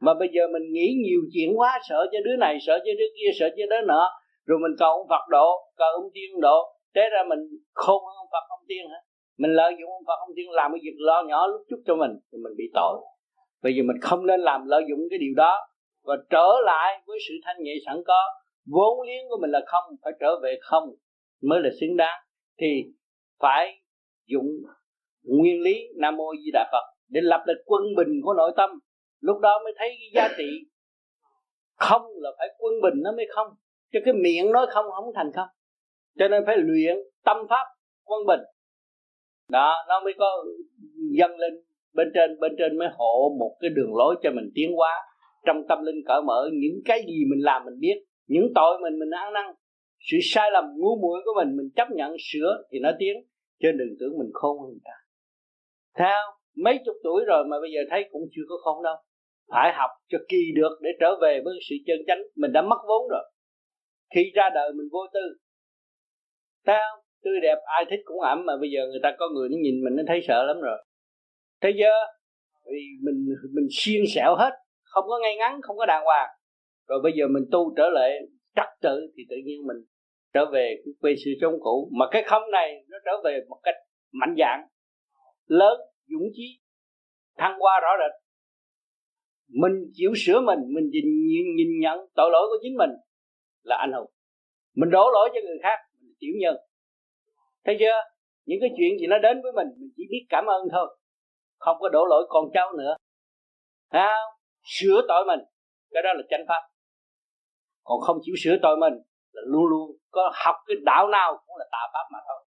Mà 0.00 0.14
bây 0.14 0.28
giờ 0.34 0.42
mình 0.52 0.72
nghĩ 0.72 0.94
nhiều 1.04 1.20
chuyện 1.32 1.58
quá, 1.58 1.78
sợ 1.88 2.06
cho 2.12 2.18
đứa 2.24 2.36
này, 2.36 2.58
sợ 2.66 2.78
cho 2.78 2.92
đứa 2.98 3.10
kia, 3.16 3.30
sợ 3.38 3.48
cho 3.56 3.64
đứa 3.70 3.86
nọ. 3.86 4.10
Rồi 4.46 4.58
mình 4.58 4.72
cầu 4.78 4.90
ông 4.98 5.08
Phật 5.08 5.24
độ, 5.28 5.48
cầu 5.76 5.88
ông 6.02 6.10
tiên 6.14 6.40
độ. 6.40 6.58
Thế 6.94 7.02
ra 7.12 7.22
mình 7.28 7.38
khôn 7.74 8.04
hơn 8.04 8.14
ông 8.16 8.30
Phật, 8.32 8.44
ông 8.48 8.64
tiên 8.68 8.82
hả? 8.90 8.98
Mình 9.38 9.52
lợi 9.52 9.72
dụng 9.80 9.90
ông 9.90 10.04
Phật, 10.06 10.18
ông 10.26 10.32
tiên 10.36 10.50
làm 10.50 10.72
cái 10.72 10.80
việc 10.82 10.96
lo 10.98 11.22
nhỏ 11.28 11.46
lúc 11.46 11.60
chút 11.68 11.80
cho 11.86 11.94
mình, 11.96 12.10
thì 12.32 12.38
mình 12.44 12.52
bị 12.56 12.64
tội 12.74 12.94
bây 13.62 13.74
giờ 13.74 13.82
mình 13.86 13.96
không 14.02 14.26
nên 14.26 14.40
làm 14.40 14.66
lợi 14.66 14.82
dụng 14.88 15.00
cái 15.10 15.18
điều 15.18 15.34
đó 15.36 15.58
và 16.02 16.16
trở 16.30 16.48
lại 16.64 17.02
với 17.06 17.18
sự 17.28 17.34
thanh 17.44 17.56
nhẹ 17.62 17.72
sẵn 17.86 17.96
có. 18.06 18.20
Vốn 18.66 19.02
liếng 19.06 19.28
của 19.28 19.38
mình 19.40 19.50
là 19.50 19.60
không, 19.66 19.84
phải 20.04 20.12
trở 20.20 20.40
về 20.42 20.58
không 20.62 20.84
mới 21.42 21.60
là 21.60 21.70
xứng 21.80 21.96
đáng. 21.96 22.22
Thì 22.60 22.84
phải 23.40 23.82
dụng 24.26 24.46
nguyên 25.22 25.62
lý 25.62 25.74
nam 25.96 26.16
mô 26.16 26.32
di 26.44 26.50
đà 26.52 26.68
phật 26.72 26.84
để 27.08 27.20
lập 27.24 27.44
được 27.46 27.62
quân 27.66 27.82
bình 27.96 28.20
của 28.24 28.34
nội 28.34 28.52
tâm. 28.56 28.70
Lúc 29.20 29.40
đó 29.40 29.60
mới 29.64 29.72
thấy 29.78 29.88
cái 29.88 30.10
giá 30.14 30.34
trị 30.38 30.68
không 31.76 32.02
là 32.14 32.30
phải 32.38 32.48
quân 32.58 32.74
bình 32.82 32.94
nó 33.04 33.12
mới 33.16 33.26
không. 33.34 33.48
Chứ 33.92 33.98
cái 34.04 34.14
miệng 34.14 34.52
nói 34.52 34.66
không 34.70 34.86
không 34.90 35.12
thành 35.14 35.30
không. 35.34 35.48
Cho 36.18 36.28
nên 36.28 36.42
phải 36.46 36.56
luyện 36.58 36.96
tâm 37.24 37.36
pháp 37.50 37.64
quân 38.04 38.26
bình. 38.26 38.40
Đó, 39.48 39.76
nó 39.88 40.00
mới 40.00 40.12
có 40.18 40.44
dâng 41.18 41.36
lên 41.36 41.52
bên 41.94 42.08
trên 42.14 42.40
bên 42.40 42.52
trên 42.58 42.78
mới 42.78 42.88
hộ 42.98 43.36
một 43.38 43.56
cái 43.60 43.70
đường 43.76 43.94
lối 43.96 44.16
cho 44.22 44.30
mình 44.30 44.50
tiến 44.54 44.72
hóa. 44.72 44.92
Trong 45.46 45.56
tâm 45.68 45.78
linh 45.82 46.00
cởi 46.06 46.20
mở, 46.26 46.50
những 46.52 46.80
cái 46.84 47.02
gì 47.06 47.18
mình 47.30 47.44
làm 47.44 47.64
mình 47.64 47.78
biết, 47.80 47.96
những 48.26 48.52
tội 48.54 48.78
mình 48.82 48.98
mình 48.98 49.10
ăn 49.10 49.32
năn, 49.32 49.44
sự 50.10 50.16
sai 50.22 50.50
lầm, 50.50 50.64
ngu 50.76 50.96
muội 51.02 51.20
của 51.24 51.32
mình 51.36 51.56
mình 51.56 51.70
chấp 51.76 51.88
nhận, 51.90 52.16
sửa 52.32 52.62
thì 52.70 52.78
nó 52.78 52.90
tiến. 52.98 53.16
Chứ 53.62 53.68
đừng 53.72 53.88
tưởng 54.00 54.18
mình 54.18 54.30
khôn 54.32 54.58
hơn 54.60 54.70
người 54.70 54.84
ta. 54.84 54.96
Theo 55.98 56.20
mấy 56.64 56.78
chục 56.84 56.96
tuổi 57.04 57.24
rồi 57.26 57.44
mà 57.50 57.56
bây 57.60 57.70
giờ 57.74 57.80
thấy 57.90 58.08
cũng 58.12 58.22
chưa 58.32 58.42
có 58.48 58.56
khôn 58.64 58.82
đâu. 58.82 58.96
Phải 59.52 59.72
học 59.74 59.90
cho 60.08 60.18
kỳ 60.28 60.42
được 60.54 60.78
để 60.80 60.90
trở 61.00 61.10
về 61.22 61.40
với 61.44 61.54
sự 61.70 61.76
chân 61.86 61.98
chánh. 62.06 62.22
Mình 62.36 62.52
đã 62.52 62.62
mất 62.62 62.80
vốn 62.88 63.08
rồi. 63.10 63.24
Khi 64.14 64.22
ra 64.34 64.50
đời 64.54 64.72
mình 64.72 64.88
vô 64.92 65.00
tư. 65.14 65.20
Theo 66.66 66.86
tươi 67.24 67.40
đẹp, 67.42 67.58
ai 67.64 67.84
thích 67.90 68.00
cũng 68.04 68.20
ẩm. 68.20 68.42
Mà 68.46 68.52
bây 68.60 68.70
giờ 68.70 68.80
người 68.90 69.00
ta 69.02 69.16
có 69.18 69.28
người 69.34 69.48
nó 69.48 69.56
nhìn 69.62 69.84
mình, 69.84 69.96
nó 69.96 70.02
thấy 70.06 70.20
sợ 70.28 70.44
lắm 70.44 70.60
rồi 70.60 70.84
thế 71.62 71.70
giờ 71.80 71.90
vì 72.66 72.80
mình 73.02 73.26
mình 73.52 73.66
xiên 73.70 74.02
xẻo 74.14 74.36
hết 74.36 74.50
không 74.82 75.04
có 75.08 75.18
ngay 75.22 75.36
ngắn 75.36 75.60
không 75.62 75.76
có 75.76 75.86
đàng 75.86 76.04
hoàng. 76.04 76.30
Rồi 76.88 77.00
bây 77.02 77.12
giờ 77.16 77.24
mình 77.30 77.44
tu 77.52 77.74
trở 77.76 77.88
lại 77.90 78.10
trật 78.56 78.68
tự 78.80 79.12
thì 79.16 79.22
tự 79.30 79.36
nhiên 79.44 79.66
mình 79.66 79.76
trở 80.34 80.50
về 80.52 80.74
cái 80.84 80.92
quê 81.00 81.14
sự 81.24 81.30
trong 81.40 81.52
cũ. 81.60 81.90
Mà 81.92 82.06
cái 82.10 82.22
không 82.26 82.42
này 82.50 82.84
nó 82.88 82.98
trở 83.04 83.12
về 83.24 83.40
một 83.48 83.60
cách 83.62 83.74
mạnh 84.12 84.34
dạng 84.38 84.66
lớn 85.46 85.80
dũng 86.06 86.28
chí 86.34 86.60
thăng 87.38 87.56
qua 87.58 87.80
rõ 87.82 87.88
rệt. 87.98 88.22
Mình 89.48 89.72
chịu 89.92 90.12
sửa 90.16 90.40
mình 90.40 90.58
mình 90.74 90.90
nhìn, 90.90 91.04
nhìn, 91.04 91.56
nhìn 91.56 91.80
nhận 91.80 91.98
tội 92.14 92.30
lỗi 92.32 92.46
của 92.50 92.58
chính 92.62 92.76
mình 92.78 92.90
là 93.62 93.76
anh 93.76 93.92
hùng. 93.92 94.10
Mình 94.76 94.90
đổ 94.90 95.10
lỗi 95.12 95.30
cho 95.34 95.40
người 95.44 95.58
khác 95.62 95.78
mình 96.00 96.14
tiểu 96.18 96.32
nhân. 96.40 96.56
Thấy 97.64 97.76
chưa? 97.78 98.00
Những 98.46 98.58
cái 98.60 98.70
chuyện 98.76 98.98
gì 98.98 99.06
nó 99.06 99.18
đến 99.18 99.42
với 99.42 99.52
mình 99.52 99.66
mình 99.78 99.90
chỉ 99.96 100.02
biết 100.10 100.26
cảm 100.28 100.46
ơn 100.46 100.62
thôi 100.72 100.96
không 101.64 101.76
có 101.80 101.88
đổ 101.88 102.04
lỗi 102.06 102.26
con 102.28 102.44
cháu 102.54 102.72
nữa. 102.78 102.94
Không? 103.92 104.30
sửa 104.64 105.02
tội 105.08 105.24
mình. 105.26 105.40
Cái 105.90 106.02
đó 106.02 106.12
là 106.12 106.22
chánh 106.30 106.44
pháp. 106.48 106.62
Còn 107.84 108.00
không 108.00 108.18
chịu 108.22 108.34
sửa 108.44 108.56
tội 108.62 108.76
mình 108.76 108.94
là 109.32 109.42
luôn 109.46 109.66
luôn 109.66 109.90
có 110.10 110.32
học 110.44 110.56
cái 110.66 110.76
đạo 110.84 111.08
nào 111.08 111.38
cũng 111.46 111.56
là 111.56 111.64
tà 111.72 111.78
pháp 111.92 112.06
mà 112.12 112.18
thôi. 112.28 112.38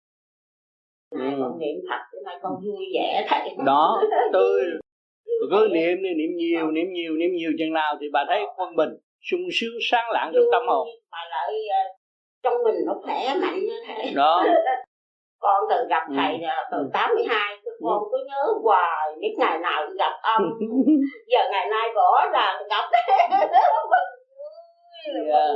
Ừ. 1.10 1.20
con 1.42 1.60
niệm 1.60 1.76
thật 1.90 2.02
chứ 2.12 2.18
nay 2.26 2.36
con 2.42 2.54
vui 2.64 2.86
vẻ 2.94 3.26
thầy 3.30 3.50
đó 3.66 4.02
tôi 4.34 4.62
cứ 5.52 5.68
niệm 5.74 5.98
đi 6.04 6.10
niệm 6.18 6.36
nhiều 6.36 6.72
niệm 6.72 6.94
nhiều 6.94 7.14
niệm 7.14 7.30
nhiều 7.34 7.52
chừng 7.60 7.74
nào 7.74 7.96
thì 8.02 8.08
bà 8.14 8.26
thấy 8.28 8.42
quân 8.58 8.76
bình 8.76 8.90
sung 9.22 9.42
sướng 9.54 9.74
sáng 9.92 10.10
lạng 10.12 10.32
trong 10.34 10.44
tâm 10.52 10.64
hồn. 10.68 10.88
mà 11.12 11.18
lại 11.30 11.54
ờ, 11.70 11.82
trong 12.44 12.54
mình 12.64 12.76
nó 12.86 12.94
khỏe 13.04 13.36
mạnh 13.42 13.60
như 13.60 13.78
thế. 13.88 14.12
Đó 14.16 14.44
con 15.46 15.64
từ 15.70 15.86
gặp 15.90 16.04
ừ. 16.10 16.14
thầy 16.18 16.42
từ 16.72 16.78
ừ. 16.78 16.90
82 16.94 17.58
con 17.84 18.04
cứ 18.12 18.18
nhớ 18.28 18.44
hoài 18.64 19.16
biết 19.20 19.36
ngày 19.38 19.58
nào 19.58 19.84
gặp 19.98 20.12
ông 20.22 20.44
giờ 21.28 21.40
ngày 21.52 21.68
nay 21.72 21.90
rõ 21.96 22.26
ràng 22.34 22.56
gặp 22.70 22.86
yeah. 25.24 25.50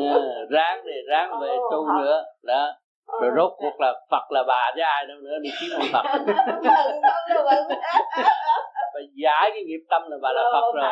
yeah. 0.00 0.24
ráng 0.50 0.82
thì 0.84 0.92
ráng 1.08 1.30
về 1.40 1.56
tu 1.70 1.86
nữa 1.98 2.24
đó 2.42 2.72
rồi 3.20 3.30
rốt 3.36 3.52
cuộc 3.56 3.80
là 3.80 3.94
Phật 4.10 4.30
là 4.30 4.42
bà 4.48 4.72
chứ 4.74 4.82
ai 4.82 5.06
đâu 5.06 5.16
nữa 5.22 5.38
đi 5.42 5.50
kiếm 5.60 5.70
ông 5.74 5.88
Phật 5.92 6.02
bà 8.94 9.00
giải 9.14 9.50
cái 9.54 9.62
nghiệp 9.66 9.84
tâm 9.90 10.02
là 10.10 10.16
bà 10.22 10.32
là 10.32 10.42
Phật 10.52 10.74
rồi 10.74 10.84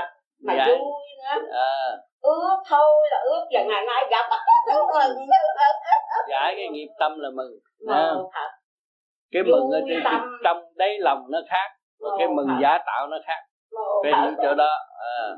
mà 0.47 0.55
giải. 0.57 0.69
vui 0.69 1.09
nữa 1.19 1.49
à. 1.53 1.97
Ước 2.21 2.57
thôi 2.69 3.09
là 3.11 3.19
ước 3.25 3.45
giờ 3.53 3.61
ngày 3.69 3.85
nay 3.87 4.03
gặp. 4.11 4.31
Giải 6.29 6.55
cái 6.57 6.69
nghiệp 6.69 6.89
tâm 6.99 7.13
là 7.19 7.31
mừng. 7.35 7.53
Thật. 8.33 8.49
Cái 9.31 9.43
mừng 9.43 9.71
ở 9.71 9.81
trên 9.89 10.03
trong 10.45 10.63
đáy 10.75 10.99
lòng 11.01 11.27
nó 11.31 11.39
khác 11.49 11.71
và 12.01 12.09
cái 12.19 12.29
mừng 12.29 12.49
giả 12.63 12.79
tạo 12.87 13.07
nó 13.07 13.17
khác. 13.27 13.41
Cái 14.03 14.13
những 14.25 14.35
chỗ 14.43 14.55
đó. 14.55 14.71
À. 14.99 15.37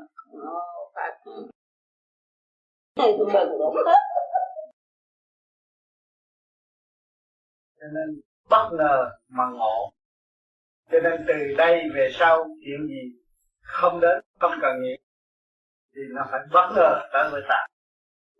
thầy 2.95 3.15
tôi 3.17 3.27
mừng 3.33 3.59
đúng 3.59 3.75
cho 7.83 7.87
nên 7.93 8.21
bất 8.49 8.69
ngờ 8.71 9.09
mà 9.27 9.43
ngộ. 9.53 9.93
Cho 10.91 10.99
nên 11.03 11.25
từ 11.27 11.33
đây 11.57 11.83
về 11.95 12.09
sau 12.13 12.37
chuyện 12.37 12.87
gì 12.87 13.19
không 13.61 13.99
đến 13.99 14.19
không 14.39 14.51
cần 14.61 14.81
nghĩ 14.81 14.97
thì 15.95 16.01
nó 16.15 16.21
phải 16.31 16.39
bất 16.53 16.67
ngờ 16.75 16.91
tới 17.13 17.31
người 17.31 17.45
ta. 17.49 17.59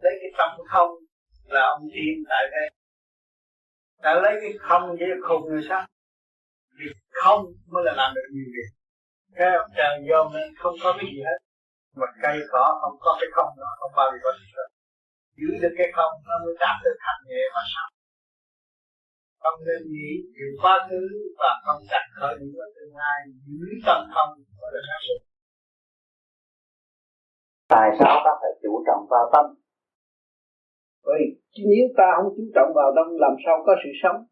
Lấy 0.04 0.14
cái 0.22 0.32
tâm 0.38 0.49
không 0.68 0.91
là 1.45 1.62
ông 1.76 1.84
tiên 1.93 2.16
tại 2.30 2.43
đây. 2.51 2.68
Ta 4.04 4.14
lấy 4.24 4.34
cái 4.41 4.54
không 4.60 4.95
để 4.99 5.06
khùng 5.28 5.45
người 5.49 5.64
sao? 5.70 5.88
Vì 6.80 6.86
không 7.24 7.41
mới 7.72 7.84
là 7.86 7.93
làm 7.97 8.14
được 8.16 8.28
nhiều 8.34 8.49
việc. 8.56 8.70
Cái 9.38 9.49
ông 9.62 9.72
trời 9.78 9.93
vô 10.10 10.20
nên 10.34 10.47
không 10.62 10.76
có 10.84 10.93
cái 10.97 11.06
gì 11.14 11.20
hết. 11.28 11.39
Mà 11.99 12.08
cây 12.24 12.38
cỏ 12.51 12.66
không 12.82 12.97
có 12.99 13.18
cái 13.20 13.30
không 13.36 13.51
đó, 13.58 13.70
không 13.80 13.91
bao 13.95 14.08
giờ 14.12 14.18
có 14.24 14.32
gì 14.39 14.47
hết. 14.58 14.70
Giữ 15.39 15.49
được 15.62 15.76
cái 15.78 15.89
không, 15.95 16.14
nó 16.28 16.36
mới 16.43 16.54
đạt 16.60 16.76
được 16.84 16.97
thành 17.06 17.22
nghệ 17.28 17.43
mà 17.56 17.62
sao? 17.74 17.88
Không 19.43 19.60
nên 19.68 19.82
nghĩ 19.93 20.10
chuyện 20.34 20.51
quá 20.62 20.88
khứ 20.89 21.04
và 21.39 21.51
không 21.66 21.82
đặt 21.91 22.06
khởi 22.18 22.34
những 22.39 22.54
tương 22.76 22.95
lai. 23.01 23.18
Giữ 23.45 23.68
tâm 23.86 23.99
không 24.14 24.30
mới 24.60 24.72
là 24.74 24.82
sáng 24.88 25.32
tại 27.70 27.89
sao 27.99 28.22
ta 28.26 28.32
phải 28.41 28.51
chú 28.64 28.84
trọng 28.88 29.05
vào 29.09 29.30
tâm? 29.34 29.45
Bởi 31.05 31.22
nếu 31.70 31.86
ta 31.97 32.07
không 32.16 32.34
chú 32.38 32.43
trọng 32.55 32.72
vào 32.76 32.91
tâm, 32.95 33.07
làm 33.20 33.36
sao 33.45 33.64
có 33.66 33.76
sự 33.84 33.89
sống? 34.03 34.26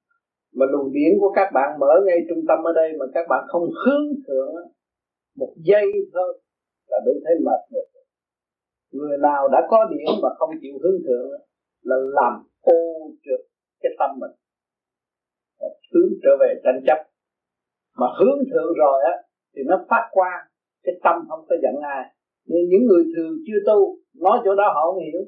Mà 0.56 0.66
luồng 0.72 0.92
điển 0.94 1.12
của 1.20 1.32
các 1.36 1.50
bạn 1.54 1.80
mở 1.80 1.94
ngay 2.06 2.18
trung 2.30 2.44
tâm 2.48 2.60
ở 2.64 2.72
đây 2.76 2.90
mà 3.00 3.06
các 3.14 3.26
bạn 3.30 3.44
không 3.48 3.64
hướng 3.86 4.08
thượng 4.28 4.54
một 5.36 5.54
giây 5.58 5.86
thôi 6.14 6.42
là 6.88 6.98
đủ 7.06 7.12
thấy 7.26 7.36
mệt 7.46 7.62
rồi. 7.72 7.86
Người 8.92 9.18
nào 9.18 9.48
đã 9.48 9.68
có 9.70 9.78
điển 9.92 10.08
mà 10.24 10.30
không 10.38 10.50
chịu 10.62 10.74
hướng 10.84 11.00
thượng 11.06 11.30
là 11.84 11.96
làm 11.96 12.34
ô 12.62 12.80
trượt 13.24 13.42
cái 13.82 13.92
tâm 14.00 14.10
mình. 14.20 14.32
Hướng 15.94 16.12
trở 16.24 16.30
về 16.40 16.62
tranh 16.64 16.82
chấp. 16.88 17.00
Mà 17.98 18.08
hướng 18.20 18.40
thượng 18.52 18.74
rồi 18.78 19.04
á, 19.06 19.16
thì 19.56 19.62
nó 19.66 19.86
phát 19.90 20.10
qua 20.12 20.50
cái 20.84 20.96
tâm 21.04 21.16
không 21.30 21.46
có 21.50 21.56
giận 21.64 21.76
ai 21.84 22.04
nhưng 22.46 22.70
những 22.70 22.86
người 22.88 23.04
thường 23.16 23.34
chưa 23.48 23.60
tu, 23.66 23.98
nói 24.14 24.40
chỗ 24.46 24.56
đó 24.56 24.64
họ 24.76 24.92
không 24.92 25.04
hiểu. 25.04 25.22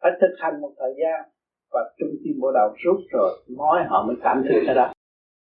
Phải 0.00 0.10
thực 0.20 0.34
hành 0.38 0.60
một 0.60 0.72
thời 0.78 0.94
gian 1.00 1.30
và 1.72 1.94
trung 1.98 2.14
tâm 2.24 2.32
bộ 2.40 2.52
đạo 2.52 2.74
rút 2.84 3.00
rồi 3.10 3.44
nói 3.48 3.84
họ 3.88 4.06
mới 4.06 4.16
cảm 4.22 4.42
thấy 4.48 4.62
cái 4.66 4.74
đó. 4.74 4.92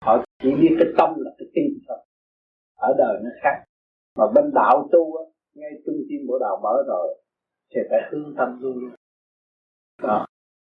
Họ 0.04 0.24
chỉ 0.42 0.50
biết 0.60 0.76
cái 0.78 0.88
tâm 0.98 1.10
là 1.16 1.30
cái 1.38 1.48
tim 1.54 1.70
thôi 1.88 1.98
ở 2.76 2.94
đời 2.98 3.20
nó 3.24 3.30
khác. 3.42 3.64
Mà 4.16 4.24
bên 4.34 4.44
đạo 4.54 4.88
tu 4.92 5.16
á, 5.16 5.24
ngay 5.54 5.70
trung 5.86 5.96
tâm 6.08 6.26
bộ 6.28 6.38
đạo 6.38 6.60
mở 6.62 6.84
rồi, 6.86 7.22
thì 7.70 7.80
phải 7.90 8.00
hướng 8.10 8.34
tâm 8.38 8.58
luôn 8.60 8.90
đó. 10.02 10.26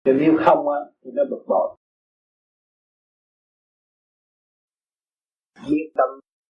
Thì 0.05 0.13
nếu 0.21 0.33
không 0.45 0.69
á, 0.69 0.81
thì 1.05 1.11
nó 1.15 1.23
bực 1.31 1.45
bội. 1.49 1.77
Biết 5.71 5.91
tâm 5.95 6.09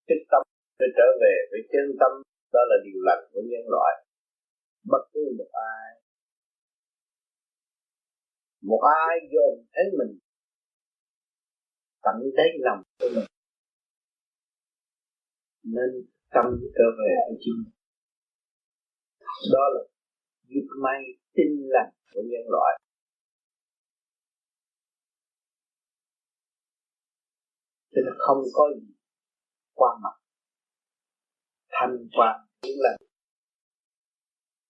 tích 0.08 0.24
tâm 0.30 0.42
để 0.78 0.86
trở 0.96 1.04
về 1.20 1.34
với 1.50 1.60
chân 1.72 1.96
tâm 2.00 2.22
đó 2.56 2.62
là 2.70 2.76
điều 2.84 3.00
lành 3.08 3.22
của 3.32 3.42
nhân 3.50 3.64
loại. 3.74 3.92
Bất 4.90 5.02
cứ 5.12 5.20
một 5.38 5.50
ai. 5.52 5.88
Một 8.70 8.82
ai 9.04 9.14
dồn 9.32 9.66
thấy 9.74 9.84
mình, 9.98 10.12
tận 12.04 12.16
thấy 12.36 12.48
lòng 12.66 12.82
của 12.98 13.08
mình, 13.14 13.28
nên 15.74 15.90
tâm 16.34 16.46
trở 16.76 16.86
về 16.98 17.12
với 17.26 17.36
chính 17.42 17.56
mình. 17.64 17.74
Đó 19.52 19.64
là 19.74 19.82
dịp 20.48 20.66
may 20.82 21.00
tinh 21.34 21.54
lành 21.74 21.92
của 22.12 22.20
nhân 22.30 22.46
loại. 22.54 22.72
Cho 27.92 28.00
nên 28.04 28.14
không 28.18 28.42
có 28.54 28.64
gì 28.80 28.94
qua 29.74 29.90
mặt. 30.02 30.16
Thanh 31.70 32.08
quan 32.16 32.45
tiếng 32.62 32.78
lành. 32.84 33.00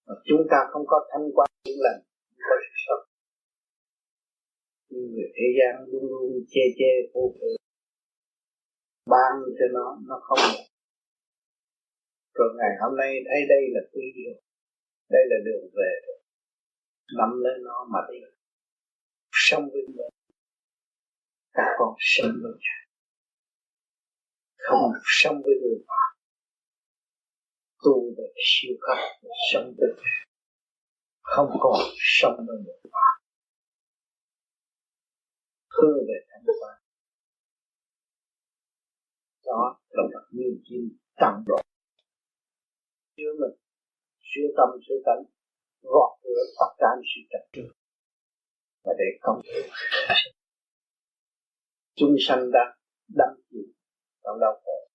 Mà 0.07 0.15
chúng 0.25 0.43
ta 0.51 0.59
không 0.73 0.85
có 0.87 1.09
thanh 1.13 1.27
quan 1.35 1.51
tiếng 1.65 1.81
lành, 1.81 2.01
có 2.47 2.55
sự 2.63 2.75
sống. 2.87 3.05
Nhưng 4.89 5.07
người 5.15 5.31
thế 5.37 5.47
gian 5.59 5.85
luôn 5.89 6.05
luôn 6.11 6.45
chê 6.49 6.61
chê 6.79 6.91
phô 7.15 7.21
phụ 7.41 7.47
ban 9.11 9.33
cho 9.59 9.67
nó 9.73 9.99
nó 10.09 10.21
không 10.23 10.39
rồi 12.35 12.49
ngày 12.59 12.71
hôm 12.81 12.97
nay 12.97 13.11
thấy 13.29 13.41
đây 13.49 13.63
là 13.75 13.81
quy 13.93 14.03
điều, 14.17 14.35
đây 15.11 15.23
là 15.31 15.37
đường 15.45 15.71
về 15.75 15.91
nắm 17.19 17.31
lấy 17.45 17.55
nó 17.65 17.87
mà 17.93 17.99
đi. 18.11 18.19
Sống 19.33 19.69
với 19.73 19.83
mình. 19.87 20.11
Các 21.53 21.69
con 21.79 21.95
sống 21.99 22.33
với 22.43 22.53
nhau 22.53 22.87
không 24.67 24.93
sống 25.05 25.43
với 25.45 25.55
người 25.63 25.79
phạm 25.89 26.16
tu 27.87 28.15
về 28.17 28.29
siêu 28.47 28.75
cấp 28.81 28.99
sống 29.53 29.75
với 29.79 29.91
không 31.23 31.51
còn 31.61 31.81
sống 31.99 32.37
với 32.47 32.57
người 32.65 32.81
phạm 32.93 33.17
hướng 35.77 35.99
về 36.09 36.19
thanh 36.29 36.45
quan 36.61 36.77
đó 39.47 39.81
là 39.89 40.03
một 40.03 40.27
niềm 40.31 40.63
tin 40.71 40.97
tăng 41.17 41.45
độ. 41.47 41.57
Chứa 43.17 43.33
mình 43.41 43.59
chứa 44.21 44.47
tâm 44.57 44.69
chứa 44.89 44.95
tánh, 45.07 45.23
gọt 45.83 46.19
rửa 46.23 46.43
tất 46.61 46.75
cả 46.79 46.89
sự 47.03 47.21
trật 47.31 47.53
trước. 47.53 47.69
Và 48.85 48.93
để 48.99 49.05
công 49.21 49.41
chúng 51.95 52.17
sanh 52.21 52.51
đang 52.53 52.79
đắm 53.09 53.29
chìm 53.51 53.73
trong 54.25 54.41
đau 54.41 54.61
khổ 54.65 54.86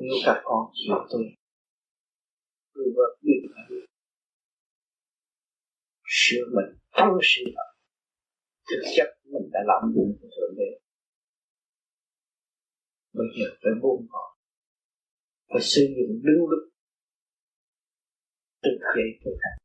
nếu 0.00 0.16
các 0.26 0.40
con 0.44 0.72
mà 0.90 0.96
tôi. 1.10 1.24
Tôi 2.74 2.84
vợ 2.96 3.16
biết 3.22 3.40
sửa 6.08 6.44
mình 6.54 6.78
tâm 6.96 7.08
sự 7.22 7.42
thực 8.68 8.82
chất 8.96 9.08
mình 9.24 9.50
đã 9.52 9.60
làm 9.66 9.92
đúng 9.94 10.18
của 10.20 10.28
thượng 10.36 10.54
đế. 10.56 10.70
Bây 13.12 13.26
giờ 13.38 13.46
phải 13.62 13.72
buông 13.82 14.06
bỏ. 14.12 14.36
Phải 15.48 15.62
sử 15.62 15.82
dụng 15.96 16.20
đúng 16.24 16.50
lúc. 16.50 16.72
Từ 18.62 18.70
giây 18.96 19.08
tới 19.24 19.34
thành 19.42 19.58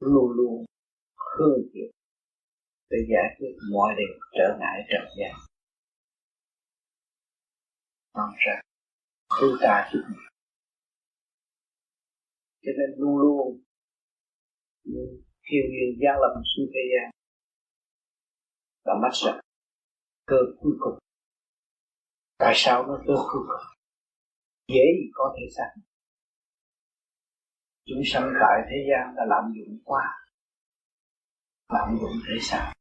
luôn 0.00 0.30
luôn 0.36 0.64
hương 1.38 1.68
thiện 1.72 1.90
để 2.90 2.98
giải 3.08 3.36
quyết 3.38 3.54
mọi 3.72 3.94
điều 3.98 4.18
trở 4.32 4.56
ngại 4.60 4.80
trần 4.90 5.04
gian 5.18 5.34
mong 8.16 8.34
ra. 8.46 8.60
Thứ 9.40 9.58
ta 9.62 9.88
chút 9.92 10.02
mình 10.08 10.26
cho 12.66 12.72
nên 12.78 12.98
luôn 12.98 13.18
luôn 13.18 13.62
thiên 15.46 15.64
nhiên 15.70 15.98
gian 16.02 16.14
lâm 16.20 16.42
xuống 16.44 16.66
thế 16.74 16.80
gian. 16.92 17.10
Là 18.84 18.94
mắt 19.02 19.10
rằng 19.14 19.40
cơ 20.26 20.36
cuối 20.60 20.72
cùng. 20.80 20.98
Tại 22.38 22.52
sao 22.56 22.86
nó 22.86 22.98
cơ 23.06 23.14
cuối 23.32 23.42
cùng? 23.48 23.66
Dễ 24.68 24.84
gì 24.96 25.10
có 25.14 25.34
thể 25.36 25.46
sanh 25.56 25.82
chúng 27.84 28.02
sanh 28.04 28.32
tại 28.40 28.60
thế 28.70 28.76
gian 28.90 29.14
là 29.16 29.24
lạm 29.28 29.52
dụng 29.56 29.78
quá. 29.84 30.02
Lạm 31.68 31.98
dụng 32.00 32.12
thể 32.28 32.34
xác 32.40 32.72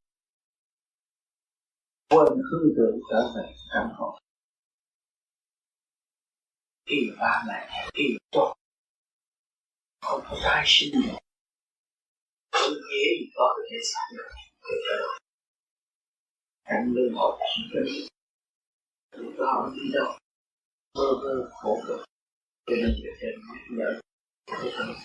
quên 2.09 2.27
hương 2.51 2.73
tượng 2.77 2.99
trở 3.09 3.19
về 3.35 3.53
căn 3.73 3.89
hộ 3.93 4.17
khi 6.85 7.11
ba 7.19 7.43
mẹ 7.47 7.89
khi 7.93 8.17
tốt 8.31 8.55
không 10.01 10.21
có 10.29 10.37
tái 10.43 10.63
sinh 10.67 11.01
nữa. 11.01 11.17
Không 12.51 12.73
dễ 12.73 13.03
gì 13.19 13.29
có 13.35 13.55
thể 13.69 13.77
xác 13.93 14.05
được. 14.17 14.29
Để 14.63 14.75
trở 14.87 14.95
lại 14.95 15.19
cảnh 16.65 16.93
lương 16.95 17.13
hồn 17.13 17.39
chỉ 17.55 17.61
cần 17.73 17.85
chúng 19.11 19.75
đi 19.75 19.91
đâu. 19.93 20.17
Mơ 20.93 21.19
mơ 21.23 21.49
khổ 21.51 21.81
cực. 21.87 22.05
Cho 22.65 22.75
nên 22.75 22.95
việc 23.03 23.17
trên 23.21 23.39
nhắc 23.47 23.61
nhở 23.69 23.99
của 24.45 24.71
thân 24.73 24.95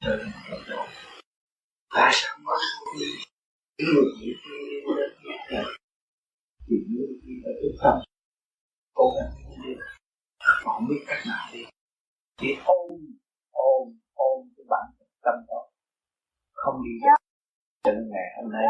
trở 0.00 0.16
nên 0.16 0.32
tận 0.50 0.88
tại 1.94 2.10
sao 2.14 2.38
mà 2.42 2.52
người 2.96 3.08
chỉ 4.20 4.34
khi 4.42 4.80
đến 4.96 5.10
nhắc 5.24 5.40
nhở 5.50 5.64
thì 6.66 6.76
như 6.88 7.06
khi 7.22 7.32
đã 7.44 7.50
thức 7.62 7.76
tâm 7.82 7.94
cố 8.94 9.14
gắng 9.16 9.47
họ 10.48 10.72
không 10.74 10.88
biết 10.90 11.02
cách 11.08 11.22
nào 11.30 11.44
đi. 11.52 11.62
Chỉ 12.40 12.48
ôm 12.66 12.86
ôm 13.50 13.82
ôm 14.14 14.36
cái 14.56 14.64
bản 14.72 14.86
tâm 15.24 15.34
đó. 15.48 15.60
Không 16.52 16.76
đi 16.84 16.94
được. 17.02 17.18
Cho 17.84 17.92
nên 17.92 18.04
ngày 18.14 18.28
hôm 18.36 18.52
nay, 18.52 18.66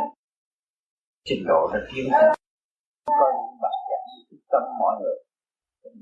trình 1.24 1.42
độ 1.48 1.60
đã 1.72 1.80
tiến 1.90 2.04
hơn 2.12 2.30
có 3.20 3.26
những 3.36 3.58
bạn 3.62 3.76
giảng 3.90 4.06
thức 4.30 4.40
tâm 4.52 4.62
mọi 4.80 4.94
người. 5.00 5.18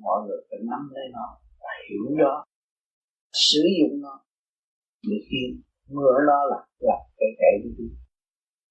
Mọi 0.06 0.18
người 0.26 0.40
phải 0.48 0.58
nắm 0.70 0.82
lấy 0.94 1.06
nó 1.12 1.26
và 1.60 1.72
hiểu 1.88 2.04
nó, 2.22 2.44
sử 3.32 3.62
dụng 3.78 4.00
nó. 4.02 4.14
Để 5.08 5.16
khi 5.28 5.40
mưa 5.88 6.12
nó 6.28 6.38
là 6.50 6.58
là 6.78 6.96
cái 7.18 7.28
cái 7.38 7.52
đi 7.64 7.86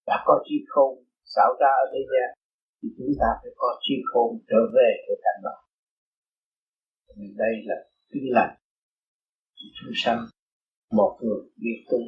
đã 0.07 0.23
có 0.25 0.43
chi 0.45 0.55
khôn, 0.67 1.03
xảo 1.23 1.49
ra 1.59 1.71
ở 1.83 1.85
thế 1.93 2.01
gian, 2.11 2.29
thì 2.79 2.87
chúng 2.97 3.11
ta 3.19 3.27
phải 3.41 3.51
có 3.55 3.79
chi 3.81 3.95
khôn 4.09 4.29
trở 4.49 4.61
về 4.75 4.89
cái 5.07 5.15
cảnh 5.23 5.39
đó 5.43 5.55
vì 7.15 7.27
đây 7.37 7.53
là 7.65 7.75
tin 8.11 8.23
lành. 8.27 8.55
Chúng 9.55 9.93
sanh 9.95 10.25
một 10.91 11.17
người 11.21 11.41
biết 11.57 11.85
tu 11.91 11.99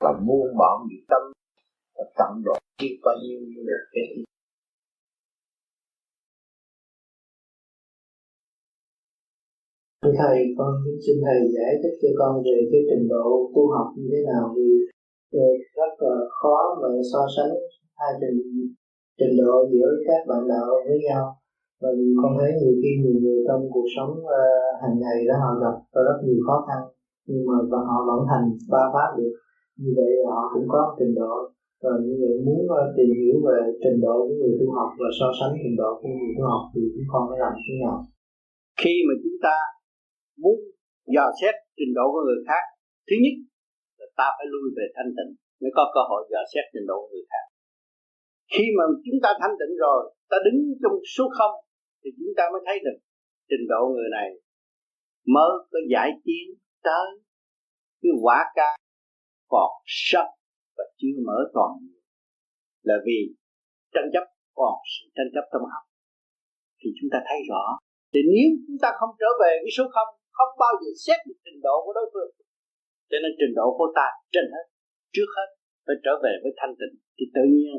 và 0.00 0.12
buông 0.26 0.56
bỏ 0.58 0.86
bị 0.88 0.96
tâm 1.08 1.22
và 1.96 2.04
tận 2.18 2.42
độ 2.44 2.54
biết 2.82 2.98
bao 3.04 3.14
nhiêu 3.22 3.40
là 3.56 3.78
cái 3.92 4.24
Thầy, 10.18 10.38
con 10.58 10.72
xin 11.06 11.16
Thầy 11.24 11.38
giải 11.56 11.72
thích 11.82 11.96
cho 12.02 12.08
con 12.18 12.42
về 12.44 12.58
cái 12.72 12.80
trình 12.88 13.08
độ 13.08 13.50
tu 13.54 13.62
học 13.74 13.88
như 13.96 14.06
thế 14.12 14.20
nào. 14.32 14.54
Vì 14.56 14.68
ờ, 15.32 15.46
rất 15.76 15.92
là 15.98 16.16
khó 16.30 16.58
mà 16.82 16.88
so 17.12 17.22
sánh 17.36 17.52
hai 17.96 18.12
trình 18.20 18.38
trình 19.18 19.34
độ 19.40 19.68
giữa 19.72 19.88
các 20.06 20.20
bạn 20.28 20.48
đạo 20.48 20.66
với 20.86 20.98
nhau 21.08 21.24
và 21.82 21.90
con 22.20 22.32
thấy 22.38 22.50
nhiều 22.60 22.74
khi 22.80 22.90
nhiều 23.02 23.16
người 23.22 23.38
trong 23.46 23.62
cuộc 23.74 23.88
sống 23.94 24.12
uh, 24.38 24.70
hàng 24.82 24.96
ngày 25.02 25.18
đó 25.28 25.34
họ 25.42 25.50
gặp 25.62 25.76
rất 26.06 26.18
nhiều 26.26 26.40
khó 26.46 26.56
khăn 26.66 26.80
nhưng 27.28 27.42
mà 27.48 27.56
và 27.70 27.80
họ 27.88 27.98
vẫn 28.08 28.20
thành 28.30 28.46
ba 28.72 28.82
pháp 28.94 29.08
được. 29.18 29.32
Như 29.80 29.90
vậy 29.98 30.10
họ 30.30 30.40
cũng 30.54 30.66
có 30.72 30.80
trình 30.98 31.14
độ. 31.20 31.34
Và 31.82 31.92
như 32.04 32.14
vậy 32.22 32.34
muốn 32.46 32.60
uh, 32.74 32.88
tìm 32.96 33.10
hiểu 33.20 33.36
về 33.46 33.58
trình 33.82 33.98
độ 34.06 34.16
của 34.26 34.34
người 34.40 34.54
tu 34.58 34.66
học 34.76 34.90
và 35.00 35.08
so 35.18 35.28
sánh 35.38 35.54
trình 35.62 35.76
độ 35.82 35.90
của 36.00 36.10
người 36.16 36.32
tu 36.36 36.42
học 36.52 36.62
thì 36.72 36.80
chúng 36.94 37.08
con 37.12 37.22
phải 37.28 37.38
làm 37.44 37.54
thế 37.64 37.74
nào? 37.82 37.96
Khi 38.80 38.94
mà 39.06 39.14
chúng 39.22 39.36
ta 39.46 39.56
muốn 40.42 40.56
dò 41.14 41.26
xét 41.38 41.54
trình 41.78 41.92
độ 41.98 42.04
của 42.12 42.22
người 42.26 42.42
khác 42.48 42.64
thứ 43.06 43.16
nhất 43.24 43.36
là 43.98 44.06
ta 44.18 44.26
phải 44.36 44.46
lui 44.52 44.66
về 44.76 44.86
thanh 44.96 45.10
tịnh 45.16 45.32
mới 45.60 45.72
có 45.76 45.84
cơ 45.94 46.02
hội 46.10 46.22
dò 46.32 46.42
xét 46.52 46.64
trình 46.72 46.86
độ 46.90 46.96
của 47.02 47.10
người 47.12 47.26
khác. 47.30 47.44
Khi 48.54 48.66
mà 48.76 48.84
chúng 49.04 49.18
ta 49.24 49.30
thanh 49.40 49.54
tịnh 49.60 49.74
rồi 49.84 50.00
ta 50.30 50.36
đứng 50.46 50.58
trong 50.82 50.96
số 51.14 51.24
không 51.38 51.54
thì 52.04 52.10
chúng 52.18 52.32
ta 52.38 52.44
mới 52.52 52.62
thấy 52.66 52.78
được 52.86 52.98
trình 53.50 53.64
độ 53.72 53.80
người 53.94 54.10
này 54.18 54.28
mới 55.34 55.52
có 55.72 55.78
giải 55.92 56.10
tiến 56.24 56.46
tới 56.82 57.06
cái 58.02 58.12
quả 58.22 58.38
ca 58.54 58.70
còn 59.52 59.70
sắp 59.86 60.26
và 60.76 60.84
chưa 60.98 61.16
mở 61.26 61.38
toàn 61.54 61.72
là 62.88 62.96
vì 63.06 63.18
tranh 63.94 64.08
chấp, 64.14 64.24
còn 64.60 64.74
sự 64.92 65.04
tranh 65.16 65.30
chấp 65.34 65.44
tâm 65.52 65.62
học 65.72 65.84
thì 66.80 66.88
chúng 66.98 67.10
ta 67.12 67.18
thấy 67.28 67.38
rõ. 67.50 67.64
Thì 68.12 68.20
nếu 68.32 68.48
chúng 68.66 68.78
ta 68.82 68.88
không 68.98 69.12
trở 69.20 69.30
về 69.42 69.52
với 69.62 69.72
số 69.76 69.84
không 69.94 70.10
không 70.38 70.52
bao 70.64 70.72
giờ 70.80 70.90
xét 71.04 71.18
được 71.26 71.38
trình 71.44 71.60
độ 71.66 71.76
của 71.84 71.94
đối 71.98 72.06
phương. 72.12 72.32
Cho 73.10 73.18
nên 73.22 73.32
trình 73.40 73.54
độ 73.58 73.66
của 73.78 73.88
ta 73.98 74.06
trên 74.32 74.46
hết, 74.54 74.66
trước 75.14 75.28
hết 75.36 75.48
phải 75.86 75.96
trở 76.04 76.12
về 76.24 76.32
với 76.42 76.52
thanh 76.58 76.74
tịnh. 76.80 76.94
Thì 77.16 77.24
tự 77.36 77.44
nhiên, 77.54 77.74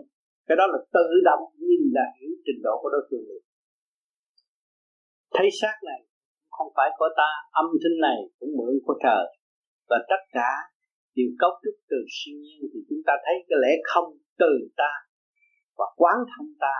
cái 0.47 0.55
đó 0.59 0.65
là 0.73 0.80
tự 0.97 1.07
động 1.30 1.43
nhìn 1.67 1.84
là 1.97 2.05
hiểu 2.17 2.34
trình 2.45 2.59
độ 2.65 2.73
của 2.82 2.89
đối 2.93 3.03
phương 3.07 3.26
liền 3.30 3.43
thấy 5.36 5.48
xác 5.62 5.76
này, 5.90 6.02
không 6.56 6.70
phải 6.76 6.90
của 6.98 7.10
ta, 7.20 7.30
âm 7.62 7.68
thanh 7.82 7.98
này 8.08 8.20
cũng 8.40 8.52
mượn 8.58 8.74
của 8.86 8.96
trời. 9.04 9.26
Và 9.90 9.98
tất 10.12 10.22
cả 10.38 10.52
đều 11.16 11.30
cấu 11.42 11.52
trúc 11.64 11.76
từ 11.92 12.00
siêu 12.16 12.38
nhiên 12.44 12.62
thì 12.72 12.80
chúng 12.90 13.02
ta 13.08 13.14
thấy 13.26 13.36
cái 13.48 13.58
lẽ 13.64 13.72
không 13.92 14.10
từ 14.42 14.52
ta 14.82 14.92
và 15.78 15.88
quán 16.02 16.18
thông 16.32 16.52
ta. 16.64 16.76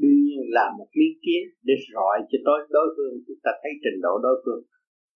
Đương 0.00 0.20
nhiên 0.26 0.42
là 0.56 0.66
một 0.78 0.88
miếng 0.98 1.18
kiến 1.24 1.42
để 1.66 1.74
rọi 1.92 2.16
cho 2.30 2.38
đối 2.46 2.60
đối 2.76 2.88
phương, 2.94 3.14
chúng 3.26 3.40
ta 3.44 3.50
thấy 3.62 3.72
trình 3.82 3.98
độ 4.06 4.14
đối 4.26 4.36
phương 4.44 4.62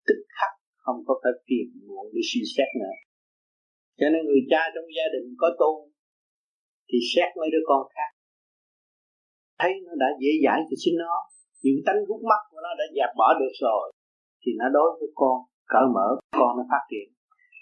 tức 0.07 0.21
khắc, 0.37 0.53
không 0.85 0.99
có 1.07 1.13
phải 1.23 1.35
phiền 1.47 1.67
muộn 1.89 2.07
để 2.15 2.23
suy 2.31 2.43
xét 2.55 2.69
nữa. 2.81 2.97
Cho 3.99 4.07
nên 4.13 4.23
người 4.27 4.43
cha 4.51 4.63
trong 4.75 4.89
gia 4.97 5.07
đình 5.15 5.27
có 5.43 5.49
tu 5.61 5.73
thì 6.89 6.99
xét 7.13 7.29
mấy 7.39 7.49
đứa 7.53 7.65
con 7.71 7.83
khác. 7.95 8.11
Thấy 9.61 9.73
nó 9.85 9.93
đã 10.03 10.09
dễ 10.23 10.33
dãi 10.45 10.61
thì 10.67 10.75
xin 10.83 10.95
nó 11.05 11.15
những 11.65 11.81
tánh 11.87 12.01
hút 12.09 12.21
mắt 12.31 12.43
của 12.51 12.61
nó 12.65 12.71
đã 12.81 12.87
dẹp 12.97 13.11
bỏ 13.21 13.29
được 13.41 13.55
rồi, 13.65 13.85
thì 14.43 14.51
nó 14.61 14.67
đối 14.77 14.89
với 14.99 15.11
con, 15.21 15.37
cởi 15.73 15.87
mở, 15.95 16.07
con 16.39 16.51
nó 16.59 16.65
phát 16.73 16.85
triển. 16.91 17.07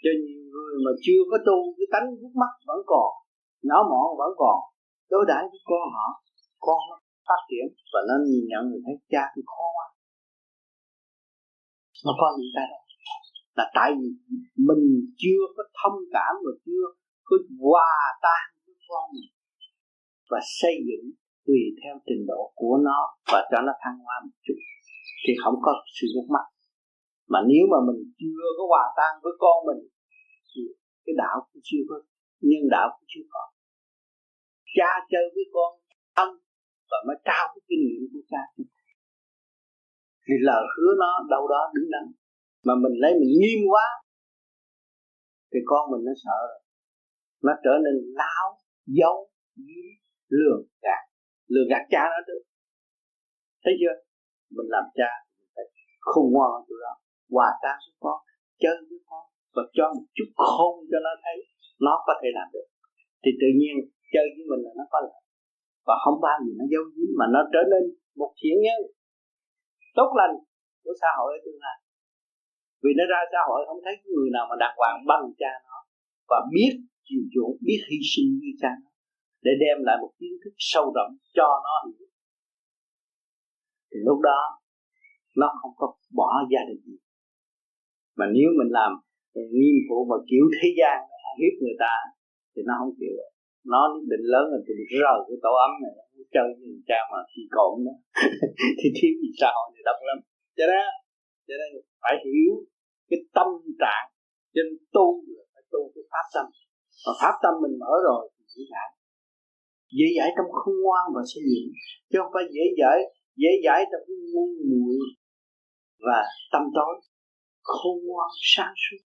Cho 0.03 0.11
nhiều 0.24 0.42
người 0.53 0.74
mà 0.84 0.92
chưa 1.05 1.22
có 1.30 1.36
tu, 1.49 1.59
cái 1.76 1.88
tánh 1.94 2.07
hút 2.20 2.34
mắt 2.42 2.53
vẫn 2.68 2.80
còn 2.92 3.11
nhỏ 3.68 3.78
mọn 3.90 4.07
vẫn 4.20 4.32
còn, 4.42 4.59
đối 5.12 5.24
đãi 5.30 5.42
với 5.51 5.61
con 5.70 5.84
họ, 5.97 6.07
con 6.66 6.78
nó 6.88 6.97
phát 7.28 7.40
triển 7.51 7.66
và 7.92 8.01
nó 8.09 8.14
nhìn 8.28 8.44
nhận 8.51 8.62
người 8.68 8.82
thấy 8.86 8.97
cha 9.12 9.22
thì 9.34 9.42
khó 9.53 9.66
quá 9.76 9.86
nó 12.07 12.12
có 12.20 12.28
những 12.38 12.53
cái 12.57 12.66
đó, 12.72 12.80
là 13.59 13.66
tại 13.76 13.90
vì 13.99 14.09
mình 14.68 14.84
chưa 15.22 15.42
có 15.57 15.62
thông 15.80 15.99
cảm 16.14 16.32
và 16.44 16.53
chưa 16.66 16.84
có 17.28 17.36
hòa 17.61 17.94
tan 18.24 18.44
với 18.64 18.76
con 18.88 19.05
mình 19.14 19.30
và 20.30 20.40
xây 20.61 20.74
dựng 20.88 21.07
tùy 21.47 21.61
theo 21.80 21.94
trình 22.07 22.22
độ 22.30 22.40
của 22.61 22.76
nó 22.86 23.01
và 23.32 23.40
cho 23.51 23.59
nó 23.66 23.72
thăng 23.82 23.99
hoa 24.05 24.16
một 24.24 24.36
chút, 24.47 24.59
thì 25.22 25.32
không 25.42 25.57
có 25.64 25.72
sự 25.97 26.07
mất 26.16 26.26
mắt 26.34 26.47
mà 27.32 27.38
nếu 27.51 27.64
mà 27.72 27.78
mình 27.88 28.01
chưa 28.20 28.47
có 28.59 28.64
hòa 28.72 28.84
tan 28.99 29.12
với 29.22 29.32
con 29.42 29.57
mình, 29.68 29.82
thì 30.49 30.61
cái 31.05 31.14
đạo 31.22 31.36
cũng 31.49 31.62
chưa 31.68 31.82
có 31.88 31.97
nhân 32.49 32.64
đạo 32.74 32.86
cũng 32.94 33.07
chưa 33.12 33.26
có. 33.32 33.42
Cha 34.76 34.90
chơi 35.11 35.24
với 35.34 35.44
con 35.55 35.70
ăn 36.22 36.28
và 36.90 36.99
mới 37.07 37.16
trao 37.28 37.44
cái 37.53 37.62
kinh 37.68 37.82
nghiệm 37.86 38.03
của 38.12 38.24
cha 38.30 38.42
thì 40.24 40.34
lời 40.49 40.64
hứa 40.74 40.92
nó 41.03 41.12
đâu 41.34 41.49
đó 41.49 41.62
đứng 41.74 41.90
đắn. 41.94 42.05
Mà 42.66 42.74
mình 42.82 42.94
lấy 43.03 43.12
mình 43.20 43.32
nghiêm 43.40 43.61
quá, 43.72 43.86
thì 45.51 45.59
con 45.70 45.90
mình 45.92 46.03
nó 46.07 46.12
sợ 46.24 46.38
rồi. 46.51 46.61
Nó 47.47 47.53
trở 47.64 47.74
nên 47.84 47.94
láo 48.20 48.47
dấu 48.86 49.16
giếm 49.57 49.86
lường 50.28 50.62
gạt 50.82 51.03
lừa 51.53 51.66
gạt 51.70 51.84
cha 51.92 52.03
nó 52.14 52.20
được 52.28 52.42
thấy 53.66 53.74
chưa? 53.80 53.94
Mình 54.57 54.68
làm 54.74 54.86
cha, 54.99 55.11
mình 55.38 55.51
phải 55.55 55.66
khôn 56.09 56.26
ngoan 56.32 56.51
tụi 56.68 56.78
đó 56.84 56.92
hòa 57.34 57.49
tan 57.62 57.76
với 57.84 57.94
con, 58.05 58.18
chơi 58.62 58.76
với 58.88 59.01
con 59.09 59.24
và 59.55 59.62
cho 59.76 59.86
một 59.97 60.07
chút 60.16 60.30
khôn 60.47 60.74
cho 60.90 60.99
nó 61.07 61.12
thấy 61.24 61.36
nó 61.86 61.94
có 62.07 62.12
thể 62.20 62.28
làm 62.38 62.49
được. 62.55 62.66
Thì 63.22 63.30
tự 63.40 63.49
nhiên 63.59 63.74
chơi 64.14 64.26
với 64.34 64.44
mình 64.51 64.62
là 64.66 64.72
nó 64.78 64.84
có 64.92 64.99
lợi. 65.07 65.22
Và 65.86 65.94
không 66.05 66.18
bao 66.24 66.36
giờ 66.44 66.53
nó 66.61 66.64
giấu 66.72 66.84
giếm 66.94 67.11
mà 67.20 67.26
nó 67.34 67.40
trở 67.53 67.62
nên 67.72 67.82
một 68.20 68.30
thiện 68.38 68.57
nhân. 68.64 68.80
Tốt 69.99 70.11
lành 70.20 70.34
của 70.84 70.94
xã 71.01 71.11
hội 71.18 71.28
ở 71.36 71.38
tương 71.44 71.61
lai. 71.64 71.76
Vì 72.82 72.90
nó 72.99 73.05
ra 73.12 73.20
xã 73.32 73.40
hội 73.49 73.61
không 73.68 73.80
thấy 73.84 73.94
người 74.14 74.30
nào 74.36 74.44
mà 74.51 74.57
đàng 74.62 74.76
hoàng 74.80 74.99
bằng 75.11 75.24
cha 75.40 75.53
nó 75.68 75.78
và 76.30 76.38
biết 76.53 76.72
chiều 77.07 77.22
chuộng, 77.32 77.55
biết 77.66 77.80
hy 77.88 77.99
sinh 78.12 78.28
như 78.42 78.51
cha 78.62 78.70
nó 78.82 78.90
để 79.45 79.53
đem 79.62 79.76
lại 79.87 79.97
một 80.03 80.12
kiến 80.18 80.34
thức 80.45 80.55
sâu 80.59 80.84
rộng 80.97 81.12
cho 81.37 81.49
nó 81.66 81.74
hiểu. 81.87 82.09
Thì 83.91 83.99
lúc 84.09 84.18
đó, 84.20 84.41
nó 85.37 85.49
không 85.61 85.74
có 85.76 85.87
bỏ 86.18 86.30
gia 86.53 86.62
đình 86.68 86.80
gì. 86.87 86.97
Mà 88.18 88.26
nếu 88.34 88.49
mình 88.59 88.70
làm 88.78 88.93
nghiêm 89.53 89.76
phụ 89.89 89.99
mà 90.11 90.16
kiểu 90.30 90.45
thế 90.57 90.68
gian 90.78 90.97
hiếp 91.41 91.55
người 91.62 91.76
ta, 91.78 91.95
thì 92.53 92.62
nó 92.66 92.74
không 92.80 92.95
chịu 93.01 93.16
nó 93.72 93.80
định 94.12 94.24
lớn 94.34 94.45
là 94.53 94.59
thì 94.66 94.74
rời 95.03 95.18
cái 95.28 95.39
tổ 95.45 95.53
ấm 95.66 95.72
này 95.82 95.95
chơi 96.34 96.49
người 96.59 96.78
cha 96.89 97.01
mà 97.12 97.20
khi 97.30 97.43
cộn 97.57 97.74
đó, 97.87 97.95
thì 98.78 98.87
thiếu 98.97 99.12
gì 99.22 99.30
xã 99.41 99.49
hội 99.57 99.66
này 99.74 99.82
đông 99.89 100.01
lắm. 100.09 100.18
Cho 100.57 100.64
nên 100.70 100.87
cho 101.47 101.55
nên 101.61 101.70
phải 102.03 102.14
hiểu 102.24 102.53
cái 103.11 103.20
tâm 103.37 103.49
trạng 103.82 104.07
trên 104.55 104.66
tu 104.97 105.07
là 105.34 105.45
phải 105.53 105.64
tu 105.72 105.80
cái 105.95 106.05
pháp 106.12 106.26
tâm. 106.34 106.47
Và 107.05 107.12
pháp 107.20 107.34
tâm 107.43 107.55
mình 107.64 107.74
mở 107.82 107.93
rồi 108.09 108.22
thì 108.34 108.43
dễ 108.53 108.62
dãi 108.72 108.89
dễ 109.99 110.07
dãi 110.16 110.30
trong 110.37 110.49
không 110.53 110.74
ngoan 110.84 111.05
và 111.14 111.22
xây 111.32 111.43
dựng 111.53 111.68
chứ 112.11 112.18
không 112.22 112.32
phải 112.34 112.45
dễ 112.55 112.64
dãi 112.80 112.99
dễ 113.43 113.51
dãi 113.64 113.80
trong 113.91 114.03
cái 114.07 114.16
ngu 114.32 114.47
muội 114.70 115.07
và 116.07 116.18
tâm 116.53 116.62
tối. 116.74 116.95
Khôn 117.62 117.97
ngoan 118.07 118.30
sáng 118.55 118.74
suốt. 118.82 119.01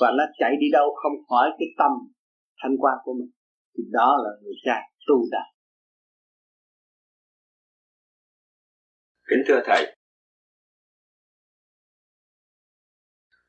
Và 0.00 0.08
nó 0.18 0.24
chạy 0.38 0.52
đi 0.60 0.66
đâu 0.72 0.86
không 1.02 1.16
khỏi 1.28 1.50
cái 1.58 1.68
tâm 1.78 1.92
thanh 2.62 2.76
quan 2.80 2.96
của 3.04 3.14
mình. 3.18 3.30
Thì 3.74 3.82
đó 3.92 4.16
là 4.24 4.30
người 4.42 4.54
cha 4.64 4.76
tu 5.06 5.16
đạt 5.30 5.58
kính 9.28 9.42
thưa 9.46 9.60
thầy, 9.64 9.96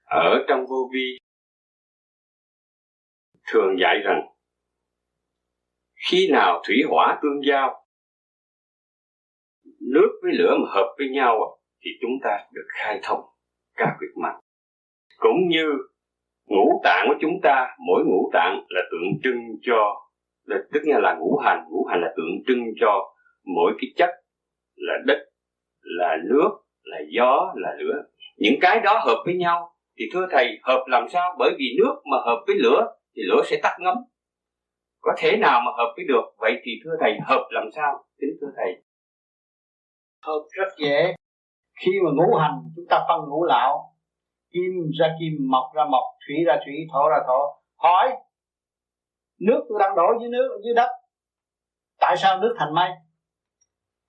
ở 0.04 0.46
trong 0.48 0.60
vô 0.70 0.90
vi, 0.94 1.18
thường 3.52 3.76
dạy 3.82 3.96
rằng 4.06 4.22
khi 6.08 6.30
nào 6.32 6.62
thủy 6.68 6.78
hỏa 6.90 7.20
tương 7.22 7.46
giao 7.48 7.86
nước 9.94 10.20
với 10.24 10.32
lửa 10.34 10.58
mà 10.62 10.70
hợp 10.72 10.96
với 10.98 11.10
nhau 11.10 11.34
à, 11.34 11.50
thì 11.84 11.92
chúng 12.02 12.12
ta 12.24 12.40
được 12.54 12.68
khai 12.68 13.00
thông 13.04 13.22
các 13.76 13.98
việc 14.02 14.22
mạch 14.22 14.40
cũng 15.18 15.48
như 15.48 15.66
ngũ 16.48 16.82
tạng 16.84 17.06
của 17.08 17.16
chúng 17.22 17.40
ta 17.44 17.76
mỗi 17.88 18.04
ngũ 18.06 18.30
tạng 18.34 18.66
là 18.70 18.82
tượng 18.92 19.20
trưng 19.24 19.40
cho 19.62 20.10
là, 20.44 20.58
tức 20.74 20.80
nghĩa 20.84 21.00
là 21.00 21.16
ngũ 21.20 21.38
hành 21.38 21.64
ngũ 21.70 21.86
hành 21.90 22.02
là 22.02 22.14
tượng 22.18 22.44
trưng 22.48 22.66
cho 22.80 23.14
mỗi 23.56 23.74
cái 23.82 23.90
chất 23.96 24.10
là 24.76 24.94
đất 25.06 25.20
là 25.82 26.18
nước 26.30 26.50
là 26.84 26.98
gió 27.10 27.54
là 27.56 27.76
lửa. 27.80 28.04
Những 28.38 28.56
cái 28.62 28.80
đó 28.80 29.02
hợp 29.06 29.24
với 29.26 29.36
nhau 29.36 29.76
thì 30.00 30.06
thưa 30.14 30.28
thầy 30.32 30.60
hợp 30.64 30.84
làm 30.88 31.10
sao? 31.10 31.36
Bởi 31.40 31.52
vì 31.60 31.66
nước 31.78 31.96
mà 32.12 32.18
hợp 32.26 32.44
với 32.48 32.56
lửa 32.60 32.88
thì 33.16 33.22
lửa 33.30 33.42
sẽ 33.46 33.60
tắt 33.64 33.78
ngấm 33.80 33.96
có 35.02 35.12
thể 35.18 35.38
nào 35.38 35.62
mà 35.66 35.72
hợp 35.78 35.94
với 35.96 36.06
được? 36.08 36.24
Vậy 36.38 36.54
thì 36.64 36.72
thưa 36.84 36.96
thầy, 37.00 37.12
hợp 37.26 37.48
làm 37.50 37.64
sao? 37.76 38.04
Kính 38.22 38.38
thưa 38.42 38.52
thầy. 38.58 38.84
Hợp 40.26 40.46
rất 40.50 40.68
dễ. 40.78 41.14
Khi 41.80 41.92
mà 42.06 42.12
ngũ 42.14 42.36
hành, 42.36 42.62
chúng 42.76 42.86
ta 42.90 43.06
phân 43.08 43.30
ngũ 43.30 43.46
lão, 43.46 43.96
kim 44.54 44.72
ra 45.00 45.08
kim, 45.20 45.34
mộc 45.52 45.72
ra 45.76 45.84
mộc, 45.92 46.04
thủy 46.28 46.36
ra 46.48 46.58
thủy, 46.66 46.76
thổ 46.94 47.10
ra 47.10 47.18
thổ. 47.28 47.62
Hỏi, 47.78 48.10
nước 49.40 49.66
tôi 49.70 49.80
đang 49.80 49.96
đổ 49.96 50.08
dưới 50.22 50.30
nước, 50.30 50.60
dưới 50.64 50.74
đất, 50.74 50.90
tại 52.00 52.18
sao 52.18 52.40
nước 52.40 52.56
thành 52.60 52.74
mây? 52.74 52.90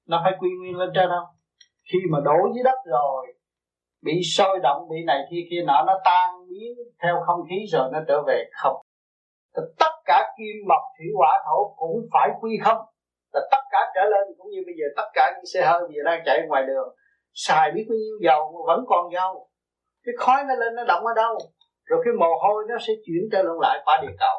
Nó 0.06 0.20
phải 0.24 0.32
quy 0.40 0.48
nguyên 0.58 0.76
lên 0.76 0.90
trên 0.94 1.08
không? 1.08 1.34
Khi 1.92 1.98
mà 2.10 2.18
đổ 2.24 2.38
dưới 2.54 2.64
đất 2.64 2.78
rồi, 2.84 3.26
bị 4.02 4.20
sôi 4.22 4.58
động, 4.62 4.88
bị 4.90 4.96
này 5.06 5.18
kia 5.30 5.46
kia 5.50 5.62
nọ, 5.66 5.84
nó 5.86 6.00
tan 6.04 6.48
biến 6.48 6.72
theo 7.02 7.22
không 7.26 7.40
khí 7.48 7.56
rồi 7.72 7.90
nó 7.92 7.98
trở 8.08 8.22
về 8.26 8.44
không 8.52 8.76
thì 9.56 9.62
tất 9.78 9.94
cả 10.04 10.32
kim 10.36 10.56
mộc 10.68 10.82
thủy 10.98 11.08
hỏa 11.18 11.32
thổ 11.46 11.74
cũng 11.76 11.96
phải 12.12 12.28
quy 12.40 12.58
không. 12.64 12.78
Là 13.32 13.40
tất 13.50 13.62
cả 13.70 13.78
trở 13.94 14.04
lên, 14.04 14.24
cũng 14.38 14.50
như 14.50 14.60
bây 14.66 14.74
giờ 14.78 14.86
tất 14.96 15.08
cả 15.14 15.32
những 15.34 15.46
xe 15.54 15.60
hơi 15.66 15.80
bây 15.80 15.94
giờ 15.96 16.02
đang 16.04 16.22
chạy 16.26 16.38
ngoài 16.48 16.62
đường, 16.66 16.88
xài 17.34 17.72
biết 17.74 17.84
bao 17.88 17.96
nhiêu 17.96 18.16
dầu 18.22 18.52
mà 18.52 18.60
vẫn 18.74 18.84
còn 18.88 19.12
dầu. 19.12 19.48
Cái 20.04 20.14
khói 20.18 20.44
nó 20.48 20.54
lên, 20.54 20.74
nó 20.74 20.84
động 20.84 21.06
ở 21.06 21.14
đâu? 21.16 21.38
Rồi 21.84 22.00
cái 22.04 22.14
mồ 22.20 22.30
hôi 22.42 22.64
nó 22.68 22.74
sẽ 22.86 22.92
chuyển 23.06 23.22
trở 23.32 23.42
lộn 23.42 23.58
lại 23.60 23.78
qua 23.84 23.98
địa 24.02 24.14
cầu. 24.18 24.38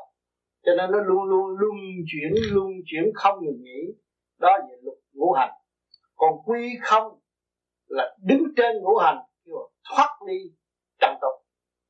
Cho 0.66 0.72
nên 0.78 0.92
nó 0.92 1.00
luôn 1.00 1.24
luôn 1.24 1.46
luân 1.60 1.76
chuyển 2.12 2.32
luân 2.52 2.68
chuyển 2.86 3.04
không 3.16 3.36
ngừng 3.42 3.62
nghỉ. 3.64 3.82
Đó 4.40 4.50
là 4.58 4.66
luật 4.82 4.98
ngũ 5.14 5.32
hành. 5.32 5.52
Còn 6.16 6.34
quy 6.46 6.78
không 6.82 7.20
là 7.88 8.16
đứng 8.24 8.44
trên 8.58 8.82
ngũ 8.82 8.98
hành, 8.98 9.18
kêu 9.46 9.56
thoát 9.90 10.10
ly 10.28 10.40
trần 11.00 11.16
tục. 11.22 11.46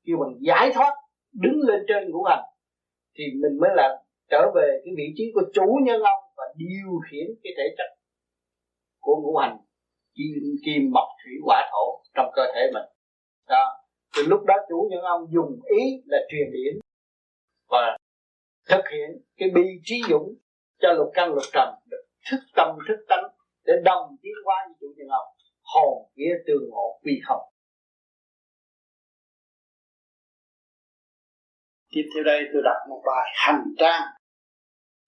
Kêu 0.06 0.18
bằng 0.19 0.34
giải 0.41 0.72
thoát, 0.73 0.93
đứng 1.34 1.60
lên 1.68 1.80
trên 1.88 2.11
ngũ 2.11 2.23
hành 2.23 2.43
thì 3.16 3.24
mình 3.42 3.60
mới 3.62 3.70
là 3.76 4.04
trở 4.30 4.52
về 4.56 4.82
cái 4.86 4.94
vị 4.98 5.14
trí 5.16 5.32
của 5.34 5.42
chủ 5.54 5.80
nhân 5.84 6.02
ông 6.02 6.24
và 6.38 6.44
điều 6.56 7.00
khiển 7.12 7.28
cái 7.44 7.54
thể 7.58 7.76
chất 7.78 7.90
của 9.00 9.16
ngũ 9.22 9.38
hành 9.38 9.58
kim, 10.16 10.44
kim 10.66 10.92
mộc 10.92 11.08
thủy 11.24 11.34
hỏa 11.46 11.70
thổ 11.72 12.04
trong 12.16 12.32
cơ 12.36 12.42
thể 12.56 12.62
mình. 12.74 12.88
Đó 13.50 13.82
thì 14.16 14.24
lúc 14.28 14.44
đó 14.46 14.54
chủ 14.70 14.88
nhân 14.92 15.02
ông 15.02 15.28
dùng 15.34 15.60
ý 15.80 16.04
là 16.06 16.18
truyền 16.30 16.52
điển 16.52 16.80
và 17.70 17.98
thực 18.70 18.84
hiện 18.92 19.10
cái 19.38 19.50
bi 19.56 19.62
trí 19.84 20.02
dũng 20.10 20.36
cho 20.82 20.94
lục 20.94 21.10
căn 21.14 21.30
lục 21.30 21.44
trần 21.54 21.70
được 21.90 22.04
thức 22.32 22.40
tâm 22.56 22.78
thức 22.88 23.06
tánh 23.10 23.24
để 23.66 23.74
đồng 23.86 24.16
tiến 24.22 24.34
hóa 24.46 24.56
với 24.68 24.76
chủ 24.80 24.88
nhân 24.98 25.08
ông 25.08 25.28
hồn 25.62 26.10
vía 26.16 26.34
tương 26.48 26.70
ngộ 26.70 27.00
quy 27.04 27.22
không. 27.26 27.51
Tiếp 31.92 32.06
theo 32.14 32.24
đây 32.24 32.40
tôi 32.54 32.62
đọc 32.66 32.78
một 32.90 33.02
bài 33.06 33.26
hành 33.36 33.64
trang. 33.80 34.02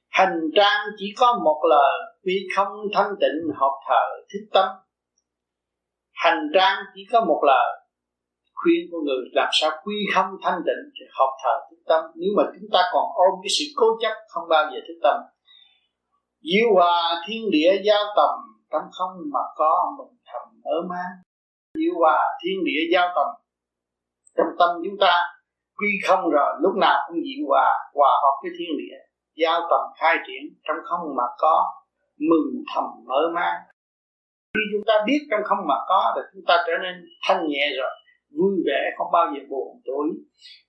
Hành 0.09 0.39
trang 0.55 0.79
chỉ 0.97 1.05
có 1.19 1.39
một 1.43 1.61
lời 1.69 1.99
quy 2.23 2.47
không 2.55 2.73
thanh 2.93 3.13
tịnh 3.21 3.55
hợp 3.59 3.75
thờ 3.89 4.05
thức 4.33 4.43
tâm. 4.53 4.67
Hành 6.13 6.41
trang 6.53 6.77
chỉ 6.95 7.01
có 7.11 7.25
một 7.25 7.41
lời 7.47 7.69
khuyên 8.53 8.81
của 8.91 8.97
người 9.05 9.17
làm 9.31 9.49
sao 9.51 9.71
quy 9.83 9.95
không 10.15 10.29
thanh 10.43 10.59
định 10.65 10.83
thì 10.95 11.05
học 11.19 11.29
thờ 11.43 11.55
thức 11.69 11.81
tâm. 11.87 12.01
Nếu 12.15 12.29
mà 12.37 12.43
chúng 12.53 12.69
ta 12.73 12.81
còn 12.93 13.05
ôm 13.13 13.39
cái 13.43 13.49
sự 13.59 13.65
cố 13.75 13.85
chấp 14.01 14.13
không 14.27 14.43
bao 14.49 14.63
giờ 14.71 14.79
thức 14.87 14.99
tâm, 15.03 15.17
diệu 16.43 16.67
hòa 16.75 17.23
thiên 17.27 17.51
địa 17.51 17.71
giao 17.85 18.03
tầm 18.15 18.33
tâm 18.71 18.81
không 18.91 19.11
mà 19.33 19.39
có 19.55 19.95
mình 19.97 20.17
thầm 20.25 20.47
ở 20.63 20.77
mang 20.89 21.13
diệu 21.73 21.93
hòa 21.99 22.19
thiên 22.43 22.63
địa 22.65 22.81
giao 22.93 23.07
tầm 23.15 23.27
trong 24.37 24.51
tâm 24.59 24.69
chúng 24.83 24.97
ta 24.99 25.13
quy 25.77 25.89
không 26.07 26.29
rồi, 26.29 26.51
lúc 26.63 26.75
nào 26.75 26.97
cũng 27.07 27.17
diệu 27.25 27.41
hòa 27.49 27.67
hòa 27.93 28.11
hợp 28.23 28.35
với 28.43 28.51
thiên 28.57 28.71
địa. 28.81 28.97
Giao 29.41 29.59
tầm 29.69 29.81
khai 29.99 30.15
triển, 30.27 30.43
trong 30.67 30.77
không 30.83 31.15
mà 31.17 31.27
có, 31.37 31.55
mừng 32.29 32.63
thầm 32.75 32.83
mở 33.07 33.21
mang. 33.35 33.59
Khi 34.53 34.61
chúng 34.71 34.85
ta 34.87 34.93
biết 35.07 35.19
trong 35.31 35.43
không 35.43 35.67
mà 35.67 35.75
có, 35.87 36.13
thì 36.15 36.21
chúng 36.33 36.45
ta 36.47 36.55
trở 36.67 36.73
nên 36.83 36.95
thanh 37.27 37.47
nhẹ 37.47 37.65
rồi, 37.77 37.93
vui 38.37 38.55
vẻ, 38.67 38.81
không 38.97 39.11
bao 39.11 39.25
giờ 39.33 39.39
buồn 39.49 39.81
tối 39.85 40.07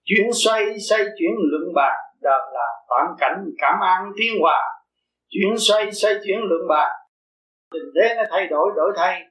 chuyển 0.05 0.32
xoay 0.32 0.64
xoay 0.89 1.02
chuyển 1.18 1.31
luận 1.51 1.74
bàn, 1.74 1.97
đó 2.20 2.36
là 2.52 2.66
toàn 2.89 3.06
cảnh 3.18 3.44
cảm 3.59 3.81
an 3.81 4.12
thiên 4.18 4.40
hòa. 4.40 4.60
Chuyển 5.28 5.59
xoay 5.59 5.93
xoay 5.93 6.14
chuyển 6.24 6.39
luận 6.39 6.68
bàn, 6.68 6.90
tình 7.72 7.90
thế 7.94 8.14
nó 8.16 8.22
thay 8.31 8.47
đổi 8.47 8.70
đổi 8.76 8.93
thay. 8.97 9.22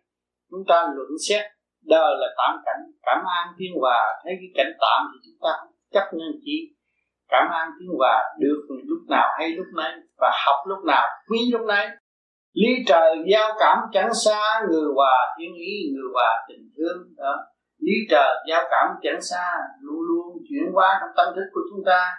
Chúng 0.52 0.64
ta 0.68 0.88
luận 0.96 1.10
xét 1.30 1.46
đời 1.86 2.12
là 2.22 2.28
tạm 2.38 2.56
cảnh 2.66 2.82
cảm 3.04 3.18
an 3.40 3.48
thiên 3.60 3.72
hòa. 3.82 4.02
Thấy 4.24 4.34
cái 4.40 4.50
cảnh 4.56 4.74
tạm 4.82 5.00
thì 5.12 5.18
chúng 5.26 5.40
ta 5.42 5.54
chấp 5.94 6.06
nhận 6.18 6.32
chỉ 6.46 6.56
cảm 7.30 7.48
an 7.52 7.68
thiên 7.80 7.90
hòa 7.98 8.24
được 8.40 8.62
lúc 8.90 9.02
nào 9.10 9.28
hay 9.40 9.50
lúc 9.50 9.66
nấy 9.76 9.94
và 10.18 10.32
học 10.46 10.60
lúc 10.68 10.80
nào 10.86 11.08
quý 11.30 11.40
lúc 11.52 11.62
nấy. 11.68 11.88
Lý 12.54 12.70
trời 12.88 13.16
giao 13.32 13.50
cảm 13.60 13.78
chẳng 13.94 14.14
xa 14.26 14.62
người 14.70 14.90
hòa 14.96 15.18
thiên 15.38 15.54
ý 15.54 15.74
người 15.94 16.10
hòa 16.14 16.32
tình 16.50 16.70
thương. 16.78 16.98
Đó. 17.18 17.34
Lý 17.80 17.94
trời 18.10 18.36
giao 18.50 18.64
cảm 18.72 18.88
chẳng 19.04 19.22
xa, 19.22 19.46
luôn 19.82 20.00
luôn 20.10 20.38
chuyển 20.50 20.74
hóa 20.74 20.98
trong 21.02 21.10
tâm 21.18 21.36
thức 21.36 21.48
của 21.54 21.62
chúng 21.72 21.84
ta. 21.86 22.12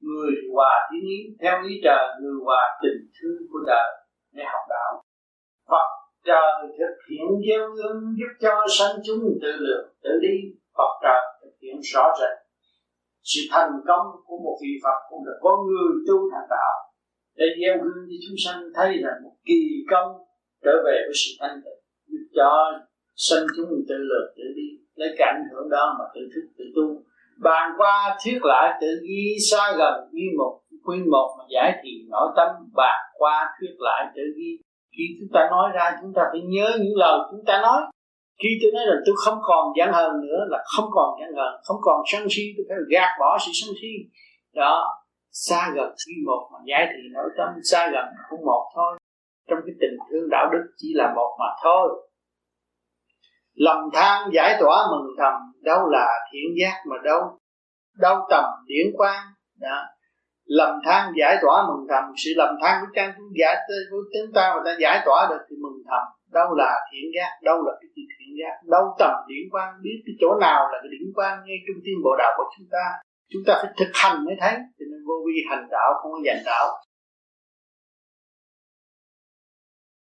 Người 0.00 0.32
hòa 0.54 0.88
thiên 0.90 1.04
ý, 1.08 1.18
theo 1.42 1.60
lý 1.60 1.74
trời, 1.84 2.08
người 2.20 2.36
hòa 2.44 2.62
tình 2.82 3.00
thương 3.16 3.40
của 3.52 3.58
đời. 3.66 3.90
Để 4.32 4.44
học 4.52 4.64
đạo. 4.68 5.02
Phật 5.70 6.01
trời 6.28 6.52
thực 6.78 6.96
hiện 7.10 7.26
gieo 7.46 7.64
ương 7.82 8.00
giúp 8.18 8.32
cho 8.40 8.54
sanh 8.76 8.96
chúng 9.06 9.22
tự 9.42 9.52
lượng 9.66 9.86
tự 10.02 10.10
đi. 10.22 10.36
Phật 10.78 10.92
trời 11.02 11.22
thực 11.42 11.54
hiện 11.62 11.76
rõ 11.92 12.04
rệt 12.20 12.42
sự 13.30 13.40
thành 13.50 13.72
công 13.88 14.06
của 14.26 14.38
một 14.44 14.56
vị 14.62 14.72
Phật 14.84 14.98
cũng 15.10 15.22
là 15.26 15.34
có 15.40 15.52
người 15.66 15.92
tu 16.06 16.16
thành 16.32 16.48
đạo. 16.50 16.74
Để 17.36 17.46
gieo 17.60 17.74
hương 17.82 18.04
cho 18.10 18.16
chúng 18.24 18.36
sanh 18.44 18.60
thấy 18.76 18.88
là 19.04 19.12
một 19.22 19.34
kỳ 19.44 19.60
công 19.90 20.08
trở 20.64 20.74
về 20.86 20.96
với 21.06 21.16
sự 21.22 21.30
thanh 21.40 21.56
tịnh, 21.64 21.80
giúp 22.10 22.24
cho 22.36 22.50
sanh 23.16 23.46
chúng 23.56 23.70
tự 23.88 23.98
lượng 24.10 24.28
tự 24.36 24.46
đi. 24.56 24.68
Lấy 24.94 25.08
cái 25.18 25.26
ảnh 25.34 25.44
hưởng 25.50 25.68
đó 25.70 25.96
mà 25.98 26.04
tự 26.14 26.20
thức, 26.34 26.44
tự 26.58 26.64
tu. 26.76 26.86
Bàn 27.38 27.72
qua 27.76 28.16
thuyết 28.24 28.38
lại 28.42 28.78
tự 28.80 28.86
ghi 29.08 29.36
xa 29.50 29.64
gần 29.78 29.94
ghi 30.12 30.26
một 30.38 30.60
quy 30.84 30.96
một 31.12 31.28
mà 31.38 31.44
giải 31.54 31.80
thì 31.82 31.90
nội 32.10 32.28
tâm, 32.36 32.48
bàn 32.74 33.00
qua 33.18 33.36
thuyết 33.60 33.74
lại 33.78 34.12
tự 34.16 34.22
ghi 34.36 34.58
khi 34.96 35.04
chúng 35.18 35.28
ta 35.34 35.40
nói 35.50 35.70
ra, 35.74 35.98
chúng 36.00 36.12
ta 36.16 36.22
phải 36.32 36.40
nhớ 36.40 36.70
những 36.82 36.96
lời 36.96 37.18
chúng 37.30 37.44
ta 37.46 37.60
nói. 37.62 37.82
Khi 38.42 38.48
tôi 38.62 38.72
nói 38.74 38.84
là 38.86 38.96
tôi 39.06 39.14
không 39.24 39.38
còn 39.42 39.72
giận 39.76 39.92
hờn 39.92 40.20
nữa, 40.20 40.40
là 40.48 40.58
không 40.76 40.88
còn 40.90 41.20
giận 41.20 41.36
hờn, 41.36 41.60
không 41.64 41.76
còn 41.82 42.02
sân 42.06 42.26
si, 42.30 42.42
tôi 42.56 42.66
phải 42.68 42.76
gạt 42.88 43.10
bỏ 43.20 43.38
sự 43.38 43.50
sân 43.54 43.74
si. 43.82 43.92
Đó, 44.54 44.86
xa 45.30 45.70
gần 45.74 45.94
khi 46.06 46.12
một 46.26 46.48
mà 46.52 46.58
giải 46.66 46.86
thì 46.90 47.08
nội 47.14 47.30
tâm, 47.38 47.48
xa 47.70 47.90
gần 47.92 48.04
cũng 48.30 48.44
một 48.44 48.70
thôi. 48.74 48.98
Trong 49.48 49.58
cái 49.66 49.74
tình 49.80 49.96
thương 50.10 50.30
đạo 50.30 50.48
đức 50.52 50.64
chỉ 50.76 50.88
là 50.94 51.12
một 51.16 51.36
mà 51.40 51.46
thôi. 51.62 51.88
Lòng 53.54 53.90
than 53.92 54.30
giải 54.32 54.56
tỏa 54.60 54.86
mừng 54.90 55.14
thầm, 55.18 55.32
đâu 55.62 55.88
là 55.88 56.06
thiện 56.32 56.54
giác 56.60 56.82
mà 56.90 56.96
đâu? 57.04 57.20
Đâu 57.98 58.16
tầm 58.30 58.44
điển 58.66 58.86
quang? 58.96 59.24
Đó 59.60 59.82
lầm 60.58 60.72
than 60.84 61.12
giải 61.20 61.34
tỏa 61.42 61.56
mừng 61.68 61.86
thầm. 61.90 62.04
Sự 62.16 62.30
lầm 62.36 62.52
than 62.62 62.74
của 62.80 62.90
trang 62.96 63.12
chúng 63.16 63.30
giải 63.40 63.54
của 63.90 64.02
chúng 64.12 64.32
ta 64.36 64.54
mà 64.54 64.60
ta 64.64 64.72
giải 64.80 65.02
tỏa 65.06 65.26
được 65.30 65.42
thì 65.48 65.56
mừng 65.64 65.78
thầm. 65.88 66.04
Đâu 66.32 66.48
là 66.54 66.72
thiện 66.92 67.04
giác, 67.16 67.30
đâu 67.42 67.56
là 67.66 67.72
cái 67.80 67.88
gì 67.96 68.02
thiện 68.12 68.30
giác. 68.40 68.54
Đâu 68.74 68.84
tầm 68.98 69.12
điển 69.28 69.44
quang, 69.50 69.72
biết 69.82 69.98
cái 70.06 70.14
chỗ 70.20 70.30
nào 70.40 70.60
là 70.72 70.78
cái 70.82 70.90
điển 70.94 71.12
quang 71.14 71.36
ngay 71.44 71.56
trung 71.66 71.80
tâm 71.84 71.96
bộ 72.04 72.12
đạo 72.18 72.32
của 72.36 72.44
chúng 72.56 72.66
ta. 72.70 72.84
Chúng 73.32 73.42
ta 73.46 73.52
phải 73.62 73.72
thực 73.78 73.90
hành 73.94 74.24
mới 74.24 74.34
thấy. 74.40 74.54
Cho 74.78 74.84
nên 74.90 75.00
vô 75.08 75.14
vi 75.26 75.36
hành 75.50 75.68
đạo, 75.70 75.88
không 76.02 76.12
có 76.12 76.18
giành 76.26 76.42
đạo. 76.46 76.66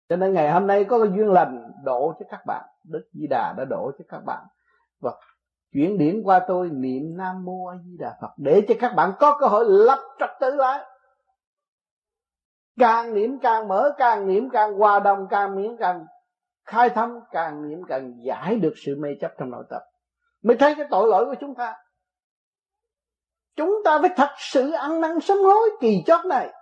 Cho 0.09 0.15
nên 0.15 0.33
ngày 0.33 0.51
hôm 0.51 0.67
nay 0.67 0.85
có 0.89 0.99
cái 0.99 1.09
duyên 1.15 1.31
lành 1.31 1.71
đổ 1.83 2.13
cho 2.19 2.25
các 2.29 2.39
bạn. 2.47 2.63
Đức 2.83 3.09
di 3.13 3.27
đà 3.29 3.53
đã 3.57 3.65
đổ 3.65 3.91
cho 3.97 4.05
các 4.09 4.21
bạn. 4.25 4.43
Và 5.01 5.11
chuyển 5.73 5.97
điển 5.97 6.21
qua 6.23 6.45
tôi, 6.47 6.69
niệm 6.69 7.17
nam 7.17 7.45
mô 7.45 7.65
a 7.67 7.75
di 7.85 7.97
đà 7.99 8.17
phật, 8.21 8.31
để 8.37 8.65
cho 8.67 8.75
các 8.79 8.93
bạn 8.95 9.13
có 9.19 9.37
cơ 9.39 9.47
hội 9.47 9.65
lập 9.67 9.99
trật 10.19 10.29
tự 10.39 10.55
lại. 10.55 10.85
Càng 12.79 13.13
niệm 13.13 13.39
càng 13.39 13.67
mở, 13.67 13.91
càng 13.97 14.27
niệm 14.27 14.49
càng 14.49 14.73
hòa 14.73 14.99
đồng, 14.99 15.27
càng 15.29 15.55
niệm 15.55 15.77
càng 15.79 16.05
khai 16.65 16.89
thông 16.89 17.19
càng 17.31 17.69
niệm 17.69 17.81
càng 17.87 18.13
giải 18.23 18.55
được 18.55 18.73
sự 18.85 18.95
mê 18.99 19.09
chấp 19.21 19.31
trong 19.37 19.49
nội 19.49 19.63
tâm. 19.69 19.81
Mới 20.43 20.57
thấy 20.57 20.75
cái 20.75 20.85
tội 20.89 21.07
lỗi 21.07 21.25
của 21.25 21.35
chúng 21.39 21.55
ta. 21.55 21.75
Chúng 23.55 23.75
ta 23.85 23.99
phải 24.01 24.09
thật 24.15 24.29
sự 24.37 24.71
ăn 24.71 25.01
năn 25.01 25.19
sám 25.19 25.37
hối 25.37 25.69
kỳ 25.81 26.03
chót 26.05 26.25
này. 26.25 26.53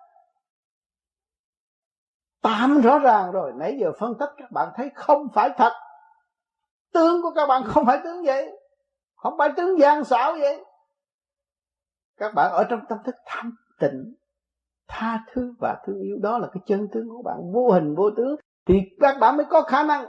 Tạm 2.41 2.81
rõ 2.81 2.99
ràng 2.99 3.31
rồi, 3.31 3.51
nãy 3.55 3.77
giờ 3.81 3.91
phân 3.99 4.13
tích 4.19 4.29
các 4.37 4.51
bạn 4.51 4.69
thấy 4.75 4.91
không 4.95 5.27
phải 5.33 5.49
thật. 5.57 5.73
Tướng 6.93 7.21
của 7.21 7.31
các 7.35 7.45
bạn 7.47 7.63
không 7.65 7.85
phải 7.85 7.99
tướng 8.03 8.23
vậy 8.25 8.60
không 9.21 9.37
phải 9.37 9.49
tướng 9.57 9.79
gian 9.79 10.03
xảo 10.03 10.31
vậy. 10.39 10.65
Các 12.17 12.33
bạn 12.35 12.51
ở 12.51 12.63
trong 12.69 12.79
tâm 12.89 12.97
thức 13.05 13.15
thanh 13.25 13.51
tịnh, 13.79 14.13
tha 14.87 15.19
thứ 15.33 15.53
và 15.59 15.81
thương 15.85 15.99
yêu. 16.01 16.17
Đó 16.21 16.37
là 16.37 16.47
cái 16.53 16.61
chân 16.65 16.87
tướng 16.91 17.09
của 17.09 17.21
bạn. 17.21 17.37
Vô 17.53 17.71
hình, 17.71 17.95
vô 17.95 18.09
tướng. 18.17 18.35
Thì 18.65 18.75
các 18.99 19.17
bạn 19.19 19.37
mới 19.37 19.45
có 19.49 19.61
khả 19.61 19.83
năng. 19.83 20.05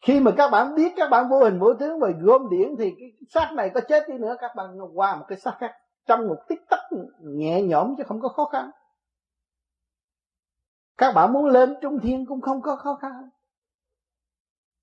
Khi 0.00 0.20
mà 0.20 0.30
các 0.36 0.48
bạn 0.48 0.74
biết 0.74 0.92
các 0.96 1.10
bạn 1.10 1.28
vô 1.28 1.44
hình, 1.44 1.58
vô 1.58 1.74
tướng 1.74 2.00
và 2.00 2.08
gom 2.20 2.48
điển 2.50 2.76
thì 2.78 2.94
cái 2.98 3.12
xác 3.28 3.52
này 3.54 3.70
có 3.74 3.80
chết 3.88 4.08
đi 4.08 4.18
nữa. 4.18 4.36
Các 4.40 4.50
bạn 4.56 4.78
qua 4.94 5.16
một 5.16 5.24
cái 5.28 5.38
xác 5.38 5.56
khác 5.58 5.72
trong 6.06 6.28
một 6.28 6.36
tích 6.48 6.60
tắc 6.70 6.80
nhẹ 7.20 7.62
nhõm 7.62 7.94
chứ 7.98 8.04
không 8.06 8.20
có 8.20 8.28
khó 8.28 8.44
khăn. 8.44 8.70
Các 10.98 11.12
bạn 11.12 11.32
muốn 11.32 11.46
lên 11.46 11.76
trung 11.82 12.00
thiên 12.02 12.26
cũng 12.26 12.40
không 12.40 12.62
có 12.62 12.76
khó 12.76 12.98
khăn. 13.02 13.30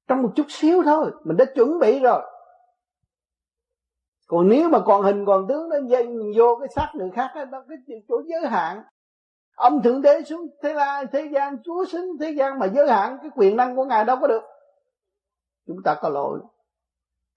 Trong 0.08 0.22
một 0.22 0.32
chút 0.36 0.46
xíu 0.50 0.84
thôi, 0.86 1.12
mình 1.24 1.38
đã 1.38 1.46
chuẩn 1.56 1.80
bị 1.80 2.00
rồi 2.00 2.33
còn 4.28 4.50
nếu 4.50 4.70
mà 4.70 4.80
còn 4.86 5.02
hình 5.02 5.26
còn 5.26 5.48
tướng 5.48 5.70
nó 5.70 5.76
dây 5.88 6.08
vô 6.38 6.58
cái 6.60 6.70
xác 6.76 6.92
người 6.94 7.10
khác 7.14 7.32
đó, 7.52 7.64
cái 7.70 7.78
chỗ 8.08 8.22
giới 8.26 8.48
hạn. 8.50 8.84
Ông 9.56 9.82
thượng 9.84 10.02
đế 10.02 10.22
xuống 10.24 10.48
thế 10.62 10.74
la, 10.74 11.04
thế 11.12 11.30
gian, 11.34 11.58
chúa 11.64 11.86
xứng 11.86 12.18
thế 12.20 12.32
gian 12.32 12.60
mà 12.60 12.66
giới 12.66 12.88
hạn 12.88 13.18
cái 13.22 13.32
quyền 13.36 13.58
năng 13.58 13.76
của 13.76 13.86
ngài 13.86 14.06
đâu 14.06 14.18
có 14.22 14.28
được. 14.28 14.44
Chúng 15.68 15.78
ta 15.84 15.96
có 16.02 16.10
lỗi. 16.10 16.40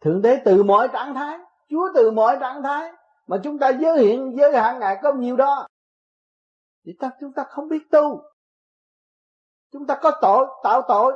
Thượng 0.00 0.22
đế 0.22 0.36
từ 0.44 0.62
mọi 0.62 0.88
trạng 0.92 1.14
thái, 1.14 1.38
chúa 1.70 1.88
từ 1.94 2.10
mọi 2.10 2.36
trạng 2.40 2.62
thái 2.62 2.92
mà 3.26 3.36
chúng 3.44 3.58
ta 3.58 3.68
giới 3.68 3.98
hiện, 3.98 4.36
giới 4.38 4.52
hạn 4.52 4.78
ngài 4.78 4.98
có 5.02 5.12
nhiều 5.12 5.36
đó, 5.36 5.66
thì 6.84 6.92
ta 6.98 7.10
chúng 7.20 7.32
ta 7.32 7.44
không 7.44 7.68
biết 7.68 7.90
tu. 7.90 8.22
Chúng 9.72 9.86
ta 9.86 9.98
có 10.02 10.12
tội, 10.20 10.46
tạo 10.62 10.82
tội, 10.88 11.12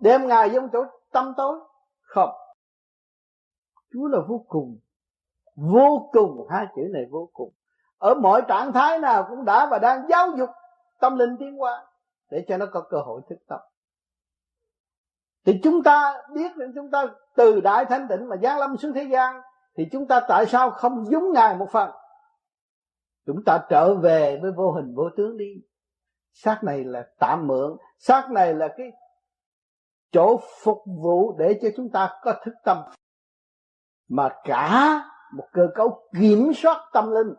đem 0.00 0.28
ngài 0.28 0.50
vô 0.50 0.60
chỗ 0.72 0.84
tâm 1.12 1.34
tối? 1.36 1.58
Không. 2.00 2.30
Chúa 3.92 4.06
là 4.06 4.18
vô 4.28 4.44
cùng 4.48 4.78
vô 5.56 6.08
cùng, 6.12 6.46
hai 6.50 6.66
chữ 6.76 6.82
này 6.92 7.06
vô 7.10 7.30
cùng. 7.32 7.52
Ở 7.98 8.14
mọi 8.14 8.42
trạng 8.48 8.72
thái 8.72 8.98
nào 8.98 9.26
cũng 9.28 9.44
đã 9.44 9.66
và 9.70 9.78
đang 9.78 10.08
giáo 10.08 10.28
dục 10.38 10.50
tâm 11.00 11.16
linh 11.16 11.36
tiến 11.38 11.56
hóa 11.56 11.86
để 12.30 12.44
cho 12.48 12.56
nó 12.56 12.66
có 12.72 12.80
cơ 12.90 12.98
hội 12.98 13.20
thức 13.28 13.38
tâm. 13.48 13.60
Thì 15.44 15.60
chúng 15.62 15.82
ta 15.82 16.22
biết 16.34 16.56
rằng 16.56 16.72
chúng 16.74 16.90
ta 16.90 17.06
từ 17.36 17.60
đại 17.60 17.84
thanh 17.84 18.08
tịnh 18.08 18.28
mà 18.28 18.36
giáng 18.36 18.58
lâm 18.58 18.76
xuống 18.76 18.92
thế 18.92 19.04
gian, 19.04 19.40
thì 19.76 19.88
chúng 19.92 20.06
ta 20.06 20.20
tại 20.28 20.46
sao 20.46 20.70
không 20.70 21.04
giống 21.04 21.32
ngài 21.32 21.56
một 21.56 21.70
phần? 21.70 21.90
Chúng 23.26 23.44
ta 23.46 23.66
trở 23.68 23.94
về 23.94 24.38
với 24.42 24.52
vô 24.52 24.72
hình 24.72 24.94
vô 24.94 25.04
tướng 25.16 25.36
đi. 25.36 25.54
Xác 26.32 26.64
này 26.64 26.84
là 26.84 27.06
tạm 27.18 27.46
mượn, 27.46 27.76
xác 27.98 28.30
này 28.30 28.54
là 28.54 28.68
cái 28.76 28.92
chỗ 30.12 30.40
phục 30.62 30.82
vụ 31.02 31.36
để 31.38 31.58
cho 31.62 31.68
chúng 31.76 31.90
ta 31.90 32.18
có 32.22 32.34
thức 32.44 32.54
tâm. 32.64 32.78
Mà 34.08 34.28
cả 34.44 35.00
một 35.32 35.48
cơ 35.52 35.68
cấu 35.74 36.08
kiểm 36.20 36.52
soát 36.54 36.90
tâm 36.92 37.10
linh. 37.10 37.34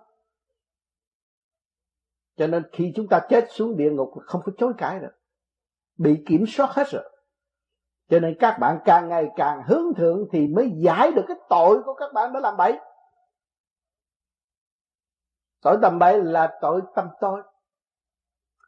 Cho 2.35 2.47
nên 2.47 2.63
khi 2.71 2.93
chúng 2.95 3.07
ta 3.07 3.21
chết 3.29 3.47
xuống 3.49 3.77
địa 3.77 3.91
ngục 3.91 4.09
không 4.25 4.41
có 4.45 4.51
chối 4.57 4.73
cãi 4.77 4.99
được. 4.99 5.13
Bị 5.97 6.23
kiểm 6.27 6.45
soát 6.47 6.69
hết 6.69 6.87
rồi. 6.87 7.09
Cho 8.09 8.19
nên 8.19 8.35
các 8.39 8.57
bạn 8.59 8.79
càng 8.85 9.09
ngày 9.09 9.27
càng 9.35 9.61
hướng 9.67 9.93
thượng 9.97 10.27
thì 10.31 10.47
mới 10.47 10.71
giải 10.75 11.11
được 11.11 11.25
cái 11.27 11.37
tội 11.49 11.83
của 11.83 11.93
các 11.93 12.13
bạn 12.13 12.33
đã 12.33 12.39
làm 12.39 12.57
bậy. 12.57 12.79
Tội 15.61 15.77
tầm 15.81 15.99
bậy 15.99 16.23
là 16.23 16.57
tội 16.61 16.81
tâm 16.95 17.07
tối. 17.19 17.41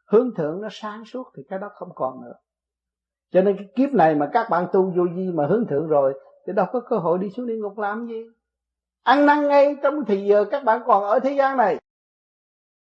Hướng 0.06 0.34
thượng 0.34 0.60
nó 0.60 0.68
sáng 0.70 1.04
suốt 1.04 1.30
thì 1.36 1.42
cái 1.48 1.58
đó 1.58 1.70
không 1.74 1.88
còn 1.94 2.20
nữa. 2.24 2.34
Cho 3.30 3.42
nên 3.42 3.56
cái 3.56 3.68
kiếp 3.76 3.94
này 3.94 4.14
mà 4.14 4.30
các 4.32 4.46
bạn 4.50 4.66
tu 4.72 4.92
vô 4.96 5.04
vi 5.14 5.32
mà 5.32 5.46
hướng 5.46 5.66
thượng 5.66 5.88
rồi, 5.88 6.20
thì 6.46 6.52
đâu 6.52 6.66
có 6.72 6.80
cơ 6.80 6.96
hội 6.96 7.18
đi 7.18 7.30
xuống 7.30 7.46
địa 7.46 7.56
ngục 7.56 7.78
làm 7.78 8.06
gì? 8.06 8.24
Ăn 9.06 9.26
năn 9.26 9.48
ngay 9.48 9.76
trong 9.82 10.04
thì 10.04 10.26
giờ 10.26 10.44
các 10.50 10.64
bạn 10.64 10.82
còn 10.86 11.04
ở 11.04 11.20
thế 11.20 11.32
gian 11.32 11.56
này. 11.56 11.78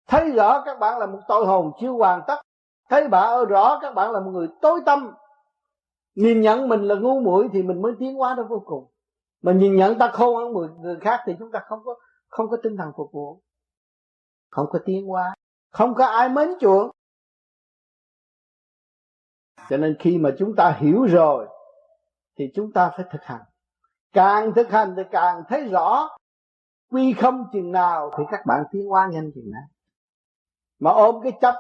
Thấy 0.08 0.32
rõ 0.32 0.64
các 0.66 0.80
bạn 0.80 1.00
là 1.00 1.06
một 1.06 1.20
tội 1.28 1.46
hồn 1.46 1.72
chưa 1.82 1.90
hoàn 1.90 2.22
tất. 2.28 2.42
Thấy 2.90 3.08
bạn 3.08 3.46
rõ 3.46 3.80
các 3.82 3.94
bạn 3.96 4.12
là 4.12 4.20
một 4.20 4.32
người 4.32 4.48
tối 4.62 4.82
tâm. 4.86 5.14
Nhìn 6.16 6.42
nhận 6.42 6.70
mình 6.70 6.82
là 6.82 6.96
ngu 6.96 7.20
muội 7.20 7.50
thì 7.54 7.64
mình 7.64 7.82
mới 7.82 7.94
tiến 8.00 8.16
hóa 8.16 8.34
đến 8.38 8.48
vô 8.48 8.64
cùng. 8.66 8.92
Mà 9.42 9.52
nhìn 9.52 9.76
nhận 9.76 9.98
ta 9.98 10.12
khôn 10.14 10.36
hơn 10.36 10.54
người, 10.54 10.70
người 10.80 10.98
khác 11.02 11.20
thì 11.26 11.34
chúng 11.40 11.52
ta 11.52 11.60
không 11.68 11.80
có 11.86 11.96
không 12.28 12.50
có 12.50 12.58
tinh 12.64 12.78
thần 12.78 12.92
phục 12.98 13.12
vụ. 13.12 13.42
Không 14.50 14.68
có 14.72 14.80
tiến 14.86 15.08
hóa. 15.08 15.34
Không 15.72 15.94
có 15.94 16.06
ai 16.06 16.30
mến 16.30 16.50
chuộng. 16.60 16.90
Cho 19.70 19.78
nên 19.78 19.96
khi 20.00 20.18
mà 20.18 20.30
chúng 20.40 20.56
ta 20.56 20.78
hiểu 20.80 21.06
rồi 21.06 21.48
thì 22.38 22.52
chúng 22.56 22.72
ta 22.74 22.92
phải 22.98 23.06
thực 23.12 23.22
hành 23.22 23.42
càng 24.14 24.54
thực 24.54 24.72
hành 24.72 24.94
thì 24.98 25.04
càng 25.12 25.44
thấy 25.50 25.64
rõ 25.70 26.10
quy 26.92 27.14
không 27.14 27.46
chừng 27.54 27.72
nào 27.72 28.12
thì 28.18 28.24
các 28.32 28.46
bạn 28.46 28.64
tiến 28.72 28.88
hóa 28.88 29.10
nhanh 29.12 29.32
chừng 29.36 29.52
nào. 29.52 29.64
Mà 30.80 30.92
ôm 30.92 31.16
cái 31.24 31.32
chấp 31.42 31.56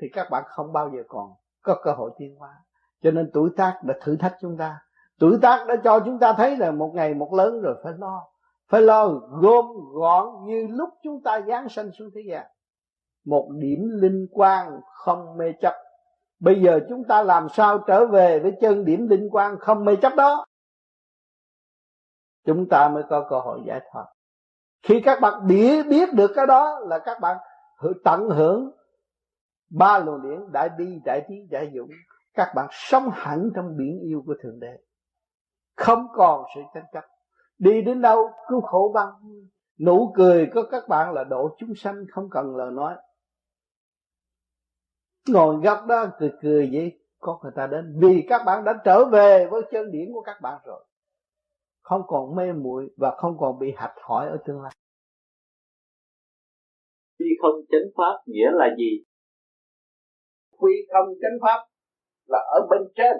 thì 0.00 0.08
các 0.12 0.30
bạn 0.30 0.44
không 0.46 0.72
bao 0.72 0.90
giờ 0.94 1.02
còn 1.08 1.32
có 1.62 1.80
cơ 1.82 1.92
hội 1.92 2.10
tiến 2.18 2.36
hóa. 2.38 2.50
Cho 3.02 3.10
nên 3.10 3.30
tuổi 3.32 3.50
tác 3.56 3.80
đã 3.82 3.94
thử 4.02 4.16
thách 4.16 4.36
chúng 4.40 4.56
ta. 4.56 4.78
Tuổi 5.18 5.38
tác 5.42 5.64
đã 5.68 5.76
cho 5.84 6.00
chúng 6.00 6.18
ta 6.18 6.32
thấy 6.32 6.56
là 6.56 6.70
một 6.70 6.90
ngày 6.94 7.14
một 7.14 7.34
lớn 7.34 7.60
rồi 7.60 7.74
phải 7.84 7.92
lo. 7.98 8.26
Phải 8.68 8.80
lo 8.80 9.08
gom 9.30 9.66
gọn 9.92 10.44
như 10.44 10.66
lúc 10.70 10.88
chúng 11.02 11.22
ta 11.22 11.40
giáng 11.40 11.68
sanh 11.68 11.90
xuống 11.92 12.10
thế 12.14 12.20
gian. 12.30 12.46
Một 13.24 13.48
điểm 13.52 13.88
linh 13.92 14.26
quang 14.32 14.80
không 14.94 15.36
mê 15.36 15.52
chấp. 15.60 15.74
Bây 16.40 16.62
giờ 16.62 16.80
chúng 16.88 17.04
ta 17.04 17.22
làm 17.22 17.48
sao 17.48 17.78
trở 17.78 18.06
về 18.06 18.38
với 18.38 18.52
chân 18.60 18.84
điểm 18.84 19.08
linh 19.08 19.30
quang 19.30 19.58
không 19.58 19.84
mê 19.84 19.96
chấp 19.96 20.14
đó? 20.16 20.44
Chúng 22.48 22.68
ta 22.68 22.88
mới 22.88 23.02
có 23.08 23.26
cơ 23.30 23.40
hội 23.40 23.60
giải 23.66 23.80
thoát. 23.92 24.06
Khi 24.82 25.00
các 25.04 25.20
bạn 25.20 25.46
biết 25.46 25.86
biết 25.86 26.14
được 26.14 26.30
cái 26.34 26.46
đó 26.46 26.80
là 26.82 26.98
các 26.98 27.20
bạn 27.20 27.36
tận 28.04 28.28
hưởng 28.30 28.70
ba 29.70 29.98
luồng 29.98 30.22
điển 30.22 30.52
đại 30.52 30.68
bi 30.78 31.00
đại 31.04 31.26
trí 31.28 31.34
đại 31.50 31.72
dũng. 31.74 31.90
Các 32.34 32.52
bạn 32.54 32.66
sống 32.70 33.10
hẳn 33.12 33.50
trong 33.54 33.76
biển 33.76 34.00
yêu 34.00 34.22
của 34.26 34.34
thượng 34.42 34.60
đế. 34.60 34.78
Không 35.76 36.06
còn 36.14 36.44
sự 36.54 36.60
tranh 36.74 36.84
chấp. 36.92 37.04
Đi 37.58 37.82
đến 37.82 38.02
đâu 38.02 38.30
cứu 38.48 38.60
khổ 38.60 38.92
băng. 38.94 39.12
Nụ 39.80 40.12
cười 40.16 40.50
của 40.54 40.62
các 40.70 40.88
bạn 40.88 41.12
là 41.12 41.24
độ 41.24 41.56
chúng 41.58 41.74
sanh, 41.74 42.04
không 42.12 42.30
cần 42.30 42.56
lời 42.56 42.70
nói. 42.70 42.94
Ngồi 45.28 45.56
góc 45.56 45.86
đó 45.86 46.06
cười 46.18 46.32
cười 46.42 46.70
vậy, 46.72 47.00
có 47.18 47.40
người 47.42 47.52
ta 47.56 47.66
đến. 47.66 47.96
Vì 48.00 48.26
các 48.28 48.42
bạn 48.44 48.64
đã 48.64 48.74
trở 48.84 49.04
về 49.04 49.46
với 49.46 49.62
chân 49.70 49.90
điển 49.90 50.12
của 50.12 50.22
các 50.22 50.40
bạn 50.40 50.60
rồi 50.64 50.84
không 51.88 52.02
còn 52.06 52.36
mê 52.36 52.52
muội 52.52 52.90
và 52.96 53.10
không 53.18 53.36
còn 53.40 53.58
bị 53.58 53.72
hạch 53.76 53.94
hỏi 54.02 54.28
ở 54.28 54.36
tương 54.46 54.62
lai. 54.62 54.72
Quy 57.18 57.26
không 57.42 57.56
chánh 57.70 57.88
pháp 57.96 58.14
nghĩa 58.26 58.50
là 58.52 58.66
gì? 58.78 59.04
Quy 60.50 60.72
không 60.92 61.08
chánh 61.22 61.38
pháp 61.42 61.60
là 62.26 62.38
ở 62.38 62.66
bên 62.70 62.82
trên. 62.96 63.16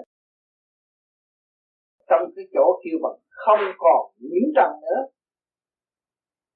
Trong 2.09 2.21
cái 2.35 2.45
chỗ 2.53 2.81
kêu 2.83 2.97
bằng 3.03 3.19
không 3.29 3.59
còn 3.77 4.01
nhiễm 4.17 4.47
trần 4.55 4.71
nữa. 4.81 5.01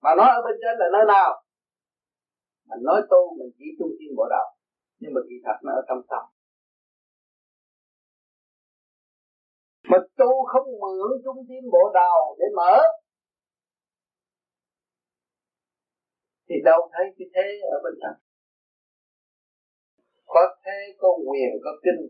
Mà 0.01 0.15
nói 0.17 0.27
ở 0.37 0.41
bên 0.45 0.55
trên 0.61 0.73
là 0.79 0.85
nơi 0.93 1.05
nào? 1.07 1.43
Mình 2.69 2.83
nói 2.83 3.01
tu 3.09 3.37
mình 3.39 3.51
chỉ 3.57 3.65
trung 3.79 3.91
tâm 3.97 4.15
bộ 4.17 4.25
đạo. 4.29 4.47
Nhưng 4.99 5.13
mà 5.13 5.21
kỳ 5.29 5.35
thật 5.45 5.57
nó 5.63 5.71
ở 5.71 5.81
trong 5.87 6.01
tâm. 6.09 6.32
Mà 9.89 9.97
tu 10.17 10.45
không 10.51 10.67
mượn 10.81 11.09
trung 11.23 11.45
tâm 11.47 11.63
bộ 11.71 11.91
đầu 11.93 12.35
để 12.39 12.45
mở. 12.55 12.73
Thì 16.49 16.55
đâu 16.65 16.89
thấy 16.93 17.05
cái 17.17 17.27
thế 17.35 17.47
ở 17.71 17.77
bên 17.83 17.93
trong 18.01 18.17
có 20.33 20.41
thế, 20.65 20.79
có 20.97 21.09
quyền, 21.27 21.51
có 21.63 21.71
kinh. 21.83 22.01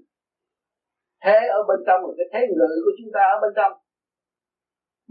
Thế 1.23 1.37
ở 1.57 1.59
bên 1.69 1.79
trong 1.87 1.99
là 2.05 2.13
cái 2.17 2.27
thế 2.33 2.41
ngự 2.57 2.71
của 2.85 2.93
chúng 2.97 3.11
ta 3.15 3.23
ở 3.35 3.37
bên 3.43 3.51
trong. 3.55 3.73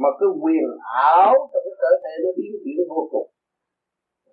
Mà 0.03 0.09
cái 0.19 0.29
quyền 0.43 0.67
ảo 1.11 1.33
trong 1.53 1.65
cái 1.67 1.75
cơ 1.83 1.91
thể 2.03 2.13
nó 2.25 2.31
biến 2.39 2.53
chuyển 2.63 2.77
vô 2.89 3.09
cùng. 3.13 3.29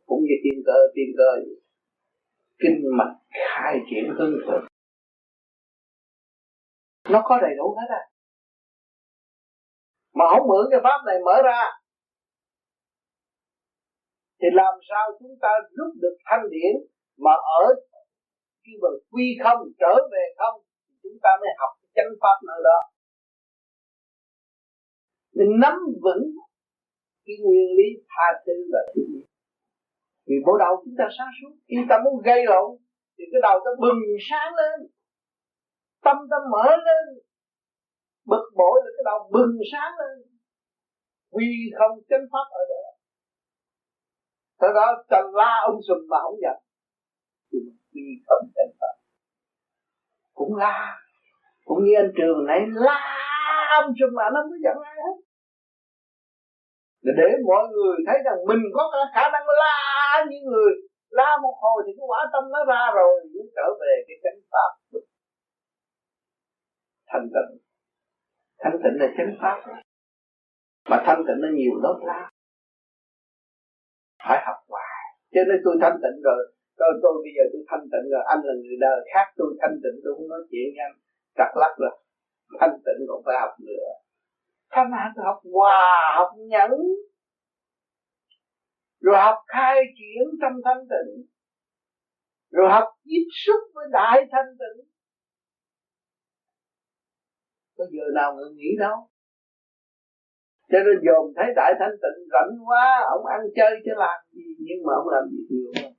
Cũng 0.05 0.21
như 0.27 0.35
tiên 0.43 0.57
cơ 0.65 0.77
tiên 0.95 1.09
cơ 1.17 1.29
kinh 2.61 2.79
mạch 2.97 3.15
khai 3.29 3.75
triển 3.89 4.05
hương 4.17 4.35
tự 4.47 4.69
nó 7.09 7.21
có 7.25 7.39
đầy 7.41 7.51
đủ 7.57 7.75
hết 7.79 7.87
à? 7.89 8.08
Mà 10.17 10.25
không 10.31 10.47
mượn 10.49 10.63
cái 10.71 10.79
pháp 10.83 10.99
này 11.07 11.17
mở 11.25 11.35
ra, 11.49 11.61
thì 14.39 14.47
làm 14.61 14.73
sao 14.89 15.03
chúng 15.19 15.35
ta 15.43 15.51
rút 15.77 15.91
được 16.03 16.15
thanh 16.25 16.45
điển 16.53 16.73
mà 17.25 17.33
ở 17.59 17.63
khi 18.63 18.71
mà 18.81 18.89
quy 19.11 19.27
không, 19.43 19.59
trở 19.81 19.93
về 20.11 20.25
không, 20.39 20.61
thì 20.85 20.93
chúng 21.03 21.17
ta 21.23 21.29
mới 21.41 21.49
học 21.59 21.71
cái 21.79 21.89
chánh 21.95 22.11
pháp 22.21 22.37
nơi 22.47 22.59
đó. 22.67 22.79
Mình 25.37 25.51
nắm 25.63 25.75
vững 26.03 26.25
cái 27.25 27.35
nguyên 27.43 27.69
lý 27.77 27.87
tha 28.11 28.27
thứ 28.45 28.53
và 28.73 28.79
thương 28.93 29.09
yêu 29.15 29.27
vì 30.27 30.35
bộ 30.45 30.53
đầu 30.63 30.73
chúng 30.83 30.95
ta 30.99 31.05
sáng 31.17 31.31
suốt, 31.37 31.53
khi 31.67 31.77
ta 31.89 31.95
muốn 32.03 32.15
gây 32.25 32.41
lộn 32.51 32.69
thì 33.15 33.23
cái 33.31 33.41
đầu 33.47 33.55
ta 33.65 33.71
bừng 33.83 34.01
sáng 34.29 34.51
lên, 34.59 34.77
tâm 36.05 36.17
ta 36.31 36.37
mở 36.51 36.65
lên 36.87 37.05
bực 38.31 38.45
bội 38.59 38.75
là 38.83 38.91
cái 38.95 39.03
đầu 39.09 39.19
bừng 39.33 39.53
sáng 39.71 39.93
lên. 39.99 40.15
Quy 41.35 41.49
không 41.77 41.95
chánh 42.09 42.25
pháp 42.31 42.47
ở 42.59 42.61
đó. 42.71 42.83
Thế 44.61 44.67
đó, 44.77 44.87
ta 45.09 45.19
la 45.33 45.53
ông 45.69 45.79
sùm 45.87 45.99
mà 46.09 46.17
không 46.23 46.37
nhận. 46.43 46.57
Thì 47.51 47.59
quy 47.93 48.05
không 48.27 48.45
chánh 48.55 48.71
pháp. 48.79 48.95
Cũng 50.33 50.55
la. 50.55 50.97
Cũng 51.65 51.83
như 51.83 51.93
anh 52.01 52.11
trường 52.17 52.45
này, 52.49 52.59
la 52.85 53.01
ông 53.81 53.93
sùm 53.99 54.11
mà 54.17 54.25
nó 54.33 54.39
không 54.41 54.51
có 54.51 54.57
giận 54.65 54.77
ai 54.89 54.95
hết. 55.05 55.17
Để 57.01 57.29
mọi 57.49 57.63
người 57.73 57.95
thấy 58.07 58.17
rằng 58.25 58.37
mình 58.49 58.63
có 58.73 58.83
khả 59.15 59.25
năng 59.33 59.45
la 59.61 59.77
như 60.29 60.37
người. 60.49 60.73
La 61.09 61.37
một 61.43 61.55
hồi 61.61 61.83
thì 61.85 61.91
cái 61.97 62.05
quả 62.11 62.21
tâm 62.33 62.43
nó 62.53 62.65
ra 62.71 62.83
rồi 62.95 63.13
nó 63.35 63.43
trở 63.55 63.67
về 63.81 63.93
cái 64.07 64.17
chánh 64.23 64.39
pháp. 64.51 64.71
Thanh 67.11 67.27
tịnh 67.33 67.68
thanh 68.61 68.77
tịnh 68.83 68.95
là 69.01 69.07
chánh 69.17 69.33
pháp. 69.41 69.57
Mà 70.89 70.97
thanh 71.05 71.21
tịnh 71.27 71.39
nó 71.41 71.47
nhiều 71.57 71.73
lớp 71.83 71.97
la 72.07 72.29
phải 74.25 74.37
học 74.45 74.59
hoài. 74.67 75.03
Cho 75.33 75.41
nên 75.47 75.57
tôi 75.65 75.75
thanh 75.81 75.97
tịnh 76.03 76.17
rồi. 76.27 76.41
Tôi, 76.79 76.91
tôi 77.03 77.13
bây 77.23 77.31
giờ 77.37 77.43
tôi 77.53 77.61
thanh 77.69 77.85
tịnh 77.91 78.05
rồi. 78.13 78.23
Anh 78.33 78.41
là 78.47 78.53
người 78.61 78.77
đời 78.85 78.99
khác 79.13 79.25
tôi 79.37 79.49
thanh 79.61 79.75
tịnh 79.83 79.97
tôi 80.03 80.11
không 80.15 80.29
nói 80.33 80.41
chuyện 80.49 80.67
với 80.73 80.81
anh. 80.87 80.95
Chặt 81.37 81.51
lắc 81.61 81.73
rồi. 81.81 81.93
Thanh 82.59 82.75
tịnh 82.85 82.99
còn 83.09 83.19
phải 83.25 83.35
học 83.43 83.53
nữa. 83.69 83.89
Thanh 84.73 84.89
hạnh 84.97 85.25
học 85.25 85.39
hòa 85.53 85.81
học 86.17 86.31
nhẫn. 86.37 86.71
Rồi 89.01 89.17
học 89.17 89.39
khai 89.47 89.75
triển 89.97 90.23
trong 90.41 90.55
thanh 90.65 90.83
tịnh. 90.93 91.11
Rồi 92.51 92.69
học 92.69 92.87
tiếp 93.03 93.25
xúc 93.45 93.61
với 93.73 93.85
đại 93.91 94.17
thanh 94.31 94.51
tịnh 94.61 94.88
có 97.79 97.85
giờ 97.93 98.05
nào 98.19 98.29
người 98.35 98.51
nghĩ 98.59 98.71
đâu. 98.85 98.97
Cho 100.71 100.79
nên 100.85 100.95
dồn 101.05 101.23
thấy 101.37 101.47
đại 101.59 101.71
thanh 101.79 101.95
tịnh 102.03 102.19
rảnh 102.33 102.53
quá 102.67 102.85
ông 103.15 103.25
ăn 103.35 103.41
chơi 103.57 103.71
chứ 103.85 103.91
làm 104.03 104.19
gì 104.35 104.47
nhưng 104.67 104.79
mà 104.85 104.91
ông 105.01 105.09
làm 105.15 105.23
gì 105.31 105.41
nhiều 105.49 105.71
hơn 105.75 105.91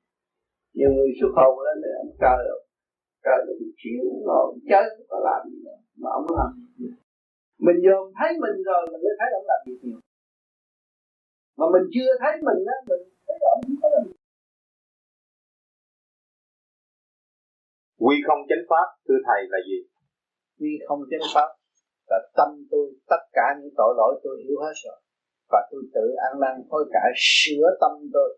nhiều 0.78 0.90
người 0.96 1.10
xuất 1.20 1.32
hồn 1.38 1.52
lên 1.64 1.76
rồi 1.84 1.94
ông 2.02 2.12
trời 2.22 2.40
trời 3.24 3.38
được 3.46 3.58
chiếu 3.80 4.02
ngồi 4.26 4.48
chơi 4.70 4.84
có 5.10 5.18
làm 5.28 5.40
gì 5.50 5.58
nữa 5.66 5.78
mà 6.02 6.08
ông 6.18 6.26
làm 6.38 6.50
gì 6.78 6.86
mình 7.66 7.78
dồn 7.86 8.12
thấy 8.18 8.30
mình 8.42 8.56
rồi 8.68 8.82
mình 8.92 9.00
mới 9.04 9.14
thấy 9.18 9.28
ông 9.38 9.46
làm 9.50 9.60
gì 9.66 9.74
nhiều. 9.82 10.00
Mà 11.58 11.66
mình 11.74 11.86
chưa 11.94 12.10
thấy 12.22 12.32
mình 12.48 12.60
á 12.74 12.76
mình 12.88 13.02
thấy 13.26 13.36
ông 13.54 13.60
không 13.62 13.76
có 13.82 13.88
làm 13.94 14.02
gì. 14.08 14.12
Quy 18.04 18.16
không 18.26 18.40
chánh 18.48 18.64
pháp 18.70 18.86
thưa 19.08 19.20
thầy 19.26 19.40
là 19.52 19.58
gì? 19.68 19.78
Quy 20.58 20.72
không 20.88 21.00
chánh 21.10 21.26
pháp 21.34 21.59
là 22.10 22.18
tâm 22.36 22.50
tôi, 22.70 22.86
tất 23.12 23.22
cả 23.32 23.46
những 23.58 23.74
tội 23.76 23.94
lỗi 23.96 24.20
tôi 24.24 24.36
hiểu 24.44 24.58
hết 24.64 24.74
rồi. 24.84 24.98
Và 25.52 25.60
tôi 25.70 25.82
tự 25.94 26.06
ăn 26.26 26.40
năn 26.40 26.54
hối 26.70 26.84
cải 26.92 27.10
sửa 27.16 27.66
tâm 27.80 27.92
tôi 28.12 28.30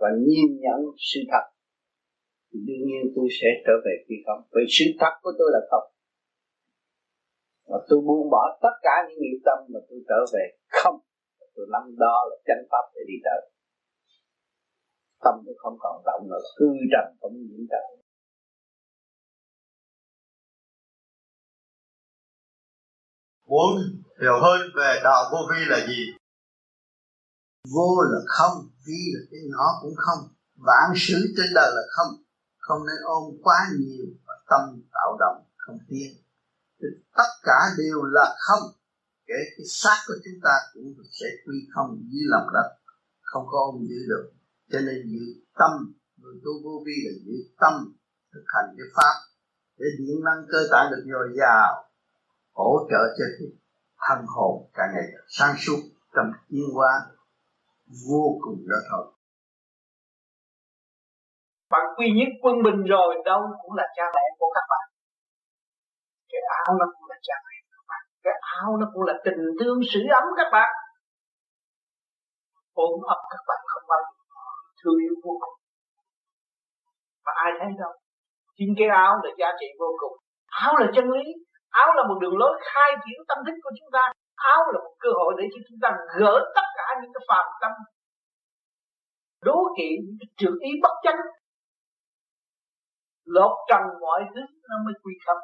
và 0.00 0.08
nhìn 0.26 0.50
nhận 0.64 0.80
sự 1.08 1.20
thật. 1.32 1.46
Thì 2.50 2.58
đương 2.66 2.82
nhiên 2.86 3.02
tôi 3.16 3.26
sẽ 3.40 3.48
trở 3.66 3.74
về 3.84 3.94
phi 4.06 4.16
không. 4.26 4.40
Vì 4.54 4.62
sự 4.76 4.84
thật 5.00 5.14
của 5.22 5.32
tôi 5.38 5.48
là 5.54 5.60
không. 5.70 5.86
Và 7.70 7.78
tôi 7.88 7.98
buông 8.06 8.30
bỏ 8.30 8.58
tất 8.62 8.74
cả 8.82 8.94
những 9.06 9.18
nghiệp 9.20 9.40
tâm 9.46 9.58
mà 9.72 9.80
tôi 9.88 9.98
trở 10.08 10.20
về 10.34 10.44
không. 10.68 10.98
Tôi 11.54 11.66
nắm 11.72 11.84
đó 11.98 12.16
là 12.30 12.36
chánh 12.46 12.64
pháp 12.70 12.84
để 12.94 13.02
đi 13.10 13.16
tới. 13.26 13.40
Tâm 15.24 15.34
tôi 15.46 15.54
không 15.58 15.76
còn 15.80 16.02
động 16.06 16.22
nữa 16.30 16.44
hư 16.58 16.66
trần 16.92 17.06
không 17.20 17.32
nhiễm 17.36 17.64
trần 17.70 17.97
muốn 23.48 23.72
hiểu 24.20 24.36
hơn 24.42 24.60
về 24.76 25.00
đạo 25.04 25.24
vô 25.32 25.38
vi 25.50 25.64
là 25.66 25.86
gì? 25.86 26.02
Vô 27.74 28.02
là 28.10 28.20
không, 28.26 28.68
vi 28.86 29.02
là 29.14 29.20
cái 29.30 29.40
nhỏ 29.50 29.64
cũng 29.82 29.94
không. 29.96 30.28
Vạn 30.66 30.92
sự 30.96 31.34
trên 31.36 31.46
đời 31.54 31.70
là 31.74 31.82
không. 31.90 32.22
Không 32.58 32.86
nên 32.86 32.96
ôm 33.04 33.24
quá 33.42 33.58
nhiều 33.78 34.06
và 34.26 34.34
tâm 34.50 34.82
tạo 34.92 35.16
động, 35.20 35.44
không 35.56 35.78
tiến. 35.88 36.08
Tất 37.16 37.30
cả 37.42 37.58
đều 37.78 38.02
là 38.02 38.36
không. 38.38 38.62
Kể 39.26 39.34
cái 39.56 39.66
xác 39.68 39.98
của 40.06 40.14
chúng 40.24 40.40
ta 40.42 40.54
cũng 40.74 40.94
sẽ 41.20 41.26
quy 41.46 41.56
không 41.74 42.02
dưới 42.10 42.22
lòng 42.24 42.46
đất. 42.54 42.68
Không 43.20 43.46
có 43.46 43.58
ôm 43.58 43.86
giữ 43.88 43.96
được. 44.08 44.32
Cho 44.72 44.80
nên 44.80 45.02
giữ 45.12 45.24
tâm, 45.58 45.94
người 46.16 46.34
tu 46.44 46.52
vô 46.64 46.82
vi 46.86 46.92
là 47.04 47.12
giữ 47.26 47.32
tâm 47.60 47.92
thực 48.32 48.44
hành 48.46 48.74
cái 48.78 48.86
pháp. 48.96 49.14
Để 49.78 49.86
điện 49.98 50.24
năng 50.24 50.46
cơ 50.52 50.68
tạng 50.70 50.90
được 50.90 51.04
dồi 51.12 51.28
dào 51.38 51.87
hỗ 52.58 52.70
trợ 52.90 53.02
cho 53.16 53.24
cái 53.38 53.48
thân 54.04 54.20
hồn 54.34 54.54
càng 54.76 54.90
ngày 54.94 55.06
càng 55.12 55.26
sáng 55.36 55.54
suốt 55.64 55.80
trong 56.14 56.28
tiến 56.48 56.66
hóa 56.74 56.92
vô 58.08 58.24
cùng 58.44 58.58
đó 58.70 58.78
thôi. 58.90 59.04
Bạn 61.72 61.84
quy 61.96 62.06
nhất 62.18 62.30
quân 62.42 62.54
bình 62.66 62.80
rồi, 62.92 63.10
đâu 63.24 63.40
cũng 63.62 63.74
là 63.78 63.86
cha 63.96 64.04
mẹ 64.14 64.24
của 64.38 64.50
các 64.56 64.66
bạn. 64.72 64.86
Cái 66.30 66.40
áo 66.58 66.70
nó 66.80 66.86
cũng 66.94 67.06
là 67.10 67.16
cha 67.26 67.34
mẹ 67.46 67.56
của 67.66 67.72
các 67.76 67.86
bạn. 67.90 68.02
Cái 68.24 68.34
áo 68.58 68.76
nó 68.80 68.86
cũng 68.92 69.04
là 69.08 69.14
tình 69.24 69.42
thương 69.60 69.80
sưởi 69.90 70.06
ấm 70.20 70.26
các 70.36 70.48
bạn. 70.52 70.70
Ôm 72.72 73.00
ấp 73.14 73.20
các 73.32 73.42
bạn 73.48 73.60
không 73.72 73.84
bao 73.90 74.00
giờ 74.06 74.24
thương 74.80 74.98
yêu 75.04 75.14
vô 75.24 75.34
cùng. 75.42 75.58
Mà 77.24 77.32
ai 77.44 77.52
thấy 77.58 77.70
đâu, 77.80 77.92
chính 78.56 78.72
cái 78.78 78.88
áo 78.88 79.12
là 79.22 79.30
giá 79.40 79.48
trị 79.60 79.66
vô 79.80 79.90
cùng. 80.00 80.16
Áo 80.64 80.72
là 80.80 80.86
chân 80.94 81.04
lý 81.16 81.24
áo 81.82 81.88
là 81.96 82.02
một 82.08 82.18
đường 82.22 82.36
lối 82.40 82.52
khai 82.68 82.90
triển 83.04 83.20
tâm 83.28 83.38
thức 83.46 83.56
của 83.64 83.72
chúng 83.78 83.90
ta. 83.96 84.04
Áo 84.54 84.60
là 84.72 84.78
một 84.84 84.94
cơ 85.02 85.10
hội 85.18 85.30
để 85.38 85.44
cho 85.52 85.60
chúng 85.68 85.78
ta 85.82 85.88
gỡ 86.20 86.34
tất 86.56 86.66
cả 86.78 86.86
những 87.00 87.12
cái 87.14 87.22
phàm 87.28 87.46
tâm, 87.60 87.72
đố 89.46 89.58
kỵ, 89.78 89.88
những 90.04 90.18
cái 90.20 90.28
trượt 90.38 90.54
ý 90.68 90.70
bất 90.82 90.94
chánh. 91.04 91.20
Lột 93.34 93.52
trần 93.68 93.82
mọi 94.00 94.20
thứ 94.34 94.40
nó 94.68 94.76
mới 94.84 94.94
quy 95.02 95.14
không 95.26 95.40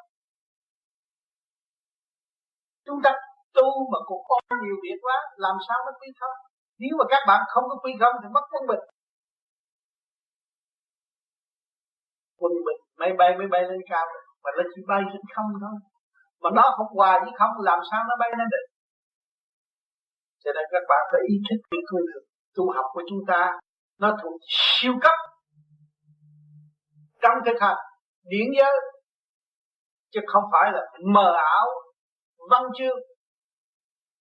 chúng 2.86 3.00
ta 3.04 3.10
tu 3.54 3.68
mà 3.92 3.98
còn 4.08 4.18
có 4.28 4.36
nhiều 4.62 4.76
việc 4.82 4.98
quá, 5.02 5.16
làm 5.36 5.56
sao 5.68 5.78
nó 5.86 5.92
quy 6.00 6.08
không 6.20 6.36
nếu 6.78 6.92
mà 6.98 7.04
các 7.08 7.22
bạn 7.28 7.40
không 7.48 7.64
có 7.68 7.76
quy 7.82 7.92
không 8.00 8.14
thì 8.22 8.28
mất 8.34 8.44
quân 8.50 8.62
bình. 8.68 8.84
Quân 12.40 12.52
bình. 12.66 12.80
Máy 12.98 13.12
bay 13.18 13.30
máy 13.38 13.46
bay 13.50 13.62
lên 13.62 13.80
cao, 13.90 14.06
mà 14.44 14.50
nó 14.56 14.62
chỉ 14.74 14.82
bay 14.88 15.02
trên 15.12 15.22
không 15.34 15.50
thôi 15.60 15.93
mà 16.44 16.50
nó 16.54 16.64
không 16.76 16.86
hòa 16.96 17.20
với 17.24 17.32
không, 17.38 17.50
làm 17.58 17.78
sao 17.90 18.00
nó 18.08 18.14
bay 18.20 18.30
lên 18.38 18.48
được? 18.54 18.66
Cho 20.44 20.50
nên 20.54 20.64
các 20.72 20.82
bạn 20.88 21.02
phải 21.12 21.20
ý 21.28 21.34
thức 21.46 21.60
cái 21.70 21.80
con 21.90 22.00
đường 22.08 22.24
tu 22.54 22.72
học 22.76 22.86
của 22.92 23.02
chúng 23.08 23.22
ta, 23.26 23.52
nó 23.98 24.16
thuộc 24.22 24.40
siêu 24.48 24.94
cấp. 25.02 25.18
Trong 27.22 27.36
thực 27.46 27.60
hành, 27.60 27.76
điển 28.24 28.46
giới 28.58 28.74
chứ 30.12 30.20
không 30.26 30.42
phải 30.52 30.72
là 30.72 30.82
mờ 31.14 31.34
ảo, 31.36 31.66
văn 32.50 32.62
chương, 32.78 32.98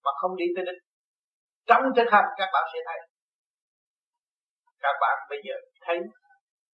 mà 0.03 0.11
không 0.21 0.35
đi 0.35 0.45
tới 0.55 0.65
đích. 0.65 0.81
Trong 1.67 1.83
thực 1.95 2.11
hành, 2.11 2.25
các 2.37 2.49
bạn 2.53 2.63
sẽ 2.73 2.79
thấy. 2.87 2.99
Các 4.79 4.95
bạn 5.01 5.17
bây 5.29 5.39
giờ 5.45 5.55
thấy 5.81 5.97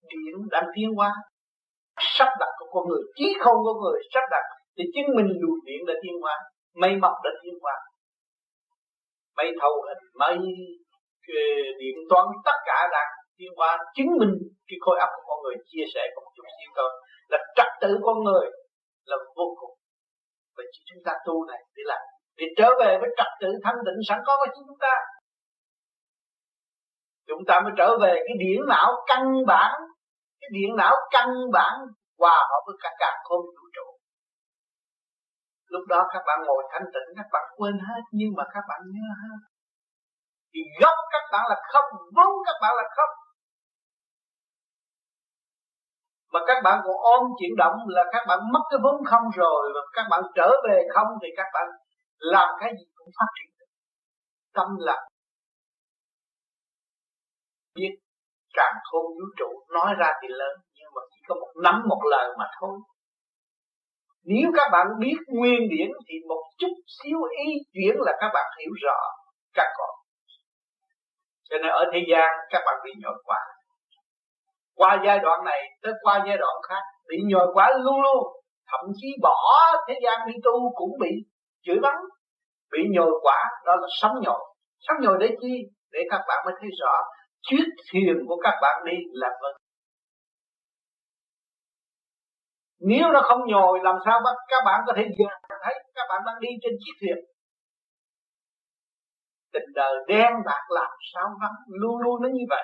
điển 0.09 0.49
đang 0.51 0.65
tiến 0.76 0.89
hóa. 0.97 1.13
Sắp 1.97 2.30
đặt 2.39 2.49
của 2.59 2.65
con 2.71 2.88
người 2.88 3.01
trí 3.15 3.38
không 3.41 3.57
của 3.63 3.73
người, 3.81 4.01
sắp 4.13 4.23
đặt 4.31 4.43
thì 4.78 4.84
chứng 4.94 5.16
minh 5.16 5.30
luồng 5.41 5.60
điện 5.68 5.82
đã 5.88 5.94
thiên 6.04 6.16
hóa 6.22 6.36
mây 6.82 6.94
mọc 7.04 7.16
đã 7.24 7.32
thiên 7.44 7.56
hóa 7.62 7.76
mây 9.38 9.50
thầu 9.62 9.74
hình 9.88 10.04
mây 10.22 10.38
điện 11.80 11.96
toán 12.10 12.26
tất 12.46 12.58
cả 12.66 12.80
đang 12.91 13.12
thiên 13.40 13.52
hóa 13.58 13.78
chứng 13.96 14.12
minh 14.20 14.34
cái 14.68 14.78
khối 14.84 15.00
óc 15.00 15.10
của 15.16 15.24
con 15.28 15.40
người, 15.44 15.56
chia 15.70 15.86
sẻ 15.94 16.04
của 16.14 16.22
một 16.26 16.32
chút 16.36 16.44
xíu 16.58 16.72
thôi, 16.78 16.90
là 17.32 17.38
trật 17.58 17.70
tự 17.82 17.91
con 18.06 18.18
người 18.24 18.46
là 19.06 19.18
vô 19.36 19.48
cùng. 19.60 19.76
Và 20.58 20.64
chỉ 20.72 20.80
chúng 20.90 21.04
ta 21.06 21.14
tu 21.26 21.46
này 21.46 21.62
để 21.76 21.84
làm, 21.86 22.02
để 22.38 22.46
trở 22.58 22.70
về 22.80 22.98
với 23.02 23.10
trật 23.18 23.32
tự 23.41 23.48
thanh 23.64 23.80
định 23.86 24.00
sẵn 24.08 24.20
có 24.26 24.34
của 24.40 24.52
chúng 24.56 24.78
ta. 24.80 24.94
Chúng 27.28 27.44
ta 27.48 27.60
mới 27.64 27.74
trở 27.78 27.98
về 28.02 28.14
cái 28.28 28.36
điển 28.40 28.60
não 28.68 28.90
căn 29.08 29.24
bản, 29.48 29.72
cái 30.41 30.50
điện 30.54 30.76
não 30.76 30.96
căn 31.12 31.30
bản 31.54 31.74
hòa 32.20 32.38
hợp 32.50 32.62
với 32.68 32.76
cả 32.84 32.90
cả 33.00 33.12
không 33.24 33.46
lúc 35.74 35.84
đó 35.88 36.00
các 36.14 36.24
bạn 36.28 36.40
ngồi 36.48 36.64
thanh 36.72 36.88
tịnh, 36.94 37.10
các 37.18 37.28
bạn 37.34 37.46
quên 37.58 37.76
hết, 37.88 38.02
nhưng 38.12 38.32
mà 38.38 38.44
các 38.54 38.64
bạn 38.70 38.82
nhớ 38.94 39.08
hết. 39.22 39.40
Thì 40.54 40.62
gốc 40.82 40.98
các 41.14 41.24
bạn 41.32 41.44
là 41.50 41.58
không, 41.72 41.90
vốn 42.16 42.32
các 42.46 42.58
bạn 42.62 42.74
là 42.80 42.84
không. 42.98 43.14
Mà 46.34 46.40
các 46.48 46.60
bạn 46.64 46.82
còn 46.86 46.96
ôm 47.16 47.24
chuyển 47.40 47.54
động 47.58 47.76
là 47.88 48.04
các 48.14 48.24
bạn 48.28 48.40
mất 48.54 48.64
cái 48.70 48.80
vốn 48.84 49.06
không 49.06 49.26
rồi, 49.36 49.72
và 49.76 49.82
các 49.94 50.06
bạn 50.12 50.22
trở 50.36 50.50
về 50.66 50.78
không 50.94 51.08
thì 51.22 51.28
các 51.38 51.48
bạn 51.54 51.68
làm 52.20 52.50
cái 52.60 52.72
gì 52.78 52.86
cũng 52.96 53.10
phát 53.20 53.30
triển 53.36 53.50
được. 53.60 53.72
Tâm 54.54 54.68
là 54.78 55.08
biết 57.76 57.94
càng 58.54 58.76
khôn 58.91 59.06
vũ 59.06 59.26
trụ, 59.38 59.50
nói 59.74 59.96
ra 60.00 60.10
thì 60.22 60.28
lớn, 60.32 60.56
nhưng 60.74 60.90
mà 60.96 61.02
chỉ 61.10 61.20
có 61.28 61.36
một 61.36 61.52
nắm 61.64 61.84
một 61.90 62.02
lời 62.12 62.30
mà 62.40 62.46
thôi 62.60 62.80
nếu 64.24 64.52
các 64.56 64.70
bạn 64.72 64.88
biết 65.00 65.18
nguyên 65.28 65.60
điển 65.70 65.90
thì 66.08 66.16
một 66.28 66.44
chút 66.60 66.74
xíu 66.98 67.18
ý 67.46 67.54
chuyển 67.74 67.96
là 67.98 68.12
các 68.22 68.30
bạn 68.34 68.46
hiểu 68.60 68.72
rõ 68.84 69.00
các 69.54 69.68
con. 69.78 69.90
Cho 71.50 71.58
nên 71.58 71.72
ở 71.72 71.86
thế 71.94 72.00
gian 72.12 72.30
các 72.50 72.62
bạn 72.66 72.76
bị 72.86 72.91
nhồi 73.02 73.16
quá. 73.26 73.40
Qua 74.76 75.02
giai 75.06 75.20
đoạn 75.20 75.44
này 75.46 75.62
tới 75.82 75.94
qua 76.02 76.24
giai 76.28 76.38
đoạn 76.38 76.56
khác, 76.70 76.84
bị 77.10 77.18
nhồi 77.26 77.48
quá 77.54 77.72
luôn 77.84 78.02
luôn. 78.02 78.24
Thậm 78.72 78.80
chí 79.02 79.08
bỏ 79.22 79.38
thế 79.88 79.94
gian 80.04 80.28
đi 80.28 80.34
tu 80.44 80.72
cũng 80.76 80.91
bị 81.00 81.10
chửi 81.66 81.78
bắn, 81.82 81.96
bị 82.72 82.80
nhồi 82.91 83.12
quả 83.22 83.44
đó 83.66 83.76
là 83.76 83.88
sống 84.02 84.12
nhồi. 84.22 84.40
Sống 84.80 84.98
nhồi 85.02 85.18
để 85.20 85.28
chi? 85.41 85.54
Để 85.91 86.00
các 86.12 86.22
bạn 86.28 86.38
mới 86.46 86.54
thấy 86.60 86.70
rõ 86.82 86.94
chiếc 87.41 87.66
thiền 87.91 88.26
của 88.28 88.38
các 88.44 88.54
bạn 88.62 88.84
đi 88.86 88.98
là 89.12 89.30
vâng. 89.41 89.56
Nếu 92.80 93.11
nó 93.14 93.22
không 93.23 93.41
nhồi, 93.47 93.80
làm 93.84 93.95
sao 94.06 94.22
các 94.47 94.64
bạn 94.65 94.81
có 94.88 94.93
thể 94.95 95.03
dần 95.18 95.60
thấy 95.64 95.73
các 95.95 96.06
bạn 96.10 96.22
đang 96.26 96.39
đi 96.39 96.47
trên 96.61 96.73
chiếc 96.80 96.93
thuyền. 97.01 97.26
Tình 99.53 99.69
đời 99.76 99.95
đen 100.07 100.31
bạc 100.45 100.64
làm 100.69 100.91
sao 101.14 101.26
vắng? 101.41 101.57
Luôn 101.68 101.97
luôn 102.01 102.22
nó 102.22 102.30
như 102.30 102.45
vậy. 102.49 102.64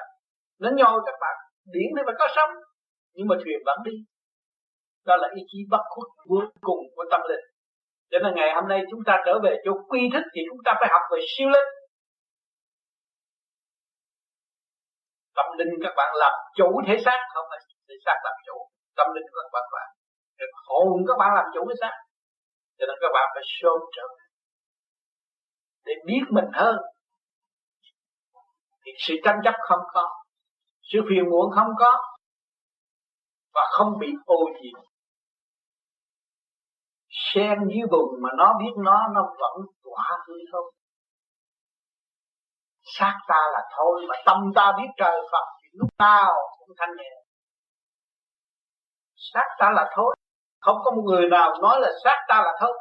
Nó 0.60 0.70
nhồi 0.78 1.02
các 1.06 1.16
bạn 1.22 1.36
điển 1.66 1.90
thì 1.98 2.02
phải 2.06 2.16
có 2.20 2.28
sống 2.36 2.50
nhưng 3.14 3.28
mà 3.28 3.36
thuyền 3.44 3.60
vẫn 3.66 3.80
đi. 3.86 3.92
Đó 5.06 5.16
là 5.16 5.28
ý 5.36 5.42
chí 5.48 5.58
bất 5.70 5.84
khuất 5.90 6.08
cuối 6.30 6.46
cùng 6.62 6.82
của 6.96 7.06
tâm 7.12 7.22
linh. 7.30 7.46
Cho 8.12 8.20
nên 8.20 8.36
ngày 8.36 8.54
hôm 8.56 8.68
nay 8.68 8.82
chúng 8.92 9.00
ta 9.06 9.24
trở 9.26 9.40
về 9.44 9.56
chỗ 9.66 9.72
quy 9.90 10.10
thức 10.14 10.24
thì 10.34 10.42
chúng 10.50 10.60
ta 10.66 10.74
phải 10.80 10.90
học 10.92 11.02
về 11.12 11.20
siêu 11.38 11.50
linh. 11.50 11.70
Tâm 15.36 15.46
linh 15.58 15.74
các 15.84 15.94
bạn 15.98 16.12
làm 16.16 16.34
chủ 16.58 16.82
thể 16.88 16.96
xác, 17.06 17.20
không 17.34 17.46
phải 17.50 17.60
thể 17.88 17.96
xác 18.06 18.18
làm 18.24 18.34
chủ. 18.46 18.58
Tâm 18.98 19.08
linh 19.16 19.28
các 19.36 19.50
bạn 19.54 19.64
làm 19.72 19.95
hồn 20.68 21.04
các 21.08 21.16
bạn 21.20 21.32
làm 21.36 21.46
chủ 21.54 21.62
cái 21.68 21.78
xác. 21.82 21.94
Cho 22.78 22.86
nên 22.88 22.96
các 23.02 23.12
bạn 23.14 23.26
phải 23.34 23.44
sớm 23.46 23.80
trở 23.96 24.08
để 25.86 25.94
biết 26.06 26.22
mình 26.30 26.50
hơn. 26.54 26.76
Thì 28.86 28.92
sự 29.08 29.14
tranh 29.24 29.40
chấp 29.44 29.54
không 29.68 29.84
có. 29.94 30.10
Sự 30.82 31.00
phiền 31.10 31.30
muộn 31.30 31.52
không 31.56 31.72
có. 31.80 31.98
Và 33.54 33.62
không 33.72 34.00
bị 34.00 34.08
ô 34.26 34.38
nhiễm. 34.62 34.80
Sen 37.10 37.60
dưới 37.68 37.88
bùn 37.92 38.22
mà 38.22 38.30
nó 38.38 38.54
biết 38.60 38.74
nó 38.78 39.08
nó 39.16 39.22
vẫn 39.22 39.66
tỏa 39.84 40.18
hư 40.28 40.34
không. 40.52 40.66
Xác 42.82 43.20
ta 43.28 43.40
là 43.54 43.70
thôi 43.78 44.02
mà 44.10 44.16
tâm 44.26 44.38
ta 44.56 44.74
biết 44.78 44.88
trời 44.98 45.22
Phật 45.32 45.46
thì 45.62 45.70
lúc 45.74 45.90
nào 46.00 46.34
cũng 46.60 46.76
thanh 46.78 46.90
nhẹ. 46.98 47.10
Xác 49.16 49.48
ta 49.60 49.72
là 49.72 49.92
thôi 49.96 50.16
không 50.66 50.78
có 50.84 50.92
một 50.92 51.04
người 51.06 51.30
nào 51.30 51.54
nói 51.62 51.80
là 51.82 51.90
xác 52.04 52.18
ta 52.30 52.42
là 52.46 52.54
thấu 52.60 52.72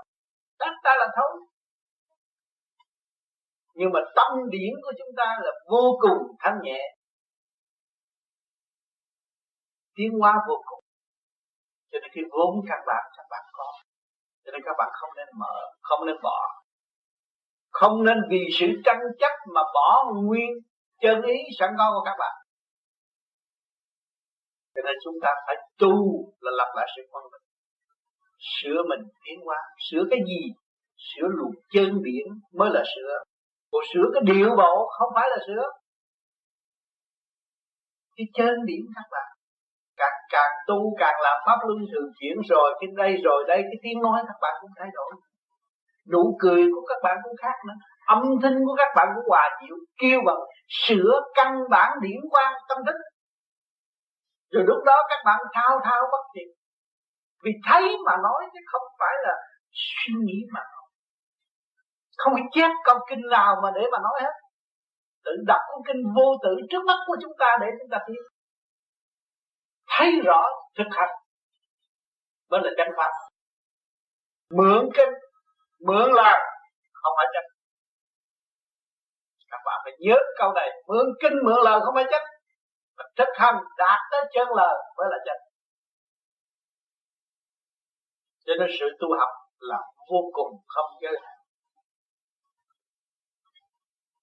xác 0.59 0.73
ta 0.85 0.95
là 0.99 1.07
thấu 1.17 1.29
nhưng 3.75 3.91
mà 3.93 4.01
tâm 4.17 4.51
điển 4.51 4.73
của 4.83 4.93
chúng 4.99 5.13
ta 5.17 5.39
là 5.43 5.51
vô 5.71 5.99
cùng 6.01 6.37
thanh 6.39 6.59
nhẹ. 6.63 6.81
Tiến 9.95 10.11
hóa 10.21 10.35
vô 10.49 10.55
cùng. 10.67 10.85
Cho 11.91 11.99
nên 12.03 12.11
cái 12.15 12.25
vốn 12.31 12.65
các 12.69 12.81
bạn 12.87 13.05
các 13.17 13.27
bạn 13.31 13.45
có. 13.53 13.73
Cho 14.45 14.53
nên 14.53 14.63
các 14.65 14.75
bạn 14.79 14.89
không 14.93 15.11
nên 15.17 15.29
mở, 15.39 15.55
không 15.83 16.07
nên 16.07 16.17
bỏ. 16.23 16.39
Không 17.71 18.05
nên 18.05 18.17
vì 18.31 18.49
sự 18.59 18.67
tranh 18.85 19.01
chấp 19.19 19.33
mà 19.55 19.61
bỏ 19.75 20.13
nguyên 20.15 20.51
chân 21.01 21.23
ý 21.23 21.37
sẵn 21.59 21.71
có 21.79 21.91
của 21.95 22.05
các 22.05 22.17
bạn. 22.19 22.35
Cho 24.75 24.83
nên 24.85 24.95
chúng 25.05 25.15
ta 25.23 25.29
phải 25.47 25.57
tu 25.79 25.95
là 26.41 26.51
lập 26.59 26.73
lại 26.77 26.87
sự 26.97 27.03
quân 27.11 27.25
bình 27.33 27.44
sửa 28.57 28.83
mình 28.89 29.01
tiến 29.25 29.39
hóa. 29.45 29.57
Sửa 29.91 30.03
cái 30.11 30.19
gì? 30.27 30.41
Sửa 30.97 31.27
luồng 31.29 31.55
chân 31.73 32.03
biển 32.03 32.27
mới 32.53 32.71
là 32.71 32.83
sửa. 32.95 33.15
Còn 33.73 33.83
sửa 33.95 34.07
cái 34.15 34.23
điệu 34.35 34.51
bộ 34.57 34.89
không 34.99 35.09
phải 35.15 35.29
là 35.31 35.37
sửa. 35.47 35.63
Cái 38.17 38.27
chân 38.35 38.55
biển 38.67 38.83
các 38.95 39.05
bạn 39.11 39.35
càng 39.97 40.19
càng 40.31 40.53
tu, 40.67 40.97
càng 40.99 41.15
làm 41.23 41.37
pháp 41.47 41.59
luân 41.67 41.79
thường 41.93 42.09
chuyển 42.21 42.37
rồi, 42.49 42.75
cái 42.81 42.89
đây 42.97 43.17
rồi 43.25 43.45
đây, 43.49 43.63
cái 43.63 43.79
tiếng 43.83 44.03
nói 44.03 44.23
các 44.27 44.37
bạn 44.43 44.55
cũng 44.61 44.71
thay 44.79 44.89
đổi. 44.95 45.13
Nụ 46.13 46.37
cười 46.41 46.65
của 46.75 46.87
các 46.89 46.99
bạn 47.03 47.17
cũng 47.25 47.37
khác 47.43 47.57
nữa. 47.67 47.75
Âm 48.07 48.23
thanh 48.43 48.59
của 48.67 48.75
các 48.79 48.89
bạn 48.97 49.09
cũng 49.15 49.25
hòa 49.29 49.51
dịu 49.63 49.77
kêu 50.01 50.21
bằng 50.27 50.41
sửa 50.69 51.21
căn 51.35 51.55
bản 51.71 51.99
điển 52.03 52.21
quan 52.31 52.53
tâm 52.69 52.79
thức. 52.87 52.97
Rồi 54.53 54.65
lúc 54.67 54.85
đó 54.85 54.97
các 55.09 55.19
bạn 55.25 55.41
thao 55.55 55.81
thao 55.85 56.03
bất 56.13 56.25
tuyệt 56.35 56.49
vì 57.45 57.51
thấy 57.69 57.97
mà 58.07 58.13
nói 58.23 58.41
chứ 58.53 58.61
không 58.73 58.83
phải 58.99 59.15
là 59.23 59.35
suy 59.73 60.15
nghĩ 60.25 60.39
mà 60.53 60.61
nói. 60.61 60.89
Không 62.17 62.33
phải 62.35 62.43
chép 62.53 62.71
câu 62.85 62.99
kinh 63.09 63.23
nào 63.31 63.57
mà 63.63 63.71
để 63.75 63.83
mà 63.93 63.99
nói 63.99 64.21
hết. 64.23 64.35
Tự 65.25 65.33
đọc 65.47 65.61
con 65.69 65.83
kinh 65.87 66.03
vô 66.17 66.37
tự 66.43 66.57
trước 66.71 66.85
mắt 66.87 66.99
của 67.07 67.17
chúng 67.23 67.33
ta 67.39 67.57
để 67.61 67.67
chúng 67.79 67.91
ta 67.91 67.99
thấy. 68.07 68.17
Thấy 69.89 70.21
rõ 70.25 70.43
thực 70.79 70.89
hành. 70.91 71.11
Mới 72.51 72.61
là 72.65 72.71
chân 72.77 72.89
pháp. 72.97 73.11
Mượn 74.51 74.89
kinh, 74.95 75.13
mượn 75.87 76.13
lời, 76.13 76.41
không 76.93 77.13
phải 77.17 77.27
chân. 77.35 77.45
Các 79.51 79.61
bạn 79.65 79.81
phải 79.85 79.93
nhớ 79.99 80.17
câu 80.39 80.53
này. 80.53 80.71
Mượn 80.89 81.07
kinh, 81.23 81.33
mượn 81.45 81.57
lời 81.65 81.81
không 81.85 81.95
phải 81.95 82.05
chân. 82.11 82.23
Thực 83.17 83.29
hành 83.35 83.57
đạt 83.79 83.99
tới 84.11 84.21
chân 84.35 84.49
lời 84.57 84.75
mới 84.97 85.07
là 85.11 85.17
chân 85.27 85.37
cho 88.47 88.53
nên 88.59 88.69
sự 88.81 88.87
tu 89.01 89.09
học 89.21 89.33
là 89.59 89.79
vô 90.11 90.21
cùng 90.33 90.53
không 90.67 90.91
giới 91.03 91.13
hạn. 91.23 91.37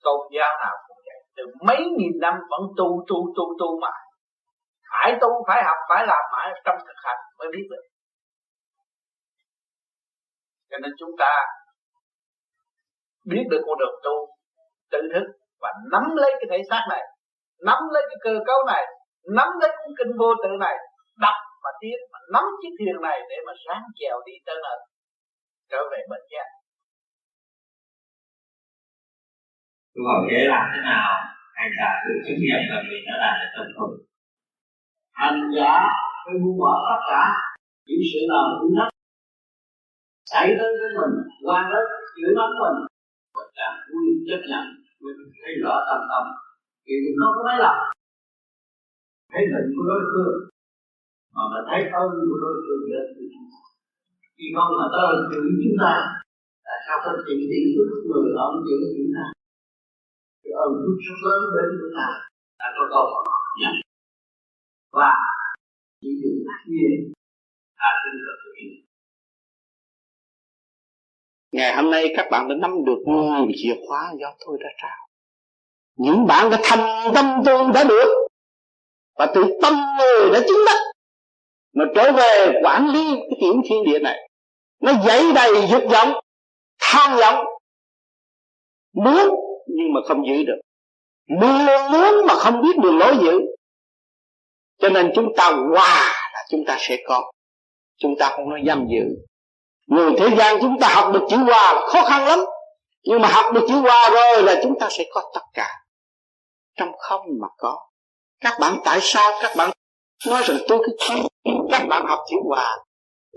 Tôn 0.03 0.19
giáo 0.35 0.57
nào 0.63 0.75
cũng 0.87 0.97
vậy. 1.05 1.19
Từ 1.35 1.43
mấy 1.67 1.77
nghìn 1.97 2.19
năm 2.21 2.33
vẫn 2.49 2.61
tu 2.77 3.05
tu 3.07 3.17
tu 3.35 3.43
tu 3.59 3.79
mãi, 3.81 4.01
phải 4.91 5.17
tu 5.21 5.27
phải 5.47 5.63
học 5.63 5.77
phải 5.89 6.05
làm 6.07 6.23
mãi 6.31 6.61
trong 6.65 6.77
thực 6.87 6.99
hành 7.05 7.17
mới 7.39 7.47
biết 7.53 7.67
được. 7.69 7.83
Cho 10.69 10.77
nên 10.81 10.91
chúng 10.99 11.11
ta 11.19 11.31
biết 13.25 13.43
được 13.51 13.61
con 13.65 13.77
đường 13.79 13.95
tu 14.03 14.35
tự 14.91 14.99
thức 15.13 15.25
và 15.61 15.69
nắm 15.91 16.03
lấy 16.15 16.31
cái 16.31 16.47
thể 16.49 16.63
xác 16.69 16.85
này 16.89 17.03
nắm 17.65 17.79
lấy 17.93 18.03
cái 18.09 18.17
cơ 18.23 18.43
cấu 18.45 18.57
này 18.67 18.85
nắm 19.35 19.47
lấy 19.61 19.71
cuốn 19.77 19.93
kinh 19.97 20.17
vô 20.19 20.33
tự 20.43 20.49
này 20.59 20.75
đọc 21.17 21.35
mà 21.63 21.71
tiến, 21.81 21.97
mà 22.11 22.19
nắm 22.33 22.45
chiếc 22.59 22.73
thuyền 22.77 22.97
này 23.07 23.17
để 23.29 23.37
mà 23.47 23.53
sáng 23.65 23.83
chèo 23.99 24.15
đi 24.27 24.35
tới 24.45 24.57
nơi, 24.65 24.77
trở 25.71 25.81
về 25.91 25.99
bên 26.11 26.23
giác 26.33 26.47
tôi 29.93 30.03
hỏi 30.07 30.21
thế 30.29 30.39
làm 30.53 30.65
thế 30.71 30.79
nào 30.91 31.09
hành 31.57 31.71
giả 31.77 31.89
tự 32.03 32.13
chứng 32.25 32.39
nghiệm 32.41 32.61
là 32.71 32.77
mình 32.89 33.03
đã 33.07 33.15
đạt 33.23 33.33
được 33.39 33.51
tâm 33.55 33.67
hồn. 33.77 33.91
Hành 35.21 35.39
giả 35.55 35.75
phải 36.23 36.35
buông 36.41 36.57
bỏ 36.63 36.73
tất 36.89 37.01
cả 37.11 37.23
những 37.85 38.03
sự 38.11 38.19
nào 38.31 38.45
cũng 38.59 38.73
thấp 38.77 38.89
xảy 40.31 40.47
đến 40.47 40.71
với 40.81 40.91
mình, 40.97 41.13
qua 41.45 41.59
đến 41.71 41.85
chữa 42.15 42.31
mắng 42.39 42.53
mình 42.61 42.77
mình 43.37 43.51
càng 43.59 43.77
vui 43.89 44.07
chấp 44.27 44.41
nhận, 44.49 44.65
mình 45.03 45.19
thấy 45.41 45.53
rõ 45.63 45.73
tâm 45.87 46.01
tâm 46.11 46.23
thì 46.85 46.93
mình 47.03 47.15
không 47.19 47.33
có 47.37 47.41
mấy 47.47 47.57
lòng 47.65 47.79
thấy 49.31 49.43
hình 49.53 49.67
của 49.75 49.85
đối 49.89 50.01
phương 50.11 50.35
mà 51.35 51.43
mình 51.51 51.65
thấy 51.69 51.81
ơn 52.01 52.09
của 52.27 52.37
đối 52.43 52.55
phương 52.63 52.83
đến 52.91 53.05
từ 53.15 53.23
chúng 53.33 53.47
ta 53.51 53.59
khi 54.37 54.47
không 54.55 54.71
mà 54.79 54.85
tới 54.95 55.11
chữ 55.31 55.41
chúng 55.63 55.77
ta 55.83 55.93
tại 56.65 56.77
sao 56.85 56.97
có 57.03 57.11
chỉ 57.25 57.35
điểm 57.51 57.65
của 57.77 57.85
người 58.23 58.33
ông 58.47 58.55
chữ 58.67 58.75
chúng 58.97 59.11
ta. 59.15 59.25
Cái 60.43 60.53
ơn 60.63 60.71
phước 60.81 60.97
rất 61.07 61.17
lớn 61.27 61.41
đến 61.55 61.67
chúng 61.79 61.93
ta 61.97 62.07
đã 62.59 62.67
có 62.75 62.83
câu 62.93 63.03
hỏi 63.11 63.25
nhận 63.61 63.75
và 64.97 65.11
chỉ 66.01 66.09
dùng 66.21 66.39
nhiên 66.67 67.13
ta 67.79 67.89
tin 68.03 68.13
được 68.25 68.37
thực 68.43 68.53
hiện. 68.59 68.73
Ngày 71.51 71.75
hôm 71.75 71.91
nay 71.91 72.13
các 72.17 72.27
bạn 72.31 72.47
đã 72.49 72.55
nắm 72.55 72.71
được 72.85 72.99
nguồn 73.05 73.51
chìa 73.55 73.75
khóa 73.87 74.13
do 74.19 74.27
tôi 74.45 74.57
đã 74.63 74.69
trao. 74.81 75.07
Những 75.95 76.27
bạn 76.27 76.49
đã 76.51 76.57
thành 76.63 77.13
tâm 77.15 77.25
tôi 77.45 77.71
đã 77.73 77.83
được, 77.83 78.27
và 79.17 79.31
từ 79.35 79.43
tâm 79.61 79.73
người 79.97 80.29
đã 80.33 80.39
chứng 80.47 80.65
đắc 80.65 80.90
mà 81.73 81.85
trở 81.95 82.11
về 82.11 82.59
quản 82.63 82.87
lý 82.87 83.05
cái 83.15 83.37
tiểu 83.41 83.53
thiên 83.65 83.83
địa 83.83 83.99
này. 83.99 84.29
Nó 84.81 84.91
dậy 85.05 85.31
đầy 85.35 85.67
dục 85.71 85.83
vọng, 85.91 86.13
tham 86.79 87.17
vọng. 87.17 87.45
Muốn 88.93 89.29
nhưng 89.67 89.93
mà 89.93 90.01
không 90.07 90.27
giữ 90.27 90.43
được. 90.43 90.61
Muốn 91.27 91.65
muốn 91.91 92.27
mà 92.27 92.35
không 92.35 92.61
biết 92.61 92.77
đường 92.83 92.97
lối 92.97 93.17
giữ. 93.21 93.39
Cho 94.79 94.89
nên 94.89 95.11
chúng 95.15 95.33
ta 95.37 95.51
hòa 95.51 96.13
là 96.33 96.45
chúng 96.49 96.65
ta 96.67 96.77
sẽ 96.79 96.97
có. 97.07 97.31
Chúng 97.97 98.15
ta 98.19 98.29
không 98.29 98.49
nói 98.49 98.61
giam 98.67 98.87
giữ. 98.87 99.03
Người 99.87 100.11
thế 100.17 100.35
gian 100.37 100.57
chúng 100.61 100.79
ta 100.79 100.87
học 100.93 101.13
được 101.13 101.27
chữ 101.29 101.37
hòa 101.37 101.87
khó 101.87 102.03
khăn 102.03 102.27
lắm. 102.27 102.39
Nhưng 103.03 103.21
mà 103.21 103.27
học 103.27 103.53
được 103.53 103.65
chữ 103.69 103.75
hòa 103.75 104.09
rồi 104.13 104.43
là 104.43 104.59
chúng 104.63 104.79
ta 104.79 104.87
sẽ 104.91 105.03
có 105.11 105.31
tất 105.33 105.41
cả. 105.53 105.67
Trong 106.75 106.91
không 106.97 107.21
mà 107.41 107.47
có. 107.57 107.79
Các 108.39 108.57
bạn 108.59 108.77
tại 108.85 108.99
sao 109.01 109.31
các 109.41 109.51
bạn 109.57 109.69
nói 110.27 110.41
rằng 110.45 110.57
tôi 110.67 110.79
cứ 110.85 110.95
thấy 110.99 111.21
các 111.71 111.87
bạn 111.89 112.05
học 112.05 112.19
chữ 112.29 112.37
hòa 112.47 112.77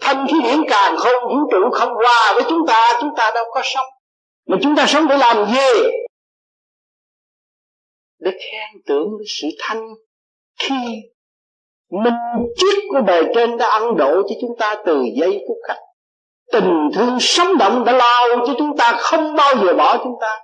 thanh 0.00 0.26
khí 0.28 0.36
điển 0.42 0.60
càng 0.68 0.96
không 0.96 1.28
vũ 1.28 1.50
trụ 1.50 1.70
không 1.72 1.94
hòa 1.94 2.32
với 2.34 2.44
chúng 2.48 2.66
ta 2.66 2.98
chúng 3.00 3.10
ta 3.16 3.30
đâu 3.34 3.44
có 3.50 3.60
sống. 3.64 3.86
Mà 4.46 4.56
chúng 4.62 4.76
ta 4.76 4.86
sống 4.86 5.08
để 5.08 5.16
làm 5.16 5.46
gì? 5.46 5.88
Để 8.18 8.30
khen 8.30 8.82
tưởng 8.86 9.08
sự 9.26 9.48
thanh 9.60 9.82
khi 10.60 10.74
minh 11.90 12.14
triết 12.56 12.78
của 12.88 13.02
bề 13.06 13.22
trên 13.34 13.56
đã 13.58 13.68
ăn 13.68 13.96
độ 13.96 14.22
cho 14.22 14.34
chúng 14.40 14.56
ta 14.58 14.76
từ 14.86 15.04
giây 15.20 15.44
phút 15.48 15.56
khắc. 15.68 15.76
Tình 16.52 16.90
thương 16.94 17.16
sống 17.20 17.58
động 17.58 17.84
đã 17.84 17.92
lao 17.92 18.46
cho 18.46 18.54
chúng 18.58 18.76
ta, 18.76 18.96
không 18.98 19.36
bao 19.36 19.54
giờ 19.56 19.74
bỏ 19.74 19.96
chúng 20.04 20.14
ta. 20.20 20.40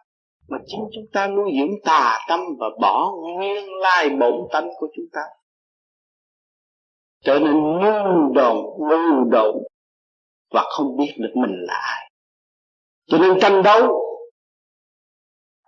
Mà 0.49 0.59
chính 0.67 0.81
chúng 0.95 1.05
ta 1.13 1.27
nuôi 1.27 1.51
dưỡng 1.59 1.75
tà 1.85 2.19
tâm 2.29 2.41
và 2.59 2.67
bỏ 2.81 3.11
nguyên 3.23 3.75
lai 3.75 4.09
bổn 4.09 4.35
tánh 4.53 4.69
của 4.79 4.89
chúng 4.97 5.07
ta 5.13 5.21
trở 7.25 7.39
nên 7.39 7.55
ngu 7.55 8.33
đồn 8.35 8.57
ngu 8.79 9.25
đồn 9.31 9.57
và 10.55 10.65
không 10.71 10.97
biết 10.97 11.15
được 11.19 11.33
mình 11.35 11.57
là 11.67 11.75
ai. 11.75 12.11
Cho 13.07 13.19
nên 13.19 13.41
tranh 13.41 13.63
đấu, 13.63 14.05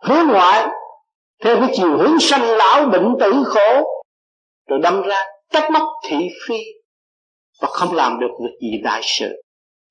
hướng 0.03 0.27
ngoại, 0.29 0.69
theo 1.45 1.57
cái 1.61 1.69
chiều 1.73 1.97
hướng 1.99 2.20
sanh 2.20 2.43
lão 2.43 2.89
bệnh 2.89 3.16
tử 3.20 3.33
khổ, 3.47 3.85
rồi 4.69 4.79
đâm 4.83 5.03
ra 5.03 5.24
trách 5.51 5.70
móc 5.73 5.83
thị 6.09 6.29
phi 6.49 6.59
và 7.61 7.69
không 7.69 7.95
làm 7.95 8.20
được 8.20 8.31
việc 8.43 8.59
gì 8.61 8.81
đại 8.85 9.01
sự. 9.05 9.43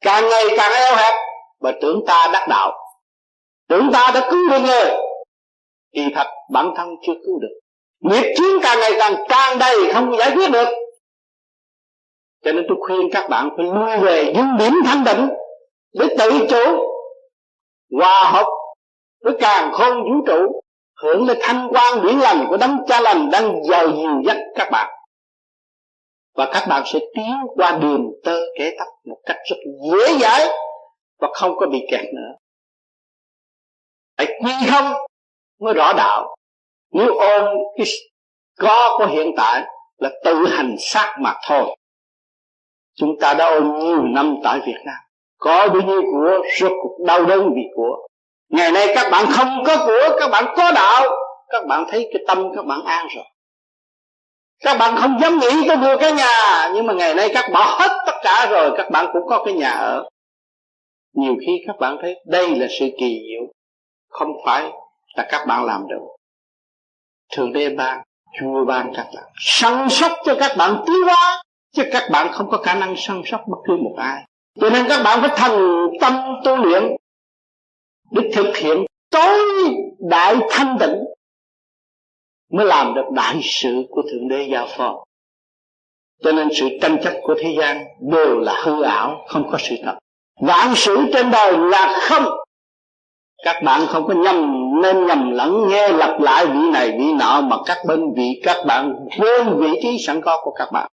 Càng 0.01 0.23
ngày 0.29 0.43
càng 0.57 0.71
eo 0.71 0.95
hẹp 0.95 1.13
và 1.59 1.73
tưởng 1.81 1.99
ta 2.07 2.29
đắc 2.33 2.45
đạo. 2.49 2.71
Tưởng 3.69 3.89
ta 3.93 4.11
đã 4.13 4.27
cứu 4.31 4.49
được 4.49 4.59
người, 4.59 4.97
thì 5.95 6.01
thật 6.15 6.27
bản 6.51 6.73
thân 6.77 6.87
chưa 7.05 7.13
cứu 7.25 7.39
được. 7.39 7.59
Nghiệp 7.99 8.33
chướng 8.37 8.61
càng 8.63 8.79
ngày 8.79 8.91
càng 8.99 9.25
càng 9.29 9.59
đầy, 9.59 9.93
không 9.93 10.17
giải 10.17 10.31
quyết 10.35 10.51
được 10.51 10.67
cho 12.43 12.51
nên 12.51 12.65
tôi 12.67 12.77
khuyên 12.81 13.09
các 13.11 13.29
bạn 13.29 13.49
phải 13.57 13.65
lui 13.65 13.97
về 14.01 14.33
những 14.35 14.57
điểm 14.59 14.73
thanh 14.85 15.03
định 15.03 15.29
để 15.93 16.15
tự 16.19 16.47
chủ, 16.49 16.85
hòa 17.97 18.31
hợp 18.33 18.47
với 19.23 19.33
càng 19.39 19.73
không 19.73 20.03
vũ 20.03 20.25
trụ, 20.27 20.61
hưởng 21.01 21.27
lên 21.27 21.37
thanh 21.41 21.67
quan 21.71 22.01
điển 22.05 22.19
lành 22.19 22.45
của 22.49 22.57
đấng 22.57 22.77
cha 22.87 23.01
lành 23.01 23.29
đang 23.31 23.63
giàu 23.63 23.87
dìu 23.87 24.21
dắt 24.25 24.37
các 24.55 24.69
bạn. 24.71 24.91
Và 26.35 26.49
các 26.53 26.65
bạn 26.69 26.83
sẽ 26.85 26.99
tiến 27.15 27.35
qua 27.55 27.77
đường 27.81 28.05
tơ 28.23 28.39
kế 28.57 28.75
tắc 28.79 28.87
một 29.05 29.17
cách 29.25 29.37
rất 29.49 29.57
dễ 29.91 30.17
dãi 30.19 30.47
và 31.19 31.27
không 31.33 31.55
có 31.57 31.67
bị 31.67 31.79
kẹt 31.91 32.05
nữa. 32.13 32.31
Phải 34.17 34.27
quy 34.43 34.51
không 34.71 34.93
mới 35.59 35.73
rõ 35.73 35.93
đạo. 35.97 36.35
Nếu 36.91 37.17
ôm 37.17 37.45
cái 37.77 37.85
có 38.59 38.95
của 38.97 39.05
hiện 39.05 39.31
tại 39.37 39.63
là 39.97 40.09
tự 40.23 40.47
hành 40.47 40.75
sát 40.79 41.15
mà 41.19 41.33
thôi 41.47 41.75
chúng 42.95 43.19
ta 43.21 43.33
đã 43.33 43.45
ôm 43.45 43.79
nhiều 43.79 44.01
năm 44.03 44.35
tại 44.43 44.59
Việt 44.65 44.79
Nam. 44.85 44.97
Có 45.37 45.67
bao 45.67 45.81
nhiêu 45.81 46.01
của 46.01 46.37
rốt 46.59 46.71
cuộc 46.83 47.05
đau 47.05 47.25
đớn 47.25 47.49
vì 47.55 47.61
của. 47.75 48.07
Ngày 48.49 48.71
nay 48.71 48.87
các 48.95 49.09
bạn 49.11 49.25
không 49.29 49.63
có 49.65 49.85
của, 49.85 50.17
các 50.19 50.29
bạn 50.31 50.53
có 50.57 50.71
đạo. 50.71 51.03
Các 51.49 51.65
bạn 51.67 51.85
thấy 51.89 52.09
cái 52.13 52.23
tâm, 52.27 52.55
các 52.55 52.65
bạn 52.65 52.83
an 52.85 53.07
rồi. 53.15 53.25
Các 54.63 54.77
bạn 54.77 54.95
không 54.97 55.19
dám 55.21 55.39
nghĩ 55.39 55.67
có 55.67 55.75
mua 55.75 55.97
cái 55.99 56.11
nhà, 56.11 56.69
nhưng 56.73 56.87
mà 56.87 56.93
ngày 56.93 57.15
nay 57.15 57.31
các 57.33 57.51
bỏ 57.53 57.77
hết 57.79 58.03
tất 58.05 58.13
cả 58.23 58.47
rồi, 58.51 58.71
các 58.77 58.91
bạn 58.91 59.05
cũng 59.13 59.27
có 59.27 59.43
cái 59.45 59.53
nhà 59.53 59.69
ở. 59.69 60.09
Nhiều 61.13 61.35
khi 61.47 61.63
các 61.67 61.75
bạn 61.79 61.97
thấy 62.01 62.15
đây 62.25 62.55
là 62.55 62.67
sự 62.79 62.85
kỳ 62.99 63.19
diệu, 63.27 63.53
không 64.09 64.29
phải 64.45 64.71
là 65.15 65.27
các 65.29 65.45
bạn 65.47 65.65
làm 65.65 65.87
được. 65.89 66.05
Thượng 67.33 67.53
đế 67.53 67.69
ban, 67.69 68.01
chúa 68.39 68.65
ban 68.65 68.93
các 68.95 69.07
bạn, 69.15 69.23
săn 69.37 69.89
sóc 69.89 70.11
cho 70.25 70.35
các 70.39 70.51
bạn 70.57 70.83
tiến 70.85 70.95
hóa 71.05 71.43
chứ 71.71 71.83
các 71.91 72.09
bạn 72.11 72.31
không 72.31 72.49
có 72.51 72.57
khả 72.57 72.73
năng 72.73 72.95
săn 72.97 73.21
sóc 73.25 73.41
bất 73.47 73.57
cứ 73.67 73.75
một 73.75 73.95
ai. 73.97 74.25
Cho 74.59 74.69
nên 74.69 74.85
các 74.89 75.03
bạn 75.03 75.21
phải 75.21 75.29
thành 75.35 75.87
tâm 76.01 76.13
tu 76.45 76.55
luyện 76.55 76.83
để 78.11 78.21
thực 78.33 78.57
hiện 78.57 78.85
tối 79.09 79.39
đại 79.99 80.35
thanh 80.49 80.77
tịnh 80.79 80.95
mới 82.51 82.65
làm 82.65 82.93
được 82.93 83.05
đại 83.13 83.39
sự 83.43 83.83
của 83.89 84.01
thượng 84.01 84.27
đế 84.27 84.47
giao 84.51 84.67
phó. 84.77 85.03
Cho 86.23 86.31
nên 86.31 86.49
sự 86.53 86.67
tranh 86.81 86.97
chấp 87.03 87.13
của 87.21 87.35
thế 87.39 87.55
gian 87.59 87.85
đều 87.99 88.39
là 88.39 88.61
hư 88.63 88.83
ảo, 88.83 89.25
không 89.27 89.49
có 89.51 89.57
sự 89.57 89.75
thật. 89.85 89.97
Vạn 90.41 90.73
sự 90.75 90.97
trên 91.13 91.31
đời 91.31 91.53
là 91.57 91.99
không. 92.01 92.25
Các 93.43 93.63
bạn 93.63 93.81
không 93.87 94.07
có 94.07 94.13
nhầm, 94.13 94.69
nên 94.81 95.05
nhầm 95.05 95.31
lẫn, 95.31 95.67
nghe 95.69 95.89
lặp 95.89 96.19
lại 96.19 96.45
vị 96.45 96.59
này, 96.73 96.91
vị 96.99 97.13
nọ, 97.19 97.41
mà 97.41 97.57
các 97.65 97.77
bên 97.87 98.13
vị, 98.15 98.41
các 98.43 98.65
bạn 98.67 98.95
quên 99.19 99.59
vị 99.59 99.79
trí 99.81 99.97
sẵn 99.99 100.21
có 100.21 100.41
của 100.43 100.51
các 100.51 100.71
bạn 100.71 100.91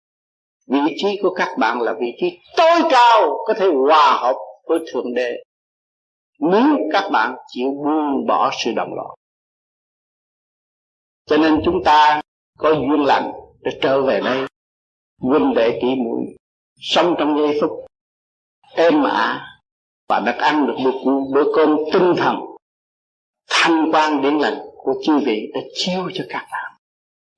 vị 0.68 0.96
trí 0.98 1.20
của 1.22 1.34
các 1.34 1.56
bạn 1.58 1.82
là 1.82 1.94
vị 2.00 2.14
trí 2.20 2.40
tối 2.58 2.82
cao, 2.92 3.38
có 3.48 3.54
thể 3.54 3.68
hòa 3.88 4.18
hợp 4.22 4.36
với 4.68 4.80
thượng 4.92 5.14
đế. 5.14 5.44
Nếu 6.40 6.78
các 6.94 7.10
bạn 7.12 7.36
chịu 7.48 7.72
buông 7.72 8.26
bỏ 8.28 8.52
sự 8.64 8.72
đồng 8.76 8.94
loạn 8.94 9.18
cho 11.28 11.38
nên 11.38 11.62
chúng 11.66 11.84
ta 11.84 12.22
có 12.58 12.72
duyên 12.72 13.04
lành 13.06 13.32
để 13.62 13.72
trở 13.82 14.02
về 14.02 14.22
đây, 14.26 14.46
huynh 15.22 15.54
đệ 15.56 15.80
tỷ 15.82 15.96
muội, 15.96 16.22
sống 16.80 17.16
trong 17.20 17.38
giây 17.38 17.58
phút 17.62 17.72
êm 18.76 19.04
ả 19.04 19.48
và 20.10 20.20
được 20.20 20.36
ăn 20.38 20.68
được 20.68 20.76
một 20.78 21.28
bữa 21.34 21.44
cơm 21.56 21.78
tinh 21.94 22.14
thần, 22.18 22.36
thanh 23.50 23.92
quan 23.92 24.22
điển 24.22 24.38
lành 24.38 24.58
của 24.76 24.94
chư 25.06 25.20
vị 25.26 25.52
đã 25.54 25.62
chiêu 25.74 26.10
cho 26.14 26.24
các 26.30 26.48
bạn. 26.52 26.74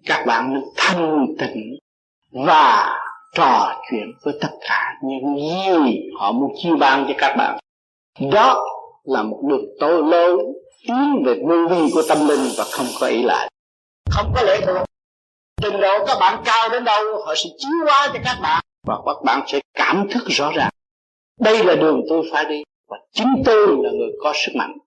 Các 0.06 0.26
bạn 0.28 0.54
nên 0.54 0.64
thanh 0.76 1.28
tịnh 1.40 1.78
và 2.32 3.00
trò 3.36 3.82
chuyện 3.92 4.12
với 4.24 4.34
tất 4.42 4.50
cả 4.62 4.94
những 5.04 5.38
gì 5.38 6.00
họ 6.20 6.32
muốn 6.32 6.52
chia 6.64 6.76
ban 6.80 7.06
cho 7.08 7.14
các 7.18 7.36
bạn. 7.38 7.60
Đó 8.32 8.66
là 9.04 9.24
một 9.24 9.42
đường 9.50 9.66
tối 9.80 10.04
lớn 10.04 10.40
tiến 10.88 11.24
về 11.26 11.42
vô 11.48 11.68
vi 11.70 11.92
của 11.94 12.02
tâm 12.10 12.28
linh 12.28 12.50
và 12.58 12.64
không 12.72 12.86
có 13.00 13.08
ý 13.08 13.24
lại. 13.24 13.50
Không 14.12 14.34
có 14.36 14.42
lệ 14.42 14.62
thuộc. 14.66 14.88
Trình 15.62 15.82
độ 15.82 16.06
các 16.08 16.18
bạn 16.20 16.42
cao 16.46 16.70
đến 16.70 16.84
đâu, 16.84 17.22
họ 17.26 17.36
sẽ 17.36 17.50
chiếu 17.58 17.86
qua 17.86 18.10
cho 18.14 18.20
các 18.26 18.38
bạn 18.42 18.64
và 18.88 18.96
các 19.06 19.24
bạn 19.26 19.44
sẽ 19.48 19.60
cảm 19.74 20.08
thức 20.12 20.24
rõ 20.28 20.52
ràng. 20.56 20.70
Đây 21.40 21.64
là 21.64 21.76
đường 21.76 22.02
tôi 22.10 22.30
phải 22.32 22.46
đi 22.46 22.64
và 22.90 22.98
chính 23.12 23.44
tôi 23.46 23.68
là 23.68 23.90
người 23.92 24.10
có 24.24 24.34
sức 24.36 24.52
mạnh 24.56 24.78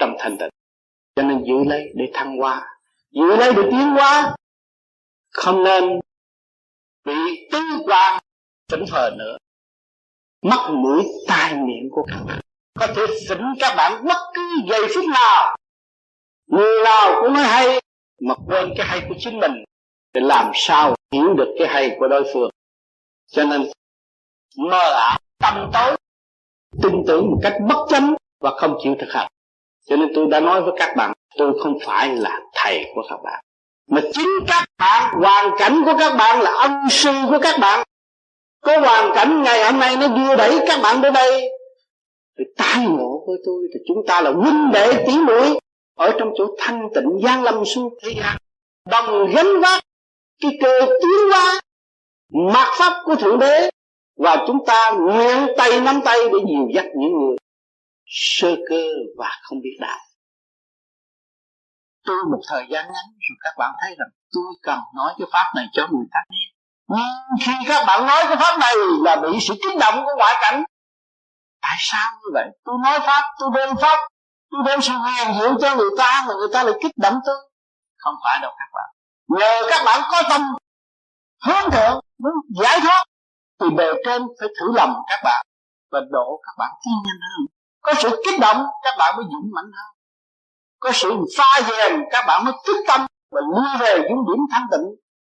trong 0.00 0.16
thanh 0.18 0.38
tịnh. 0.38 0.48
Cho 1.16 1.22
nên 1.22 1.44
giữ 1.44 1.64
lấy 1.64 1.84
để 1.94 2.04
thăng 2.14 2.36
hoa. 2.38 2.66
Giữ 3.10 3.36
lấy 3.36 3.52
để 3.52 3.62
tiến 3.62 3.88
hóa. 3.88 4.36
Không 5.32 5.64
nên 5.64 6.00
bị 7.06 7.48
tứ 7.52 7.58
quan 7.86 8.22
tỉnh 8.72 8.84
phờ 8.92 9.10
nữa. 9.18 9.36
Mắt 10.42 10.70
mũi 10.70 11.04
tai 11.28 11.54
miệng 11.54 11.88
của 11.90 12.06
các 12.08 12.20
bạn. 12.26 12.40
Có 12.78 12.86
thể 12.86 13.06
phỉnh 13.28 13.44
các 13.60 13.74
bạn 13.76 14.04
bất 14.04 14.30
cứ 14.34 14.42
giây 14.68 14.82
phút 14.94 15.04
nào. 15.14 15.56
Người 16.46 16.84
nào 16.84 17.20
cũng 17.20 17.32
nói 17.32 17.44
hay, 17.44 17.80
mà 18.20 18.34
quên 18.46 18.72
cái 18.76 18.86
hay 18.86 19.00
của 19.08 19.14
chính 19.18 19.40
mình 19.40 19.64
để 20.14 20.20
làm 20.20 20.50
sao 20.54 20.94
hiểu 21.12 21.34
được 21.34 21.54
cái 21.58 21.68
hay 21.68 21.96
của 21.98 22.08
đối 22.08 22.24
phương? 22.34 22.50
Cho 23.26 23.44
nên, 23.44 23.70
mơ 24.56 24.92
ảo, 24.92 25.18
tâm 25.38 25.70
tối, 25.72 25.96
tin 26.82 26.92
tưởng 27.06 27.30
một 27.30 27.38
cách 27.42 27.54
bất 27.68 27.86
chánh 27.88 28.14
và 28.40 28.50
không 28.50 28.78
chịu 28.82 28.94
thực 29.00 29.12
hành. 29.12 29.28
Cho 29.86 29.96
nên 29.96 30.08
tôi 30.14 30.26
đã 30.30 30.40
nói 30.40 30.62
với 30.62 30.72
các 30.78 30.94
bạn, 30.96 31.12
tôi 31.36 31.58
không 31.62 31.78
phải 31.84 32.16
là 32.16 32.40
thầy 32.54 32.84
của 32.94 33.02
các 33.08 33.18
bạn 33.24 33.45
mà 33.90 34.00
chính 34.12 34.28
các 34.48 34.64
bạn, 34.78 35.14
hoàn 35.20 35.50
cảnh 35.58 35.82
của 35.84 35.94
các 35.98 36.16
bạn 36.16 36.40
là 36.40 36.50
ân 36.50 36.72
sư 36.90 37.12
của 37.30 37.38
các 37.42 37.58
bạn. 37.60 37.86
Có 38.60 38.78
hoàn 38.80 39.14
cảnh 39.14 39.42
ngày 39.42 39.64
hôm 39.64 39.80
nay 39.80 39.96
nó 39.96 40.08
đưa 40.08 40.36
đẩy 40.36 40.58
các 40.66 40.80
bạn 40.82 41.02
tới 41.02 41.10
đây. 41.10 41.50
Thì 42.38 42.44
tai 42.56 42.86
ngộ 42.86 43.24
với 43.26 43.36
tôi 43.46 43.62
thì 43.74 43.80
chúng 43.88 44.06
ta 44.06 44.20
là 44.20 44.30
huynh 44.30 44.70
đệ 44.72 45.04
tỷ 45.06 45.18
muội 45.18 45.58
ở 45.96 46.12
trong 46.18 46.28
chỗ 46.38 46.46
thanh 46.58 46.88
tịnh 46.94 47.20
giang 47.24 47.42
lâm 47.42 47.64
xuống 47.64 47.94
thế 48.02 48.14
gian. 48.16 48.36
Đồng 48.90 49.32
gánh 49.34 49.60
vác 49.60 49.82
cái 50.42 50.58
cơ 50.60 50.80
tiến 50.80 51.30
hóa 51.30 51.60
mặt 52.50 52.68
pháp 52.78 53.02
của 53.04 53.16
thượng 53.16 53.38
đế. 53.38 53.70
Và 54.16 54.44
chúng 54.46 54.58
ta 54.66 54.90
nguyện 54.98 55.36
tay 55.56 55.80
nắm 55.80 56.00
tay 56.04 56.18
để 56.32 56.38
dìu 56.48 56.68
dắt 56.74 56.84
những 56.96 57.12
người 57.12 57.36
sơ 58.06 58.56
cơ 58.68 58.84
và 59.16 59.30
không 59.42 59.60
biết 59.62 59.76
đại 59.80 60.05
tôi 62.06 62.16
một 62.32 62.40
thời 62.48 62.66
gian 62.70 62.84
ngắn, 62.84 63.04
rồi 63.24 63.36
các 63.44 63.54
bạn 63.58 63.72
thấy 63.80 63.90
rằng 63.98 64.08
tôi 64.32 64.44
cần 64.62 64.78
nói 64.94 65.14
cái 65.18 65.26
pháp 65.32 65.52
này 65.56 65.66
cho 65.72 65.82
người 65.90 66.06
khác 66.12 66.24
nghe. 66.28 66.46
Nhưng 66.88 67.38
khi 67.42 67.52
các 67.68 67.84
bạn 67.86 68.06
nói 68.06 68.24
cái 68.28 68.36
pháp 68.36 68.58
này 68.58 68.74
là 69.04 69.16
bị 69.16 69.38
sự 69.40 69.54
kích 69.62 69.78
động 69.80 69.94
của 70.04 70.12
ngoại 70.16 70.34
cảnh. 70.40 70.64
Tại 71.62 71.76
sao 71.78 72.10
như 72.12 72.30
vậy? 72.34 72.48
Tôi 72.64 72.74
nói 72.82 72.98
pháp, 73.00 73.22
tôi 73.38 73.50
đem 73.54 73.76
pháp, 73.76 73.98
tôi 74.50 74.60
đem 74.66 74.80
sự 74.80 74.92
huyền 74.92 75.40
diệu 75.40 75.54
cho 75.60 75.76
người 75.76 75.90
ta 75.98 76.24
mà 76.28 76.34
người 76.34 76.48
ta 76.52 76.62
lại 76.62 76.74
kích 76.82 76.92
động 76.96 77.14
tôi? 77.26 77.36
Không 77.98 78.14
phải 78.24 78.38
đâu 78.42 78.52
các 78.58 78.70
bạn. 78.74 78.88
Nhờ 79.28 79.62
các 79.70 79.82
bạn 79.86 80.00
có 80.10 80.22
tâm 80.28 80.42
hướng 81.46 81.70
thượng 81.70 82.00
muốn 82.18 82.32
giải 82.62 82.80
thoát, 82.80 83.04
thì 83.60 83.66
bề 83.76 83.86
trên 84.04 84.22
phải 84.40 84.48
thử 84.60 84.72
lòng 84.74 84.94
các 85.08 85.20
bạn 85.24 85.46
và 85.92 86.00
độ 86.10 86.40
các 86.42 86.52
bạn 86.58 86.70
tiến 86.84 86.94
nhanh 87.04 87.20
hơn. 87.22 87.46
Có 87.82 87.92
sự 88.02 88.22
kích 88.24 88.40
động, 88.40 88.66
các 88.82 88.94
bạn 88.98 89.16
mới 89.16 89.24
dũng 89.32 89.50
mạnh 89.54 89.70
hơn 89.76 89.95
có 90.78 90.90
sự 90.94 91.12
pha 91.38 91.60
dèm 91.68 92.00
các 92.10 92.24
bạn 92.28 92.44
mới 92.44 92.54
thức 92.66 92.76
tâm 92.88 93.06
và 93.30 93.40
lui 93.40 93.66
về 93.80 93.96
những 93.96 94.24
điểm 94.28 94.44
thanh 94.52 94.66
tịnh 94.70 94.86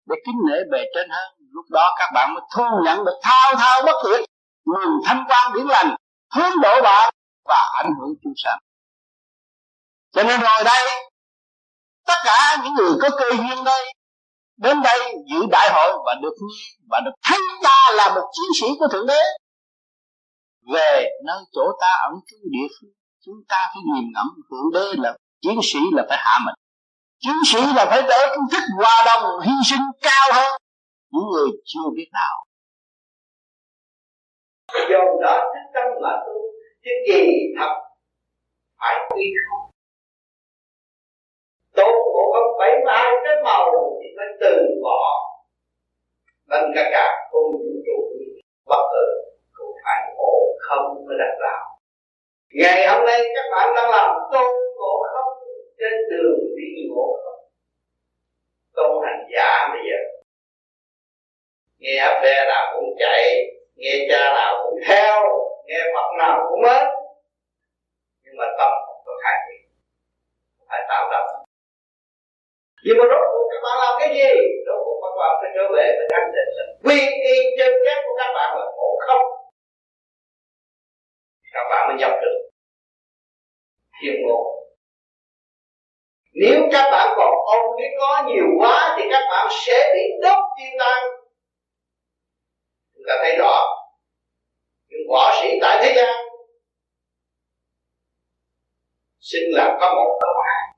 để 0.06 0.16
kính 0.26 0.36
nể 0.48 0.56
bề 0.72 0.84
trên 0.94 1.10
hơn. 1.10 1.32
Lúc 1.50 1.64
đó 1.70 1.94
các 1.98 2.10
bạn 2.14 2.34
mới 2.34 2.42
thu 2.54 2.64
nhận 2.84 3.04
được 3.04 3.18
thao 3.22 3.54
thao 3.58 3.82
bất 3.86 3.96
tuyệt, 4.04 4.20
nguồn 4.64 5.00
thanh 5.04 5.24
quan 5.28 5.52
điển 5.54 5.66
lành, 5.66 5.96
hướng 6.34 6.60
độ 6.62 6.82
bạn 6.82 7.14
và 7.44 7.70
ảnh 7.78 7.92
hưởng 8.00 8.14
chúng 8.22 8.32
sanh. 8.36 8.58
Cho 10.12 10.22
nên 10.22 10.40
rồi 10.40 10.64
đây, 10.64 11.10
tất 12.06 12.18
cả 12.24 12.56
những 12.64 12.74
người 12.74 12.98
có 13.02 13.08
cơ 13.18 13.30
duyên 13.30 13.64
đây, 13.64 13.94
đến 14.56 14.82
đây 14.82 15.14
dự 15.30 15.46
đại 15.50 15.70
hội 15.72 15.92
và 16.06 16.14
được 16.22 16.34
nghe 16.40 16.64
và 16.90 17.00
được 17.04 17.12
thấy 17.22 17.38
ta 17.62 17.92
là 17.94 18.14
một 18.14 18.30
chiến 18.32 18.50
sĩ 18.60 18.66
của 18.78 18.88
thượng 18.92 19.06
đế. 19.06 19.20
Về 20.72 21.08
nơi 21.26 21.38
chỗ 21.52 21.62
ta 21.80 21.88
ẩn 22.08 22.12
cư 22.30 22.36
địa 22.42 22.66
phương, 22.80 22.90
chúng 23.24 23.36
ta 23.48 23.56
phải 23.74 23.82
nhìn 23.94 24.04
ngẫm 24.14 24.26
thượng 24.50 24.72
đế 24.74 25.02
là 25.02 25.16
chiến 25.40 25.58
sĩ 25.62 25.78
là 25.92 26.06
phải 26.08 26.18
hạ 26.20 26.38
mình. 26.46 26.54
Chiến 27.18 27.34
sĩ 27.46 27.58
là 27.76 27.86
phải 27.90 28.02
đỡ 28.02 28.26
công 28.36 28.44
thức 28.52 28.62
hòa 28.76 28.96
đồng, 29.06 29.40
hy 29.46 29.52
sinh 29.70 29.84
cao 30.02 30.26
hơn 30.32 30.60
những 31.10 31.28
người 31.32 31.50
chưa 31.64 31.90
biết 31.96 32.08
đạo 32.12 32.36
Do 34.90 34.98
đó 35.22 35.44
thức 35.54 35.70
tâm 35.74 35.84
mà 36.02 36.10
tu 36.26 36.34
chứ 36.84 36.90
kỳ 37.06 37.30
thật 37.58 37.72
phải 38.80 38.94
quy 39.10 39.32
không. 39.44 39.70
Tốt 41.76 41.92
của 42.04 42.32
không 42.32 42.58
bảy 42.58 42.70
mươi 42.84 42.94
hai 42.96 43.12
cái 43.24 43.34
màu 43.44 43.66
thì 44.02 44.08
phải 44.16 44.26
từ 44.40 44.56
bỏ. 44.82 45.02
Bằng 46.46 46.72
cả 46.74 46.82
cả 46.92 47.06
ôn 47.30 47.52
vũ 47.52 47.72
trụ 47.86 47.98
bất 48.66 48.82
tử 48.92 49.06
cũng 49.52 49.76
phải 49.84 50.14
ngộ 50.16 50.34
không 50.58 51.06
mới 51.06 51.16
đặt 51.18 51.36
vào 51.40 51.75
ngày 52.50 52.88
hôm 52.88 53.06
nay 53.06 53.20
các 53.34 53.44
bạn 53.52 53.68
đang 53.76 53.90
làm 53.90 54.10
tôn 54.32 54.52
ngộ 54.76 55.02
không 55.12 55.32
trên 55.78 55.92
đường 56.10 56.38
đi 56.56 56.88
ngộ 56.88 57.18
không? 57.24 57.40
Tu 58.76 59.00
hành 59.04 59.24
giả 59.34 59.68
bây 59.72 59.80
giờ. 59.88 60.00
Nghe 61.78 62.20
phe 62.22 62.44
nào 62.44 62.74
cũng 62.74 62.94
chạy 62.98 63.46
nghe 63.76 64.06
cha 64.10 64.34
nào 64.34 64.54
cũng 64.64 64.80
theo 64.88 65.22
nghe 65.66 65.80
phật 65.94 66.08
nào 66.18 66.46
cũng 66.48 66.62
mến 66.62 66.86
nhưng 68.24 68.36
mà 68.38 68.46
tâm 68.58 68.70
không 68.86 69.02
có 69.06 69.12
khai 69.22 69.34
triển 69.46 69.70
phải 70.68 70.80
tạo 70.88 71.08
động 71.12 71.46
nhưng 72.84 72.96
mà 72.98 73.04
rốt 73.10 73.22
cuộc 73.32 73.46
các 73.52 73.60
bạn 73.64 73.76
làm 73.82 73.92
cái 74.00 74.08
gì? 74.18 74.32
Rốt 74.66 74.78
cuộc 74.84 74.98
các 75.02 75.14
bạn 75.20 75.32
phải 75.40 75.50
trở 75.54 75.64
về 75.76 75.86
với 75.96 76.06
căn 76.12 76.24
định, 76.34 76.52
quy 76.84 77.00
y 77.32 77.36
chân 77.58 77.72
chất 77.84 77.98
của 78.04 78.14
các 78.18 78.30
bạn 78.36 78.48
là 78.58 78.66
khổ 78.76 78.90
không 79.06 79.24
các 81.56 81.66
bạn 81.70 81.88
mới 81.88 81.96
nhập 82.00 82.12
được. 82.22 82.36
Thiên 84.00 84.14
ngộ. 84.22 84.40
Nếu 86.32 86.60
các 86.72 86.90
bạn 86.92 87.08
còn 87.16 87.30
ôm 87.54 87.64
cái 87.78 87.88
có 87.98 88.24
nhiều 88.28 88.46
quá 88.60 88.94
thì 88.96 89.02
các 89.10 89.22
bạn 89.30 89.46
sẽ 89.66 89.92
bị 89.94 90.02
đốt 90.22 90.38
tiêu 90.56 90.70
tan 90.78 91.02
chúng 92.94 93.04
ta 93.08 93.14
thấy 93.22 93.36
rõ. 93.38 93.64
Những 94.88 95.06
võ 95.10 95.30
sĩ 95.40 95.48
tại 95.62 95.78
thế 95.82 95.92
gian 95.96 96.14
xin 99.20 99.42
là 99.52 99.76
có 99.80 99.94
một 99.94 100.18
câu 100.20 100.34
hai 100.46 100.76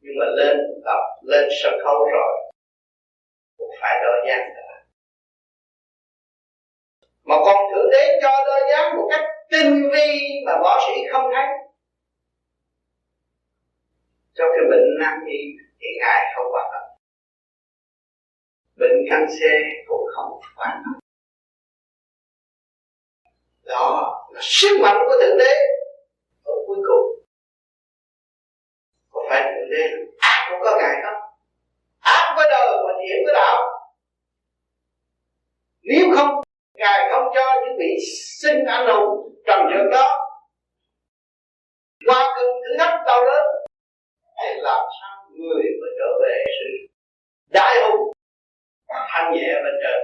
nhưng 0.00 0.14
mà 0.20 0.26
lên 0.36 0.56
tập, 0.84 1.02
lên 1.22 1.48
sân 1.62 1.72
khấu 1.84 1.94
rồi, 2.12 2.52
cũng 3.56 3.70
phải 3.80 4.00
đo 4.02 4.12
dáng 4.28 4.48
cả. 4.56 4.84
Mà 7.24 7.36
còn 7.44 7.56
thượng 7.70 7.90
đế 7.92 8.18
cho 8.22 8.30
đôi 8.46 8.60
dáng 8.70 8.96
một 8.96 9.08
cách 9.10 9.24
tinh 9.50 9.90
vi 9.92 10.40
mà 10.46 10.52
võ 10.62 10.78
sĩ 10.86 11.02
không 11.12 11.30
thấy. 11.34 11.46
Cho 14.34 14.44
cái 14.44 14.70
bệnh 14.70 14.86
nan 15.00 15.18
y 15.26 15.38
thì 15.80 15.86
ngài 15.98 16.32
không 16.34 16.46
quan 16.52 16.66
tâm 16.72 16.82
bệnh 18.76 18.96
cancer 19.10 19.62
cũng 19.86 20.06
không 20.14 20.40
quan 20.56 20.82
tâm 20.84 21.00
đó 23.68 24.28
là 24.32 24.40
sức 24.42 24.78
mạnh 24.82 24.96
của 25.06 25.14
thượng 25.20 25.38
đế 25.38 25.54
ở 26.44 26.52
cuối 26.66 26.76
cùng, 26.88 27.24
có 29.10 29.20
phải 29.30 29.42
thượng 29.42 29.70
đế 29.70 29.82
ác 30.18 30.48
cũng 30.50 30.60
có 30.64 30.78
ngày 30.80 30.94
không? 31.04 31.22
Ác 32.00 32.34
với 32.36 32.48
đời 32.50 32.76
mà 32.86 32.92
thiện 33.00 33.24
với 33.24 33.34
đạo. 33.34 33.56
Nếu 35.82 36.16
không 36.16 36.40
ngài 36.78 37.08
không 37.10 37.24
cho 37.34 37.44
những 37.60 37.76
vị 37.78 37.96
sinh 38.40 38.64
anh 38.64 38.86
hùng 38.86 39.38
trần 39.46 39.60
trượt 39.70 39.86
đó. 39.92 40.08
Qua 42.06 42.34
cơn 42.36 42.46
thử 42.46 42.76
thách 42.78 43.00
đau 43.06 43.24
đớn 43.24 43.46
để 44.42 44.54
làm 44.62 44.84
sao 45.00 45.30
người 45.30 45.62
mới 45.80 45.90
trở 45.98 46.10
về 46.22 46.44
sự 46.46 46.94
đại 47.52 47.74
hùng, 47.82 48.12
thanh 48.88 49.32
nhẹ 49.32 49.54
bên 49.64 49.74
trời. 49.82 50.00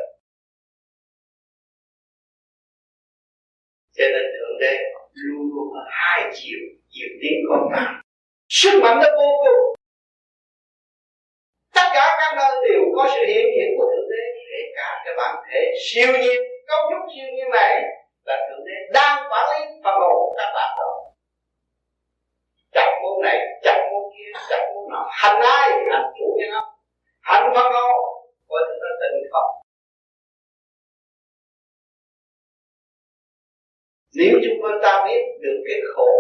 Cho 3.96 4.04
nên 4.04 4.22
thượng 4.32 4.58
đế 4.60 4.78
luôn 5.12 5.48
luôn 5.54 5.74
ở 5.74 5.84
hai 5.90 6.30
chiều 6.34 6.58
chiều 6.88 7.08
tiến 7.22 7.32
con 7.48 7.68
ta. 7.74 8.02
Sức 8.48 8.80
mạnh 8.82 8.98
nó 8.98 9.08
vô 9.16 9.30
cùng. 9.44 9.74
Tất 11.74 11.88
cả 11.94 12.16
các 12.20 12.34
nơi 12.36 12.68
đều 12.68 12.82
có 12.96 13.08
sự 13.14 13.24
hiện 13.26 13.46
diện 13.56 13.68
của 13.78 13.84
thượng 13.84 14.10
đế, 14.10 14.22
kể 14.50 14.58
cả 14.76 15.02
cái 15.04 15.14
bản 15.16 15.44
thể 15.50 15.60
siêu 15.86 16.12
nhiên 16.12 16.53
cấu 16.68 16.80
trúc 16.90 17.02
siêu 17.12 17.28
nhiên 17.34 17.50
này 17.50 17.72
là 18.26 18.36
thượng 18.46 18.64
đế 18.66 18.76
đang 18.92 19.16
quản 19.30 19.44
lý 19.52 19.60
phần 19.84 19.94
hồn 20.00 20.14
của 20.20 20.34
các 20.38 20.50
bạn 20.56 20.70
rồi 20.78 20.94
chặt 22.72 22.90
môn 23.02 23.22
này 23.22 23.38
chặt 23.62 23.78
môn 23.90 24.02
kia 24.12 24.30
chặt 24.50 24.62
môn 24.74 24.84
nào 24.92 25.04
hành 25.10 25.40
ai? 25.40 25.68
Hành 25.92 26.12
chủ 26.18 26.26
nhân 26.38 26.50
không 26.54 26.70
hành 27.20 27.52
phần 27.54 27.72
hồn 27.72 27.96
coi 28.48 28.60
chúng 28.68 28.80
ta 28.82 28.90
tỉnh 29.00 29.16
không 29.32 29.50
nếu 34.16 34.34
chúng 34.44 34.80
ta 34.82 35.04
biết 35.06 35.22
được 35.40 35.58
cái 35.68 35.78
khổ 35.94 36.12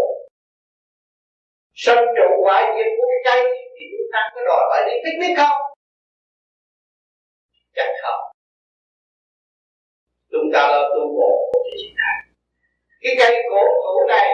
sân 1.74 1.98
trụ 2.16 2.44
hoại 2.44 2.62
diệt 2.76 2.86
của 2.96 3.06
cái 3.10 3.20
cây 3.24 3.52
thì 3.78 3.84
chúng 3.92 4.06
ta 4.12 4.30
có 4.34 4.40
đòi 4.46 4.62
hỏi 4.70 4.80
đi 4.86 5.10
biết 5.20 5.34
không? 5.36 5.60
Chắc 7.74 7.88
không 8.02 8.33
chúng 10.34 10.50
ta 10.52 10.60
lo 10.72 10.82
tu 10.94 11.02
bộ 11.18 11.52
thì 11.64 11.70
chỉ 11.80 11.88
thành 11.98 12.20
cái 13.02 13.14
cây 13.18 13.42
cổ 13.50 13.62
thụ 13.84 14.06
này 14.08 14.28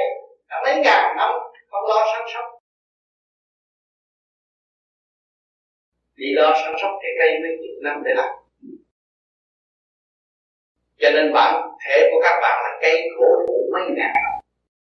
đã 0.49 0.61
mấy 0.65 0.75
ngàn 0.85 1.17
năm 1.17 1.31
không 1.71 1.85
lo 1.89 2.07
săn 2.13 2.23
sóc. 2.35 2.45
Vì 6.17 6.27
lo 6.37 6.53
săn 6.65 6.75
sóc 6.83 6.91
cái 7.03 7.11
cây 7.19 7.39
mấy 7.43 7.51
chục 7.57 7.77
năm 7.83 8.03
để 8.05 8.13
làm. 8.17 8.31
Cho 10.99 11.11
nên 11.15 11.33
bản 11.33 11.71
thể 11.85 12.09
của 12.11 12.21
các 12.23 12.39
bạn 12.43 12.57
là 12.65 12.79
cây 12.83 13.09
cổ 13.19 13.27
thụ 13.47 13.71
mấy 13.73 13.83
ngàn 13.97 14.13
năm. 14.15 14.41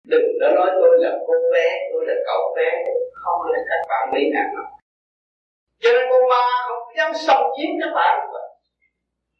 Đừng 0.04 0.38
đã 0.40 0.48
nói 0.54 0.70
tôi 0.80 0.98
là 0.98 1.10
cô 1.26 1.34
bé, 1.52 1.66
tôi 1.92 2.04
là 2.06 2.14
cậu 2.26 2.54
bé, 2.56 2.84
không 3.12 3.42
là 3.52 3.58
các 3.68 3.80
bạn 3.88 4.08
mấy 4.12 4.30
ngàn 4.32 4.46
năm. 4.54 4.64
Cho 5.78 5.90
nên 5.92 6.02
con 6.10 6.28
ma 6.28 6.42
không 6.68 6.96
dám 6.96 7.12
xâm 7.26 7.42
chiếm 7.56 7.70
các 7.80 7.92
bạn 7.94 8.18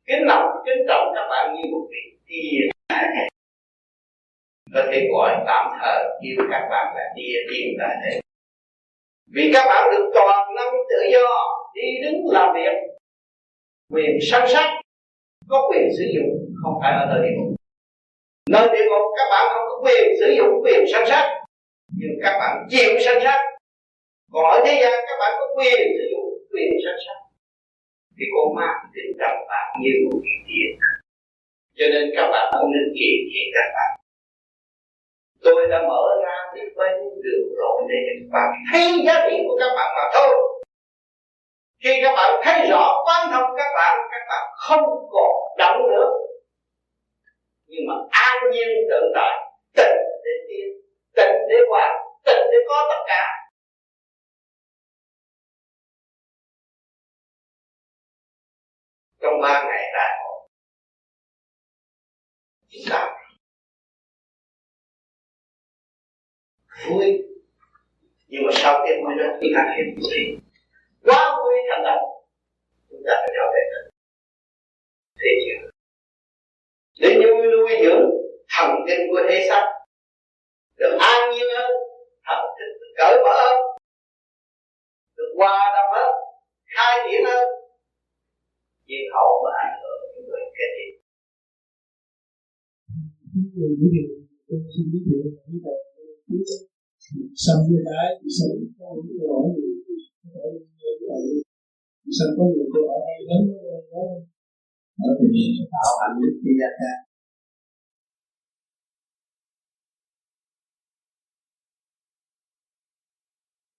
kính 0.06 0.22
lòng 0.26 0.46
kính 0.66 0.82
trọng 0.88 1.12
các 1.14 1.26
bạn 1.30 1.54
như 1.54 1.62
một 1.72 1.86
vị 1.90 2.18
tiên 2.26 2.68
có 4.74 4.82
thể 4.92 5.08
gọi 5.12 5.44
tạm 5.46 5.66
thời 5.80 6.04
kêu 6.22 6.46
các 6.50 6.68
bạn 6.70 6.86
là 6.96 7.04
địa 7.16 7.38
tiên 7.50 7.76
tại 7.80 7.96
thế. 8.04 8.20
Vì 9.34 9.50
các 9.54 9.64
bạn 9.66 9.90
được 9.90 10.10
toàn 10.14 10.54
năng 10.54 10.74
tự 10.90 11.10
do, 11.12 11.28
đi 11.74 11.88
đứng 12.02 12.20
làm 12.32 12.54
việc. 12.54 12.74
Quyền 13.92 14.18
săn 14.30 14.48
sắc 14.48 14.80
có 15.48 15.68
quyền 15.70 15.88
sử 15.98 16.04
dụng, 16.14 16.30
không 16.62 16.74
phải 16.82 16.92
ở 16.92 17.06
nơi 17.10 17.28
địa 17.28 17.36
ngục 17.36 17.52
nơi 18.50 18.68
địa 18.72 18.84
ngục, 18.88 19.06
các 19.16 19.28
bạn 19.30 19.52
không 19.52 19.66
có 19.68 19.80
quyền 19.84 20.04
sử 20.20 20.34
dụng 20.36 20.62
quyền 20.64 20.84
săn 20.92 21.04
sắc 21.08 21.44
nhưng 21.96 22.10
các 22.22 22.38
bạn 22.38 22.66
chịu 22.70 22.90
săn 23.04 23.16
sắc 23.24 23.40
còn 24.32 24.44
ở 24.50 24.62
thế 24.66 24.80
gian, 24.80 24.92
các 25.08 25.16
bạn 25.20 25.32
có 25.38 25.46
quyền 25.56 25.80
sử 25.98 26.04
dụng 26.10 26.24
quyền 26.52 26.70
săn 26.84 26.94
sắc 27.06 27.21
thì 28.16 28.24
con 28.34 28.54
ma 28.56 28.68
tính 28.94 29.12
trọng 29.20 29.38
bạn 29.50 29.66
như 29.82 29.92
một 30.04 30.18
cái 30.24 30.38
tiền 30.46 30.70
cho 31.78 31.86
nên 31.92 32.04
các 32.16 32.26
bạn 32.32 32.44
không 32.52 32.70
nên 32.74 32.86
kỳ 32.98 33.10
thị 33.28 33.42
các 33.54 33.68
bạn. 33.76 33.90
Tôi 35.44 35.68
đã 35.70 35.78
mở 35.88 36.02
ra 36.24 36.36
biết 36.54 36.68
bao 36.76 36.88
nhiêu 36.98 37.14
đường 37.24 37.48
rồi 37.58 37.82
để 37.88 37.96
các 38.08 38.28
bạn 38.32 38.48
thấy 38.72 38.82
giá 39.06 39.26
trị 39.30 39.36
của 39.46 39.56
các 39.60 39.70
bạn 39.76 39.88
mà 39.96 40.04
thôi. 40.14 40.34
Khi 41.84 42.00
các 42.02 42.12
bạn 42.16 42.40
thấy 42.44 42.68
rõ 42.70 43.02
quan 43.06 43.28
thông 43.32 43.50
các 43.56 43.70
bạn 43.74 43.96
các 44.10 44.24
bạn 44.30 44.44
không 44.54 44.84
còn 45.10 45.32
động 45.58 45.90
nữa. 45.90 46.10
Nhưng 47.66 47.86
mà 47.88 47.94
an 48.10 48.36
nhiên 48.52 48.68
tự 48.90 49.12
tại, 49.14 49.36
tịnh 49.76 49.98
để 50.24 50.34
tiên 50.48 50.68
tịnh 51.16 51.36
để 51.48 51.56
hòa 51.70 51.88
tịnh 52.26 52.44
để 52.52 52.58
có 52.68 52.86
tất 52.90 53.04
cả. 53.06 53.41
Trong 59.22 59.40
ba 59.42 59.64
ngày 59.68 59.90
đại 59.92 60.18
hội 60.20 60.48
chúng 62.68 62.82
ta 62.90 63.16
vui. 66.88 67.22
Nhưng 68.26 68.42
mà 68.46 68.50
sau 68.54 68.82
cái 68.84 68.98
vui 69.02 69.14
đó 69.18 69.24
chúng 69.40 69.50
ta 69.56 69.64
thấy 69.66 69.84
vui 69.96 70.40
quá 71.02 71.36
vui 71.42 71.54
thành 71.70 71.84
động 71.84 72.04
chúng 72.90 73.02
ta 73.06 73.12
phải 73.18 73.28
trở 73.36 73.44
về 73.54 73.62
thế 75.20 75.30
chưa 75.46 75.70
để 77.00 77.14
nuôi 77.14 77.46
nuôi 77.52 77.70
dưỡng, 77.82 78.10
thần 78.48 78.70
kinh 78.88 79.00
của 79.10 79.20
thế 79.28 79.46
xác, 79.48 79.66
được 80.76 80.98
an 81.00 81.30
nhiên 81.30 81.46
hơn, 81.56 81.70
thần 82.26 82.44
kinh 82.58 82.94
cởi 82.96 83.16
mở 83.24 83.32
hơn, 83.44 83.56
được 85.16 85.34
hòa 85.36 85.72
đồng 85.76 85.94
hơn, 85.94 86.14
khai 86.66 87.08
triển 87.10 87.24
hơn 87.24 87.61
nhiên 88.92 89.06
hậu 89.16 89.32
mà 89.44 89.50
ảnh 89.66 89.76
hưởng 89.82 90.00
những 90.12 90.26
người 90.28 90.44
kế 90.56 90.66
tiếp 90.76 90.92
người 93.56 93.72
giới 93.78 93.88
thiệu 93.94 94.08
tôi 94.46 94.58
xin 94.72 94.84
giới 94.92 95.02
thiệu 95.06 95.20
thầy 95.36 95.74
biết 96.28 96.44
xong 97.42 97.60
với 97.68 97.80
cái 97.88 98.08
xong 98.36 98.54
có 98.78 98.88
những 99.02 99.16
câu 99.18 99.28
hỏi 99.32 99.46
gì. 99.56 99.68
Có 100.32 100.44
hỏi 101.08 101.22
xong 102.16 102.32
có 102.36 102.44
nhiều 102.52 102.68
câu 102.74 102.84
hỏi 102.90 103.00
hay 103.08 103.20
lắm 103.28 103.42
đó 103.92 104.04
ở 105.06 105.10
thì 105.20 105.42
tạo 105.72 105.90
hạnh 106.00 106.16
đức 106.22 106.34
khi 106.42 106.52
ra 106.60 106.70
ra 106.80 106.92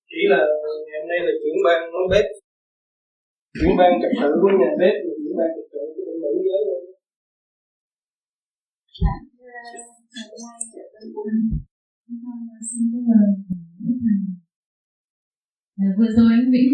chỉ 0.10 0.22
là 0.34 0.42
ngày 0.86 0.98
hôm 1.00 1.08
nay 1.12 1.20
là 1.26 1.34
chuyển 1.42 1.58
ban 1.66 1.80
món 1.94 2.06
bếp 2.12 2.26
Ủy 3.62 3.72
ban 3.80 3.92
trật 4.02 4.12
tự 4.20 4.30
của 4.42 4.54
nhà 4.60 4.72
bếp 4.80 4.96
Ủy 5.24 5.32
ban 5.38 5.50
trật 5.56 5.68
tự 5.74 5.82
của 5.96 6.16
nữ 6.22 6.32
giới 6.48 6.62
luôn 6.68 6.84
dạ 9.00 9.14
thưa 9.38 9.58
thầy 10.14 10.26
xin 12.70 12.84
có 12.92 13.00
lời 13.10 13.28
thầy 15.76 15.90
vừa 15.98 16.12
rồi 16.18 16.30
anh 16.40 16.48
Vĩnh 16.54 16.74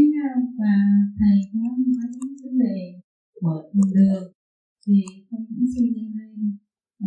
và 0.59 0.73
thầy 1.19 1.35
có 1.51 1.59
nói 1.95 2.07
đến 2.13 2.29
vấn 2.41 2.53
đề 2.63 2.77
mở 3.43 3.55
thùng 3.73 3.91
đường 3.95 4.25
thì 4.83 4.97
con 5.29 5.41
cũng 5.49 5.65
suy 5.73 5.85
nghĩ 5.93 6.05
lên 6.17 6.31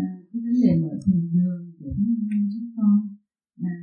à, 0.03 0.07
cái 0.29 0.39
vấn 0.45 0.57
đề 0.63 0.73
mở 0.83 0.93
thùng 1.05 1.25
đường 1.35 1.63
của 1.79 1.91
các 1.97 2.09
anh 2.35 2.45
chúng 2.53 2.69
con 2.77 2.99
là 3.65 3.75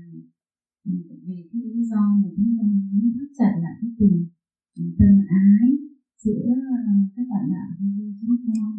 vì 1.25 1.37
cái 1.51 1.61
lý 1.61 1.83
do 1.91 2.01
mà 2.21 2.29
chúng 2.35 2.51
con 2.57 2.69
muốn 2.91 3.05
thắt 3.15 3.29
chặt 3.37 3.53
lại 3.63 3.75
cái 3.81 3.91
tình 3.99 4.17
tâm 4.97 5.13
ái 5.29 5.67
giữa 6.23 6.45
ờ, 6.77 6.93
các 7.15 7.25
bạn 7.31 7.43
đạo 7.53 7.69
với 7.79 8.13
chúng 8.21 8.37
con. 8.45 8.71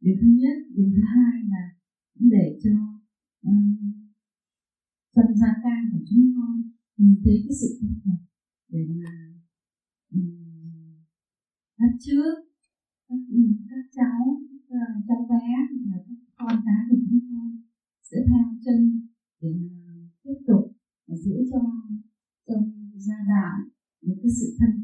Điều 0.00 0.14
thứ 0.20 0.28
nhất 0.40 0.56
điều 0.74 0.88
thứ 0.94 1.02
hai 1.14 1.34
là 1.52 1.64
để 2.14 2.58
cho 2.64 2.74
ờ, 3.42 3.52
um, 5.24 5.34
gia 5.40 5.52
can 5.62 5.80
của 5.92 6.02
chúng 6.10 6.24
con 6.36 6.62
nhìn 6.96 7.14
thấy 7.24 7.36
cái 7.44 7.54
sự 7.60 7.68
thật 7.80 8.18
để 8.68 8.80
mà 9.02 9.12
um, 10.14 10.28
bắt 11.78 11.92
trước 12.00 12.34
các, 13.08 13.20
các 13.70 13.84
cháu 13.96 14.40
các 14.68 14.76
cháu 15.08 15.26
bé 15.30 15.46
là 15.90 15.98
các 16.08 16.18
con 16.38 16.62
cái 16.66 16.82
của 16.90 16.96
chúng 17.08 17.20
con 17.30 17.62
sẽ 18.02 18.16
theo 18.28 18.44
chân 18.64 19.08
để 19.40 19.48
mà 19.60 19.92
tiếp 20.22 20.38
tục 20.46 20.64
giữ 21.08 21.36
cho 21.50 21.60
trong 22.48 22.92
gia 22.96 23.18
đạo 23.28 23.58
những 24.00 24.18
cái 24.22 24.30
sự 24.40 24.56
thân 24.58 24.77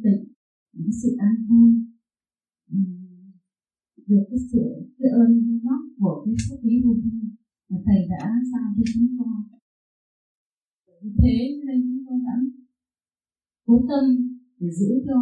giữ 14.78 14.90
cho 15.06 15.16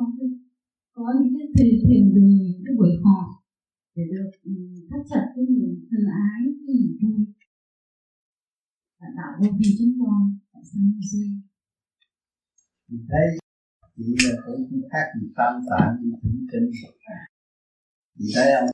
có 0.97 1.07
những 1.20 1.35
cái 1.39 1.49
thiền, 1.55 1.74
thiền 1.85 2.05
đường 2.15 2.39
cái 2.65 2.74
buổi 2.79 2.93
họp 3.05 3.27
để 3.95 4.03
được 4.12 4.31
ừ, 4.45 4.53
thắt 4.91 5.01
chặt 5.11 5.24
cái 5.35 5.45
niềm 5.57 5.73
thân 5.91 6.05
ái 6.29 6.41
cái 6.66 6.74
niềm 6.81 6.93
vui. 7.03 7.20
Và 9.01 9.07
tạo 9.16 9.33
vô 9.41 9.49
vi 9.59 9.69
chúng 9.79 9.95
con 10.01 10.20
tại 10.53 10.62
San 10.70 10.83
Jose 10.95 11.43
thấy 13.11 13.27
chỉ 13.97 14.15
là 14.24 14.35
cũng 14.47 14.61
không 14.70 14.89
khác 14.93 15.07
gì 15.20 15.27
tam 15.37 15.55
tạng 15.70 15.97
đi 16.01 16.09
thỉnh 16.23 16.47
kinh 16.51 16.70
thì 18.19 18.27
thấy 18.35 18.49
không 18.55 18.70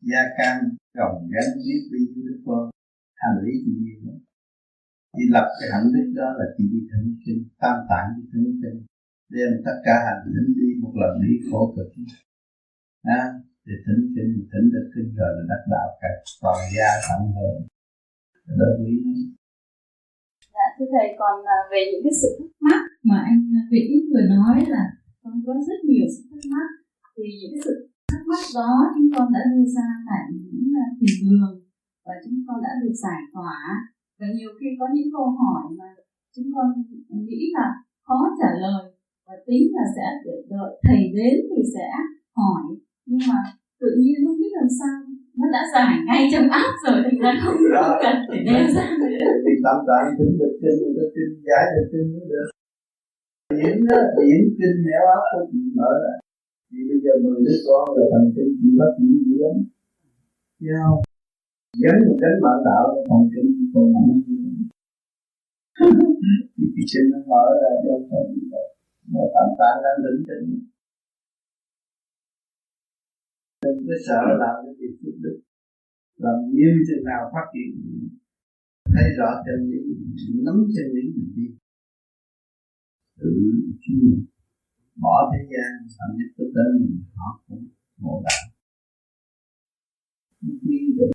gia 0.00 0.22
can 0.38 0.56
gồng 0.98 1.28
gánh 1.34 1.50
biết 1.64 1.80
đi 1.92 2.22
đức 2.26 2.42
vua 2.44 2.70
hành 3.14 3.36
lý 3.44 3.52
gì 3.64 3.72
nhiều 3.84 4.00
nữa 4.06 4.18
thì 5.14 5.22
lập 5.34 5.46
cái 5.60 5.68
hạnh 5.72 5.92
đức 5.94 6.12
đó 6.16 6.28
là 6.38 6.44
chỉ 6.56 6.64
đi 6.72 6.80
thỉnh 6.90 7.16
kinh 7.24 7.48
tam 7.58 7.76
tạng 7.90 8.08
đi 8.16 8.22
thỉnh 8.32 8.60
kinh 8.62 8.78
đem 9.34 9.50
tất 9.66 9.76
cả 9.86 9.94
hành 10.06 10.22
thỉnh 10.32 10.48
đi 10.58 10.68
một 10.82 10.92
lần 11.00 11.12
đi 11.24 11.32
khổ 11.50 11.60
cực. 11.76 11.88
À, 13.02 13.22
thì 13.64 13.72
thỉnh 13.84 14.02
kinh 14.14 14.32
thỉnh 14.50 14.66
được 14.74 14.86
kinh 14.94 15.08
rồi 15.18 15.30
là 15.36 15.42
đắc 15.50 15.62
đạo 15.74 15.88
cả 16.00 16.10
toàn 16.42 16.60
gia 16.76 16.90
thẳng 17.06 17.26
hơn 17.38 17.56
đó 18.58 18.68
quý 18.78 18.92
Dạ, 20.54 20.66
thưa 20.76 20.88
thầy 20.94 21.08
còn 21.20 21.36
à, 21.56 21.58
về 21.72 21.80
những 21.90 22.02
cái 22.04 22.14
sự 22.22 22.28
thắc 22.38 22.52
mắc 22.66 22.82
mà 23.08 23.18
anh 23.30 23.40
à, 23.60 23.62
Vĩ 23.70 23.80
Vĩnh 23.90 24.06
vừa 24.12 24.26
nói 24.36 24.56
là 24.74 24.84
con 25.22 25.34
có 25.46 25.52
rất 25.68 25.80
nhiều 25.88 26.06
sự 26.14 26.22
thắc 26.30 26.44
mắc 26.54 26.68
thì 27.14 27.24
những 27.40 27.52
cái 27.54 27.62
sự 27.66 27.74
thắc 28.10 28.22
mắc 28.30 28.42
đó 28.58 28.72
chúng 28.94 29.10
con 29.14 29.26
đã 29.34 29.42
đưa 29.52 29.66
ra 29.76 29.88
tại 30.08 30.22
những 30.34 30.62
à, 30.84 30.86
thiền 30.98 31.16
đường 31.26 31.54
và 32.06 32.14
chúng 32.24 32.38
con 32.46 32.56
đã 32.64 32.70
được 32.82 32.94
giải 33.04 33.20
tỏa. 33.34 33.58
Và 34.18 34.26
nhiều 34.36 34.50
khi 34.58 34.66
có 34.80 34.86
những 34.94 35.08
câu 35.14 35.26
hỏi 35.40 35.62
mà 35.78 35.88
chúng 36.34 36.48
con 36.54 36.66
nghĩ 37.26 37.40
là 37.56 37.66
khó 38.06 38.20
trả 38.40 38.50
lời 38.64 38.82
và 39.30 39.36
tính 39.46 39.64
là 39.76 39.84
sẽ 39.96 40.06
đợi 40.52 40.70
thầy 40.86 41.02
đến 41.16 41.34
thì 41.50 41.62
sẽ 41.74 41.86
hỏi. 42.38 42.62
Nhưng 43.08 43.22
mà 43.30 43.38
tự 43.80 43.90
nhiên 44.00 44.16
không 44.24 44.38
biết 44.40 44.52
làm 44.60 44.68
sao. 44.78 44.96
Nó 45.38 45.46
đã 45.54 45.62
giải 45.74 45.94
ngay 46.06 46.22
trong 46.32 46.46
áp 46.62 46.72
rồi 46.84 46.96
thành 47.04 47.18
ra 47.22 47.30
không 47.42 47.58
cần 48.04 48.16
phải 48.28 48.40
đem 48.46 48.64
ra. 48.74 48.84
Thì 49.44 49.52
tạm 49.64 49.78
tạm 49.88 50.04
thỉnh 50.16 50.32
được 50.40 50.54
kinh 50.62 50.78
có 50.96 51.04
kinh 51.14 51.32
giải 51.46 51.64
được 51.74 51.86
kinh 51.92 52.06
mới 52.12 52.24
được. 52.32 52.48
Điển 53.56 53.76
đó 53.88 53.98
điển 54.16 54.40
kinh 54.58 54.76
nẻo 54.86 55.04
áp 55.16 55.22
có 55.30 55.40
chị 55.50 55.60
mở 55.78 55.90
ra 56.04 56.14
thì 56.70 56.78
bây 56.88 56.98
giờ 57.04 57.12
mười 57.24 57.38
đứa 57.46 57.58
con 57.66 57.84
là 57.96 58.04
thành 58.12 58.28
kinh 58.34 58.50
chị 58.60 58.68
bắt 58.78 58.90
chị 58.98 59.08
dữ 59.26 59.36
lắm. 59.44 59.56
Thấy 60.60 60.74
không? 60.82 61.00
Gánh 61.82 62.00
một 62.06 62.16
gánh 62.22 62.38
bạn 62.44 62.58
đạo 62.68 62.84
thành 63.08 63.26
kinh 63.32 63.50
còn 63.72 63.86
nặng 63.94 64.10
thì 66.56 66.64
cái 66.74 66.84
kinh 66.90 67.06
nó 67.12 67.18
mở 67.30 67.44
ra 67.60 67.70
cho 67.82 67.94
không 68.10 68.69
mà 69.12 69.22
tạm 69.34 69.48
tạm 69.60 69.74
đang 69.84 69.98
đỉnh 70.04 70.20
tĩnh 70.28 70.46
đừng 73.64 73.78
có 73.86 73.94
sợ 74.06 74.22
làm 74.42 74.54
cái 74.64 74.74
việc 74.80 74.94
phước 75.00 75.16
đức 75.24 75.36
làm 76.24 76.36
nhiều 76.54 76.74
chừng 76.86 77.04
nào 77.10 77.22
phát 77.32 77.46
triển, 77.52 77.70
thấy 78.94 79.08
rõ 79.18 79.28
chân 79.46 79.70
lý 79.70 79.80
nắm 80.46 80.56
chân 80.74 80.86
lý 80.94 81.02
mình 81.16 81.32
đi 81.36 81.46
tự 83.20 83.30
chuyên 83.82 84.26
bỏ 85.02 85.16
thế 85.32 85.40
gian 85.52 85.70
làm 85.98 86.10
nhất 86.18 86.30
tới 86.36 86.46
tới 86.54 86.68
mình, 86.80 87.02
họ 87.16 87.28
cũng 87.48 87.64
ngộ 88.00 88.22
đạo. 88.26 88.42
Quy 90.62 90.78
được. 90.96 91.10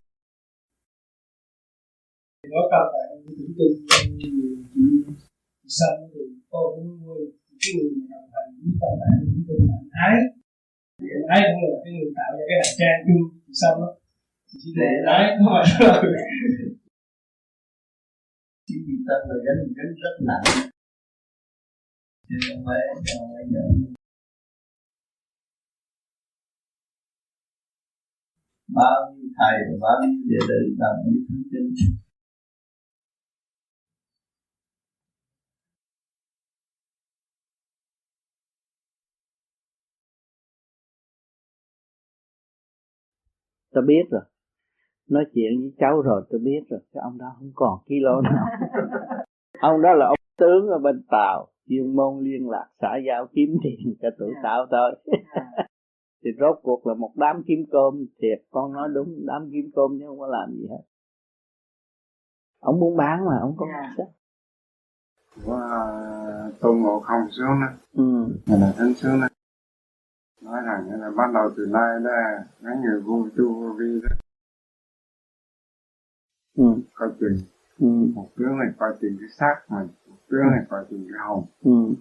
Nói 2.51 2.63
cao 2.71 2.85
tại 2.93 3.07
những 3.37 3.53
tin 3.57 3.71
chị 4.19 4.29
chị 4.73 4.81
sanh 5.77 5.99
thì 6.13 6.21
cô 6.49 6.75
cũng 6.75 7.01
nuôi 7.01 7.21
cái 7.61 7.71
người 7.75 7.89
đồng 8.11 8.27
hành 8.33 8.49
với 8.59 8.71
cao 8.81 8.93
tại 9.01 9.13
những 9.27 9.43
tin 9.47 9.59
hạnh 9.71 9.87
ái 10.07 10.17
thì 10.99 11.07
ái 11.33 11.41
cũng 11.47 11.61
là 11.71 11.77
cái 11.83 11.91
người 11.95 12.11
tạo 12.17 12.29
ra 12.37 12.43
cái 12.49 12.57
hành 12.61 12.75
trang 12.79 12.99
chung, 13.05 13.25
xong 13.59 13.77
đó. 13.81 13.89
Chỉ 14.61 14.69
để 14.79 14.91
ái 15.15 15.23
không 15.35 15.49
phải 15.53 15.65
chỉ 18.67 18.75
vì 18.85 18.95
tâm 19.07 19.19
là 19.29 19.35
gánh 19.45 19.61
gánh 19.77 19.93
rất 20.03 20.15
nặng. 20.29 20.45
Chứ 22.27 22.35
không 22.45 22.61
phải 22.67 22.81
không 23.17 23.29
phải 23.33 23.43
nhận 23.53 23.95
bao 28.75 28.97
nhiêu 29.13 29.29
thầy 29.37 29.55
và 29.67 29.75
bao 29.85 29.97
nhiêu 30.01 30.23
đệ 30.31 30.39
tử 30.49 30.59
làm 30.81 30.95
những 31.05 31.21
thứ 31.27 31.35
chân 31.51 31.65
ta 43.75 43.81
biết 43.87 44.03
rồi. 44.11 44.21
Nói 45.09 45.25
chuyện 45.33 45.59
với 45.59 45.73
cháu 45.77 46.01
rồi 46.01 46.21
tôi 46.29 46.39
biết 46.39 46.59
rồi. 46.69 46.79
Cái 46.93 47.01
ông 47.03 47.17
đó 47.17 47.25
không 47.39 47.51
còn 47.55 47.79
kilo 47.87 48.21
nào. 48.21 48.45
Ông 49.61 49.81
đó 49.81 49.93
là 49.93 50.05
ông 50.05 50.19
tướng 50.37 50.67
ở 50.67 50.79
bên 50.79 51.03
tàu. 51.09 51.47
Chuyên 51.69 51.95
môn 51.95 52.23
liên 52.23 52.49
lạc 52.49 52.67
xã 52.81 52.97
giao 53.07 53.27
kiếm 53.33 53.57
tiền 53.63 53.95
cho 54.01 54.09
tụi 54.19 54.33
à. 54.35 54.41
tao 54.43 54.65
thôi. 54.71 54.95
Thì 56.23 56.31
rốt 56.39 56.59
cuộc 56.63 56.87
là 56.87 56.93
một 56.93 57.11
đám 57.15 57.43
kiếm 57.47 57.59
cơm 57.71 58.05
thiệt. 58.21 58.41
Con 58.51 58.73
nói 58.73 58.89
đúng 58.93 59.25
đám 59.25 59.49
kiếm 59.51 59.71
cơm 59.75 59.99
chứ 59.99 60.05
không 60.07 60.19
có 60.19 60.27
làm 60.27 60.51
gì 60.51 60.67
hết. 60.69 60.83
Ông 62.59 62.79
muốn 62.79 62.97
bán 62.97 63.25
mà 63.25 63.37
ông 63.41 63.53
có 63.57 63.65
à. 63.65 63.81
bán 63.81 63.91
sách 63.97 64.07
và 65.45 65.59
tôn 66.61 66.77
ngộ 66.77 66.99
không 66.99 67.21
xuống 67.31 67.61
đó. 67.61 67.67
Ừ. 67.93 68.27
là 68.47 68.73
thánh 68.77 68.93
xuống 68.93 69.21
đó 69.21 69.27
nói 70.45 70.61
rằng 70.65 71.01
là 71.01 71.09
bắt 71.17 71.31
đầu 71.33 71.51
từ 71.57 71.65
nay 71.65 71.99
đó 72.03 72.11
mấy 72.61 72.75
người 72.77 73.01
vô 73.01 73.27
tu 73.37 73.53
vô 73.53 73.73
vi 73.79 74.01
đó. 74.01 74.15
Ừ. 76.57 76.81
coi 76.93 77.09
chừng. 77.19 77.37
Ừ. 77.79 77.87
một 78.15 78.29
tướng 78.37 78.57
này 78.57 78.67
coi 78.77 78.93
chừng 79.01 79.17
cái 79.19 79.29
xác 79.29 79.55
mình 79.69 79.87
một 80.07 80.17
tướng 80.29 80.41
này 80.51 80.65
coi 80.69 80.85
chừng 80.89 81.07
cái 81.11 81.19
hồn. 81.27 81.45
Ừ. 81.63 81.95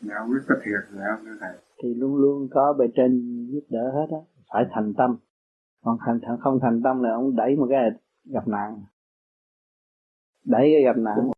nếu 0.00 0.16
không 0.18 0.30
biết 0.30 0.40
có 0.48 0.54
thiệt 0.64 0.90
gì 0.92 0.98
không 1.08 1.24
thưa 1.24 1.36
thầy 1.40 1.52
thì 1.82 1.94
luôn 1.94 2.16
luôn 2.16 2.48
có 2.50 2.72
bề 2.78 2.86
trên 2.94 3.46
giúp 3.52 3.64
đỡ 3.68 3.90
hết 3.94 4.06
á 4.10 4.18
phải 4.52 4.64
thành 4.70 4.94
tâm. 4.94 5.16
Còn 5.84 5.98
thành, 6.06 6.20
thành 6.22 6.36
không 6.40 6.58
thành 6.62 6.82
tâm 6.84 7.02
là 7.02 7.10
ông 7.14 7.36
đẩy 7.36 7.56
một 7.56 7.66
cái 7.70 7.90
gặp 8.24 8.48
nạn. 8.48 8.82
Đẩy 10.44 10.70
cái 10.74 10.82
gặp 10.84 10.96
nạn. 10.96 11.30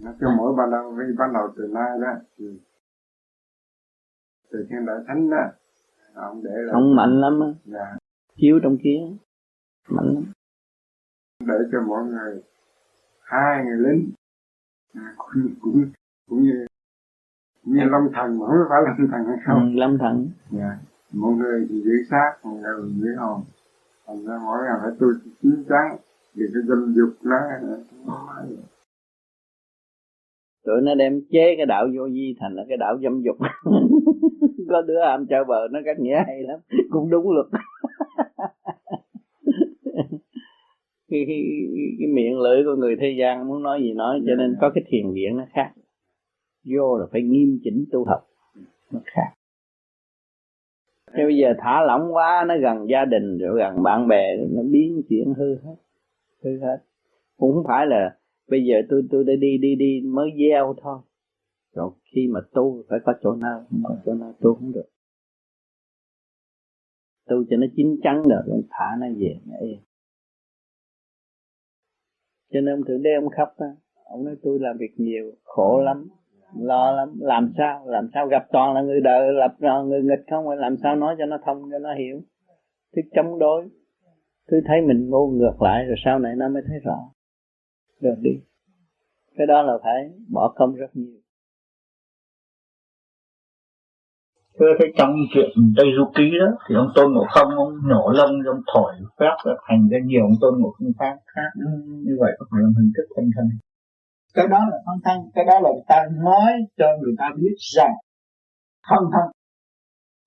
Nói 0.00 0.14
chung 0.20 0.30
mỗi 0.36 0.54
ban 0.56 0.70
đầu 0.70 0.90
vi 0.90 1.04
bắt 1.18 1.26
đầu 1.34 1.48
từ 1.56 1.68
nay 1.74 1.90
đó 2.02 2.12
thì 2.38 2.60
từ 4.50 4.66
khi 4.68 4.76
đại 4.86 4.96
thánh 5.06 5.30
đó 5.30 5.44
ông 6.14 6.42
để 6.44 6.50
là 6.54 6.72
ông 6.72 6.96
mạnh 6.96 7.20
lắm 7.20 7.40
á. 7.40 7.48
Dạ, 7.64 7.96
chiếu 8.36 8.60
trong 8.62 8.76
kiến 8.82 9.16
mạnh 9.88 10.14
lắm. 10.14 10.24
Để 11.40 11.54
cho 11.72 11.82
mọi 11.82 12.04
người 12.04 12.42
hai 13.22 13.64
người 13.64 13.76
lính 13.76 14.10
à, 14.94 15.14
cũng, 15.16 15.54
cũng, 15.60 15.90
cũng 16.28 16.42
như 16.42 16.66
cũng 17.64 17.74
như 17.74 17.84
lâm 17.84 18.08
thần 18.14 18.38
mà 18.38 18.46
không 18.46 18.66
phải 18.68 18.82
lâm 18.86 19.08
thần 19.10 19.26
hay 19.26 19.36
không. 19.46 19.72
Ừ, 19.72 19.78
lâm 19.78 19.98
thần. 19.98 20.30
Dạ. 20.50 20.78
Mọi 21.12 21.32
người 21.32 21.66
thì 21.70 21.82
giữ 21.82 21.92
xác 22.10 22.32
mọi 22.42 22.54
người 22.54 22.92
giữ 22.94 23.14
hồn. 23.18 23.42
Thành 24.06 24.26
ra 24.26 24.38
mỗi 24.44 24.58
ngày 24.64 24.78
phải 24.82 24.90
tu 24.98 25.06
chín 25.42 25.64
chắn 25.68 25.96
vì 26.34 26.46
cái 26.54 26.62
dâm 26.68 26.94
dục 26.94 27.10
nó 27.22 27.36
tụi 30.68 30.80
nó 30.82 30.94
đem 30.94 31.20
chế 31.30 31.54
cái 31.56 31.66
đạo 31.66 31.86
vô 31.96 32.08
vi 32.12 32.34
thành 32.40 32.54
là 32.54 32.64
cái 32.68 32.76
đạo 32.76 32.98
dâm 33.02 33.22
dục. 33.22 33.36
Có 34.68 34.82
đứa 34.82 35.00
am 35.00 35.26
chơi 35.26 35.44
bờ 35.44 35.68
nó 35.70 35.80
cách 35.84 36.00
nghĩa 36.00 36.22
hay 36.26 36.42
lắm. 36.42 36.60
Cũng 36.90 37.10
đúng 37.10 37.30
luật. 37.30 37.46
Cái, 41.10 41.24
cái, 41.28 41.42
cái 41.98 42.08
miệng 42.08 42.40
lưỡi 42.40 42.64
của 42.64 42.74
người 42.76 42.96
thế 43.00 43.14
gian 43.18 43.48
muốn 43.48 43.62
nói 43.62 43.82
gì 43.82 43.92
nói 43.92 44.20
cho 44.26 44.34
nên 44.34 44.56
có 44.60 44.70
cái 44.74 44.84
thiền 44.86 45.12
viện 45.12 45.36
nó 45.36 45.44
khác. 45.52 45.72
Vô 46.64 46.98
là 46.98 47.06
phải 47.12 47.22
nghiêm 47.22 47.58
chỉnh 47.64 47.84
tu 47.92 48.04
học 48.04 48.26
nó 48.92 49.00
khác. 49.04 49.32
Thế 51.14 51.24
bây 51.24 51.36
giờ 51.36 51.54
thả 51.58 51.82
lỏng 51.86 52.14
quá 52.14 52.44
nó 52.48 52.54
gần 52.62 52.88
gia 52.88 53.04
đình 53.04 53.38
rồi 53.38 53.58
gần 53.58 53.82
bạn 53.82 54.08
bè 54.08 54.36
nó 54.36 54.62
biến 54.62 55.02
chuyện 55.08 55.34
hư 55.34 55.54
hết 55.54 55.76
hư 56.44 56.58
hết. 56.60 56.78
Cũng 57.36 57.54
không 57.54 57.64
phải 57.68 57.86
là 57.86 58.17
bây 58.48 58.64
giờ 58.64 58.74
tôi 58.88 59.02
tôi 59.10 59.24
đã 59.24 59.32
đi 59.40 59.58
đi 59.58 59.74
đi 59.74 60.00
mới 60.04 60.30
gieo 60.38 60.74
thôi. 60.82 60.98
Rồi, 61.74 61.90
khi 62.14 62.28
mà 62.30 62.40
tu 62.52 62.82
phải 62.88 62.98
có 63.04 63.12
chỗ 63.22 63.34
nào, 63.34 63.66
không 63.70 63.82
có 63.84 63.96
chỗ 64.06 64.14
nào 64.14 64.34
tu 64.40 64.54
không 64.54 64.72
được. 64.72 64.88
Tu 67.28 67.44
cho 67.50 67.56
nó 67.56 67.66
chín 67.76 67.96
chắn 68.02 68.22
rồi 68.22 68.42
rồi 68.46 68.62
thả 68.70 68.96
nó 69.00 69.06
về 69.18 69.40
nó 69.46 69.56
yên 69.60 69.80
cho 72.52 72.60
nên 72.60 72.74
ông 72.74 72.84
thượng 72.84 73.02
đế, 73.02 73.10
ông 73.14 73.28
khóc 73.36 73.48
á, 73.56 73.66
ông 74.04 74.24
nói 74.24 74.34
tôi 74.42 74.58
làm 74.60 74.76
việc 74.78 74.92
nhiều, 74.96 75.32
khổ 75.44 75.80
lắm, 75.80 76.08
lo 76.60 76.92
lắm. 76.92 77.18
Làm 77.20 77.52
sao 77.58 77.86
làm 77.86 78.08
sao 78.14 78.26
gặp 78.26 78.46
toàn 78.52 78.74
là 78.74 78.82
người 78.82 79.00
đời, 79.00 79.32
lập 79.32 79.54
người 79.86 80.02
nghịch 80.02 80.24
không? 80.30 80.48
Làm 80.48 80.76
sao 80.82 80.96
nói 80.96 81.14
cho 81.18 81.26
nó 81.26 81.38
thông, 81.46 81.70
cho 81.70 81.78
nó 81.78 81.94
hiểu? 81.94 82.20
Thứ 82.96 83.02
chống 83.14 83.38
đối. 83.38 83.68
Thứ 84.50 84.60
thấy 84.66 84.80
mình 84.86 85.10
ngu 85.10 85.30
ngược 85.30 85.62
lại, 85.62 85.84
rồi 85.84 85.96
sau 86.04 86.18
này 86.18 86.34
nó 86.36 86.48
mới 86.48 86.62
thấy 86.66 86.78
rõ 86.84 86.98
được 88.00 88.14
đi. 88.20 88.30
Cái 89.36 89.46
đó 89.46 89.62
là 89.62 89.72
phải 89.82 90.10
bỏ 90.32 90.52
công 90.56 90.74
rất 90.74 90.90
nhiều. 90.92 91.20
Thưa 94.58 94.72
cái 94.78 94.88
trong 94.98 95.14
chuyện 95.34 95.50
Tây 95.76 95.86
Du 95.96 96.04
Ký 96.16 96.30
đó 96.40 96.50
thì 96.68 96.74
ông 96.74 96.90
Tôn 96.94 97.12
Ngộ 97.12 97.24
Không 97.34 97.50
ông 97.64 97.72
nhổ 97.88 98.10
lông 98.18 98.32
ông 98.54 98.62
thổi 98.74 98.92
phép 99.18 99.34
thành 99.68 99.88
ra 99.90 99.98
nhiều 100.04 100.22
ông 100.22 100.38
Tôn 100.40 100.54
Ngộ 100.58 100.70
Không 100.78 100.92
khác 100.98 101.16
khác 101.34 101.50
như 102.06 102.14
vậy 102.20 102.32
có 102.38 102.46
phải 102.50 102.60
là 102.62 102.70
hình 102.76 102.92
thức 102.96 103.06
thân 103.16 103.30
thân 103.36 103.46
cái 104.38 104.46
đó 104.48 104.60
là 104.70 104.76
phân 104.86 104.98
thân 105.04 105.18
cái 105.34 105.44
đó 105.44 105.60
là 105.64 105.70
người 105.74 105.86
ta 105.88 105.98
nói 106.28 106.50
cho 106.78 106.86
người 107.00 107.14
ta 107.18 107.26
biết 107.36 107.56
rằng 107.76 107.94
phân 108.90 109.04
thân. 109.12 109.26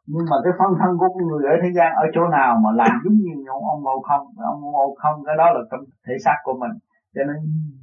Nhưng 0.07 0.26
mà 0.31 0.38
cái 0.43 0.53
phân 0.60 0.72
thân 0.80 0.91
của 0.99 1.10
con 1.14 1.27
người 1.27 1.43
ở 1.53 1.56
thế 1.64 1.69
gian 1.77 1.89
ở 2.03 2.06
chỗ 2.15 2.23
nào 2.38 2.52
mà 2.64 2.69
làm 2.81 2.93
giống 3.03 3.18
như 3.26 3.34
ông 3.56 3.64
ông 3.73 3.81
ngộ 3.84 4.02
không? 4.10 4.26
Ông 4.52 4.61
ngộ 4.61 4.95
không 5.02 5.18
cái 5.26 5.35
đó 5.41 5.48
là 5.56 5.61
trong 5.72 5.81
thể 6.06 6.14
xác 6.26 6.38
của 6.43 6.56
mình 6.61 6.73
cho 7.16 7.22
nên 7.30 7.38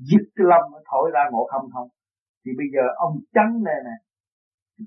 dứt 0.08 0.24
cái 0.36 0.44
lâm 0.50 0.62
nó 0.72 0.78
thổi 0.90 1.10
ra 1.14 1.22
ngộ 1.30 1.42
không 1.52 1.66
không. 1.74 1.88
Thì 2.42 2.50
bây 2.58 2.66
giờ 2.74 2.84
ông 2.96 3.14
chấn 3.34 3.64
đây 3.68 3.78
nè, 3.86 3.96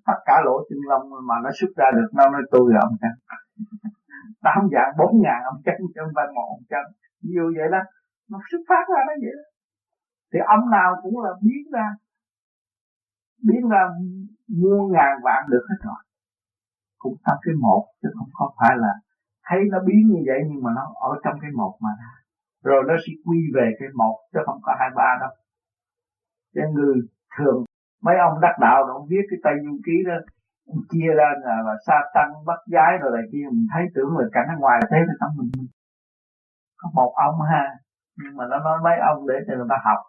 tất 0.07 0.19
cả 0.27 0.35
lỗ 0.45 0.55
chân 0.69 0.79
lông 0.89 1.05
mà 1.29 1.35
nó 1.43 1.49
xuất 1.59 1.71
ra 1.79 1.87
được, 1.97 2.09
nó 2.17 2.29
nói 2.33 2.41
tôi 2.51 2.65
là 2.73 2.79
ông 2.87 2.95
chấn 3.01 3.13
tám 4.45 4.59
dạng 4.73 4.91
bốn 4.99 5.21
ngàn 5.23 5.39
ông 5.51 5.61
chấn 5.65 5.77
trong 5.95 6.09
vai 6.15 6.27
một 6.35 6.47
ông 6.57 6.65
chấn 6.69 6.85
nhiều 7.21 7.47
vậy 7.57 7.67
đó, 7.71 7.81
nó 8.31 8.39
xuất 8.51 8.61
phát 8.69 8.85
ra 8.93 9.01
nó 9.07 9.13
vậy 9.23 9.33
đó. 9.39 9.47
Thì 10.33 10.39
ông 10.55 10.69
nào 10.69 10.89
cũng 11.03 11.23
là 11.23 11.31
biến 11.41 11.63
ra 11.71 11.87
biến 13.47 13.69
ra 13.69 13.81
muôn 14.47 14.91
ngàn 14.91 15.13
vạn 15.23 15.43
được 15.49 15.65
hết 15.69 15.79
rồi. 15.83 16.01
Cũng 16.97 17.15
trong 17.25 17.37
cái 17.41 17.53
một, 17.61 17.85
chứ 18.01 18.09
không 18.17 18.29
có 18.33 18.51
phải 18.59 18.77
là 18.77 18.93
thấy 19.43 19.59
nó 19.71 19.79
biến 19.87 20.07
như 20.07 20.21
vậy, 20.27 20.39
nhưng 20.49 20.63
mà 20.63 20.71
nó 20.75 20.93
ở 21.09 21.11
trong 21.23 21.33
cái 21.41 21.51
một 21.51 21.77
mà 21.79 21.89
ra 21.99 22.20
rồi 22.63 22.83
nó 22.87 22.93
sẽ 23.03 23.13
quy 23.25 23.39
về 23.55 23.67
cái 23.79 23.89
một 23.95 24.17
chứ 24.33 24.39
không 24.45 24.59
có 24.63 24.75
hai 24.79 24.89
ba 24.95 25.17
đâu. 25.21 25.29
Cho 26.55 26.61
người 26.73 26.95
thường 27.37 27.65
mấy 28.01 28.15
ông 28.17 28.41
đắc 28.41 28.55
đạo 28.61 28.87
nó 28.87 28.93
ông 28.93 29.07
viết 29.09 29.25
cái 29.29 29.39
tay 29.43 29.53
du 29.65 29.77
ký 29.85 29.95
đó 30.07 30.13
chia 30.89 31.11
ra 31.19 31.29
là, 31.45 31.55
là 31.65 31.75
sa 31.87 31.97
tăng 32.13 32.45
bắt 32.45 32.59
giái 32.65 32.97
rồi 33.01 33.11
này 33.17 33.25
kia 33.31 33.45
mình 33.51 33.67
thấy 33.73 33.83
tưởng 33.95 34.17
là 34.17 34.25
cảnh 34.31 34.47
ở 34.55 34.55
ngoài 34.59 34.79
thế 34.91 34.97
là 35.07 35.13
tâm 35.19 35.29
mình 35.37 35.51
có 36.77 36.89
một 36.93 37.13
ông 37.15 37.41
ha 37.51 37.65
nhưng 38.17 38.37
mà 38.37 38.45
nó 38.51 38.59
nói 38.59 38.77
mấy 38.83 38.97
ông 39.11 39.27
để 39.27 39.35
cho 39.47 39.53
người 39.57 39.69
ta 39.69 39.77
học. 39.85 39.99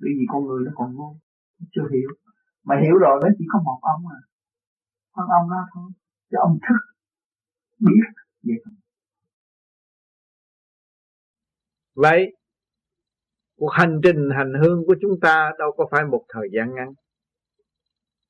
Bởi 0.00 0.10
vì 0.16 0.24
con 0.28 0.44
người 0.44 0.60
nó 0.66 0.72
còn 0.74 0.94
ngu 0.94 1.16
chưa 1.72 1.86
hiểu. 1.92 2.10
Mà 2.64 2.74
hiểu 2.82 2.96
rồi 3.04 3.20
nó 3.22 3.28
chỉ 3.38 3.44
có 3.52 3.58
một 3.64 3.78
ông 3.82 4.02
à. 4.18 4.20
Con 5.12 5.26
ông 5.38 5.50
đó 5.50 5.60
thôi 5.74 5.90
chứ 6.30 6.36
ông 6.40 6.58
thức 6.68 6.80
biết 7.78 8.06
vậy 8.42 8.56
thôi 8.64 8.74
vậy, 11.94 12.32
cuộc 13.56 13.68
hành 13.68 14.00
trình, 14.02 14.28
hành 14.36 14.52
hương 14.62 14.84
của 14.86 14.94
chúng 15.00 15.20
ta 15.20 15.50
đâu 15.58 15.72
có 15.76 15.86
phải 15.90 16.04
một 16.04 16.24
thời 16.28 16.48
gian 16.52 16.74
ngắn. 16.74 16.88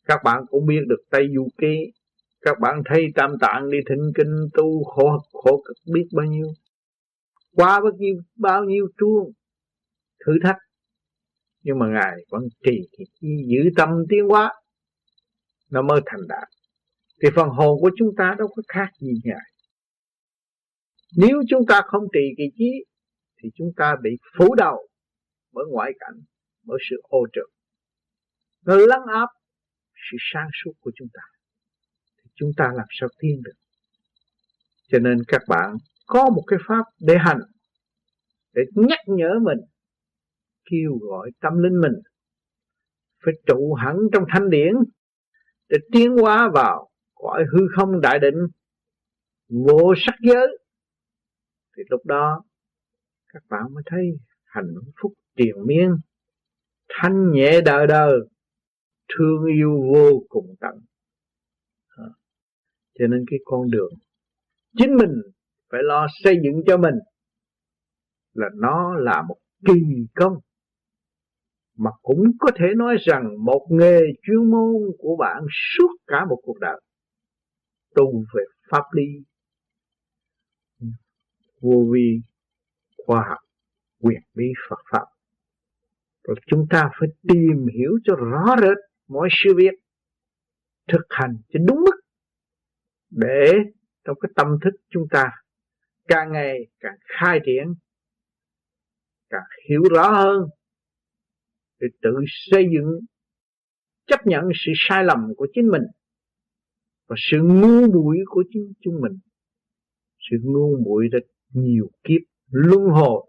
Các 0.07 0.21
bạn 0.25 0.45
cũng 0.49 0.67
biết 0.67 0.81
được 0.89 1.03
Tây 1.11 1.27
Du 1.35 1.49
Ký. 1.59 1.93
Các 2.41 2.61
bạn 2.61 2.83
thấy 2.85 3.07
tam 3.15 3.31
tạng 3.41 3.71
đi 3.71 3.79
thịnh 3.89 4.13
kinh, 4.15 4.49
tu, 4.55 4.85
khổ 4.85 5.19
khổ 5.33 5.63
cực 5.65 5.77
biết 5.95 6.09
bao 6.13 6.27
nhiêu? 6.27 6.47
Qua 7.53 7.81
bao 7.81 7.93
nhiêu 7.99 8.17
bao 8.37 8.65
nhiêu 8.65 8.89
chuông? 8.99 9.33
Thử 10.27 10.33
thách. 10.43 10.57
Nhưng 11.63 11.79
mà 11.79 11.87
ngài 11.89 12.13
vẫn 12.31 12.43
trì 12.65 12.81
giữ 13.21 13.71
tâm 13.77 13.89
tiến 14.09 14.29
hóa. 14.29 14.53
Nó 15.71 15.83
mới 15.83 16.01
thành 16.07 16.21
đạt. 16.29 16.49
Thì 17.23 17.29
phần 17.37 17.49
hồn 17.49 17.79
của 17.81 17.91
chúng 17.97 18.09
ta 18.17 18.35
đâu 18.39 18.49
có 18.49 18.63
khác 18.69 18.89
gì 19.01 19.13
ngài. 19.25 19.51
Nếu 21.17 21.43
chúng 21.49 21.67
ta 21.69 21.81
không 21.87 22.03
trì 22.13 22.35
kỳ 22.37 22.45
trí 22.59 22.71
thì 23.45 23.51
chúng 23.55 23.73
ta 23.77 23.97
bị 24.03 24.11
phủ 24.39 24.55
đầu 24.55 24.89
bởi 25.53 25.65
ngoại 25.71 25.93
cảnh, 26.01 26.21
bởi 26.63 26.79
sự 26.91 26.97
ô 27.03 27.27
trực 27.33 27.51
nó 28.65 28.77
lắng 28.77 29.03
áp 29.13 29.27
sự 30.11 30.17
sáng 30.33 30.49
suốt 30.65 30.73
của 30.81 30.91
chúng 30.95 31.09
ta, 31.15 31.23
thì 32.23 32.31
chúng 32.35 32.51
ta 32.57 32.65
làm 32.75 32.87
sao 33.01 33.09
tiến 33.19 33.43
được? 33.45 33.53
Cho 34.89 34.99
nên 34.99 35.19
các 35.29 35.43
bạn 35.49 35.77
có 36.07 36.31
một 36.31 36.43
cái 36.47 36.59
pháp 36.69 36.85
để 37.01 37.15
hành, 37.19 37.41
để 38.53 38.63
nhắc 38.75 38.99
nhở 39.07 39.39
mình, 39.43 39.59
kêu 40.71 40.99
gọi 41.01 41.31
tâm 41.41 41.63
linh 41.63 41.81
mình 41.81 42.03
phải 43.25 43.35
trụ 43.47 43.75
hẳn 43.75 43.97
trong 44.13 44.25
thanh 44.29 44.51
điển 44.51 44.73
để 45.69 45.79
tiến 45.93 46.17
hóa 46.17 46.51
vào 46.55 46.91
cõi 47.15 47.45
hư 47.53 47.61
không 47.77 48.01
đại 48.01 48.19
định, 48.19 48.39
vô 49.49 49.95
sắc 50.07 50.15
giới. 50.21 50.59
Thì 51.77 51.83
lúc 51.91 52.07
đó 52.07 52.45
các 53.35 53.43
bạn 53.49 53.75
mới 53.75 53.83
thấy 53.87 54.19
hạnh 54.45 54.75
phúc 55.03 55.13
triền 55.37 55.55
miên 55.67 55.97
thanh 56.89 57.31
nhẹ 57.33 57.61
đời 57.65 57.87
đời 57.87 58.13
thương 59.09 59.45
yêu 59.45 59.71
vô 59.95 60.23
cùng 60.29 60.55
tận. 60.61 60.81
À, 61.89 62.05
cho 62.99 63.07
nên 63.07 63.25
cái 63.31 63.39
con 63.45 63.71
đường 63.71 63.93
chính 64.79 64.97
mình 64.97 65.13
phải 65.71 65.81
lo 65.83 66.07
xây 66.25 66.37
dựng 66.45 66.63
cho 66.67 66.77
mình 66.77 66.95
là 68.33 68.47
nó 68.55 68.95
là 68.95 69.23
một 69.29 69.37
kỳ 69.67 69.73
công. 70.15 70.33
Mà 71.77 71.91
cũng 72.03 72.25
có 72.39 72.51
thể 72.57 72.67
nói 72.77 72.97
rằng 73.01 73.45
một 73.45 73.67
nghề 73.71 74.01
chuyên 74.23 74.51
môn 74.51 74.75
của 74.99 75.17
bạn 75.17 75.43
suốt 75.51 75.97
cả 76.07 76.25
một 76.29 76.41
cuộc 76.43 76.59
đời 76.61 76.81
tu 77.95 78.25
về 78.35 78.43
pháp 78.71 78.85
lý. 78.93 79.25
Vô 81.61 81.85
vi 81.93 82.21
khoa 83.07 83.25
học, 83.29 83.39
quyền 84.01 84.23
bí 84.35 84.45
Phật 84.69 84.83
pháp. 84.91 85.05
Rồi 86.23 86.37
chúng 86.47 86.67
ta 86.71 86.91
phải 87.01 87.09
tìm 87.29 87.67
hiểu 87.79 87.91
cho 88.05 88.15
rõ 88.17 88.57
rệt 88.61 88.77
mọi 89.09 89.29
sự 89.31 89.55
việc 89.57 89.75
thực 90.93 91.07
hành 91.11 91.37
cho 91.49 91.61
đúng 91.69 91.81
mức 91.85 92.01
để 93.11 93.53
trong 94.05 94.17
cái 94.21 94.31
tâm 94.37 94.47
thức 94.65 94.71
chúng 94.91 95.07
ta 95.11 95.31
càng 96.09 96.33
ngày 96.33 96.59
càng 96.81 96.97
khai 97.19 97.41
triển, 97.47 97.75
càng 99.31 99.43
hiểu 99.69 99.83
rõ 99.91 100.11
hơn 100.11 100.49
để 101.81 101.87
tự 102.03 102.15
xây 102.27 102.65
dựng, 102.75 103.01
chấp 104.07 104.27
nhận 104.27 104.45
sự 104.55 104.73
sai 104.75 105.05
lầm 105.05 105.33
của 105.37 105.47
chính 105.55 105.69
mình 105.69 105.83
và 107.07 107.17
sự 107.19 107.39
ngu 107.43 107.93
muội 107.93 108.19
của 108.27 108.45
chính 108.51 108.73
chúng 108.81 109.01
mình. 109.01 109.19
Sự 110.31 110.37
ngu 110.43 110.77
muội 110.85 111.09
đã 111.13 111.19
nhiều 111.53 111.91
kiếp 112.05 112.34
luân 112.55 112.83
hồi 112.83 113.27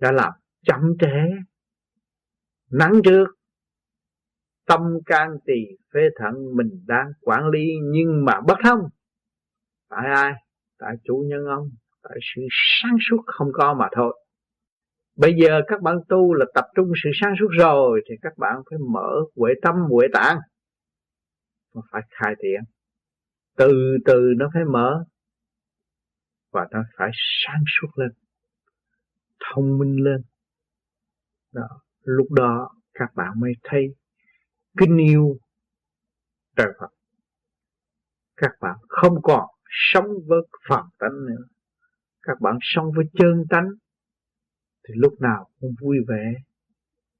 đã 0.00 0.12
làm 0.12 0.32
chậm 0.64 0.80
trễ. 1.00 1.20
Nắng 2.70 2.92
trước, 3.04 3.26
tâm 4.66 4.80
can 5.06 5.30
tỳ 5.46 5.76
phế 5.94 6.00
thận 6.18 6.34
mình 6.56 6.84
đang 6.86 7.06
quản 7.20 7.48
lý, 7.48 7.66
nhưng 7.92 8.24
mà 8.24 8.40
bất 8.40 8.58
thông. 8.64 8.78
Tại 9.88 10.06
ai? 10.14 10.32
Tại 10.78 10.94
chủ 11.04 11.24
nhân 11.28 11.44
ông, 11.44 11.68
tại 12.02 12.18
sự 12.34 12.42
sáng 12.50 12.96
suốt 13.10 13.22
không 13.26 13.48
có 13.52 13.74
mà 13.74 13.88
thôi. 13.96 14.20
Bây 15.16 15.34
giờ 15.42 15.60
các 15.66 15.82
bạn 15.82 15.96
tu 16.08 16.34
là 16.34 16.46
tập 16.54 16.64
trung 16.76 16.92
sự 17.04 17.10
sáng 17.20 17.34
suốt 17.40 17.48
rồi, 17.58 18.00
thì 18.08 18.14
các 18.22 18.32
bạn 18.38 18.56
phải 18.70 18.78
mở 18.92 19.10
huệ 19.36 19.52
tâm, 19.62 19.74
huệ 19.90 20.06
tạng. 20.12 20.38
Và 21.74 21.82
phải 21.92 22.02
khai 22.10 22.34
thiện. 22.42 22.60
Từ 23.56 23.72
từ 24.04 24.32
nó 24.36 24.50
phải 24.54 24.64
mở 24.64 25.04
và 26.50 26.66
ta 26.70 26.78
phải 26.96 27.10
sáng 27.14 27.62
suốt 27.66 27.88
lên 27.94 28.10
thông 29.40 29.78
minh 29.78 30.04
lên 30.04 30.22
đó. 31.52 31.68
lúc 32.02 32.26
đó 32.30 32.70
các 32.94 33.14
bạn 33.14 33.40
mới 33.40 33.52
thấy 33.62 33.94
kính 34.78 34.96
yêu 34.96 35.38
trời 36.56 36.68
Phật 36.80 36.90
các 38.36 38.50
bạn 38.60 38.76
không 38.88 39.22
còn 39.22 39.46
sống 39.68 40.06
với 40.26 40.38
phàm 40.68 40.86
tánh 40.98 41.26
nữa 41.26 41.44
các 42.22 42.40
bạn 42.40 42.58
sống 42.60 42.92
với 42.96 43.04
chân 43.12 43.44
tánh 43.50 43.68
thì 44.88 44.94
lúc 44.96 45.20
nào 45.20 45.48
cũng 45.60 45.74
vui 45.80 45.96
vẻ 46.08 46.34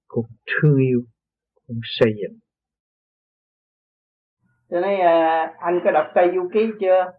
cũng 0.09 0.27
thương 0.47 0.77
yêu 0.77 1.03
cũng 1.67 1.81
xây 1.85 2.13
dựng 2.23 2.39
cho 4.71 4.81
nên 4.81 5.01
à, 5.01 5.55
anh 5.59 5.81
có 5.85 5.91
đọc 5.91 6.07
Tây 6.15 6.31
Du 6.35 6.49
Ký 6.53 6.61
chưa? 6.81 7.13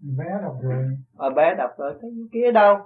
Bé 0.00 0.24
đọc 0.42 0.56
rồi. 0.62 0.84
Ờ 1.16 1.30
bé 1.30 1.54
đọc 1.54 1.70
rồi, 1.78 1.94
Ký 2.32 2.42
ở 2.42 2.50
đâu? 2.50 2.78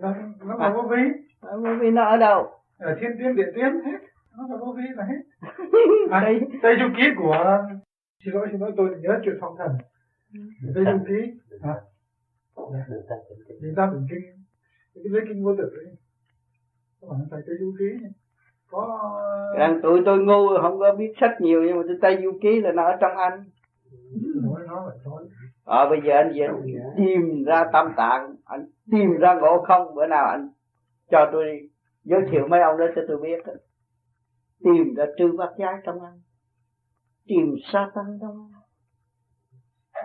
Nó, 0.00 0.14
nó 0.44 0.56
à, 0.58 0.72
vô 0.74 0.82
vi. 0.82 1.02
Ở 1.40 1.60
vô 1.60 1.68
vi 1.80 1.90
nó 1.90 2.04
ở 2.04 2.16
đâu? 2.16 2.50
Ở 2.78 2.96
thiên 3.00 3.10
tiên 3.18 3.36
điện 3.36 3.48
tiên 3.54 3.72
hết. 3.84 3.98
Nó 4.36 4.46
là 4.48 4.56
vô 4.56 4.76
vi 4.76 4.84
là 4.94 5.04
hết. 5.04 5.48
À, 6.10 6.20
Tây... 6.24 6.40
Tây 6.62 6.76
Du 6.80 6.86
Ký 6.96 7.02
của... 7.16 7.64
Xin 8.24 8.34
lỗi, 8.34 8.48
xin 8.50 8.60
lỗi, 8.60 8.72
tôi 8.76 8.96
nhớ 9.00 9.20
chuyện 9.24 9.34
phong 9.40 9.56
thần. 9.58 9.70
Tây 10.74 10.84
Du 10.84 10.98
Ký. 11.08 11.32
À. 11.62 11.74
Chúng 12.54 13.74
ta 13.76 13.86
bình 13.86 14.06
kinh. 14.10 14.44
Cái 14.94 15.04
lấy 15.04 15.22
kinh 15.28 15.44
vô 15.44 15.56
tử 15.56 15.64
ấy. 15.64 15.96
Các 17.00 17.06
bạn 17.10 17.20
phải 17.30 17.40
Tây 17.46 17.56
Du 17.60 17.74
Ký 17.78 18.08
có 18.74 19.20
rằng 19.58 19.80
tụi 19.82 20.02
tôi 20.04 20.18
ngu 20.18 20.48
không 20.62 20.78
có 20.78 20.94
biết 20.94 21.12
sách 21.20 21.40
nhiều 21.40 21.62
nhưng 21.62 21.76
mà 21.76 21.82
tôi 21.86 21.96
tay 22.00 22.20
du 22.22 22.38
ký 22.42 22.60
là 22.60 22.72
nó 22.72 22.84
ở 22.84 22.96
trong 23.00 23.16
anh 23.16 23.44
ờ 25.64 25.90
bây 25.90 26.00
giờ 26.04 26.12
anh 26.12 26.32
về 26.32 26.48
tìm 26.96 27.44
ra 27.46 27.64
tâm 27.72 27.92
tạng 27.96 28.36
anh 28.44 28.66
tìm 28.90 29.10
ra 29.20 29.34
ngộ 29.34 29.64
không 29.68 29.94
bữa 29.94 30.06
nào 30.06 30.26
anh 30.26 30.48
cho 31.10 31.28
tôi 31.32 31.70
giới 32.04 32.20
thiệu 32.30 32.48
mấy 32.48 32.60
ông 32.60 32.78
đó 32.78 32.84
cho 32.96 33.02
tôi 33.08 33.18
biết. 33.22 33.52
Tìm 34.64 34.94
ra 34.96 35.04
trư 35.18 35.36
bát 35.38 35.50
giác 35.58 35.80
trong 35.84 36.02
anh 36.02 36.20
tìm 37.26 37.54
sa 37.72 37.90
tăng 37.94 38.18
trong 38.20 38.50
anh 38.52 38.62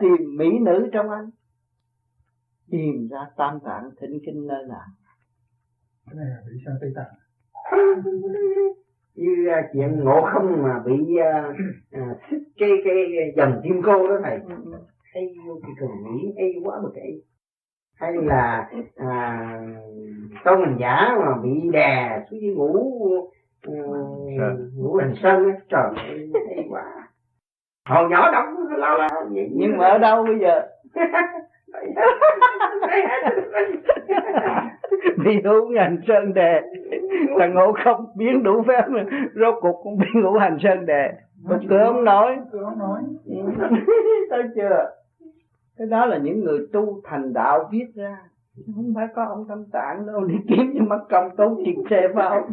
tìm 0.02 0.38
mỹ 0.38 0.46
nữ 0.62 0.90
trong 0.94 1.10
anh 1.10 1.30
tìm 2.72 3.08
ra 3.12 3.20
tam 3.38 3.60
tạng 3.66 3.90
thịnh 4.02 4.20
kinh 4.26 4.48
nơi 4.48 4.66
nào. 4.70 4.88
Cái 6.06 6.16
này 6.16 6.26
là 6.30 6.42
bị 6.48 6.54
sa 6.66 6.72
tây 6.82 6.90
tạng? 6.96 7.14
Như 9.14 9.48
à, 9.50 9.70
chuyện 9.74 10.00
ngộ 10.04 10.22
không 10.34 10.64
mà 10.64 10.80
bị 10.86 11.18
à, 11.18 11.54
à, 11.92 12.16
xích 12.30 12.44
cái 12.58 12.70
cái 12.84 12.96
dòng 13.38 13.62
kim 13.64 13.82
cô 13.86 14.08
đó 14.08 14.16
thầy 14.24 14.40
hay 15.14 15.36
vô 15.48 15.60
cái 15.62 15.72
cần 15.80 15.90
nghĩ 16.04 16.34
hay 16.38 16.54
quá 16.64 16.80
mà 16.84 16.90
cái 16.96 17.22
hay 18.00 18.14
là 18.14 18.70
à, 18.96 19.60
tôn 20.44 20.60
hành 20.60 20.78
giả 20.80 21.18
mà 21.20 21.38
bị 21.44 21.70
đè 21.72 22.26
xuống 22.30 22.42
dưới 22.42 22.56
ngủ 22.56 23.04
uh, 23.68 23.74
ngủ 24.76 24.96
hành 24.96 25.14
sân 25.24 25.50
á. 25.50 25.58
Trời 25.70 25.84
ơi 25.96 26.30
hay 26.48 26.66
quá. 26.70 26.84
Hồi 27.90 28.10
nhỏ 28.10 28.32
đóng 28.32 28.56
lo 28.78 28.98
lo 28.98 29.08
nhưng 29.52 29.78
mà 29.78 29.88
ở 29.88 29.98
đâu 29.98 30.24
bây 30.24 30.40
giờ? 30.40 30.68
Bị 35.26 35.42
ngũ 35.44 35.72
hành 35.78 36.02
sơn 36.08 36.34
đề 36.34 36.62
là 37.38 37.48
ngộ 37.48 37.74
không 37.86 38.06
biến 38.18 38.44
đủ 38.44 38.64
phép 38.68 38.84
rốt 39.36 39.56
cuộc 39.62 39.82
cũng 39.84 39.98
bị 39.98 40.08
ngũ 40.14 40.32
hành 40.38 40.58
sơn 40.64 40.86
đề 40.86 41.12
một 41.44 41.58
cửa 41.70 41.84
không 41.86 42.06
nói. 42.06 42.38
thấy 44.30 44.44
chưa 44.56 44.99
cái 45.80 45.88
đó 45.88 46.06
là 46.06 46.18
những 46.18 46.44
người 46.44 46.68
tu 46.74 47.02
thành 47.04 47.34
đạo 47.34 47.70
viết 47.72 47.86
ra. 47.96 48.18
Không 48.76 48.94
phải 48.96 49.08
có 49.16 49.26
ông 49.26 49.46
tâm 49.50 49.66
tạng 49.72 50.08
đâu, 50.08 50.24
đi 50.24 50.36
kiếm 50.48 50.72
như 50.74 50.82
mất 50.82 51.06
công 51.10 51.36
tốn 51.38 51.62
tiền 51.66 51.84
xe 51.90 52.08
vào 52.16 52.50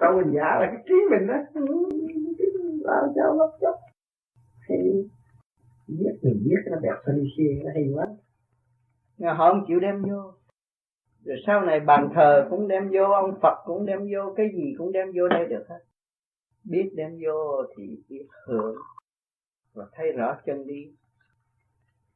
tao 0.00 0.12
mình 0.12 0.32
giả 0.34 0.58
là 0.60 0.66
cái 0.66 0.82
trí 0.86 0.94
mình 1.10 1.26
đó. 1.26 1.34
Sao 2.86 3.12
sao 3.16 3.36
lắm 3.38 3.48
chốc 3.60 3.74
hay 4.68 4.78
viết 5.88 6.14
mình 6.22 6.42
viết 6.44 6.70
nó 6.70 6.76
đẹp 6.82 6.94
phân 7.06 7.24
xia 7.36 7.62
nó 7.64 7.70
hay 7.74 7.84
quá. 7.94 8.06
Nhà 9.18 9.32
họ 9.32 9.52
không 9.52 9.64
chịu 9.68 9.80
đem 9.80 10.02
vô 10.02 10.32
rồi 11.24 11.36
sau 11.46 11.60
này 11.60 11.80
bàn 11.80 12.08
thờ 12.14 12.46
cũng 12.50 12.68
đem 12.68 12.90
vô 12.92 13.04
ông 13.04 13.34
Phật 13.42 13.62
cũng 13.64 13.86
đem 13.86 13.98
vô 13.98 14.34
cái 14.36 14.50
gì 14.54 14.74
cũng 14.78 14.92
đem 14.92 15.12
vô 15.14 15.28
đây 15.28 15.46
được 15.46 15.64
hết. 15.68 15.80
Biết 16.64 16.90
đem 16.94 17.18
vô 17.24 17.62
thì 17.76 17.98
biết 18.08 18.26
hưởng 18.46 18.76
và 19.74 19.84
thấy 19.92 20.12
rõ 20.12 20.36
chân 20.46 20.66
đi 20.66 20.92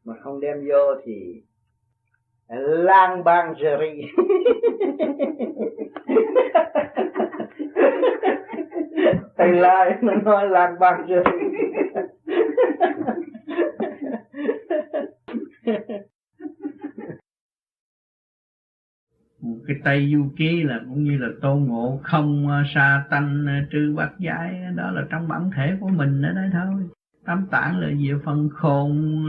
mà 0.05 0.15
không 0.23 0.41
đem 0.41 0.69
vô 0.69 0.95
thì 1.05 1.43
lang 2.59 3.25
bang 3.25 3.55
rì 3.59 3.69
thầy 9.37 9.53
lai 9.53 9.93
nó 10.03 10.15
nói 10.15 10.49
lang 10.49 10.77
bang 10.81 11.07
rì 11.09 11.15
cái 19.43 19.77
tây 19.85 20.13
du 20.13 20.31
ký 20.37 20.63
là 20.63 20.81
cũng 20.89 21.05
như 21.05 21.19
là 21.19 21.29
tôn 21.41 21.65
ngộ 21.65 22.01
không 22.03 22.49
à, 22.49 22.65
sa 22.75 23.05
tanh, 23.11 23.47
à, 23.49 23.67
trư 23.73 23.95
bát 23.95 24.11
giải 24.19 24.63
à, 24.63 24.71
đó 24.77 24.91
là 24.91 25.07
trong 25.11 25.29
bản 25.29 25.51
thể 25.57 25.77
của 25.81 25.89
mình 25.89 26.23
ở 26.23 26.33
đây 26.33 26.51
thôi. 26.53 26.89
Tam 27.25 27.47
tạng 27.51 27.79
là 27.79 27.87
về 27.87 28.21
phần 28.25 28.49
khôn 28.53 29.25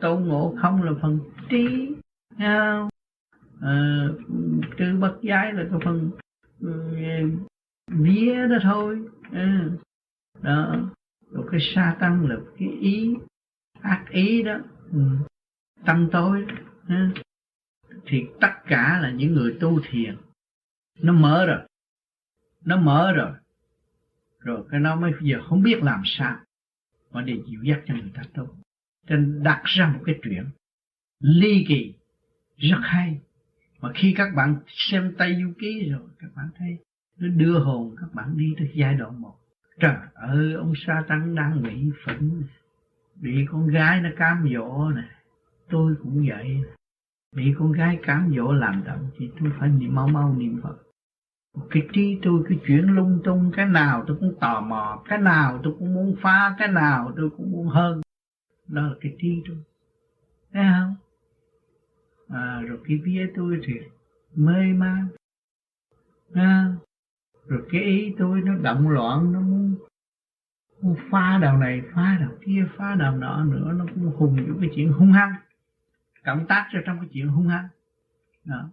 tôn 0.00 0.22
ngộ 0.24 0.54
không 0.62 0.82
là 0.82 0.92
phần 1.02 1.18
trí 1.50 1.94
không? 2.38 2.88
trư 4.78 4.98
bát 5.00 5.12
giái 5.22 5.52
là 5.52 5.64
cái 5.70 5.80
phần 5.84 6.10
ừ, 6.60 6.96
vía 7.88 8.48
đó 8.48 8.56
thôi 8.62 9.02
ừ. 9.32 9.70
đó. 10.42 10.76
Rồi 11.30 11.44
cái 11.50 11.60
sa 11.74 11.96
tăng 12.00 12.26
là 12.26 12.36
cái 12.58 12.68
ý 12.68 13.14
ác 13.80 14.04
ý 14.10 14.42
đó. 14.42 14.58
Ừ. 14.92 15.00
Tâm 15.84 16.08
tối 16.12 16.46
uh, 16.86 17.23
thì 18.06 18.26
tất 18.40 18.52
cả 18.66 18.98
là 19.02 19.10
những 19.10 19.34
người 19.34 19.56
tu 19.60 19.80
thiền. 19.88 20.16
Nó 21.00 21.12
mở 21.12 21.46
rồi. 21.46 21.58
Nó 22.64 22.76
mở 22.76 23.12
rồi. 23.12 23.32
Rồi 24.40 24.64
cái 24.70 24.80
nó 24.80 24.96
mới 24.96 25.12
giờ 25.20 25.42
không 25.48 25.62
biết 25.62 25.82
làm 25.82 26.02
sao 26.04 26.36
mà 27.12 27.22
để 27.22 27.34
dịu 27.46 27.62
dắt 27.62 27.80
cho 27.86 27.94
người 27.94 28.12
ta 28.14 28.22
tu. 28.34 28.48
Nên 29.08 29.42
đặt 29.42 29.62
ra 29.64 29.92
một 29.94 30.00
cái 30.04 30.18
chuyện 30.22 30.44
ly 31.20 31.64
kỳ 31.68 31.94
rất 32.56 32.78
hay. 32.82 33.20
Mà 33.80 33.90
khi 33.94 34.14
các 34.16 34.34
bạn 34.34 34.56
xem 34.66 35.14
Tây 35.18 35.36
Du 35.42 35.52
Ký 35.58 35.90
rồi, 35.90 36.08
các 36.18 36.30
bạn 36.36 36.48
thấy 36.58 36.78
nó 37.18 37.28
đưa 37.28 37.58
hồn 37.58 37.96
các 38.00 38.14
bạn 38.14 38.36
đi 38.36 38.54
tới 38.58 38.70
giai 38.74 38.94
đoạn 38.94 39.20
một. 39.20 39.34
Trời 39.80 39.96
ơi, 40.14 40.52
ông 40.52 40.72
sa 40.86 41.02
tăng 41.08 41.34
đang 41.34 41.62
bị 41.62 41.90
phẫn 42.06 42.42
bị 43.14 43.46
con 43.48 43.66
gái 43.66 44.00
nó 44.00 44.10
cám 44.16 44.48
dỗ 44.54 44.88
này 44.88 45.08
tôi 45.68 45.94
cũng 46.02 46.26
vậy 46.28 46.62
bị 47.34 47.54
con 47.58 47.72
gái 47.72 47.98
cám 48.02 48.32
dỗ 48.36 48.52
làm 48.52 48.82
động 48.84 49.10
thì 49.18 49.30
tôi 49.40 49.52
phải 49.58 49.68
niệm 49.68 49.94
mau 49.94 50.08
mau 50.08 50.34
niệm 50.34 50.60
Phật. 50.62 50.76
Cái 51.70 51.88
trí 51.92 52.18
tôi 52.22 52.44
cái 52.48 52.58
chuyển 52.66 52.94
lung 52.94 53.20
tung 53.24 53.52
cái 53.56 53.66
nào 53.66 54.04
tôi 54.06 54.16
cũng 54.20 54.34
tò 54.40 54.60
mò 54.60 55.02
cái 55.08 55.18
nào 55.18 55.60
tôi 55.62 55.74
cũng 55.78 55.94
muốn 55.94 56.16
phá 56.22 56.54
cái 56.58 56.68
nào 56.68 57.12
tôi 57.16 57.30
cũng 57.36 57.52
muốn 57.52 57.66
hơn. 57.66 58.00
Đó 58.68 58.82
là 58.82 58.94
cái 59.00 59.16
trí 59.18 59.42
tôi. 59.48 59.56
Thấy 60.52 60.64
không? 60.78 60.94
À, 62.28 62.60
rồi 62.66 62.78
cái 62.88 62.96
vía 63.04 63.30
tôi 63.36 63.60
thì 63.66 63.74
mê 64.34 64.72
man 64.72 65.08
à, 66.34 66.72
rồi 67.46 67.62
cái 67.70 67.82
ý 67.82 68.14
tôi 68.18 68.40
nó 68.40 68.54
động 68.54 68.88
loạn 68.88 69.32
nó 69.32 69.40
muốn, 69.40 69.74
muốn 70.82 70.96
phá 71.10 71.38
đầu 71.42 71.56
này 71.56 71.82
phá 71.94 72.16
đầu 72.20 72.30
kia 72.44 72.66
phá 72.76 72.94
đầu 72.94 73.16
nọ 73.16 73.44
nữa 73.44 73.72
nó 73.76 73.84
cũng 73.94 74.12
hùng 74.16 74.36
những 74.36 74.58
cái 74.60 74.70
chuyện 74.74 74.92
hung 74.92 75.12
hăng 75.12 75.32
cộng 76.24 76.46
tác 76.46 76.68
cho 76.72 76.78
trong 76.86 76.98
cái 77.00 77.08
chuyện 77.12 77.28
hung 77.28 77.48
hăng. 77.48 77.68
Đó. 78.44 78.70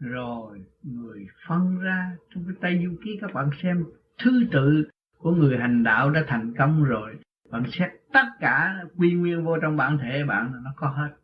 Rồi, 0.00 0.64
người 0.82 1.26
phân 1.48 1.78
ra 1.78 2.16
trong 2.34 2.44
cái 2.44 2.56
tay 2.60 2.84
du 2.84 2.96
ký, 3.04 3.18
các 3.20 3.34
bạn 3.34 3.50
xem 3.62 3.84
thứ 4.18 4.46
tự 4.52 4.88
của 5.18 5.32
người 5.32 5.58
hành 5.58 5.82
đạo 5.82 6.10
đã 6.10 6.24
thành 6.26 6.54
công 6.58 6.84
rồi. 6.84 7.18
Bạn 7.50 7.62
xét 7.72 7.90
tất 8.12 8.26
cả 8.40 8.84
quy 8.96 9.14
nguyên 9.14 9.44
vô 9.44 9.56
trong 9.62 9.76
bản 9.76 9.98
thể 9.98 10.24
bạn 10.24 10.54
là 10.54 10.60
nó 10.64 10.70
có 10.76 10.88
hết. 10.88 11.14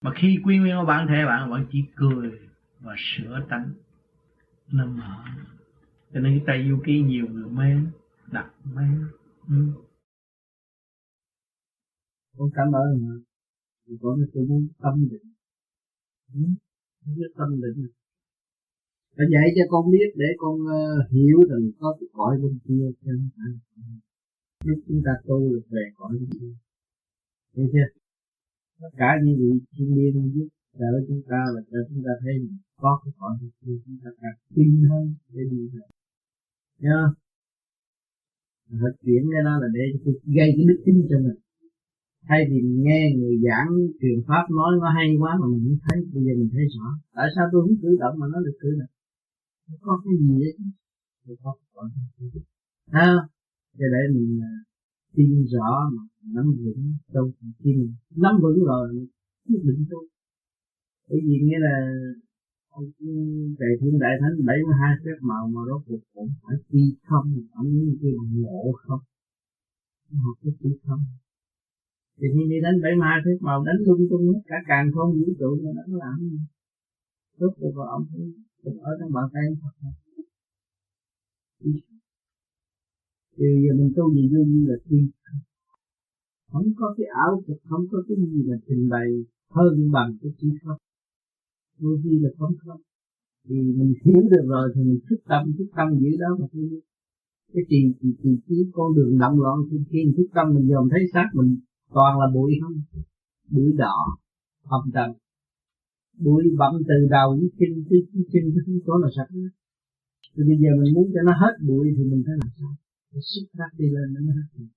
Mà 0.00 0.10
khi 0.14 0.40
quy 0.44 0.58
nguyên 0.58 0.76
vào 0.76 0.84
bản 0.84 1.06
thể 1.08 1.24
bạn 1.26 1.50
bạn 1.50 1.66
chỉ 1.72 1.84
cười 1.96 2.40
và 2.80 2.94
sửa 2.98 3.40
tánh. 3.48 3.72
Nó 4.72 4.86
mở. 4.86 5.24
Cho 6.12 6.20
nên 6.20 6.38
cái 6.38 6.42
tay 6.46 6.68
du 6.70 6.82
ký 6.84 7.02
nhiều 7.02 7.26
người 7.30 7.50
mê 7.50 7.76
đặt 8.32 8.46
mê 8.64 8.82
ừ. 9.48 9.54
con 12.38 12.50
cảm 12.54 12.72
ơn 12.72 13.22
con 14.02 14.20
nó 14.20 14.26
tôi 14.32 14.44
muốn 14.48 14.62
tâm 14.82 15.08
định. 15.10 15.28
Muốn 16.32 16.54
biết 17.16 17.30
tâm 17.38 17.50
định 17.62 17.88
phải 19.16 19.26
dạy 19.34 19.46
cho 19.56 19.64
con 19.72 19.82
biết 19.94 20.08
để 20.22 20.28
con 20.42 20.54
uh, 20.54 21.10
hiểu 21.14 21.38
rằng 21.50 21.64
có 21.80 21.96
cái 22.00 22.08
cõi 22.12 22.32
bên 22.42 22.54
kia 22.64 22.86
chứ 23.00 23.12
lúc 24.64 24.78
chúng 24.88 25.02
ta 25.06 25.12
tu 25.26 25.38
được 25.52 25.66
về 25.70 25.84
cõi 25.96 26.12
bên 26.20 26.30
kia. 26.40 26.54
Thấy 27.54 27.64
chưa? 27.72 27.88
Tất 28.80 28.92
cả 28.96 29.10
những 29.24 29.36
vị 29.40 29.50
thiên 29.72 29.88
liên 29.96 30.32
giúp 30.34 30.48
đỡ 30.78 30.92
chúng 31.08 31.22
ta 31.30 31.40
và 31.54 31.60
cho 31.70 31.78
chúng 31.88 32.02
ta 32.06 32.12
thấy 32.22 32.34
có 32.76 33.00
cái 33.04 33.12
cõi 33.18 33.32
bên 33.40 33.50
kia. 33.60 33.76
Chúng 33.84 33.98
ta 34.04 34.10
càng 34.20 34.38
tin 34.54 34.72
hơn 34.90 35.14
để 35.32 35.42
đi 35.50 35.68
về. 35.72 35.86
Nhớ 36.78 36.98
phải 38.80 38.92
chuyển 39.02 39.22
cái 39.32 39.42
đó 39.44 39.54
là 39.62 39.68
để 39.76 39.84
gây 40.36 40.48
cái 40.56 40.64
đức 40.68 40.80
tin 40.86 40.96
cho 41.10 41.18
mình 41.26 41.38
thay 42.28 42.40
vì 42.50 42.58
nghe 42.84 43.00
người 43.16 43.36
giảng 43.46 43.70
truyền 44.00 44.18
pháp 44.28 44.44
nói 44.58 44.72
nó 44.82 44.88
hay 44.96 45.06
quá 45.20 45.32
mà 45.40 45.46
mình 45.52 45.62
không 45.66 45.80
thấy, 45.84 45.98
bây 46.12 46.22
giờ 46.24 46.32
mình 46.40 46.50
thấy 46.54 46.64
rõ 46.74 46.86
tại 47.16 47.26
sao 47.34 47.44
tôi 47.52 47.60
không 47.62 47.76
cử 47.82 47.90
động 48.02 48.14
mà 48.20 48.26
nó 48.32 48.38
được 48.46 48.56
cử 48.62 48.70
động? 48.80 48.94
Nó 49.68 49.74
có 49.80 49.92
cái 50.04 50.14
gì 50.20 50.34
đấy 50.42 50.52
chứ 51.26 51.34
có 51.42 51.50
còn 51.74 51.86
ha? 52.96 53.10
Cho 53.78 53.86
để 53.94 54.02
mình 54.14 54.40
à, 54.50 54.52
tin 55.14 55.30
rõ 55.52 55.70
mà 55.94 56.02
nắm 56.34 56.46
vững 56.62 56.82
trong 57.12 57.30
khi 57.58 57.70
mình 57.78 57.92
nắm 58.16 58.34
vững 58.42 58.58
rồi 58.64 59.08
quyết 59.46 59.60
định 59.64 59.84
tu 59.90 59.98
bởi 61.08 61.20
vì 61.26 61.36
nghĩa 61.42 61.58
là 61.66 61.76
ông 62.68 62.84
đại 63.58 63.72
thiên 63.80 63.98
đại 63.98 64.14
thánh, 64.20 64.46
bảy 64.46 64.56
mươi 64.64 64.74
hai 64.80 64.92
phép 65.04 65.18
màu 65.20 65.48
mà 65.54 65.60
đó 65.68 65.82
cuộc 65.86 66.00
cũng 66.14 66.28
phải 66.42 66.56
đi 66.68 66.96
không. 67.08 67.26
Ông 67.52 67.68
như 67.68 67.98
cái 68.02 68.10
ngộ 68.32 68.72
không? 68.86 69.00
Học 70.24 70.36
cái 70.42 70.52
đi 70.60 70.70
không 70.86 71.00
thì 72.18 72.26
như 72.34 72.42
đi 72.50 72.58
đánh 72.64 72.76
bảy 72.82 72.94
ma 73.02 73.12
phép 73.24 73.36
màu 73.46 73.58
đánh 73.66 73.80
lung 73.86 74.02
tung 74.10 74.24
hết 74.30 74.40
cả 74.50 74.56
càng 74.70 74.86
không 74.94 75.10
vũ 75.18 75.26
trụ 75.38 75.50
mà 75.62 75.70
nó 75.76 75.96
làm 76.02 76.16
gì 76.30 76.38
được 77.38 77.72
rồi 77.76 77.86
ông 77.96 78.04
thấy 78.10 78.24
ở 78.88 78.92
trong 79.00 79.12
bàn 79.16 79.26
tay 79.32 79.44
Phật 79.60 79.74
thì 83.36 83.46
giờ 83.62 83.72
mình 83.78 83.92
tu 83.96 84.14
gì 84.14 84.24
vô 84.32 84.40
như 84.52 84.60
là 84.68 84.76
tiên 84.88 85.08
không 86.52 86.68
có 86.76 86.94
cái 86.96 87.06
ảo 87.24 87.42
thuật 87.46 87.58
không 87.68 87.84
có 87.90 87.98
cái 88.08 88.16
gì 88.32 88.42
là 88.46 88.56
trình 88.66 88.88
bày 88.88 89.08
hơn 89.50 89.74
bằng 89.92 90.10
cái 90.22 90.32
chữ 90.38 90.48
không 90.62 90.80
vô 91.80 91.90
vi 92.04 92.18
là 92.22 92.30
không 92.38 92.54
không 92.64 92.80
thì 93.48 93.56
mình 93.78 93.92
hiểu 94.04 94.22
được 94.30 94.46
rồi 94.46 94.72
thì 94.74 94.80
mình 94.88 95.00
thức 95.10 95.20
tâm 95.28 95.42
thức 95.58 95.68
tâm 95.76 95.88
giữ 96.00 96.10
đó 96.20 96.36
mà 96.40 96.46
thôi 96.52 96.80
cái 97.52 97.62
trì 97.68 97.80
trì 98.00 98.08
trì 98.22 98.30
trí 98.46 98.56
con 98.72 98.94
đường 98.96 99.18
động 99.18 99.40
loạn 99.40 99.58
thì 99.70 99.76
khi 99.90 99.98
thức 100.16 100.28
tâm 100.34 100.46
mình 100.54 100.68
dòm 100.70 100.88
thấy 100.90 101.00
xác 101.12 101.28
mình 101.34 101.56
toàn 101.94 102.12
là 102.20 102.26
bụi 102.34 102.52
không 102.62 102.76
bụi 103.54 103.70
đỏ 103.82 103.96
không 104.68 104.86
trần 104.94 105.10
bụi 106.24 106.42
bặm 106.60 106.72
từ 106.88 106.98
đầu 107.10 107.28
với 107.38 107.48
chân 107.58 107.72
tới 107.88 108.00
chân 108.32 108.44
tới 108.54 108.80
chỗ 108.86 108.92
nào 109.02 109.10
sạch 109.16 109.30
hết 109.36 109.52
thì 110.34 110.42
bây 110.48 110.56
giờ 110.62 110.70
mình 110.80 110.94
muốn 110.94 111.06
cho 111.14 111.20
nó 111.28 111.32
hết 111.42 111.54
bụi 111.68 111.86
thì 111.96 112.02
mình 112.10 112.22
phải 112.26 112.36
làm 112.40 112.50
sao 112.58 112.72
phải 113.10 113.22
xúc 113.30 113.46
phát 113.58 113.70
đi 113.78 113.86
lên 113.94 114.06
nó 114.14 114.20
mới 114.26 114.34
hết 114.38 114.48
bụi 114.56 114.68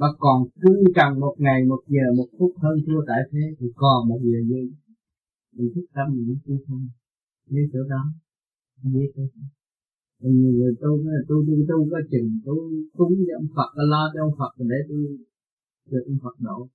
và 0.00 0.08
còn 0.18 0.38
cứ 0.62 0.72
cần 0.98 1.20
một 1.20 1.34
ngày 1.38 1.60
một 1.70 1.82
giờ 1.94 2.06
một 2.18 2.28
phút 2.38 2.52
hơn 2.62 2.76
thua 2.86 3.00
tại 3.08 3.20
thế 3.32 3.44
thì 3.58 3.66
còn 3.76 4.08
một 4.08 4.20
giờ 4.22 4.38
gì? 4.50 4.62
mình 5.56 5.70
thức 5.74 5.86
tâm 5.94 6.06
mình 6.14 6.38
tu 6.46 6.54
không 6.66 6.88
như 7.52 7.62
chỗ 7.72 7.78
đó 7.92 8.02
như 8.82 9.02
chỗ 9.16 9.22
đó 9.34 9.44
nhiều 10.20 10.52
người 10.58 10.72
tu 10.80 10.90
nói 11.04 11.14
tu 11.28 11.36
tu 11.46 11.54
tu 11.68 11.78
có 11.90 11.98
chừng 12.10 12.30
tu 12.46 12.56
cúng 12.96 13.14
cho 13.26 13.34
ông 13.40 13.48
Phật 13.56 13.70
lo 13.90 14.02
cho 14.14 14.20
ông 14.26 14.34
Phật 14.38 14.52
để 14.58 14.78
tôi 14.88 15.02
được 15.90 16.04
ông 16.06 16.18
Phật 16.22 16.36
độ 16.38 16.68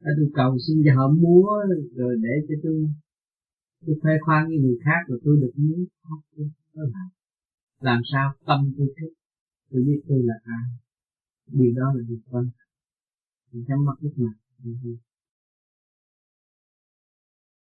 à, 0.00 0.10
tôi 0.16 0.30
cầu 0.34 0.56
xin 0.66 0.82
cho 0.84 0.92
họ 0.96 1.08
múa 1.22 1.48
rồi 1.96 2.16
để 2.22 2.34
cho 2.48 2.54
tôi 2.62 2.88
tôi 3.86 3.96
khoe 4.02 4.12
khoang 4.24 4.48
với 4.48 4.58
người 4.58 4.78
khác 4.84 5.00
rồi 5.08 5.20
tôi 5.24 5.36
được 5.40 5.52
muốn 5.56 5.84
làm 6.74 7.08
làm 7.80 8.00
sao 8.12 8.34
tâm 8.46 8.74
tôi 8.78 8.86
thích. 9.00 9.12
Tôi 9.70 9.82
biết 9.86 10.00
tôi 10.08 10.18
là 10.24 10.34
ai. 10.44 10.64
Điều 11.46 11.72
đó 11.76 11.92
là 11.94 12.02
việc 12.08 12.20
quan 12.30 12.44
trọng. 12.44 12.70
Mình 13.52 13.64
nhắm 13.68 13.84
mắt 13.84 13.94
lúc 14.00 14.12
nào 14.16 14.32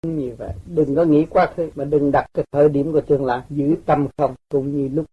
như 0.03 0.35
vậy 0.37 0.53
đừng 0.65 0.95
có 0.95 1.05
nghĩ 1.05 1.25
quá 1.29 1.53
khứ 1.55 1.69
mà 1.75 1.85
đừng 1.85 2.11
đặt 2.11 2.27
cái 2.33 2.45
thời 2.51 2.69
điểm 2.69 2.91
của 2.91 3.01
tương 3.01 3.25
lai 3.25 3.41
giữ 3.49 3.75
tâm 3.85 4.07
không 4.17 4.35
cũng 4.49 4.77
như 4.77 4.87
lúc 4.87 5.05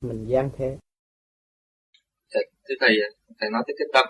mình 0.00 0.24
gian 0.28 0.50
thế. 0.56 0.78
Thưa 2.34 2.74
thầy 2.80 2.96
thầy 3.40 3.50
nói 3.50 3.62
tới 3.66 3.74
cái 3.78 3.86
tâm 3.92 4.06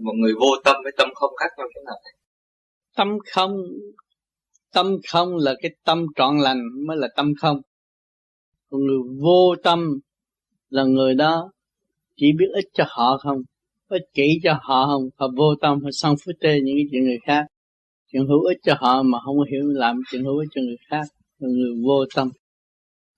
một 0.00 0.12
người 0.20 0.32
vô 0.40 0.50
tâm 0.64 0.76
với 0.82 0.92
tâm 0.98 1.08
không 1.14 1.30
khác 1.40 1.48
nhau 1.58 1.66
thế 1.74 1.80
nào? 1.86 1.94
Thầy 2.04 2.12
tâm 2.96 3.08
không 3.34 3.52
tâm 4.72 4.96
không 5.08 5.36
là 5.36 5.54
cái 5.62 5.70
tâm 5.84 6.06
trọn 6.16 6.38
lành 6.38 6.58
mới 6.86 6.96
là 6.96 7.08
tâm 7.16 7.32
không. 7.40 7.60
Còn 8.70 8.80
người 8.80 8.98
vô 9.22 9.54
tâm 9.62 9.98
là 10.68 10.84
người 10.84 11.14
đó 11.14 11.52
chỉ 12.16 12.26
biết 12.38 12.46
ích 12.54 12.68
cho 12.74 12.84
họ 12.88 13.18
không, 13.18 13.42
ích 13.88 14.02
kỷ 14.14 14.40
cho 14.42 14.58
họ 14.62 14.86
không, 14.86 15.08
họ 15.16 15.28
vô 15.36 15.54
tâm, 15.60 15.82
họ 15.82 15.90
sân 15.92 16.14
phú 16.24 16.32
tê 16.40 16.60
những 16.60 16.76
cái 16.76 16.84
chuyện 16.90 17.04
người 17.04 17.18
khác. 17.26 17.46
Chuyện 18.12 18.26
hữu 18.26 18.42
ích 18.42 18.58
cho 18.62 18.74
họ 18.78 19.02
mà 19.02 19.18
không 19.24 19.36
hiểu 19.50 19.62
làm 19.68 20.00
chuyện 20.10 20.24
hữu 20.24 20.38
ích 20.38 20.48
cho 20.54 20.60
người 20.60 20.76
khác, 20.90 21.04
là 21.38 21.48
người 21.48 21.72
vô 21.84 22.04
tâm. 22.14 22.30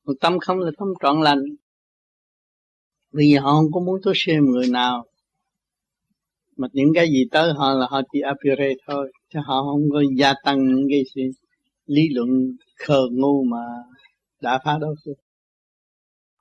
Còn 0.07 0.17
tâm 0.21 0.39
không 0.39 0.59
là 0.59 0.71
tâm 0.79 0.89
trọn 1.03 1.21
lành. 1.21 1.43
Vì 3.13 3.35
họ 3.35 3.53
không 3.53 3.73
có 3.73 3.81
muốn 3.81 4.01
tốt 4.03 4.13
xem 4.15 4.45
người 4.45 4.69
nào 4.69 5.05
mà 6.61 6.69
những 6.73 6.93
cái 6.95 7.07
gì 7.09 7.25
tới 7.31 7.53
họ 7.53 7.75
là 7.75 7.87
họ 7.91 8.03
chỉ 8.13 8.21
appear 8.21 8.79
thôi, 8.87 9.13
chứ 9.33 9.39
họ 9.45 9.63
không 9.63 9.91
có 9.93 10.03
gia 10.17 10.35
tăng 10.45 10.67
những 10.69 10.87
cái 10.91 11.03
gì 11.15 11.23
lý 11.87 12.03
luận 12.09 12.29
khờ 12.79 13.01
ngu 13.13 13.45
mà 13.45 13.59
đã 14.41 14.59
phá 14.65 14.79
đối 14.81 14.95
phương. 15.05 15.15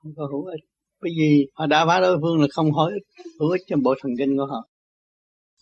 Không 0.02 0.12
có 0.16 0.26
hữu 0.26 0.44
ích. 0.44 0.60
Bởi 1.02 1.12
vì 1.18 1.46
họ 1.54 1.66
đã 1.66 1.86
phá 1.86 2.00
đối 2.00 2.18
phương 2.22 2.40
là 2.40 2.46
không 2.50 2.72
hỏi 2.72 2.92
hữu 3.40 3.50
ích 3.50 3.60
cho 3.66 3.76
bộ 3.82 3.94
thần 4.02 4.12
kinh 4.18 4.36
của 4.36 4.46
họ. 4.46 4.68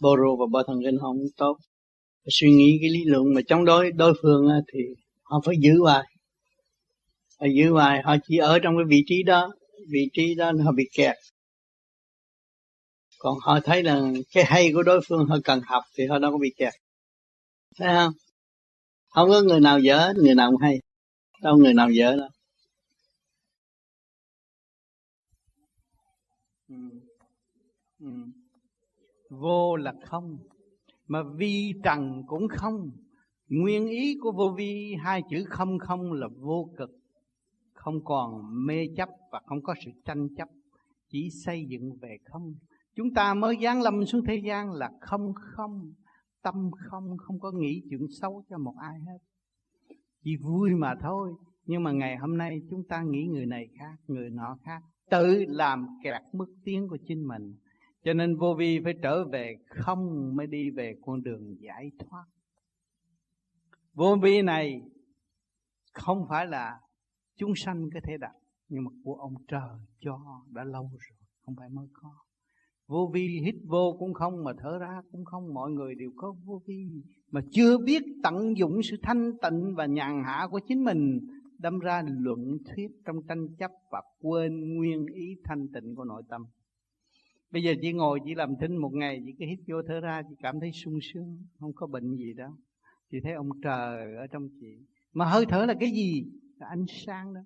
Bộ 0.01 0.17
rô 0.17 0.37
và 0.37 0.47
bộ 0.53 0.63
thần 0.67 0.77
kinh 0.85 0.97
họ 0.99 1.09
không 1.09 1.27
tốt. 1.37 1.57
Suy 2.29 2.51
nghĩ 2.51 2.79
cái 2.81 2.91
lý 2.91 3.05
luận 3.05 3.25
mà 3.35 3.41
chống 3.49 3.65
đối 3.65 3.93
đối 3.93 4.15
phương 4.23 4.49
thì 4.73 4.81
họ 5.23 5.41
phải 5.45 5.55
giữ 5.61 5.81
hoài. 5.81 6.05
Họ 7.41 7.47
giữ 7.57 7.71
hoài, 7.71 8.03
họ 8.05 8.17
chỉ 8.29 8.37
ở 8.37 8.59
trong 8.59 8.75
cái 8.77 8.85
vị 8.89 9.03
trí 9.07 9.23
đó. 9.23 9.53
Vị 9.91 10.09
trí 10.13 10.35
đó 10.35 10.53
họ 10.65 10.73
bị 10.73 10.85
kẹt 10.97 11.17
còn 13.19 13.39
họ 13.43 13.61
thấy 13.65 13.83
là 13.83 14.13
cái 14.33 14.45
hay 14.45 14.73
của 14.75 14.83
đối 14.83 15.01
phương, 15.09 15.27
họ 15.27 15.37
cần 15.45 15.61
học 15.67 15.83
thì 15.97 16.07
họ 16.07 16.19
đâu 16.19 16.33
có 16.33 16.39
bị 16.39 16.55
kẹt. 16.57 16.73
Thấy 17.77 17.89
không? 17.95 18.13
Không 19.09 19.29
có 19.31 19.43
người 19.43 19.61
nào 19.61 19.79
dở 19.79 20.13
người 20.17 20.35
nào 20.35 20.51
cũng 20.51 20.61
hay. 20.61 20.81
Đâu 21.43 21.57
người 21.57 21.75
nào 21.75 21.91
dở 21.91 22.17
đâu. 22.17 22.29
Ừ. 26.69 26.75
Ừ. 27.99 28.11
vô 29.31 29.77
là 29.77 29.95
không, 30.05 30.39
mà 31.07 31.23
vi 31.37 31.73
trần 31.85 32.23
cũng 32.27 32.49
không. 32.49 32.91
Nguyên 33.49 33.89
ý 33.89 34.17
của 34.21 34.33
vô 34.33 34.55
vi, 34.59 34.97
hai 35.05 35.23
chữ 35.31 35.45
không 35.49 35.79
không 35.79 36.13
là 36.13 36.29
vô 36.39 36.71
cực. 36.79 36.91
Không 37.73 38.05
còn 38.05 38.43
mê 38.67 38.87
chấp 38.97 39.09
và 39.33 39.41
không 39.47 39.63
có 39.63 39.75
sự 39.85 39.91
tranh 40.05 40.29
chấp, 40.37 40.49
chỉ 41.09 41.29
xây 41.45 41.65
dựng 41.69 41.99
về 42.01 42.17
không 42.25 42.55
chúng 42.99 43.15
ta 43.15 43.35
mới 43.35 43.57
giáng 43.63 43.83
lâm 43.83 44.07
xuống 44.07 44.25
thế 44.27 44.41
gian 44.45 44.73
là 44.73 44.91
không 45.01 45.33
không, 45.35 45.93
tâm 46.43 46.71
không 46.91 47.17
không 47.19 47.41
có 47.41 47.53
nghĩ 47.53 47.83
chuyện 47.91 48.07
xấu 48.21 48.45
cho 48.51 48.59
một 48.59 48.75
ai 48.81 49.01
hết. 49.01 49.19
Chỉ 50.25 50.37
vui 50.37 50.71
mà 50.75 50.95
thôi. 51.01 51.35
Nhưng 51.65 51.83
mà 51.83 51.93
ngày 51.93 52.17
hôm 52.17 52.39
nay 52.39 52.61
chúng 52.71 52.83
ta 52.89 53.03
nghĩ 53.03 53.27
người 53.27 53.47
này 53.47 53.69
khác, 53.79 53.97
người 54.07 54.31
nọ 54.31 54.59
khác. 54.65 54.83
Tự 55.11 55.45
làm 55.49 55.87
kẹt 56.05 56.23
mức 56.33 56.47
tiến 56.65 56.89
của 56.89 56.99
chính 57.09 57.29
mình. 57.29 57.57
Cho 58.05 58.13
nên 58.13 58.37
vô 58.37 58.55
vi 58.59 58.81
phải 58.85 58.95
trở 59.03 59.25
về, 59.29 59.57
không 59.69 60.33
mới 60.37 60.47
đi 60.47 60.71
về 60.71 60.95
con 61.03 61.23
đường 61.23 61.57
giải 61.61 61.91
thoát. 61.99 62.25
Vô 63.95 64.17
vi 64.23 64.43
này 64.43 64.83
không 65.93 66.27
phải 66.29 66.47
là 66.47 66.81
chúng 67.37 67.53
sanh 67.57 67.89
có 67.95 68.01
thể 68.05 68.17
đạt 68.21 68.37
nhưng 68.69 68.85
mà 68.85 68.91
của 69.05 69.15
ông 69.15 69.35
trời 69.49 69.79
cho 70.01 70.19
đã 70.49 70.65
lâu 70.65 70.91
rồi, 70.93 71.19
không 71.41 71.55
phải 71.59 71.69
mới 71.69 71.87
có 71.93 72.28
vô 72.89 73.11
vi 73.15 73.41
hít 73.45 73.55
vô 73.65 73.97
cũng 73.99 74.15
không 74.15 74.45
mà 74.45 74.53
thở 74.59 74.79
ra 74.79 75.03
cũng 75.13 75.25
không. 75.25 75.55
Mọi 75.55 75.71
người 75.71 75.95
đều 75.95 76.11
có 76.17 76.35
vô 76.45 76.63
vi 76.67 76.87
mà 77.31 77.41
chưa 77.51 77.79
biết 77.79 78.03
tận 78.23 78.57
dụng 78.57 78.83
sự 78.83 78.97
thanh 79.03 79.33
tịnh 79.43 79.75
và 79.75 79.87
nhàn 79.87 80.23
hạ 80.25 80.49
của 80.51 80.61
chính 80.69 80.85
mình, 80.85 81.21
đâm 81.59 81.79
ra 81.79 82.03
luận 82.19 82.59
thuyết 82.65 82.91
trong 83.05 83.17
tranh 83.29 83.49
chấp 83.59 83.71
và 83.91 84.03
quên 84.21 84.77
nguyên 84.77 85.07
ý 85.15 85.37
thanh 85.45 85.69
tịnh 85.75 85.95
của 85.95 86.05
nội 86.05 86.23
tâm. 86.29 86.47
Bây 87.53 87.63
giờ 87.63 87.75
chị 87.83 87.93
ngồi 87.93 88.21
chị 88.25 88.35
làm 88.35 88.55
thinh 88.61 88.77
một 88.77 88.91
ngày 88.93 89.23
chị 89.27 89.33
cứ 89.39 89.45
hít 89.47 89.59
vô 89.67 89.83
thở 89.89 90.01
ra 90.01 90.23
chị 90.29 90.35
cảm 90.43 90.61
thấy 90.61 90.73
sung 90.73 90.99
sướng, 91.03 91.39
không 91.61 91.73
có 91.73 91.87
bệnh 91.87 92.17
gì 92.17 92.33
đâu. 92.37 92.51
Chị 93.11 93.19
thấy 93.23 93.33
ông 93.33 93.49
trời 93.63 94.17
ở 94.17 94.27
trong 94.27 94.49
chị. 94.61 94.87
Mà 95.13 95.25
hơi 95.25 95.47
thở 95.47 95.67
là 95.67 95.75
cái 95.81 95.91
gì? 95.91 96.25
Là 96.59 96.67
ánh 96.71 96.85
sáng 96.89 97.35
đó. 97.35 97.41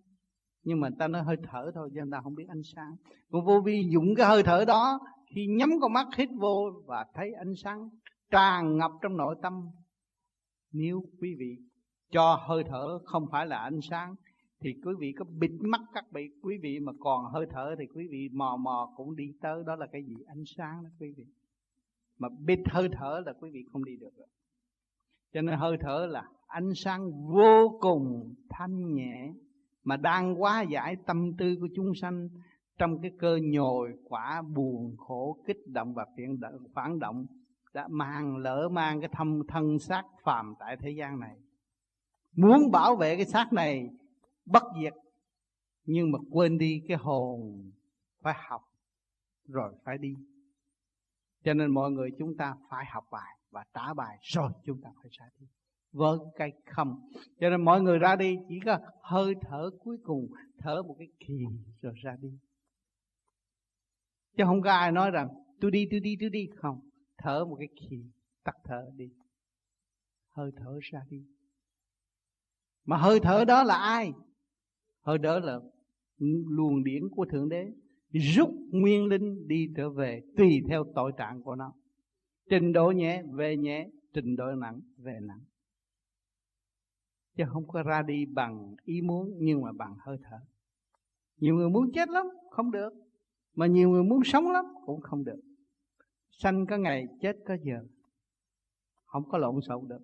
Nhưng 0.65 0.81
mà 0.81 0.89
ta 0.99 1.09
nói 1.09 1.23
hơi 1.23 1.37
thở 1.43 1.71
thôi 1.75 1.91
cho 1.95 2.03
ta 2.11 2.21
không 2.21 2.35
biết 2.35 2.49
ánh 2.49 2.63
sáng. 2.75 2.97
Còn 3.31 3.45
vô 3.45 3.61
vi 3.61 3.89
dụng 3.93 4.15
cái 4.17 4.27
hơi 4.27 4.43
thở 4.43 4.65
đó 4.67 5.01
khi 5.35 5.47
nhắm 5.47 5.71
con 5.81 5.93
mắt 5.93 6.07
hít 6.17 6.29
vô 6.41 6.71
và 6.87 7.07
thấy 7.15 7.33
ánh 7.33 7.55
sáng 7.65 7.89
tràn 8.31 8.79
ngập 8.79 8.91
trong 9.03 9.17
nội 9.17 9.37
tâm, 9.43 9.69
nếu 10.73 11.05
quý 11.21 11.35
vị 11.39 11.57
cho 12.11 12.45
hơi 12.49 12.65
thở 12.65 12.99
không 13.05 13.27
phải 13.31 13.47
là 13.47 13.59
ánh 13.59 13.81
sáng, 13.91 14.15
thì 14.61 14.75
quý 14.85 14.93
vị 14.99 15.13
có 15.19 15.25
bịt 15.39 15.51
mắt 15.61 15.81
các 15.95 16.05
vị. 16.13 16.29
Quý 16.43 16.59
vị 16.63 16.79
mà 16.81 16.93
còn 17.01 17.25
hơi 17.33 17.47
thở 17.51 17.75
thì 17.79 17.85
quý 17.95 18.09
vị 18.11 18.29
mò 18.33 18.57
mò 18.57 18.93
cũng 18.97 19.17
đi 19.17 19.33
tới, 19.41 19.63
đó 19.67 19.77
là 19.77 19.87
cái 19.93 20.03
gì? 20.05 20.15
Ánh 20.27 20.43
sáng 20.57 20.85
đó 20.85 20.91
quý 21.01 21.15
vị. 21.17 21.25
Mà 22.19 22.29
bịt 22.47 22.61
hơi 22.71 22.89
thở 22.93 23.23
là 23.27 23.33
quý 23.41 23.51
vị 23.53 23.65
không 23.73 23.85
đi 23.85 23.97
được 23.97 24.11
rồi. 24.17 24.27
cho 25.33 25.43
nên 25.43 25.59
hơi 25.59 25.77
thở 25.81 26.07
là 26.11 26.25
ánh 26.47 26.71
sáng 26.75 27.11
vô 27.29 27.79
cùng 27.81 28.35
thanh 28.49 28.95
nhẹ 28.95 29.33
mà 29.85 29.97
đang 29.97 30.43
quá 30.43 30.63
giải 30.63 30.97
tâm 31.07 31.37
tư 31.39 31.57
của 31.61 31.69
chúng 31.77 31.93
sanh 32.01 32.29
trong 32.83 33.01
cái 33.03 33.11
cơ 33.19 33.39
nhồi 33.43 33.93
quả 34.05 34.43
buồn 34.55 34.97
khổ 34.97 35.43
kích 35.47 35.57
động 35.67 35.95
và 35.95 36.07
phiền 36.17 36.41
động, 36.41 36.55
phản 36.75 36.99
động 36.99 37.27
đã 37.75 37.89
mang 37.91 38.37
lỡ 38.37 38.69
mang 38.73 39.01
cái 39.01 39.11
thâm 39.13 39.43
thân 39.49 39.79
xác 39.79 40.03
phàm 40.23 40.55
tại 40.59 40.77
thế 40.77 40.91
gian 40.91 41.21
này. 41.21 41.37
Muốn 42.37 42.71
bảo 42.71 42.97
vệ 42.97 43.17
cái 43.17 43.25
xác 43.27 43.53
này 43.53 43.89
bất 44.47 44.63
diệt 44.83 44.93
nhưng 45.85 46.13
mà 46.13 46.19
quên 46.31 46.59
đi 46.59 46.83
cái 46.89 46.97
hồn 46.97 47.71
phải 48.23 48.35
học 48.49 48.63
rồi 49.49 49.73
phải 49.85 49.99
đi. 49.99 50.15
Cho 51.45 51.55
nên 51.55 51.71
mọi 51.71 51.91
người 51.91 52.11
chúng 52.19 52.37
ta 52.37 52.55
phải 52.71 52.85
học 52.87 53.05
bài 53.11 53.39
và 53.51 53.65
trả 53.75 53.95
bài 53.95 54.19
rồi 54.23 54.51
chúng 54.65 54.81
ta 54.81 54.91
phải 55.03 55.11
ra 55.11 55.27
đi. 55.41 55.47
Với 55.93 56.19
cái 56.37 56.53
không. 56.67 57.11
Cho 57.41 57.51
nên 57.51 57.65
mọi 57.65 57.83
người 57.83 57.99
ra 57.99 58.17
đi 58.17 58.37
chỉ 58.49 58.61
có 58.65 58.79
hơi 59.03 59.35
thở 59.41 59.71
cuối 59.81 59.99
cùng 60.05 60.27
thở 60.59 60.83
một 60.83 60.97
cái 60.99 61.09
kỳ 61.19 61.45
rồi 61.81 61.95
ra 62.03 62.17
đi 62.21 62.39
chứ 64.37 64.45
không 64.47 64.63
có 64.63 64.71
ai 64.71 64.93
nói 64.93 65.11
rằng, 65.11 65.29
tôi 65.61 65.71
đi 65.71 65.89
tôi 65.91 66.01
đi 66.01 66.17
tôi 66.21 66.31
đi. 66.31 66.49
Không, 66.57 66.81
thở 67.19 67.45
một 67.45 67.57
cái 67.59 67.69
khí, 67.77 68.05
tắt 68.45 68.57
thở 68.65 68.91
đi. 68.97 69.11
Hơi 70.29 70.51
thở 70.57 70.79
ra 70.83 71.01
đi. 71.11 71.25
Mà 72.85 72.97
hơi 72.97 73.21
thở 73.21 73.45
đó 73.45 73.65
là 73.65 73.75
ai? 73.75 74.13
Hơi 75.01 75.19
thở 75.23 75.41
là 75.45 75.61
luồng 76.49 76.85
điển 76.85 77.03
của 77.11 77.25
thượng 77.25 77.49
đế, 77.49 77.73
rút 78.11 78.51
nguyên 78.71 79.07
linh 79.07 79.49
đi 79.49 79.69
trở 79.77 79.91
về 79.91 80.23
tùy 80.37 80.63
theo 80.69 80.85
tội 80.95 81.13
trạng 81.19 81.43
của 81.43 81.55
nó. 81.55 81.73
Trình 82.51 82.73
độ 82.73 82.91
nhẹ, 82.91 83.23
về 83.33 83.57
nhẹ, 83.57 83.89
trình 84.13 84.37
độ 84.37 84.55
nặng, 84.55 84.81
về 84.97 85.19
nặng. 85.23 85.41
Chứ 87.37 87.45
không 87.49 87.69
có 87.69 87.83
ra 87.83 88.03
đi 88.03 88.27
bằng 88.27 88.75
ý 88.85 89.01
muốn, 89.03 89.35
nhưng 89.39 89.63
mà 89.63 89.73
bằng 89.73 89.97
hơi 89.99 90.17
thở. 90.23 90.37
Nhiều 91.37 91.55
người 91.55 91.71
muốn 91.71 91.93
chết 91.95 92.09
lắm, 92.09 92.27
không 92.51 92.71
được 92.71 92.93
mà 93.55 93.67
nhiều 93.67 93.91
người 93.91 94.03
muốn 94.03 94.21
sống 94.25 94.51
lắm 94.51 94.65
cũng 94.87 95.01
không 95.01 95.25
được. 95.25 95.41
Sanh 96.31 96.67
có 96.67 96.77
ngày, 96.77 97.07
chết 97.21 97.37
có 97.47 97.57
giờ. 97.63 97.85
Không 99.05 99.29
có 99.29 99.39
lộn 99.39 99.61
xộn 99.61 99.89
được. 99.89 100.03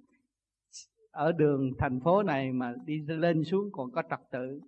Ở 1.10 1.32
đường 1.32 1.72
thành 1.78 2.00
phố 2.04 2.22
này 2.22 2.52
mà 2.52 2.74
đi 2.84 3.00
lên 3.06 3.44
xuống 3.44 3.68
còn 3.72 3.90
có 3.90 4.02
trật 4.10 4.20
tự. 4.32 4.60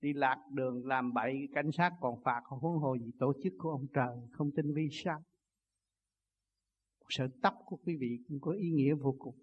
Đi 0.00 0.12
lạc 0.12 0.36
đường 0.50 0.86
làm 0.86 1.14
bậy, 1.14 1.48
cảnh 1.54 1.72
sát 1.72 1.92
còn 2.00 2.22
phạt 2.24 2.40
không 2.44 2.58
huống 2.58 2.78
hồ 2.78 2.96
gì 2.96 3.10
tổ 3.18 3.32
chức 3.42 3.52
của 3.58 3.70
ông 3.70 3.86
trời, 3.94 4.16
không 4.32 4.50
tin 4.56 4.74
vi 4.74 4.88
sao? 4.92 5.22
Sự 7.08 7.26
tóc 7.42 7.54
của 7.66 7.76
quý 7.76 7.96
vị 8.00 8.18
cũng 8.28 8.38
có 8.40 8.52
ý 8.52 8.70
nghĩa 8.70 8.94
vô 8.94 9.16
cùng. 9.18 9.34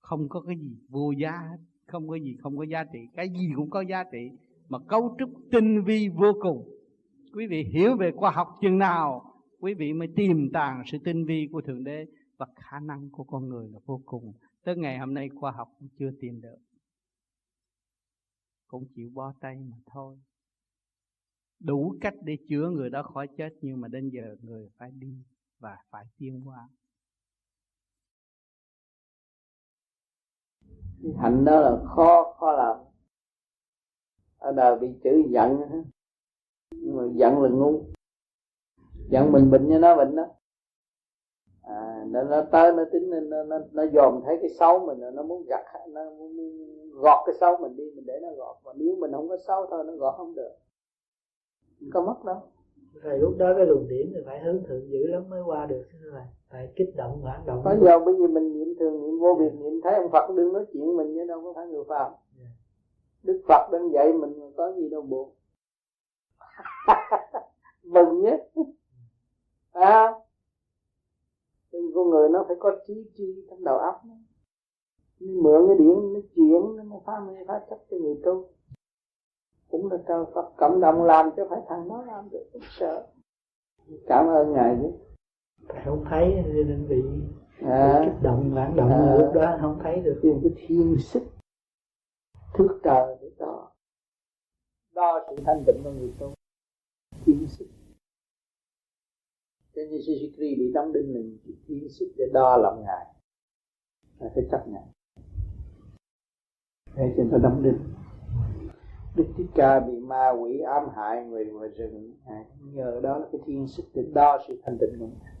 Không 0.00 0.28
có 0.28 0.40
cái 0.40 0.56
gì 0.56 0.76
vô 0.88 1.10
giá 1.10 1.56
không 1.86 2.08
có 2.08 2.14
gì 2.16 2.36
không 2.40 2.56
có 2.56 2.64
giá 2.64 2.84
trị. 2.84 2.98
Cái 3.14 3.28
gì 3.28 3.52
cũng 3.56 3.70
có 3.70 3.80
giá 3.80 4.04
trị, 4.12 4.30
mà 4.68 4.78
cấu 4.88 5.16
trúc 5.18 5.30
tinh 5.50 5.82
vi 5.84 6.08
vô 6.08 6.32
cùng 6.42 6.79
quý 7.32 7.46
vị 7.46 7.64
hiểu 7.72 7.96
về 7.96 8.12
khoa 8.16 8.30
học 8.30 8.48
chừng 8.60 8.78
nào, 8.78 9.34
quý 9.60 9.74
vị 9.74 9.92
mới 9.92 10.08
tìm 10.16 10.50
tàng 10.52 10.82
sự 10.86 10.98
tinh 11.04 11.24
vi 11.26 11.48
của 11.52 11.60
thượng 11.60 11.84
đế 11.84 12.06
và 12.36 12.46
khả 12.56 12.80
năng 12.80 13.10
của 13.10 13.24
con 13.24 13.48
người 13.48 13.68
là 13.68 13.78
vô 13.86 14.02
cùng. 14.04 14.32
Tới 14.64 14.76
ngày 14.76 14.98
hôm 14.98 15.14
nay 15.14 15.28
khoa 15.28 15.52
học 15.52 15.68
cũng 15.78 15.88
chưa 15.98 16.10
tìm 16.20 16.40
được. 16.40 16.58
Cũng 18.66 18.86
chịu 18.96 19.10
bó 19.14 19.32
tay 19.40 19.56
mà 19.70 19.76
thôi. 19.86 20.18
Đủ 21.60 21.94
cách 22.00 22.14
để 22.22 22.36
chữa 22.48 22.70
người 22.70 22.90
đó 22.90 23.02
khỏi 23.02 23.28
chết, 23.36 23.50
nhưng 23.60 23.80
mà 23.80 23.88
đến 23.88 24.10
giờ 24.10 24.36
người 24.42 24.68
phải 24.78 24.90
đi 24.90 25.14
và 25.58 25.76
phải 25.90 26.04
tiến 26.18 26.42
qua 26.44 26.68
hạnh 31.18 31.44
đó 31.44 31.60
là 31.60 31.84
khó 31.84 32.34
khó 32.38 32.52
làm. 32.52 32.76
Ở 34.38 34.52
đời 34.52 34.78
bị 34.78 34.88
chữ 35.04 35.22
giận 35.30 35.50
nhưng 36.80 36.96
mà 36.96 37.02
giận 37.14 37.42
là 37.42 37.48
ngu. 37.48 37.80
Giận 39.08 39.32
mình 39.32 39.50
bệnh 39.50 39.68
như 39.68 39.78
nó 39.78 39.96
bệnh 39.96 40.16
đó 40.16 40.26
à, 41.62 42.04
nó, 42.08 42.22
nó 42.22 42.42
tới 42.42 42.72
nó 42.72 42.84
tính 42.92 43.10
nó 43.30 43.42
nó 43.44 43.58
nó 43.72 43.86
dòm 43.86 44.20
thấy 44.24 44.38
cái 44.40 44.50
xấu 44.58 44.86
mình 44.86 44.98
nó 45.14 45.22
muốn 45.22 45.44
gặt 45.46 45.64
nó 45.88 46.10
muốn 46.10 46.36
gọt 46.92 47.18
cái 47.26 47.34
xấu 47.40 47.56
mình 47.56 47.76
đi 47.76 47.84
mình 47.94 48.04
để 48.06 48.18
nó 48.22 48.28
gọt. 48.36 48.56
Mà 48.64 48.72
nếu 48.76 48.96
mình 48.96 49.12
không 49.12 49.28
có 49.28 49.36
xấu 49.46 49.66
thôi 49.70 49.84
nó 49.86 49.92
gọt 49.92 50.14
không 50.16 50.34
được. 50.34 50.52
Không 51.80 52.06
có 52.06 52.12
mất 52.12 52.24
đâu. 52.24 52.40
Thầy 53.02 53.18
lúc 53.18 53.34
đó 53.38 53.54
cái 53.56 53.66
luồng 53.66 53.88
điển 53.88 54.10
thì 54.14 54.20
phải 54.26 54.40
hướng 54.40 54.64
thượng 54.64 54.90
dữ 54.90 55.06
lắm 55.06 55.30
mới 55.30 55.42
qua 55.42 55.66
được 55.66 55.82
chứ 55.92 55.98
thầy 56.12 56.22
phải 56.50 56.72
kích 56.76 56.96
động 56.96 57.20
phản 57.24 57.46
động. 57.46 57.62
Có 57.64 57.76
giờ 57.82 57.98
bởi 57.98 58.14
vì 58.14 58.26
mình 58.26 58.52
niệm 58.52 58.74
thường 58.78 59.02
niệm 59.02 59.18
vô 59.20 59.34
việc 59.34 59.54
niệm 59.58 59.80
thấy 59.84 59.94
ông 59.94 60.10
Phật 60.12 60.34
đừng 60.36 60.52
nói 60.52 60.64
chuyện 60.72 60.96
mình 60.96 61.14
chứ 61.14 61.24
đâu 61.24 61.42
có 61.44 61.52
phải 61.56 61.66
người 61.66 61.84
phàm. 61.88 62.12
Yeah. 62.38 62.52
Đức 63.22 63.42
Phật 63.48 63.68
đang 63.72 63.92
dạy 63.92 64.12
mình 64.12 64.52
có 64.56 64.72
gì 64.72 64.88
đâu 64.88 65.02
buồn 65.02 65.30
mừng 67.82 68.22
nhé 68.22 68.36
à 69.72 70.12
nên 71.72 71.82
con 71.94 72.10
người 72.10 72.28
nó 72.28 72.44
phải 72.48 72.56
có 72.60 72.70
trí 72.86 73.10
chi 73.16 73.46
trong 73.50 73.64
đầu 73.64 73.78
óc 73.78 74.00
nó. 74.04 74.14
Mượn 75.20 75.66
cái 75.66 75.76
điển 75.78 76.12
nó 76.12 76.20
chuyển 76.34 76.88
nó 76.90 77.00
phá 77.06 77.12
mê 77.20 77.34
phá 77.48 77.60
chấp 77.70 77.76
cho 77.90 77.96
người 77.96 78.20
tu. 78.24 78.48
Cũng 79.70 79.92
là 79.92 79.98
trời 80.08 80.24
Phật 80.34 80.52
cộng 80.56 80.80
đồng 80.80 81.04
làm 81.04 81.30
cho 81.36 81.46
phải 81.50 81.60
thằng 81.68 81.88
nó 81.88 82.02
làm 82.02 82.30
được 82.30 82.48
không 82.52 82.62
sợ. 82.70 83.06
Cảm 84.06 84.26
ơn 84.26 84.52
ngài 84.52 84.76
chứ 84.82 84.88
thầy 85.68 85.82
không 85.84 86.04
thấy 86.10 86.42
nên 86.46 86.88
bị 86.88 87.02
à, 87.66 88.02
kích 88.04 88.22
động 88.22 88.52
phản 88.54 88.76
động 88.76 88.90
à, 88.90 89.16
lúc 89.18 89.34
đó 89.34 89.58
không 89.60 89.78
thấy 89.82 90.00
được. 90.00 90.18
Tìm 90.22 90.40
cái 90.42 90.52
thiên 90.56 90.96
sức 90.98 91.22
thước 92.54 92.80
trời 92.82 93.16
để 93.20 93.30
đo. 93.38 93.70
Đo 94.94 95.20
sự 95.30 95.36
thanh 95.44 95.62
tịnh 95.66 95.80
của 95.84 95.90
người 95.90 96.12
tu 96.18 96.34
thiên 97.24 97.46
sức. 97.48 97.66
Cho 99.74 99.82
nên 99.90 100.00
Sri 100.02 100.32
bị 100.38 100.72
đóng 100.74 100.92
đinh 100.92 101.14
mình 101.14 101.38
thiên 101.66 101.88
sức 101.88 102.12
để 102.16 102.24
đo 102.32 102.56
lòng 102.56 102.84
ngài. 102.84 103.06
Phải 104.18 104.44
chấp 104.50 104.68
nhận. 104.68 104.82
Thế 106.94 107.14
cho 107.16 107.24
nó 107.24 107.38
đóng 107.38 107.62
đinh. 107.62 107.78
Đức 109.16 109.24
Thích 109.36 109.46
Ca 109.54 109.80
bị 109.80 110.00
ma 110.00 110.30
quỷ 110.40 110.60
ám 110.60 110.88
hại 110.94 111.24
người 111.24 111.44
ngoài 111.44 111.68
rừng. 111.68 112.14
À, 112.26 112.44
nhờ 112.60 113.00
đó 113.02 113.18
là 113.18 113.28
cái 113.32 113.40
thiên 113.46 113.68
sức 113.68 113.84
để 113.94 114.02
đo 114.14 114.38
sự 114.48 114.60
thanh 114.64 114.78
tịnh 114.80 114.98
của 114.98 115.06
mình 115.06 115.40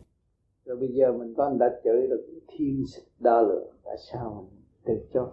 rồi 0.70 0.76
bây 0.76 0.88
giờ 0.88 1.12
mình 1.12 1.34
có 1.36 1.56
đã 1.60 1.80
chửi 1.84 2.06
được 2.06 2.42
thiên 2.48 2.86
sức 2.86 3.02
đo 3.18 3.42
lượng 3.42 3.74
tại 3.84 3.96
sao 3.98 4.34
mình 4.34 4.62
từ 4.84 5.08
chối? 5.14 5.30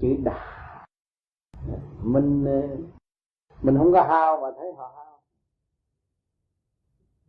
Chữ 0.00 0.08
đà. 0.24 0.86
Mình 2.04 2.44
ờ, 2.44 2.76
mình 3.62 3.76
không 3.78 3.92
có 3.92 4.02
hao 4.02 4.40
mà 4.42 4.48
thấy 4.58 4.72
họ 4.72 4.92
hao. 4.96 5.20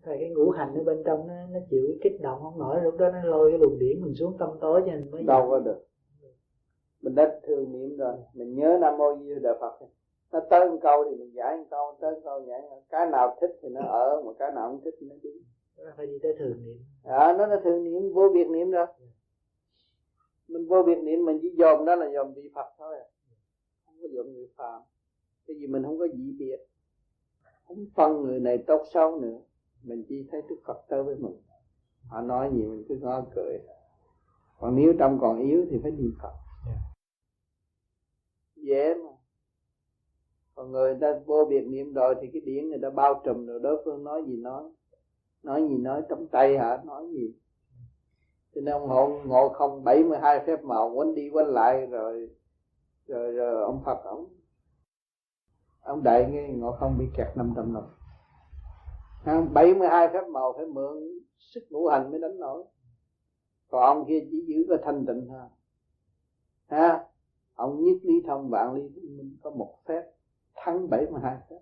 Thầy 0.03 0.17
cái 0.19 0.29
ngũ 0.29 0.49
hành 0.49 0.75
ở 0.75 0.83
bên 0.83 1.03
trong 1.05 1.27
nó, 1.27 1.33
nó 1.49 1.59
chịu 1.69 1.81
cái 1.87 1.97
kích 2.03 2.21
động 2.21 2.39
không 2.41 2.59
nổi 2.59 2.81
lúc 2.83 2.97
đó 2.97 3.09
nó 3.11 3.23
lôi 3.23 3.51
cái 3.51 3.59
luồng 3.59 3.79
điển 3.79 4.01
mình 4.01 4.15
xuống 4.15 4.37
tâm 4.37 4.49
tối 4.61 4.83
cho 4.85 4.91
nên 4.91 5.11
mới 5.11 5.23
đâu 5.23 5.47
có 5.49 5.59
được. 5.59 5.85
Mình 7.01 7.15
đã 7.15 7.39
thường 7.43 7.71
niệm 7.71 7.97
rồi. 7.97 8.15
Mình 8.33 8.55
nhớ 8.55 8.77
nam 8.81 8.97
mô 8.97 9.15
di 9.15 9.35
đà 9.41 9.57
phật 9.59 9.79
nó 10.31 10.39
tới 10.49 10.69
một 10.69 10.77
câu 10.81 11.03
thì 11.09 11.15
mình 11.15 11.33
giải 11.33 11.57
một 11.57 11.65
câu 11.69 11.97
tới 12.01 12.11
một 12.11 12.21
câu 12.23 12.41
giải 12.47 12.61
cái 12.89 13.05
nào 13.11 13.37
thích 13.41 13.59
thì 13.61 13.69
nó 13.69 13.81
ở 13.81 14.21
mà 14.25 14.31
cái 14.39 14.51
nào 14.51 14.69
không 14.69 14.81
thích 14.81 14.95
nó 15.01 15.15
đi. 15.23 15.29
Nó 15.77 15.91
phải 15.97 16.07
đi 16.07 16.19
tới 16.23 16.35
thường 16.39 16.65
niệm. 16.65 16.77
À 17.03 17.35
nó 17.37 17.45
là 17.45 17.61
thường 17.63 17.83
niệm 17.83 18.13
vô 18.13 18.29
biệt 18.33 18.47
niệm 18.47 18.71
rồi. 18.71 18.85
Mình 20.47 20.67
vô 20.67 20.83
biệt 20.83 20.97
niệm 21.03 21.25
mình 21.25 21.39
chỉ 21.41 21.55
dòm 21.57 21.85
đó 21.85 21.95
là 21.95 22.09
dòm 22.13 22.33
vị 22.33 22.51
phật 22.55 22.67
thôi 22.77 22.95
à. 22.97 23.05
không 23.85 23.95
có 24.01 24.07
dòm 24.13 24.33
người 24.33 24.47
phàm 24.57 24.81
cái 25.51 25.59
gì 25.59 25.67
mình 25.67 25.83
không 25.83 25.99
có 25.99 26.07
dị 26.13 26.35
biệt. 26.39 26.57
Không 27.67 27.85
phân 27.95 28.21
người 28.23 28.39
này 28.39 28.57
tốt 28.67 28.83
xấu 28.93 29.19
nữa. 29.19 29.39
Mình 29.83 30.03
chỉ 30.09 30.27
thấy 30.31 30.41
đức 30.49 30.55
phật 30.65 30.77
tới 30.89 31.03
với 31.03 31.15
mình. 31.15 31.41
Họ 32.07 32.21
nói 32.21 32.51
gì 32.53 32.63
mình 32.63 32.83
cứ 32.89 32.95
ngó 33.01 33.25
cười. 33.35 33.59
Còn 34.59 34.75
nếu 34.75 34.93
trong 34.99 35.17
còn 35.21 35.39
yếu 35.39 35.65
thì 35.69 35.79
phải 35.83 35.91
niệm 35.91 36.13
phật. 36.21 36.33
Dễ 38.55 38.93
mà. 38.93 39.11
Còn 40.55 40.71
người 40.71 40.97
ta 41.01 41.19
vô 41.25 41.45
biệt 41.49 41.61
niệm 41.61 41.93
rồi 41.93 42.15
thì 42.21 42.27
cái 42.33 42.41
điển 42.41 42.69
người 42.69 42.79
ta 42.81 42.89
bao 42.89 43.21
trùm 43.25 43.45
rồi 43.45 43.59
đối 43.59 43.81
phương 43.85 44.03
nói 44.03 44.23
gì 44.27 44.37
nói. 44.37 44.63
Nói 45.43 45.67
gì 45.69 45.77
nói 45.77 46.01
trong 46.09 46.27
tay 46.27 46.57
hả? 46.57 46.81
Nói 46.85 47.09
gì? 47.11 47.33
Cho 48.55 48.61
nên 48.61 48.73
ông 48.73 48.87
ngộ 48.87 49.21
ngộ 49.25 49.49
không 49.49 49.83
72 49.83 50.39
phép 50.47 50.63
màu 50.63 50.89
quấn 50.89 51.15
đi 51.15 51.29
quấn 51.29 51.47
lại 51.47 51.85
rồi 51.85 52.29
rồi, 53.07 53.31
rồi 53.31 53.63
ông 53.63 53.81
Phật 53.85 54.03
ông 54.03 54.25
ông 55.81 56.03
đại 56.03 56.25
nghe 56.31 56.47
ngộ 56.47 56.71
không 56.71 56.97
bị 56.97 57.05
kẹt 57.17 57.27
500 57.37 57.73
năm 57.73 57.83
bảy 59.25 59.73
72 59.73 60.07
phép 60.13 60.27
màu 60.29 60.53
phải 60.57 60.65
mượn 60.65 61.19
sức 61.37 61.61
ngũ 61.69 61.87
hành 61.87 62.11
mới 62.11 62.19
đánh 62.19 62.39
nổi. 62.39 62.63
Còn 63.69 63.83
ông 63.83 64.05
kia 64.07 64.27
chỉ 64.31 64.45
giữ 64.47 64.65
cái 64.69 64.77
thanh 64.83 65.05
tịnh 65.05 65.27
thôi. 65.29 65.47
Ha 66.67 67.05
ông 67.53 67.83
nhất 67.83 67.97
lý 68.03 68.13
thông 68.27 68.49
vạn 68.49 68.73
lý 68.73 68.81
minh 69.01 69.37
có 69.43 69.49
một 69.49 69.77
phép 69.85 70.03
thắng 70.55 70.89
72 70.89 71.37
phép. 71.49 71.59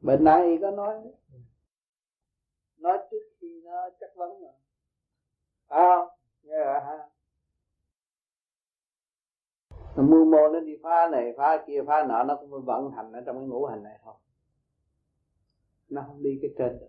Bệnh 0.00 0.24
nãy 0.24 0.58
có 0.60 0.70
nói 0.70 0.94
nói 2.78 2.98
trước 3.10 3.22
khi 3.40 3.62
nó 3.64 3.90
chất 4.00 4.12
vấn 4.16 4.40
rồi 4.40 4.52
à, 5.68 5.96
nghe 6.42 6.58
rồi 6.58 6.80
ha 6.80 7.08
nó 9.96 10.02
mưu 10.02 10.24
mô 10.24 10.48
nó 10.52 10.60
đi 10.60 10.72
phá 10.82 11.08
này, 11.12 11.32
phá 11.36 11.64
kia, 11.66 11.82
phá 11.86 12.06
nọ, 12.08 12.22
nó 12.22 12.36
cũng 12.36 12.64
vận 12.64 12.90
hành 12.90 13.12
ở 13.12 13.20
trong 13.26 13.36
cái 13.36 13.46
ngũ 13.46 13.66
hành 13.66 13.82
này 13.82 13.98
thôi. 14.04 14.14
Nó 15.88 16.04
không 16.06 16.22
đi 16.22 16.38
cái 16.42 16.50
trên 16.58 16.78
được. 16.80 16.88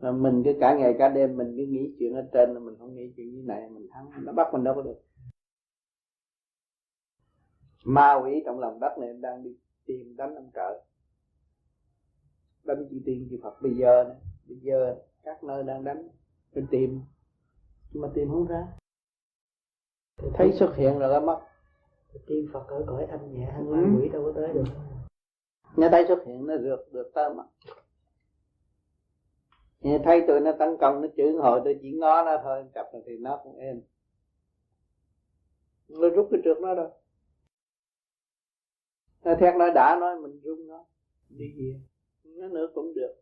Mà 0.00 0.12
mình 0.12 0.42
cứ 0.44 0.52
cả 0.60 0.74
ngày, 0.74 0.94
cả 0.98 1.08
đêm 1.08 1.36
mình 1.36 1.54
cứ 1.56 1.66
nghĩ 1.66 1.94
chuyện 1.98 2.14
ở 2.14 2.28
trên, 2.32 2.64
mình 2.64 2.76
không 2.78 2.94
nghĩ 2.94 3.12
chuyện 3.16 3.34
như 3.34 3.42
này, 3.46 3.68
mình 3.70 3.86
thắng, 3.90 4.10
nó 4.24 4.32
bắt 4.32 4.46
mình 4.52 4.64
đâu 4.64 4.74
có 4.74 4.82
được. 4.82 5.02
Ma 7.84 8.20
quỷ 8.24 8.42
trong 8.44 8.58
lòng 8.58 8.80
đất 8.80 8.98
này 8.98 9.12
đang 9.20 9.42
đi 9.42 9.56
tìm 9.86 10.16
đánh 10.16 10.34
ông 10.34 10.50
trợ 10.54 10.84
đánh 12.64 12.86
chư 12.90 13.00
tiên, 13.04 13.28
chư 13.30 13.38
phật. 13.42 13.62
Bây 13.62 13.74
giờ 13.74 14.04
này 14.08 14.16
bây 14.48 14.56
giờ 14.56 14.96
các 15.22 15.44
nơi 15.44 15.62
đang 15.62 15.84
đánh 15.84 16.08
mình 16.54 16.66
tìm. 16.70 17.00
Nhưng 17.92 18.02
mà 18.02 18.08
tìm 18.14 18.28
không 18.28 18.46
ra 18.46 18.66
thấy 20.34 20.52
xuất 20.52 20.76
hiện 20.76 20.98
rồi 20.98 21.10
đã 21.10 21.20
mất. 21.20 21.40
Tiên 22.26 22.48
phật 22.52 22.68
ở 22.68 22.84
cõi 22.86 23.04
âm 23.04 23.32
nhẹ 23.32 23.46
hơn 23.54 23.70
ma 23.70 24.00
quỷ 24.00 24.08
đâu 24.08 24.22
có 24.24 24.32
tới 24.36 24.52
được. 24.54 24.64
Nghe 25.76 25.88
thấy 25.88 26.04
xuất 26.08 26.24
hiện 26.26 26.46
nó 26.46 26.56
rượt 26.58 26.80
được 26.92 27.10
tới 27.14 27.34
mà 27.34 27.44
nghe 29.80 29.98
thấy 30.04 30.24
tụi 30.26 30.40
nó 30.40 30.52
tấn 30.58 30.76
công 30.80 31.00
nó 31.00 31.08
chửi 31.16 31.32
hồi 31.32 31.60
tôi 31.64 31.78
chỉ 31.82 31.92
ngó 31.92 32.24
nó 32.24 32.36
thôi 32.44 32.64
chập 32.74 32.90
thì 33.06 33.18
nó 33.18 33.40
cũng 33.42 33.56
êm 33.56 33.82
nó 35.88 36.08
rút 36.08 36.28
cái 36.30 36.40
trượt 36.44 36.56
nó 36.60 36.74
rồi 36.74 36.90
nó 39.24 39.34
thét 39.40 39.54
nói 39.56 39.70
đã 39.74 39.96
nói 40.00 40.20
mình 40.20 40.40
rung 40.44 40.66
nó. 40.66 40.84
Đi 41.28 41.54
gì 41.56 41.80
nó 42.24 42.48
nữa 42.48 42.66
cũng 42.74 42.94
được. 42.94 43.14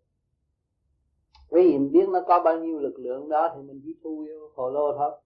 Vì 1.51 1.62
mình 1.62 1.93
biết 1.93 2.09
nó 2.09 2.21
có 2.29 2.43
bao 2.43 2.59
nhiêu 2.59 2.79
lực 2.79 2.95
lượng 2.99 3.29
đó 3.29 3.53
thì 3.57 3.62
mình 3.62 3.81
chỉ 3.85 3.95
thu 4.03 4.27
vô 4.29 4.49
hồ 4.55 4.71
lô 4.71 4.97
thôi 4.99 5.21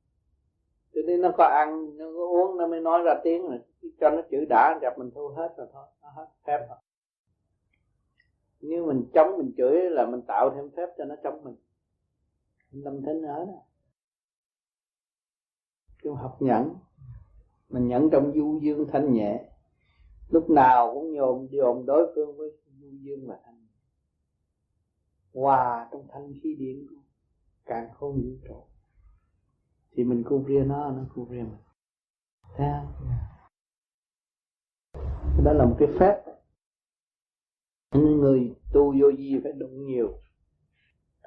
cho 0.94 1.00
nên 1.06 1.20
nó 1.20 1.30
có 1.36 1.44
ăn, 1.44 1.96
nó 1.96 2.04
có 2.04 2.26
uống, 2.26 2.56
nó 2.56 2.66
mới 2.66 2.80
nói 2.80 3.02
ra 3.04 3.14
tiếng 3.24 3.42
rồi. 3.48 3.58
Cho 4.00 4.10
nó 4.10 4.22
chữ 4.30 4.44
đã, 4.48 4.78
gặp 4.82 4.98
mình 4.98 5.10
thu 5.14 5.28
hết 5.28 5.54
rồi 5.56 5.66
thôi. 5.72 5.86
Nó 6.02 6.08
hết 6.10 6.26
phép 6.46 6.66
rồi. 6.68 6.78
Nếu 8.60 8.86
mình 8.86 9.04
chống, 9.14 9.38
mình 9.38 9.52
chửi 9.56 9.90
là 9.90 10.06
mình 10.06 10.22
tạo 10.22 10.50
thêm 10.54 10.70
phép 10.76 10.86
cho 10.98 11.04
nó 11.04 11.14
chống 11.22 11.44
mình. 11.44 11.56
Tâm 12.84 13.02
thính 13.06 13.22
ở 13.22 13.44
đó. 13.44 13.52
Kêu 16.02 16.14
học 16.14 16.36
nhẫn. 16.40 16.74
Mình 17.68 17.88
nhẫn 17.88 18.10
trong 18.12 18.32
du 18.34 18.58
dương 18.62 18.86
thanh 18.92 19.12
nhẹ. 19.12 19.44
Lúc 20.28 20.50
nào 20.50 20.94
cũng 20.94 21.12
nhồn 21.12 21.48
dồn 21.50 21.86
đối 21.86 22.12
phương 22.14 22.36
với 22.36 22.50
du 22.80 22.88
dương 22.90 23.26
và 23.26 23.38
thanh 23.44 23.66
hòa 25.34 25.88
trong 25.92 26.06
thanh 26.12 26.32
khí 26.42 26.54
điển 26.58 26.86
càng 27.64 27.88
không 27.94 28.12
vũ 28.12 28.48
trụ 28.48 28.62
thì 29.94 30.04
mình 30.04 30.22
cũng 30.26 30.44
riêng 30.44 30.68
nó 30.68 30.90
nó 30.90 31.02
cũng 31.14 31.28
riêng 31.28 31.44
mình. 31.50 31.60
Thấy 32.56 32.66
không 32.72 33.08
đó 35.44 35.52
là 35.52 35.64
một 35.64 35.76
cái 35.78 35.88
phép. 35.98 36.24
Người 37.92 38.54
tu 38.72 38.94
vô 39.00 39.10
vi 39.18 39.40
phải 39.42 39.52
đụng 39.52 39.86
nhiều. 39.86 40.18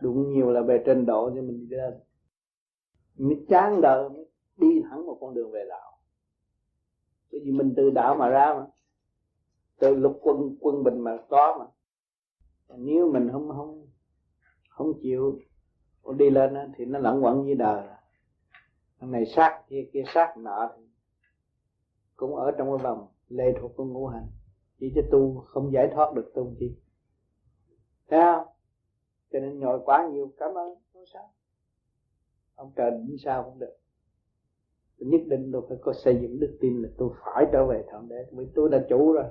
Đụng 0.01 0.29
nhiều 0.29 0.51
là 0.51 0.61
về 0.61 0.83
trình 0.85 1.05
độ 1.05 1.29
cho 1.29 1.41
mình 1.41 1.69
đi 1.69 1.75
lên. 1.75 1.93
Mới 3.17 3.45
chán 3.49 3.81
đời 3.81 4.09
mới 4.09 4.31
đi 4.57 4.81
thẳng 4.89 5.05
một 5.05 5.17
con 5.21 5.33
đường 5.33 5.51
về 5.51 5.65
đạo. 5.69 5.99
Bởi 7.31 7.41
vì 7.45 7.51
mình 7.51 7.73
từ 7.77 7.89
đạo 7.89 8.15
mà 8.15 8.29
ra 8.29 8.53
mà. 8.53 8.65
Từ 9.79 9.95
lúc 9.95 10.19
quân 10.21 10.57
quân 10.59 10.83
bình 10.83 10.99
mà 10.99 11.17
có 11.29 11.57
mà. 11.59 11.65
Nếu 12.77 13.11
mình 13.11 13.29
không 13.31 13.49
không 13.49 13.87
không 14.69 14.93
chịu 15.01 15.39
đi 16.17 16.29
lên 16.29 16.73
thì 16.77 16.85
nó 16.85 16.99
lẫn 16.99 17.23
quẩn 17.23 17.43
với 17.43 17.55
đời 17.55 17.87
thằng 18.99 19.11
này 19.11 19.25
sát 19.25 19.63
kia 19.69 19.89
kia 19.93 20.03
sát 20.13 20.37
nọ 20.37 20.69
thì 20.77 20.83
cũng 22.15 22.35
ở 22.35 22.51
trong 22.57 22.67
cái 22.67 22.83
vòng 22.83 23.07
lệ 23.29 23.45
thuộc 23.61 23.71
của 23.75 23.85
ngũ 23.85 24.07
hành. 24.07 24.27
Chỉ 24.79 24.91
cho 24.95 25.01
tu 25.11 25.39
không 25.47 25.71
giải 25.73 25.89
thoát 25.93 26.13
được 26.13 26.31
tu 26.35 26.53
chi. 26.59 26.75
Thấy 28.09 28.19
không? 28.21 28.47
Cho 29.31 29.39
nên 29.39 29.59
nhồi 29.59 29.79
quá 29.85 30.09
nhiều 30.11 30.31
cảm 30.37 30.49
ơn 30.49 30.75
không 30.93 31.03
sao? 31.13 31.33
Ông 32.55 32.71
trời 32.75 32.91
định 32.91 33.17
sao 33.25 33.43
cũng 33.43 33.59
được. 33.59 33.77
Nhất 34.97 35.21
định 35.27 35.49
tôi 35.53 35.61
phải 35.69 35.77
có 35.81 35.93
xây 35.93 36.19
dựng 36.21 36.39
đức 36.39 36.57
tin 36.61 36.81
là 36.81 36.89
tôi 36.97 37.09
phải 37.19 37.45
trở 37.51 37.65
về 37.65 37.83
thượng 37.91 38.07
đế. 38.09 38.25
Vì 38.31 38.47
tôi 38.55 38.69
đã 38.69 38.85
chủ 38.89 39.13
rồi. 39.13 39.25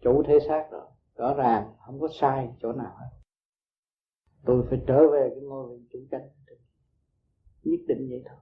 Chủ 0.00 0.22
thế 0.26 0.38
xác 0.48 0.68
rồi. 0.70 0.86
Rõ 1.16 1.34
ràng, 1.34 1.72
không 1.86 2.00
có 2.00 2.08
sai 2.20 2.50
chỗ 2.60 2.72
nào 2.72 2.96
hết. 2.96 3.10
Tôi 4.44 4.66
phải 4.70 4.80
trở 4.86 5.08
về 5.12 5.30
cái 5.30 5.40
ngôi 5.40 5.68
vị 5.68 5.86
chủ 5.92 5.98
chánh 6.10 6.28
nhất 7.70 7.80
định 7.86 8.06
vậy 8.10 8.22
thôi. 8.26 8.38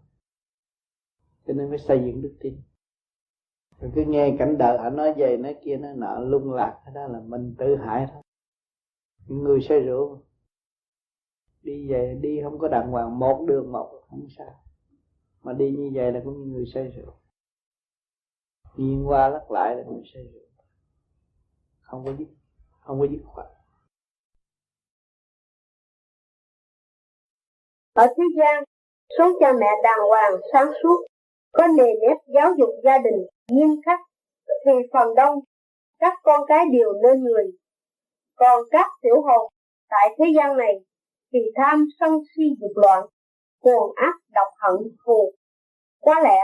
Cho 1.47 1.55
nên 1.55 1.69
phải 1.69 1.79
xây 1.79 2.03
dựng 2.07 2.23
đức 2.23 2.37
tin. 2.41 2.63
Rồi 3.81 3.91
cứ 3.95 4.05
nghe 4.07 4.37
cảnh 4.39 4.59
đời 4.59 4.79
họ 4.79 4.91
nói 4.91 5.15
về, 5.17 5.37
nói 5.37 5.57
kia, 5.65 5.77
nói 5.77 5.93
nọ, 5.97 6.19
lung 6.19 6.53
lạc, 6.53 6.81
cái 6.85 6.95
đó 6.95 7.07
là 7.07 7.21
mình 7.21 7.55
tự 7.59 7.77
hại 7.77 8.07
thôi. 8.13 8.23
Những 9.27 9.43
người 9.43 9.61
say 9.61 9.81
rượu. 9.81 10.23
Đi 11.63 11.89
về, 11.89 12.19
đi 12.21 12.41
không 12.43 12.59
có 12.59 12.69
đàng 12.69 12.91
hoàng, 12.91 13.19
một 13.19 13.45
đường 13.49 13.73
một, 13.73 14.03
không 14.11 14.27
sao. 14.37 14.65
Mà 15.43 15.53
đi 15.53 15.71
như 15.71 15.91
vậy 15.95 16.13
là 16.13 16.21
cũng 16.25 16.39
như 16.39 16.53
người 16.53 16.67
say 16.75 16.89
rượu. 16.89 17.15
Nhiên 18.77 19.09
qua 19.09 19.29
lắc 19.29 19.51
lại 19.51 19.77
là 19.77 19.83
người 19.85 20.03
say 20.15 20.25
rượu. 20.33 20.49
Không 21.81 22.05
có 22.05 22.13
dứt, 22.19 22.29
không 22.81 23.01
có 23.01 23.07
dứt 23.11 23.21
khoát. 23.25 23.47
Ở 27.93 28.07
thế 28.17 28.23
gian 28.37 28.65
số 29.19 29.25
cha 29.41 29.53
mẹ 29.53 29.71
đàng 29.83 30.09
hoàng, 30.09 30.33
sáng 30.53 30.73
suốt, 30.83 31.07
có 31.53 31.67
nề 31.67 31.85
nếp 31.85 32.17
giáo 32.35 32.53
dục 32.59 32.71
gia 32.85 32.99
đình, 32.99 33.27
nghiêm 33.51 33.81
khắc, 33.87 34.01
thì 34.65 34.73
phần 34.93 35.15
đông 35.15 35.39
các 35.99 36.13
con 36.23 36.41
cái 36.47 36.65
đều 36.73 36.93
nên 37.03 37.25
người. 37.25 37.45
Còn 38.37 38.63
các 38.71 38.87
tiểu 39.03 39.23
hồn 39.23 39.53
tại 39.91 40.15
thế 40.19 40.25
gian 40.37 40.57
này 40.57 40.75
thì 41.33 41.39
tham 41.57 41.85
sân 42.01 42.21
si 42.37 42.43
dục 42.61 42.73
loạn, 42.75 43.07
cuồng 43.61 43.93
ác, 43.95 44.15
độc 44.35 44.49
hận, 44.59 44.77
thù. 45.07 45.33
Có 46.01 46.15
lẽ 46.21 46.41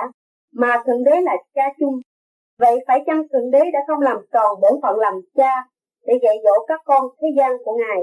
mà 0.52 0.82
thượng 0.86 1.04
đế 1.04 1.20
là 1.20 1.36
cha 1.54 1.62
chung, 1.80 1.94
vậy 2.58 2.78
phải 2.86 3.02
chăng 3.06 3.22
thượng 3.32 3.50
đế 3.50 3.60
đã 3.72 3.78
không 3.86 4.00
làm 4.00 4.16
tròn 4.32 4.60
bổn 4.60 4.72
phận 4.82 4.98
làm 4.98 5.14
cha 5.34 5.68
để 6.06 6.14
dạy 6.22 6.36
dỗ 6.44 6.66
các 6.68 6.80
con 6.84 7.02
thế 7.20 7.28
gian 7.36 7.52
của 7.64 7.76
ngài? 7.76 7.98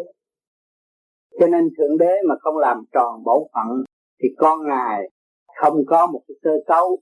Cho 1.39 1.47
nên 1.47 1.69
thượng 1.77 1.97
đế 1.97 2.17
mà 2.29 2.35
không 2.41 2.57
làm 2.57 2.83
tròn 2.91 3.23
bổn 3.25 3.43
phận 3.53 3.83
thì 4.21 4.29
con 4.37 4.59
ngài 4.67 5.09
không 5.61 5.85
có 5.87 6.07
một 6.07 6.21
cái 6.27 6.35
cơ 6.41 6.51
cấu 6.67 6.99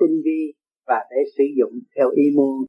tinh 0.00 0.22
vi 0.24 0.52
và 0.86 1.04
để 1.10 1.16
sử 1.38 1.44
dụng 1.58 1.72
theo 1.96 2.10
ý 2.10 2.24
muốn 2.36 2.66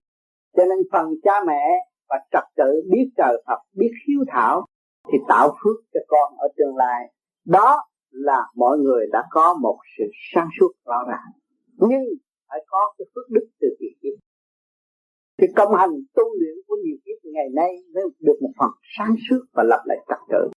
cho 0.58 0.64
nên 0.66 0.78
phần 0.92 1.06
cha 1.24 1.32
mẹ 1.48 1.66
và 2.10 2.18
trật 2.32 2.44
tự 2.56 2.84
biết 2.92 3.10
trời 3.18 3.44
Phật, 3.48 3.60
biết 3.74 3.92
hiếu 4.08 4.20
thảo 4.28 4.66
thì 5.12 5.18
tạo 5.28 5.48
phước 5.64 5.78
cho 5.94 6.00
con 6.08 6.38
ở 6.38 6.48
tương 6.58 6.76
lai. 6.76 7.14
Đó 7.46 7.78
là 8.12 8.42
mọi 8.56 8.78
người 8.78 9.08
đã 9.12 9.24
có 9.30 9.58
một 9.62 9.78
sự 9.98 10.04
sáng 10.34 10.48
suốt 10.60 10.72
rõ 10.86 11.04
ràng. 11.08 11.32
Nhưng 11.78 12.04
phải 12.50 12.60
có 12.68 12.94
cái 12.98 13.06
phước 13.16 13.30
đức 13.30 13.48
từ 13.62 13.68
kỳ 13.80 13.88
kiếp 14.02 14.20
thì 15.38 15.48
công 15.56 15.76
hành 15.76 15.90
tu 16.16 16.24
luyện 16.40 16.56
của 16.68 16.76
nhiều 16.84 16.98
kiếp 17.06 17.18
ngày 17.24 17.50
nay 17.56 17.72
mới 17.94 18.04
được 18.20 18.38
một 18.42 18.52
phần 18.60 18.70
sáng 18.98 19.16
suốt 19.30 19.42
và 19.54 19.64
lập 19.64 19.82
lại 19.86 19.98
trật 20.10 20.20
tự. 20.30 20.50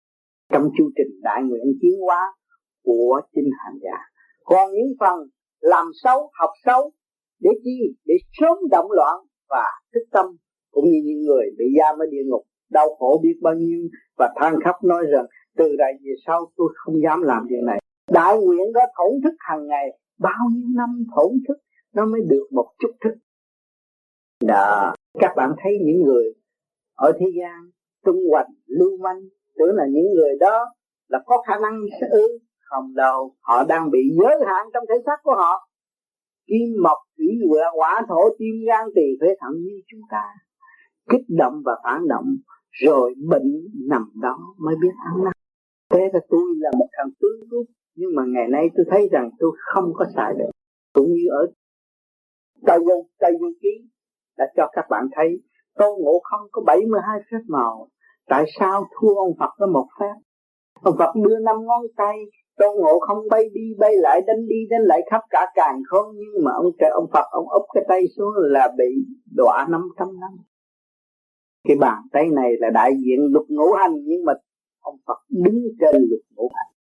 Trong 0.53 0.69
chương 0.77 0.91
trình 0.98 1.22
đại 1.22 1.44
nguyện 1.44 1.64
tiến 1.81 1.99
hóa 2.06 2.34
của 2.89 3.21
chính 3.33 3.49
hành 3.63 3.77
giả. 3.83 3.97
Còn 4.43 4.71
những 4.71 4.91
phần 4.99 5.17
làm 5.59 5.85
xấu, 6.03 6.19
học 6.39 6.49
xấu, 6.65 6.91
để 7.39 7.51
chi? 7.63 7.77
Để 8.05 8.15
sớm 8.39 8.57
động 8.71 8.91
loạn 8.91 9.15
và 9.49 9.65
thức 9.93 10.05
tâm, 10.11 10.25
cũng 10.71 10.85
như 10.85 10.99
những 11.05 11.21
người 11.27 11.45
bị 11.57 11.65
giam 11.79 11.99
ở 11.99 12.05
địa 12.11 12.23
ngục, 12.25 12.43
đau 12.69 12.87
khổ 12.99 13.19
biết 13.23 13.35
bao 13.41 13.53
nhiêu, 13.53 13.81
và 14.17 14.33
than 14.41 14.53
khóc 14.65 14.75
nói 14.83 15.03
rằng, 15.13 15.25
từ 15.57 15.75
đây 15.77 15.93
về 16.03 16.13
sau 16.25 16.51
tôi 16.57 16.67
không 16.75 16.95
dám 17.03 17.21
làm 17.21 17.47
điều 17.47 17.61
này. 17.65 17.79
Đại 18.11 18.37
nguyện 18.39 18.73
đó 18.73 18.81
thổn 18.97 19.21
thức 19.23 19.35
hàng 19.39 19.67
ngày, 19.67 19.87
bao 20.19 20.45
nhiêu 20.55 20.67
năm 20.75 20.89
thổn 21.15 21.31
thức, 21.47 21.57
nó 21.93 22.05
mới 22.05 22.21
được 22.29 22.47
một 22.51 22.67
chút 22.79 22.91
thức. 23.03 23.13
Đó 24.47 24.93
các 25.19 25.31
bạn 25.35 25.53
thấy 25.63 25.73
những 25.85 26.03
người 26.03 26.33
ở 26.95 27.11
thế 27.19 27.25
gian 27.39 27.69
tung 28.05 28.19
hoành, 28.29 28.51
lưu 28.67 28.97
manh, 28.97 29.21
tưởng 29.57 29.75
là 29.75 29.83
những 29.91 30.13
người 30.15 30.31
đó 30.39 30.65
là 31.07 31.19
có 31.25 31.43
khả 31.47 31.53
năng 31.61 31.79
ư? 32.11 32.39
Không 32.69 32.93
đâu 32.95 33.35
họ 33.41 33.63
đang 33.63 33.91
bị 33.91 33.99
giới 34.19 34.35
hạn 34.47 34.65
trong 34.73 34.83
thể 34.89 34.95
xác 35.05 35.19
của 35.23 35.35
họ. 35.35 35.69
Kim 36.47 36.83
mộc 36.83 36.97
thủy 37.17 37.27
hỏa 37.49 37.71
quả 37.75 38.01
thổ 38.09 38.21
tim 38.39 38.55
gan 38.67 38.85
tỳ 38.95 39.07
phế 39.21 39.27
thận 39.41 39.53
như 39.53 39.81
chúng 39.91 40.01
ta 40.11 40.23
kích 41.09 41.25
động 41.37 41.61
và 41.65 41.73
phản 41.83 42.07
động, 42.07 42.25
rồi 42.71 43.13
bệnh 43.29 43.49
nằm 43.89 44.11
đó 44.21 44.37
mới 44.57 44.75
biết 44.81 44.93
ăn 45.05 45.23
năn. 45.23 45.33
Thế 45.91 46.09
là 46.13 46.19
tôi 46.29 46.41
là 46.57 46.71
một 46.79 46.87
thằng 46.97 47.11
tướng 47.21 47.49
tốt 47.51 47.63
nhưng 47.95 48.09
mà 48.15 48.23
ngày 48.27 48.47
nay 48.49 48.69
tôi 48.75 48.85
thấy 48.89 49.09
rằng 49.11 49.29
tôi 49.39 49.51
không 49.73 49.91
có 49.93 50.05
xài 50.15 50.33
được. 50.39 50.51
Cũng 50.93 51.13
như 51.13 51.23
ở 51.29 51.47
Tây 52.65 52.79
Vô 52.79 53.07
Tây 53.19 53.31
Vô 53.41 53.47
Ký 53.61 53.89
đã 54.37 54.45
cho 54.57 54.69
các 54.71 54.85
bạn 54.89 55.07
thấy, 55.15 55.41
Tôn 55.75 55.99
Ngộ 55.99 56.19
không 56.23 56.47
có 56.51 56.61
72 56.65 57.19
phép 57.31 57.43
màu. 57.47 57.89
Tại 58.27 58.45
sao 58.59 58.85
thua 58.99 59.15
ông 59.15 59.33
Phật 59.39 59.49
có 59.57 59.67
một 59.67 59.87
phép? 59.99 60.13
Ông 60.81 60.95
Phật 60.99 61.11
đưa 61.25 61.39
năm 61.39 61.55
ngón 61.65 61.81
tay 61.97 62.17
Tôn 62.60 62.76
Ngộ 62.81 62.99
không 62.99 63.18
bay 63.30 63.44
đi, 63.53 63.61
bay 63.77 63.91
lại, 63.98 64.22
đánh 64.27 64.48
đi, 64.48 64.56
đánh 64.69 64.81
lại 64.81 65.02
khắp 65.11 65.22
cả 65.30 65.45
càng 65.56 65.81
không 65.88 66.06
nhưng 66.18 66.44
mà 66.45 66.52
ông 66.52 66.72
trời, 66.80 66.90
ông 66.90 67.10
Phật, 67.14 67.26
ông 67.31 67.49
úp 67.49 67.65
cái 67.73 67.84
tay 67.90 68.02
xuống 68.18 68.34
là 68.36 68.73
bị 68.77 68.86
đọa 69.36 69.68
500 69.69 70.19
năm. 70.19 70.31
Cái 71.68 71.77
bàn 71.77 72.02
tay 72.11 72.30
này 72.30 72.52
là 72.60 72.69
đại 72.73 72.91
diện 73.03 73.19
luật 73.31 73.45
ngũ 73.49 73.73
hành, 73.73 73.94
nhưng 74.03 74.26
mà 74.26 74.34
ông 74.80 74.95
Phật 75.07 75.19
đứng 75.30 75.60
trên 75.80 75.95
luật 76.10 76.22
ngũ 76.36 76.49
hành. 76.56 76.73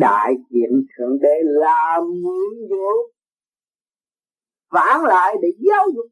Đại 0.00 0.34
diện 0.50 0.86
thượng 0.98 1.18
đế 1.20 1.34
là 1.42 2.00
muốn 2.22 2.68
vô 2.70 3.12
vãn 4.70 5.00
lại 5.08 5.34
để 5.42 5.48
giáo 5.58 5.86
dục. 5.94 6.06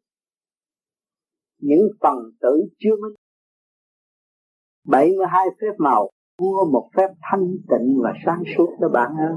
Những 1.59 1.89
phần 2.01 2.17
tử 2.41 2.63
chưa 2.79 2.97
minh. 3.03 3.15
72 4.87 5.47
phép 5.61 5.75
màu 5.79 6.11
mua 6.41 6.65
một 6.73 6.89
phép 6.97 7.09
thanh 7.23 7.57
tịnh 7.69 8.01
và 8.03 8.13
sáng 8.27 8.43
suốt 8.57 8.77
đó 8.81 8.89
bạn 8.89 9.17
ơi. 9.17 9.37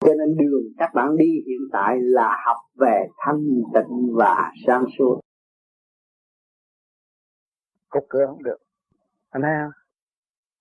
Cho 0.00 0.14
nên 0.18 0.36
đường 0.36 0.62
các 0.78 0.90
bạn 0.94 1.16
đi 1.16 1.42
hiện 1.46 1.60
tại 1.72 1.96
là 2.00 2.42
học 2.46 2.56
về 2.74 3.08
thanh 3.16 3.44
tịnh 3.74 4.14
và 4.14 4.52
sáng 4.66 4.84
suốt. 4.98 5.20
Có 7.88 8.00
cửa 8.08 8.26
không 8.26 8.42
được. 8.42 8.58
Anh 9.30 9.42
thấy 9.42 9.52
không? 9.62 9.72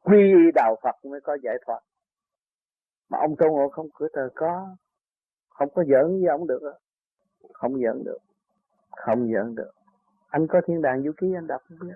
Quy 0.03 0.17
y 0.17 0.51
đạo 0.55 0.75
Phật 0.83 0.95
mới 1.09 1.21
có 1.23 1.37
giải 1.43 1.55
thoát. 1.65 1.79
Mà 3.09 3.17
ông 3.21 3.35
tu 3.39 3.47
Ngộ 3.51 3.67
không 3.69 3.87
cửa 3.93 4.07
trời 4.15 4.29
có, 4.35 4.75
không 5.49 5.69
có 5.73 5.83
giỡn 5.83 6.07
với 6.07 6.29
ông 6.29 6.47
được 6.47 6.59
không 7.53 7.73
giỡn 7.81 8.03
được. 8.03 8.19
Không 8.91 9.31
giỡn 9.33 9.55
được. 9.55 9.71
Anh 10.27 10.47
có 10.47 10.61
thiên 10.67 10.81
đàng 10.81 11.03
vũ 11.03 11.11
ký, 11.17 11.27
anh 11.35 11.47
đọc 11.47 11.61
không 11.69 11.87
biết 11.87 11.93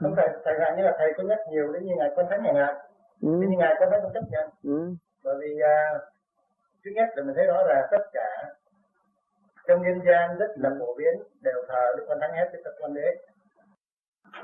không 0.00 0.14
thầy 0.16 0.28
thầy 0.44 0.54
rằng 0.54 0.76
như 0.76 0.82
là 0.82 0.96
thầy 0.98 1.12
có 1.16 1.22
nhắc 1.22 1.38
nhiều 1.50 1.72
đến 1.72 1.84
như 1.84 1.94
ngài 1.96 2.10
quan 2.14 2.26
thánh 2.30 2.42
ngày 2.42 2.54
ngài 2.54 2.74
ừ. 3.22 3.28
như 3.28 3.56
ngài 3.58 3.74
quan 3.78 3.90
thánh 3.90 4.00
cũng 4.02 4.12
chấp 4.14 4.24
nhận 4.30 4.50
ừ. 4.62 4.94
bởi 5.24 5.34
vì 5.40 5.60
uh, 5.62 6.02
thứ 6.84 6.90
nhất 6.94 7.08
là 7.16 7.22
mình 7.22 7.34
thấy 7.36 7.46
rõ 7.46 7.62
là 7.66 7.88
tất 7.90 8.04
cả 8.12 8.54
trong 9.68 9.82
nhân 9.82 10.00
gian 10.06 10.38
rất 10.38 10.50
là 10.56 10.70
phổ 10.78 10.94
biến 10.94 11.22
đều 11.42 11.64
thờ 11.68 11.94
đức 11.96 12.04
quan 12.08 12.18
thánh 12.20 12.32
hết 12.32 12.50
đức 12.52 12.74
quan 12.80 12.94
đế 12.94 13.16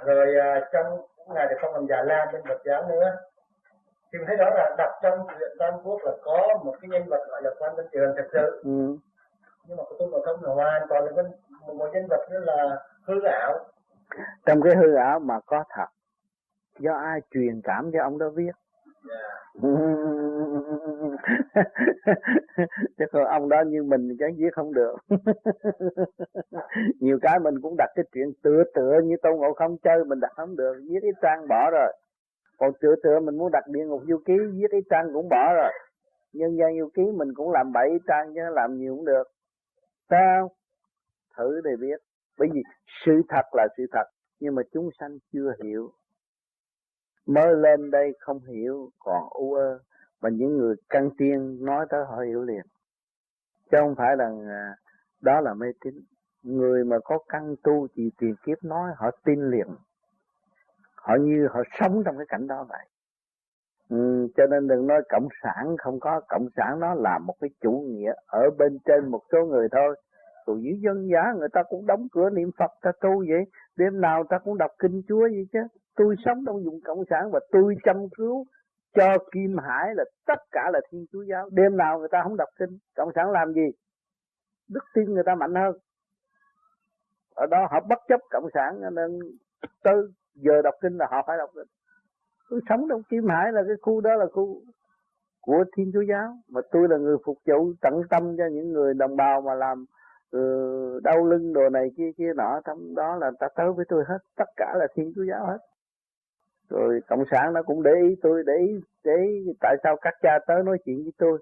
rồi 0.05 0.35
uh, 0.39 0.65
trong 0.73 1.01
ngài 1.35 1.47
thì 1.51 1.55
không 1.61 1.75
làm 1.75 1.87
già 1.87 2.03
lam 2.03 2.29
bên 2.33 2.43
phật 2.49 2.61
giáo 2.65 2.89
nữa 2.89 3.17
thì 4.13 4.19
mình 4.19 4.27
thấy 4.27 4.37
đó 4.37 4.51
là 4.55 4.75
đọc 4.79 4.91
trong 5.03 5.27
truyện 5.39 5.51
Tam 5.59 5.75
Quốc 5.85 6.01
là 6.05 6.13
có 6.23 6.59
một 6.65 6.75
cái 6.81 6.89
nhân 6.89 7.03
vật 7.09 7.27
gọi 7.29 7.43
là 7.43 7.51
quan 7.59 7.77
văn 7.77 7.87
trường 7.93 8.15
thật 8.17 8.29
sự 8.33 8.61
ừ. 8.65 8.97
nhưng 9.67 9.77
mà 9.77 9.83
tôi 9.99 10.09
mà 10.09 10.19
không 10.25 10.45
là 10.45 10.55
hoàn 10.55 10.83
toàn 10.89 11.05
là 11.05 11.23
một, 11.23 11.75
một 11.75 11.91
nhân 11.93 12.07
vật 12.11 12.27
nữa 12.31 12.41
là 12.45 12.79
hư 13.07 13.23
ảo 13.25 13.59
trong 14.47 14.63
cái 14.63 14.77
hư 14.77 14.95
ảo 14.95 15.19
mà 15.19 15.41
có 15.47 15.65
thật 15.69 15.87
do 16.79 16.95
ai 16.95 17.21
truyền 17.31 17.61
cảm 17.65 17.91
cho 17.93 18.03
ông 18.03 18.19
đó 18.19 18.29
viết? 18.35 18.53
Chứ 22.99 23.05
còn 23.13 23.25
ông 23.25 23.49
đó 23.49 23.63
như 23.67 23.83
mình 23.83 24.17
chẳng 24.19 24.35
viết 24.37 24.53
không 24.53 24.75
được. 24.75 24.97
Nhiều 27.01 27.19
cái 27.23 27.39
mình 27.41 27.61
cũng 27.63 27.75
đặt 27.79 27.91
cái 27.95 28.05
chuyện 28.13 28.33
tựa 28.43 28.63
tựa 28.75 29.01
như 29.05 29.17
tôn 29.23 29.37
ngộ 29.37 29.53
không 29.53 29.77
chơi 29.79 30.05
mình 30.05 30.21
đặt 30.21 30.33
không 30.37 30.57
được. 30.57 30.75
Viết 30.89 30.99
cái 31.03 31.13
trang 31.23 31.49
bỏ 31.49 31.71
rồi. 31.73 31.93
Còn 32.59 32.73
tựa 32.81 32.95
tựa 33.03 33.21
mình 33.21 33.37
muốn 33.37 33.53
đặt 33.53 33.65
địa 33.69 33.85
ngục 33.85 34.03
du 34.09 34.19
ký 34.27 34.35
viết 34.53 34.67
cái 34.71 34.81
trang 34.91 35.11
cũng 35.13 35.29
bỏ 35.29 35.55
rồi. 35.55 35.73
Nhân 36.33 36.57
gian 36.57 36.79
du 36.79 36.89
ký 36.95 37.03
mình 37.03 37.35
cũng 37.35 37.51
làm 37.51 37.73
bảy 37.73 37.99
trang 38.09 38.35
chứ 38.35 38.41
làm 38.51 38.79
nhiều 38.79 38.97
cũng 38.97 39.05
được. 39.05 39.29
Sao? 40.11 40.51
Thử 41.37 41.61
để 41.65 41.77
biết 41.77 42.01
bởi 42.41 42.49
vì 42.53 42.63
sự 43.05 43.13
thật 43.29 43.45
là 43.53 43.69
sự 43.77 43.87
thật 43.93 44.05
nhưng 44.41 44.55
mà 44.55 44.63
chúng 44.73 44.91
sanh 45.01 45.19
chưa 45.33 45.53
hiểu. 45.65 45.93
Mới 47.27 47.57
lên 47.57 47.91
đây 47.91 48.13
không 48.21 48.41
hiểu 48.45 48.91
còn 48.99 49.29
u 49.31 49.55
ơ 49.55 49.79
mà 50.21 50.29
những 50.29 50.57
người 50.57 50.75
căn 50.89 51.11
tiên 51.19 51.65
nói 51.65 51.87
tới 51.91 52.05
họ 52.09 52.17
hiểu 52.17 52.43
liền. 52.43 52.63
Chứ 53.71 53.79
không 53.81 53.95
phải 53.95 54.17
là 54.17 54.31
à, 54.49 54.75
đó 55.21 55.41
là 55.41 55.55
mê 55.55 55.67
tín. 55.85 55.95
Người 56.43 56.85
mà 56.85 56.97
có 57.05 57.19
căn 57.29 57.55
tu 57.63 57.87
chỉ 57.95 58.11
tiền 58.19 58.35
kiếp 58.47 58.65
nói 58.65 58.91
họ 58.97 59.11
tin 59.25 59.51
liền. 59.51 59.67
Họ 60.97 61.17
như 61.21 61.49
họ 61.51 61.63
sống 61.81 62.03
trong 62.05 62.17
cái 62.17 62.27
cảnh 62.29 62.47
đó 62.47 62.67
vậy. 62.69 62.87
Ừ, 63.89 64.29
cho 64.37 64.47
nên 64.47 64.69
đừng 64.69 64.87
nói 64.87 65.03
cộng 65.09 65.29
sản 65.43 65.77
không 65.79 66.01
có. 66.01 66.21
Cộng 66.29 66.49
sản 66.57 66.81
nó 66.81 66.95
là 66.95 67.19
một 67.19 67.35
cái 67.41 67.51
chủ 67.61 67.71
nghĩa 67.89 68.13
ở 68.27 68.51
bên 68.59 68.79
trên 68.85 69.11
một 69.11 69.23
số 69.33 69.47
người 69.47 69.69
thôi 69.73 69.97
rồi 70.51 70.61
dưới 70.63 70.79
dân 70.83 71.09
giả 71.13 71.33
người 71.39 71.49
ta 71.53 71.63
cũng 71.69 71.87
đóng 71.87 72.07
cửa 72.13 72.31
niệm 72.31 72.51
phật 72.59 72.71
ta 72.83 72.93
tu 73.01 73.25
vậy 73.29 73.45
đêm 73.77 74.01
nào 74.01 74.25
ta 74.29 74.39
cũng 74.39 74.59
đọc 74.59 74.71
kinh 74.79 75.03
chúa 75.09 75.21
vậy 75.21 75.47
chứ 75.53 75.59
tôi 75.97 76.15
sống 76.25 76.39
trong 76.47 76.57
vùng 76.65 76.81
cộng 76.85 77.05
sản 77.11 77.31
và 77.33 77.41
tôi 77.53 77.77
chăm 77.85 77.97
cứu 78.17 78.45
cho 78.95 79.19
Kim 79.33 79.57
Hải 79.59 79.95
là 79.95 80.05
tất 80.27 80.41
cả 80.51 80.71
là 80.73 80.81
Thiên 80.91 81.05
Chúa 81.13 81.23
giáo. 81.23 81.49
Đêm 81.53 81.77
nào 81.77 81.99
người 81.99 82.09
ta 82.09 82.21
không 82.23 82.37
đọc 82.37 82.49
kinh, 82.59 82.79
cộng 82.97 83.11
sản 83.15 83.31
làm 83.31 83.53
gì? 83.53 83.67
Đức 84.69 84.85
tin 84.95 85.05
người 85.05 85.23
ta 85.27 85.35
mạnh 85.35 85.55
hơn. 85.55 85.77
Ở 87.35 87.47
đó 87.47 87.67
họ 87.71 87.81
bất 87.89 87.99
chấp 88.09 88.21
cộng 88.31 88.49
sản 88.55 88.81
nên 88.95 89.19
tới 89.83 89.95
giờ 90.35 90.63
đọc 90.63 90.75
kinh 90.81 90.97
là 90.97 91.07
họ 91.11 91.25
phải 91.27 91.39
đọc 91.39 91.51
kinh. 91.55 91.67
Tôi 92.51 92.61
sống 92.69 92.87
trong 92.91 93.03
Kim 93.11 93.29
Hải 93.29 93.53
là 93.53 93.63
cái 93.67 93.77
khu 93.83 94.01
đó 94.01 94.15
là 94.15 94.27
khu 94.33 94.63
của 95.41 95.65
Thiên 95.77 95.91
Chúa 95.93 96.03
giáo 96.09 96.37
mà 96.49 96.61
tôi 96.71 96.89
là 96.89 96.97
người 96.97 97.17
phục 97.25 97.39
vụ 97.47 97.73
tận 97.81 97.95
tâm 98.11 98.37
cho 98.39 98.45
những 98.53 98.73
người 98.73 98.95
đồng 98.95 99.17
bào 99.17 99.41
mà 99.41 99.55
làm 99.55 99.85
Ừ, 100.31 101.01
đau 101.03 101.27
lưng 101.27 101.53
đồ 101.53 101.69
này 101.69 101.89
kia 101.97 102.11
kia 102.19 102.33
nọ 102.37 102.61
trong 102.65 102.95
đó 102.95 103.17
là 103.17 103.31
ta 103.41 103.49
tới 103.57 103.73
với 103.77 103.85
tôi 103.89 104.05
hết 104.09 104.19
tất 104.37 104.49
cả 104.57 104.75
là 104.79 104.87
Thiên 104.95 105.13
Chúa 105.15 105.25
giáo 105.31 105.47
hết. 105.47 105.59
Rồi 106.69 107.01
cộng 107.09 107.25
sản 107.31 107.53
nó 107.53 107.63
cũng 107.63 107.83
để 107.83 107.91
ý 108.09 108.15
tôi 108.23 108.43
để 108.47 108.53
ý 108.69 108.81
để 109.05 109.13
ý 109.27 109.53
tại 109.61 109.77
sao 109.83 109.97
các 110.03 110.15
cha 110.23 110.39
tới 110.47 110.63
nói 110.65 110.79
chuyện 110.85 111.03
với 111.03 111.13
tôi. 111.19 111.39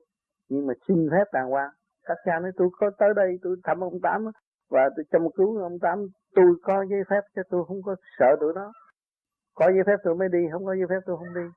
Nhưng 0.48 0.66
mà 0.66 0.74
xin 0.88 1.08
phép 1.10 1.24
đàng 1.32 1.50
hoàng. 1.50 1.70
Các 2.06 2.18
cha 2.24 2.40
nói 2.40 2.50
tôi 2.56 2.68
có 2.78 2.90
tới 2.98 3.08
đây 3.16 3.38
tôi 3.42 3.56
thăm 3.64 3.80
ông 3.80 4.00
tám 4.02 4.24
và 4.70 4.88
tôi 4.96 5.04
chăm 5.12 5.22
cứu 5.36 5.62
ông 5.62 5.78
tám. 5.78 6.06
Tôi 6.34 6.46
có 6.62 6.84
giấy 6.90 7.00
phép 7.10 7.20
cho 7.36 7.42
tôi 7.50 7.64
không 7.68 7.82
có 7.82 7.96
sợ 8.18 8.36
tụi 8.40 8.52
nó. 8.54 8.72
Có 9.54 9.66
giấy 9.74 9.82
phép 9.86 9.96
tôi 10.04 10.14
mới 10.14 10.28
đi 10.28 10.38
không 10.52 10.64
có 10.64 10.74
giấy 10.74 10.86
phép 10.88 11.00
tôi 11.06 11.16
không 11.16 11.34
đi. 11.34 11.48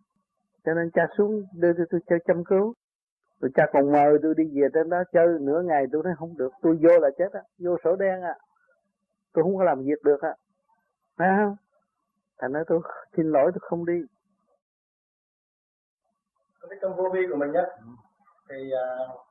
Cho 0.65 0.73
nên 0.73 0.91
cha 0.93 1.07
xuống 1.17 1.43
đưa 1.59 1.73
tôi, 1.77 1.85
tôi 1.89 2.01
chơi 2.09 2.19
chăm 2.27 2.43
cứu 2.43 2.73
rồi 3.41 3.51
cha 3.55 3.65
còn 3.73 3.91
mời 3.91 4.17
tôi 4.23 4.33
đi 4.37 4.43
về 4.53 4.67
trên 4.73 4.89
đó 4.89 5.03
chơi 5.13 5.27
nửa 5.39 5.61
ngày 5.61 5.85
tôi 5.91 6.03
nói 6.03 6.13
không 6.17 6.37
được 6.37 6.51
tôi 6.61 6.79
vô 6.81 6.99
là 6.99 7.09
chết 7.17 7.33
á 7.33 7.41
vô 7.59 7.77
sổ 7.83 7.95
đen 7.95 8.21
à 8.21 8.35
tôi 9.33 9.43
không 9.43 9.57
có 9.57 9.63
làm 9.63 9.83
việc 9.83 10.03
được 10.03 10.21
á. 10.21 10.33
Phải 11.17 11.29
không? 11.37 11.55
Thành 12.39 12.51
nói 12.51 12.63
tôi 12.67 12.81
xin 13.17 13.31
lỗi 13.31 13.51
tôi 13.53 13.59
không 13.61 13.85
đi. 13.85 14.01
Cái 16.69 16.79
trong 16.81 16.95
vô 16.95 17.09
vi 17.13 17.19
của 17.31 17.35
mình 17.35 17.51
nhất 17.51 17.69
thì 18.49 18.71
uh, 18.73 19.21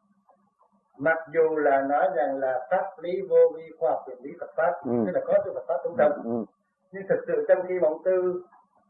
mặc 0.98 1.18
dù 1.34 1.56
là 1.56 1.82
nói 1.82 2.08
rằng 2.16 2.36
là 2.36 2.68
pháp 2.70 2.84
lý 3.02 3.20
vô 3.28 3.36
vi 3.56 3.62
khoa 3.78 3.90
học 3.90 4.04
lý 4.22 4.30
Phật 4.40 4.50
pháp 4.56 4.72
ừ. 4.84 4.92
tức 5.06 5.12
là 5.14 5.20
có 5.26 5.38
sự 5.44 5.52
Phật 5.54 5.64
pháp 5.68 5.76
trong 5.84 5.96
tâm. 5.98 6.12
Ừ, 6.24 6.30
ừ. 6.30 6.44
nhưng 6.92 7.02
thực 7.08 7.24
sự 7.26 7.44
trong 7.48 7.66
khi 7.68 7.78
vọng 7.78 8.02
tư 8.04 8.42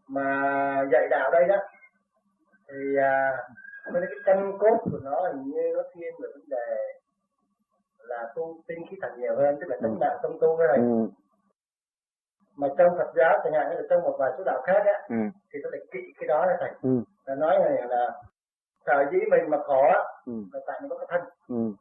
mà 0.06 0.24
dạy 0.92 1.08
đạo 1.10 1.30
đây 1.32 1.48
đó 1.48 1.56
thì 2.68 2.96
uh, 2.96 3.38
cái 3.84 4.02
căn 4.24 4.52
cốt 4.58 4.78
của 4.90 4.98
nó 5.02 5.22
hình 5.26 5.42
như 5.42 5.72
nó 5.76 5.82
thiên 5.94 6.14
về 6.22 6.28
vấn 6.32 6.42
đề 6.48 6.76
là 7.98 8.32
tu 8.36 8.62
tinh 8.66 8.86
khí 8.90 8.96
thần 9.02 9.20
nhiều 9.20 9.36
hơn 9.36 9.56
tức 9.60 9.66
là 9.68 9.76
tính 9.82 9.98
mạng 10.00 10.18
trong 10.22 10.38
tu 10.40 10.56
cái 10.56 10.68
này 10.68 10.76
ừ 10.76 11.08
mà 12.60 12.68
trong 12.78 12.96
Phật 12.98 13.10
giáo 13.16 13.40
chẳng 13.44 13.52
hạn 13.52 13.68
như 13.70 13.76
là 13.76 13.82
trong 13.90 14.02
một 14.02 14.16
vài 14.18 14.32
số 14.38 14.44
đạo 14.44 14.62
khác 14.66 14.82
á 14.86 15.00
ừ. 15.08 15.16
thì 15.52 15.58
tôi 15.62 15.72
lại 15.72 15.80
kỵ 15.92 16.00
cái 16.18 16.28
đó 16.28 16.46
là 16.46 16.56
thầy 16.60 16.70
ừ. 16.82 17.00
là 17.26 17.34
nói 17.34 17.58
này 17.58 17.88
là 17.88 18.12
sở 18.86 19.04
dĩ 19.12 19.18
mình 19.30 19.50
mà 19.50 19.58
khổ 19.62 19.82
ừ. 20.26 20.32
là 20.52 20.60
tại 20.66 20.80
mình 20.80 20.90
có 20.90 20.98
cái 20.98 21.06
thân 21.10 21.20
ừ. 21.48 21.72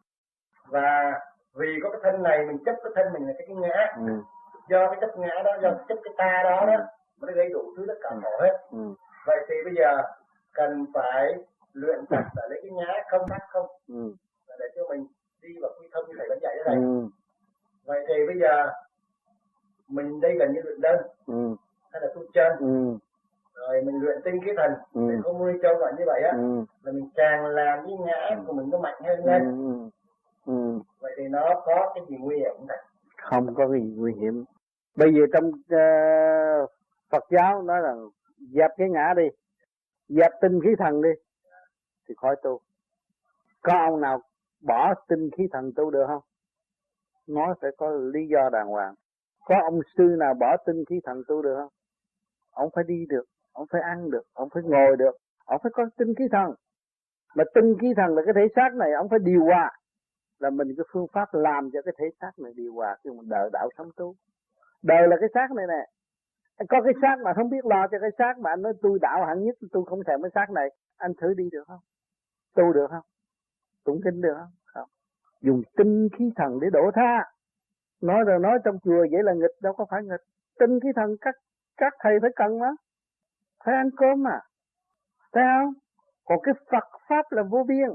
và 0.68 1.20
vì 1.56 1.80
có 1.84 1.90
cái 1.90 2.00
thân 2.04 2.24
này 2.24 2.46
mình 2.46 2.58
chấp 2.66 2.76
cái 2.84 2.92
thân 2.96 3.14
mình 3.14 3.28
là 3.28 3.34
cái, 3.38 3.48
cái 3.48 3.56
ngã 3.56 3.94
ừ. 3.98 4.14
do 4.70 4.88
cái 4.92 4.98
chấp 5.02 5.18
ngã 5.18 5.42
đó 5.46 5.52
do 5.62 5.70
cái 5.70 5.86
chấp 5.88 5.98
cái 6.04 6.14
ta 6.18 6.42
đó 6.44 6.66
đó 6.66 6.78
mà 7.20 7.28
nó 7.28 7.34
gây 7.34 7.50
đủ 7.50 7.74
thứ 7.78 7.86
tất 7.88 7.98
cả 8.02 8.10
ừ. 8.10 8.20
khổ 8.24 8.32
hết 8.42 8.58
ừ. 8.72 8.94
vậy 9.26 9.46
thì 9.50 9.56
bây 9.66 9.74
giờ 9.76 10.02
cần 10.54 10.86
phải 10.94 11.36
luyện 11.80 12.00
tập 12.10 12.24
để 12.36 12.44
lấy 12.50 12.60
cái 12.62 12.72
ngã 12.72 12.94
không 13.12 13.30
đắc 13.30 13.42
không 13.50 13.68
ừ. 13.88 14.14
để 14.60 14.66
cho 14.76 14.82
mình 14.90 15.08
đi 15.42 15.50
vào 15.62 15.72
quy 15.80 15.88
thông 15.94 16.06
như 16.08 16.14
thầy 16.18 16.30
vẫn 16.30 16.40
dạy 16.42 16.56
thế 16.58 16.64
này 16.66 16.76
ừ. 16.76 17.08
vậy 17.86 18.06
thì 18.08 18.28
bây 18.28 18.40
giờ 18.40 18.72
mình 19.88 20.22
đây 20.22 20.36
gần 20.40 20.54
như 20.54 20.62
luyện 20.64 20.82
đơn 20.82 21.00
ừ. 21.28 21.56
hay 21.92 22.02
là 22.02 22.08
tu 22.16 22.22
chân 22.34 22.58
ừ. 22.60 22.98
rồi 23.54 23.82
mình 23.82 23.96
luyện 24.02 24.22
tinh 24.24 24.42
khí 24.46 24.52
thần 24.58 24.72
ừ. 24.94 25.02
để 25.10 25.16
không 25.24 25.40
nuôi 25.40 25.54
trâu 25.64 25.76
gọi 25.76 25.94
như 25.98 26.04
vậy 26.06 26.22
á 26.24 26.32
ừ. 26.38 26.66
là 26.84 26.92
mình 26.92 27.10
càng 27.16 27.46
làm 27.46 27.80
cái 27.86 27.98
ngã 28.06 28.44
của 28.48 28.54
mình 28.54 28.70
nó 28.70 28.78
mạnh 28.78 29.02
hơn 29.04 29.26
lên 29.26 29.42
ừ. 29.44 29.90
Ừ. 30.46 30.80
vậy 31.00 31.14
thì 31.18 31.28
nó 31.28 31.62
có 31.66 31.92
cái 31.96 32.04
gì 32.10 32.16
nguy 32.20 32.38
hiểm 32.38 32.54
không 32.58 32.68
thầy 32.68 32.78
không 33.18 33.56
có 33.56 33.68
gì 33.68 33.94
nguy 33.98 34.14
hiểm 34.14 34.46
bây 34.96 35.14
giờ 35.14 35.22
trong 35.34 35.48
uh, 35.48 36.70
Phật 37.10 37.24
giáo 37.30 37.62
nói 37.62 37.82
là 37.82 37.96
dẹp 38.40 38.72
cái 38.78 38.90
ngã 38.90 39.14
đi 39.18 39.28
dẹp 40.10 40.32
tinh 40.42 40.62
khí 40.64 40.70
thần 40.78 41.02
đi 41.02 41.10
thì 42.10 42.16
khỏi 42.18 42.36
tu. 42.44 42.60
Có 43.62 43.74
ông 43.90 44.02
nào 44.02 44.22
bỏ 44.62 44.94
tinh 45.08 45.30
khí 45.38 45.44
thần 45.52 45.72
tu 45.76 45.90
được 45.92 46.06
không? 46.08 46.22
Nó 47.28 47.56
phải 47.62 47.72
có 47.78 47.90
lý 47.90 48.28
do 48.28 48.50
đàng 48.50 48.68
hoàng. 48.68 48.94
Có 49.46 49.56
ông 49.64 49.80
sư 49.98 50.16
nào 50.20 50.34
bỏ 50.34 50.58
tinh 50.66 50.84
khí 50.90 51.00
thần 51.04 51.22
tu 51.28 51.42
được 51.42 51.56
không? 51.58 51.72
Ông 52.52 52.70
phải 52.76 52.84
đi 52.88 53.06
được, 53.10 53.26
ông 53.54 53.68
phải 53.72 53.82
ăn 53.82 54.10
được, 54.12 54.24
ông 54.34 54.50
phải 54.54 54.64
ngồi 54.64 54.98
được, 54.98 55.16
ông 55.46 55.60
phải 55.64 55.72
có 55.76 55.86
tinh 55.98 56.14
khí 56.18 56.26
thần. 56.32 56.54
Mà 57.36 57.44
tinh 57.56 57.76
khí 57.82 57.94
thần 57.98 58.16
là 58.16 58.22
cái 58.26 58.34
thể 58.36 58.48
xác 58.56 58.74
này, 58.74 58.92
ông 58.94 59.10
phải 59.10 59.20
điều 59.20 59.44
hòa. 59.44 59.72
Là 60.40 60.50
mình 60.50 60.68
cái 60.78 60.86
phương 60.94 61.08
pháp 61.14 61.30
làm 61.34 61.70
cho 61.74 61.82
cái 61.82 61.94
thể 61.98 62.06
xác 62.22 62.32
này 62.44 62.54
điều 62.56 62.74
hòa 62.74 62.98
khi 63.04 63.10
mình 63.10 63.30
đời 63.30 63.50
đạo 63.54 63.70
sống 63.78 63.90
tu. 63.96 64.16
Đời 64.84 65.08
là 65.08 65.16
cái 65.20 65.30
xác 65.34 65.52
này 65.52 65.66
nè. 65.68 65.86
Có 66.70 66.82
cái 66.84 66.94
xác 67.02 67.16
mà 67.24 67.34
không 67.36 67.50
biết 67.50 67.66
lo 67.66 67.88
cho 67.92 67.98
cái 68.02 68.10
xác 68.18 68.34
mà 68.40 68.50
anh 68.50 68.62
nói, 68.62 68.74
tôi 68.82 69.00
đạo 69.02 69.26
hẳn 69.26 69.44
nhất, 69.44 69.56
tôi 69.72 69.84
không 69.86 70.00
thèm 70.08 70.22
cái 70.22 70.32
xác 70.36 70.50
này. 70.50 70.70
Anh 70.98 71.12
thử 71.22 71.34
đi 71.34 71.50
được 71.52 71.64
không? 71.68 71.80
Tu 72.56 72.74
được 72.74 72.88
không? 72.90 73.06
Tụng 73.86 74.02
kinh 74.04 74.22
được 74.22 74.34
không? 74.38 74.52
Không. 74.66 74.90
Dùng 75.42 75.62
tinh 75.78 76.08
khí 76.18 76.32
thần 76.36 76.60
để 76.60 76.68
đổ 76.74 76.92
tha. 76.96 77.32
Nói 78.02 78.24
rồi 78.24 78.40
nói 78.40 78.60
trong 78.64 78.80
chùa 78.84 79.06
vậy 79.12 79.24
là 79.24 79.34
nghịch, 79.34 79.62
đâu 79.62 79.74
có 79.74 79.86
phải 79.90 80.04
nghịch. 80.04 80.22
Tinh 80.60 80.80
khí 80.80 80.90
thần 80.96 81.16
các 81.22 81.36
các 81.78 81.94
thầy 82.00 82.20
phải 82.22 82.30
cần 82.36 82.60
mà. 82.60 82.70
Phải 83.66 83.76
ăn 83.76 83.90
cơm 83.98 84.24
mà. 84.24 84.40
Thấy 85.32 85.44
không? 85.44 85.74
Còn 86.26 86.40
cái 86.44 86.54
Phật 86.72 87.00
pháp 87.10 87.32
là 87.32 87.44
vô 87.44 87.64
biên. 87.68 87.90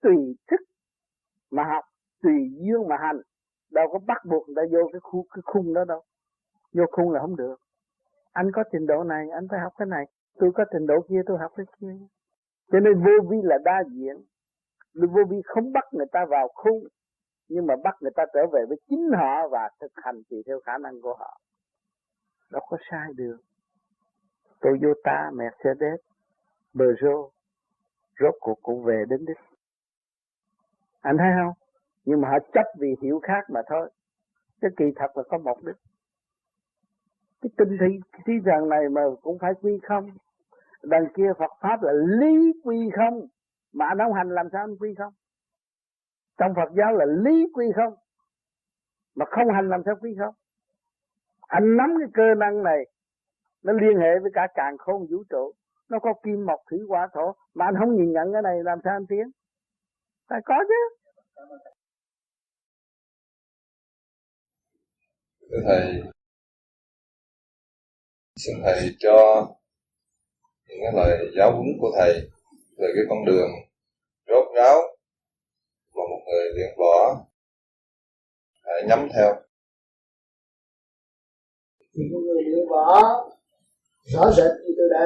Tùy 0.00 0.16
thức 0.50 0.60
mà 1.50 1.64
học, 1.64 1.84
tùy 2.22 2.32
duyên 2.58 2.88
mà 2.88 2.96
hành. 3.00 3.20
Đâu 3.70 3.86
có 3.92 3.98
bắt 3.98 4.24
buộc 4.24 4.48
người 4.48 4.54
ta 4.56 4.62
vô 4.72 4.88
cái 4.92 5.00
khu, 5.00 5.26
cái 5.34 5.42
khung 5.44 5.74
đó 5.74 5.84
đâu. 5.84 6.02
Vô 6.72 6.84
khung 6.92 7.10
là 7.10 7.20
không 7.20 7.36
được. 7.36 7.56
Anh 8.32 8.52
có 8.52 8.64
trình 8.72 8.86
độ 8.86 9.04
này, 9.04 9.30
anh 9.30 9.46
phải 9.50 9.60
học 9.60 9.72
cái 9.78 9.86
này. 9.86 10.04
Tôi 10.38 10.50
có 10.54 10.64
trình 10.72 10.86
độ 10.86 10.94
kia, 11.08 11.22
tôi 11.26 11.38
học 11.38 11.52
cái 11.56 11.66
kia 11.80 11.92
cho 12.72 12.80
nên 12.80 12.94
vô 13.04 13.30
vi 13.30 13.36
là 13.42 13.58
đa 13.64 13.84
diện. 13.90 14.16
Vô 14.94 15.24
vi 15.28 15.42
không 15.44 15.72
bắt 15.72 15.84
người 15.92 16.06
ta 16.12 16.24
vào 16.28 16.48
khung 16.54 16.84
nhưng 17.48 17.66
mà 17.66 17.74
bắt 17.84 17.94
người 18.00 18.10
ta 18.16 18.24
trở 18.34 18.46
về 18.52 18.64
với 18.68 18.78
chính 18.88 19.10
họ 19.16 19.48
và 19.48 19.68
thực 19.80 19.92
hành 19.94 20.22
tùy 20.30 20.42
theo 20.46 20.60
khả 20.60 20.78
năng 20.78 21.00
của 21.00 21.14
họ. 21.18 21.40
Đâu 22.50 22.62
có 22.68 22.76
sai 22.90 23.12
được. 23.16 23.36
Toyota, 24.60 25.30
Mercedes, 25.34 26.00
Peugeot 26.78 27.30
rốt 28.20 28.34
cuộc 28.40 28.62
cũng 28.62 28.84
về 28.84 29.04
đến 29.08 29.24
đích. 29.26 29.36
Anh 31.00 31.16
thấy 31.18 31.28
không? 31.36 31.52
Nhưng 32.04 32.20
mà 32.20 32.28
họ 32.28 32.38
chấp 32.52 32.66
vì 32.78 32.94
hiểu 33.02 33.20
khác 33.22 33.44
mà 33.48 33.60
thôi. 33.66 33.90
Cái 34.60 34.70
kỳ 34.76 34.84
thật 34.96 35.16
là 35.16 35.22
có 35.28 35.38
một 35.38 35.58
đích. 35.64 35.76
Cái 37.40 37.50
tinh 37.56 37.76
thi 37.80 38.00
thi 38.26 38.32
rằng 38.44 38.68
này 38.68 38.88
mà 38.88 39.02
cũng 39.22 39.38
phải 39.38 39.52
quy 39.62 39.80
không? 39.82 40.10
Đằng 40.88 41.06
kia 41.16 41.32
Phật 41.38 41.50
pháp 41.60 41.82
là 41.82 41.92
lý 41.92 42.52
quy 42.64 42.90
không? 42.96 43.26
Mà 43.72 43.86
anh 43.86 43.98
không 43.98 44.12
hành 44.12 44.30
làm 44.30 44.48
sao 44.52 44.64
anh 44.64 44.76
quy 44.80 44.94
không? 44.98 45.12
Trong 46.38 46.54
Phật 46.56 46.72
giáo 46.76 46.92
là 46.92 47.04
lý 47.04 47.46
quy 47.54 47.66
không? 47.76 47.94
Mà 49.14 49.24
không 49.30 49.54
hành 49.54 49.68
làm 49.68 49.82
sao 49.84 49.94
quy 50.00 50.16
không? 50.18 50.34
Anh 51.40 51.76
nắm 51.76 51.94
cái 51.98 52.08
cơ 52.14 52.34
năng 52.34 52.62
này, 52.62 52.78
nó 53.62 53.72
liên 53.72 53.98
hệ 54.00 54.18
với 54.22 54.30
cả 54.34 54.46
càng 54.54 54.78
khôn 54.78 55.06
vũ 55.10 55.24
trụ. 55.30 55.52
Nó 55.88 55.98
có 55.98 56.14
kim, 56.22 56.46
mộc, 56.46 56.60
thủy, 56.70 56.78
hỏa, 56.88 57.08
thổ. 57.12 57.34
Mà 57.54 57.64
anh 57.64 57.74
không 57.78 57.96
nhìn 57.96 58.12
nhận 58.12 58.32
cái 58.32 58.42
này, 58.42 58.62
làm 58.64 58.78
sao 58.84 58.96
anh 58.96 59.06
tiến? 59.08 59.30
Phải 60.28 60.40
có 60.44 60.54
chứ. 60.68 60.96
Thưa 65.50 65.58
thầy, 65.66 66.02
xin 68.36 68.56
thầy 68.64 68.96
cho 68.98 69.46
những 70.68 70.78
cái 70.82 70.92
lời 70.94 71.32
giáo 71.36 71.52
huấn 71.52 71.66
của 71.80 71.92
thầy 71.96 72.12
về 72.78 72.88
cái 72.94 73.04
con 73.08 73.24
đường 73.24 73.50
rốt 74.28 74.46
ráo 74.56 74.80
mà 75.94 76.02
một 76.10 76.20
người 76.26 76.50
luyện 76.54 76.74
võ 76.78 77.24
hãy 78.64 78.82
nhắm 78.88 79.08
theo. 79.14 79.34
Thì 81.94 82.02
một 82.12 82.18
người 82.26 82.42
luyện 82.44 82.68
võ 82.68 83.00
rõ 84.04 84.30
rệt 84.36 84.52
như 84.64 84.74
tôi 84.78 84.88
đã 84.90 85.04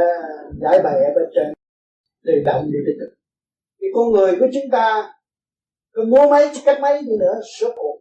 giải 0.61 0.81
bày 0.85 0.95
ở 0.95 1.13
bên 1.15 1.25
trên 1.35 1.53
từ 2.25 2.33
động 2.45 2.71
đến 2.73 2.83
thế 2.87 3.07
thì 3.81 3.87
con 3.95 4.13
người 4.13 4.37
của 4.41 4.47
chúng 4.55 4.71
ta 4.73 5.15
cứ 5.93 6.03
mua 6.05 6.31
mấy 6.31 6.51
chứ 6.55 6.61
cách 6.65 6.79
mấy 6.81 7.03
đi 7.03 7.17
nữa 7.21 7.41
số 7.59 7.73
cuộc 7.77 8.01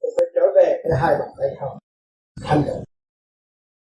cũng 0.00 0.10
phải 0.16 0.26
trở 0.34 0.40
về 0.54 0.82
cái 0.82 0.92
hai 1.00 1.16
bàn 1.18 1.28
tay 1.38 1.48
không. 1.60 1.78
Thành 2.42 2.62
tựu 2.66 2.84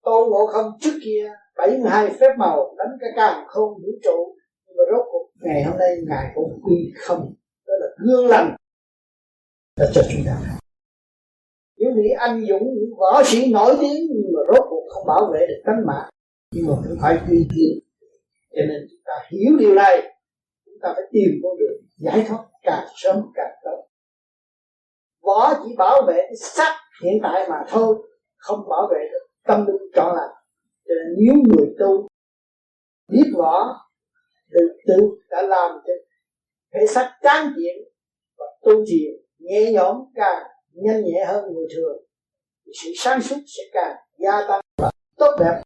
tôn 0.03 0.30
ngộ 0.30 0.45
không 0.47 0.71
trước 0.81 0.99
kia 1.03 1.31
72 1.57 2.09
phép 2.19 2.30
màu 2.38 2.75
đánh 2.77 2.97
cái 3.01 3.09
càng 3.15 3.45
không 3.47 3.69
vũ 3.73 3.91
trụ. 4.03 4.35
Nhưng 4.67 4.75
mà 4.77 4.83
rốt 4.91 5.06
cuộc 5.11 5.30
ngày 5.41 5.64
hôm 5.64 5.77
nay 5.80 5.90
ngài 6.07 6.32
cũng 6.35 6.59
quy 6.64 6.93
không. 6.95 7.33
Đó 7.67 7.73
là 7.80 7.88
gương 7.98 8.27
lành 8.27 8.56
đã 9.77 9.85
cho 9.93 10.01
chúng 10.11 10.22
ta. 10.25 10.38
Những 11.77 11.95
vị 11.95 12.09
anh 12.17 12.45
dũng 12.49 12.64
những 12.64 12.95
võ 12.99 13.23
sĩ 13.23 13.51
nổi 13.51 13.77
tiếng, 13.82 14.07
nhưng 14.09 14.32
mà 14.33 14.41
rốt 14.53 14.65
cuộc 14.69 14.85
không 14.90 15.07
bảo 15.07 15.32
vệ 15.33 15.40
được 15.48 15.61
tánh 15.65 15.85
mạng, 15.88 16.09
nhưng 16.51 16.65
mà 16.67 16.73
cũng 16.75 16.98
phải 17.01 17.17
quy 17.27 17.48
thiên. 17.56 17.80
Cho 18.56 18.61
nên 18.67 18.88
chúng 18.90 19.01
ta 19.06 19.14
hiểu 19.32 19.57
điều 19.59 19.75
này, 19.75 20.01
chúng 20.65 20.77
ta 20.82 20.93
phải 20.95 21.03
tìm 21.11 21.30
con 21.43 21.57
đường 21.59 21.82
giải 21.98 22.25
thoát 22.27 22.43
càng 22.64 22.88
sớm 22.95 23.15
càng 23.35 23.51
tốt. 23.64 23.88
Võ 25.22 25.53
chỉ 25.64 25.75
bảo 25.77 26.01
vệ 26.07 26.15
cái 26.15 26.72
hiện 27.03 27.19
tại 27.23 27.49
mà 27.49 27.57
thôi, 27.67 27.95
không 28.38 28.59
bảo 28.69 28.88
vệ 28.91 28.99
được 29.11 29.32
tâm 29.47 29.65
linh 29.65 29.91
trọn 29.95 30.15
lành. 30.15 30.35
Cho 30.85 30.93
nên 30.95 31.15
nếu 31.17 31.33
người 31.33 31.75
tu 31.80 32.07
biết 33.11 33.31
võ 33.38 33.80
tự 34.51 34.59
tự 34.88 34.95
đã 35.30 35.41
làm 35.41 35.72
cho 35.88 35.93
thể 36.73 36.88
xác 36.88 37.17
tráng 37.23 37.53
kiện 37.55 37.75
và 38.38 38.45
tu 38.61 38.72
trì 38.85 39.07
nhẹ 39.39 39.72
nhõm 39.72 39.97
càng 40.15 40.43
nhanh 40.73 41.03
nhẹ 41.03 41.25
hơn 41.27 41.53
người 41.53 41.67
thường, 41.75 41.97
thì 42.65 42.72
sự 42.83 42.89
sáng 42.97 43.22
suốt 43.22 43.38
sẽ 43.47 43.63
càng 43.73 43.95
gia 44.17 44.47
tăng 44.47 44.61
và 44.77 44.91
tốt 45.17 45.35
đẹp. 45.39 45.61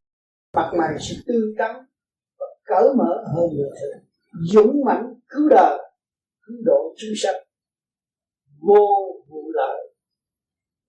Mặt 0.54 0.72
mày 0.78 0.98
sẽ 1.00 1.16
tươi 1.28 1.54
tắn 1.58 1.76
và 2.40 2.46
cởi 2.66 2.90
mở 2.98 3.24
hơn 3.36 3.50
người 3.56 3.70
thường. 3.82 4.04
Dũng 4.54 4.82
mãnh 4.86 5.14
cứu 5.30 5.50
đời, 5.50 5.78
cứu 6.48 6.58
độ 6.66 6.96
chúng 6.98 7.12
sanh 7.16 7.44
vô 8.60 8.86
vụ 9.28 9.52
lợi 9.54 9.94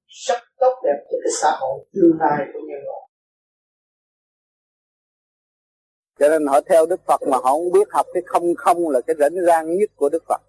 rất 0.07 0.39
tốt 0.59 0.81
đẹp 0.85 1.05
cho 1.11 1.17
cái 1.23 1.33
xã 1.43 1.51
hội 1.61 1.85
tương 1.95 2.19
lai 2.21 2.47
của 2.53 2.61
nhân 2.61 2.79
loại. 2.85 3.09
Cho 6.19 6.29
nên 6.29 6.47
họ 6.47 6.61
theo 6.61 6.87
Đức 6.87 7.01
Phật 7.07 7.23
mà 7.23 7.37
họ 7.37 7.51
không 7.51 7.73
biết 7.73 7.89
học 7.91 8.07
cái 8.15 8.23
không 8.27 8.55
không 8.55 8.89
là 8.89 9.01
cái 9.01 9.17
rảnh 9.19 9.35
rang 9.47 9.79
nhất 9.79 9.91
của 9.97 10.09
Đức 10.09 10.23
Phật. 10.29 10.41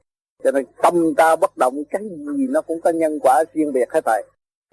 Cho 0.44 0.52
nên 0.52 0.66
tâm 0.82 1.14
ta 1.18 1.36
bất 1.36 1.58
động, 1.58 1.84
cái 1.90 2.02
gì 2.38 2.48
nó 2.50 2.62
cũng 2.62 2.82
có 2.82 2.90
nhân 2.90 3.20
quả 3.22 3.44
riêng 3.54 3.74
biệt 3.74 3.92
hết 3.92 4.02
thầy. 4.06 4.24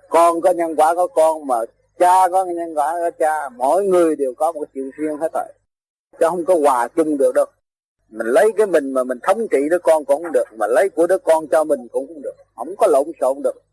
Con 0.09 0.41
có 0.41 0.51
nhân 0.51 0.77
quả 0.77 0.95
có 0.95 1.07
con 1.07 1.47
mà 1.47 1.57
cha 1.99 2.29
có 2.29 2.45
nhân 2.45 2.75
quả 2.75 2.93
có 2.93 3.11
cha, 3.19 3.49
mỗi 3.49 3.85
người 3.85 4.17
đều 4.17 4.35
có 4.35 4.53
một 4.53 4.61
cái 4.61 4.71
chuyện 4.75 4.91
riêng 4.97 5.17
hết 5.17 5.29
thầy. 5.33 5.53
Chứ 6.21 6.27
không 6.31 6.45
có 6.45 6.55
hòa 6.63 6.89
chung 6.89 7.19
được 7.19 7.33
đâu. 7.35 7.47
Mình 8.09 8.27
lấy 8.27 8.53
cái 8.57 8.67
mình 8.67 8.93
mà 8.93 9.05
mình 9.05 9.19
thống 9.23 9.47
trị 9.51 9.59
đứa 9.71 9.79
con 9.79 10.05
cũng 10.05 10.23
không 10.23 10.33
được, 10.33 10.45
mà 10.59 10.67
lấy 10.67 10.89
của 10.89 11.07
đứa 11.07 11.19
con 11.19 11.47
cho 11.49 11.65
mình 11.65 11.89
cũng 11.93 12.07
không 12.07 12.23
được. 12.23 12.35
Không 12.57 12.75
có 12.79 12.87
lộn 12.87 13.07
xộn 13.21 13.43
được 13.45 13.66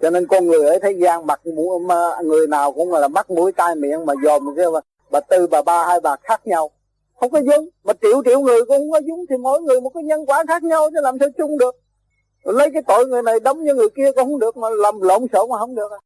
cho 0.00 0.10
nên 0.10 0.26
con 0.26 0.46
người 0.46 0.66
ở 0.66 0.78
thế 0.82 0.92
gian 0.92 1.26
mặt 1.26 1.40
mũi 1.46 1.80
người 2.24 2.46
nào 2.46 2.72
cũng 2.72 2.92
là 2.92 3.08
mắt 3.08 3.30
mũi 3.30 3.52
tai 3.52 3.74
miệng 3.74 4.06
mà 4.06 4.14
dòm 4.24 4.56
cái 4.56 4.66
mà, 4.72 4.80
bà 5.10 5.20
tư, 5.20 5.46
bà 5.46 5.62
ba 5.62 5.86
hai 5.86 6.00
bà 6.00 6.16
khác 6.22 6.46
nhau. 6.46 6.70
Không 7.20 7.30
có 7.30 7.40
giống 7.40 7.68
mà 7.84 7.92
triệu 8.02 8.22
triệu 8.24 8.40
người 8.40 8.64
cũng 8.64 8.78
không 8.78 8.90
có 8.90 9.00
giống 9.04 9.26
thì 9.30 9.36
mỗi 9.36 9.60
người 9.60 9.80
một 9.80 9.90
cái 9.94 10.02
nhân 10.02 10.26
quả 10.26 10.44
khác 10.48 10.62
nhau 10.62 10.90
chứ 10.90 11.00
làm 11.02 11.18
sao 11.20 11.28
chung 11.38 11.58
được. 11.58 11.74
Lấy 12.44 12.70
cái 12.72 12.82
tội 12.86 13.06
người 13.06 13.22
này 13.22 13.40
đóng 13.40 13.64
như 13.64 13.74
người 13.74 13.88
kia 13.96 14.12
cũng 14.12 14.24
không 14.24 14.38
được 14.38 14.56
mà 14.56 14.68
làm 14.70 15.00
lộn 15.00 15.22
xộn 15.32 15.50
mà 15.50 15.58
không 15.58 15.74
được 15.74 15.92
à. 15.92 16.00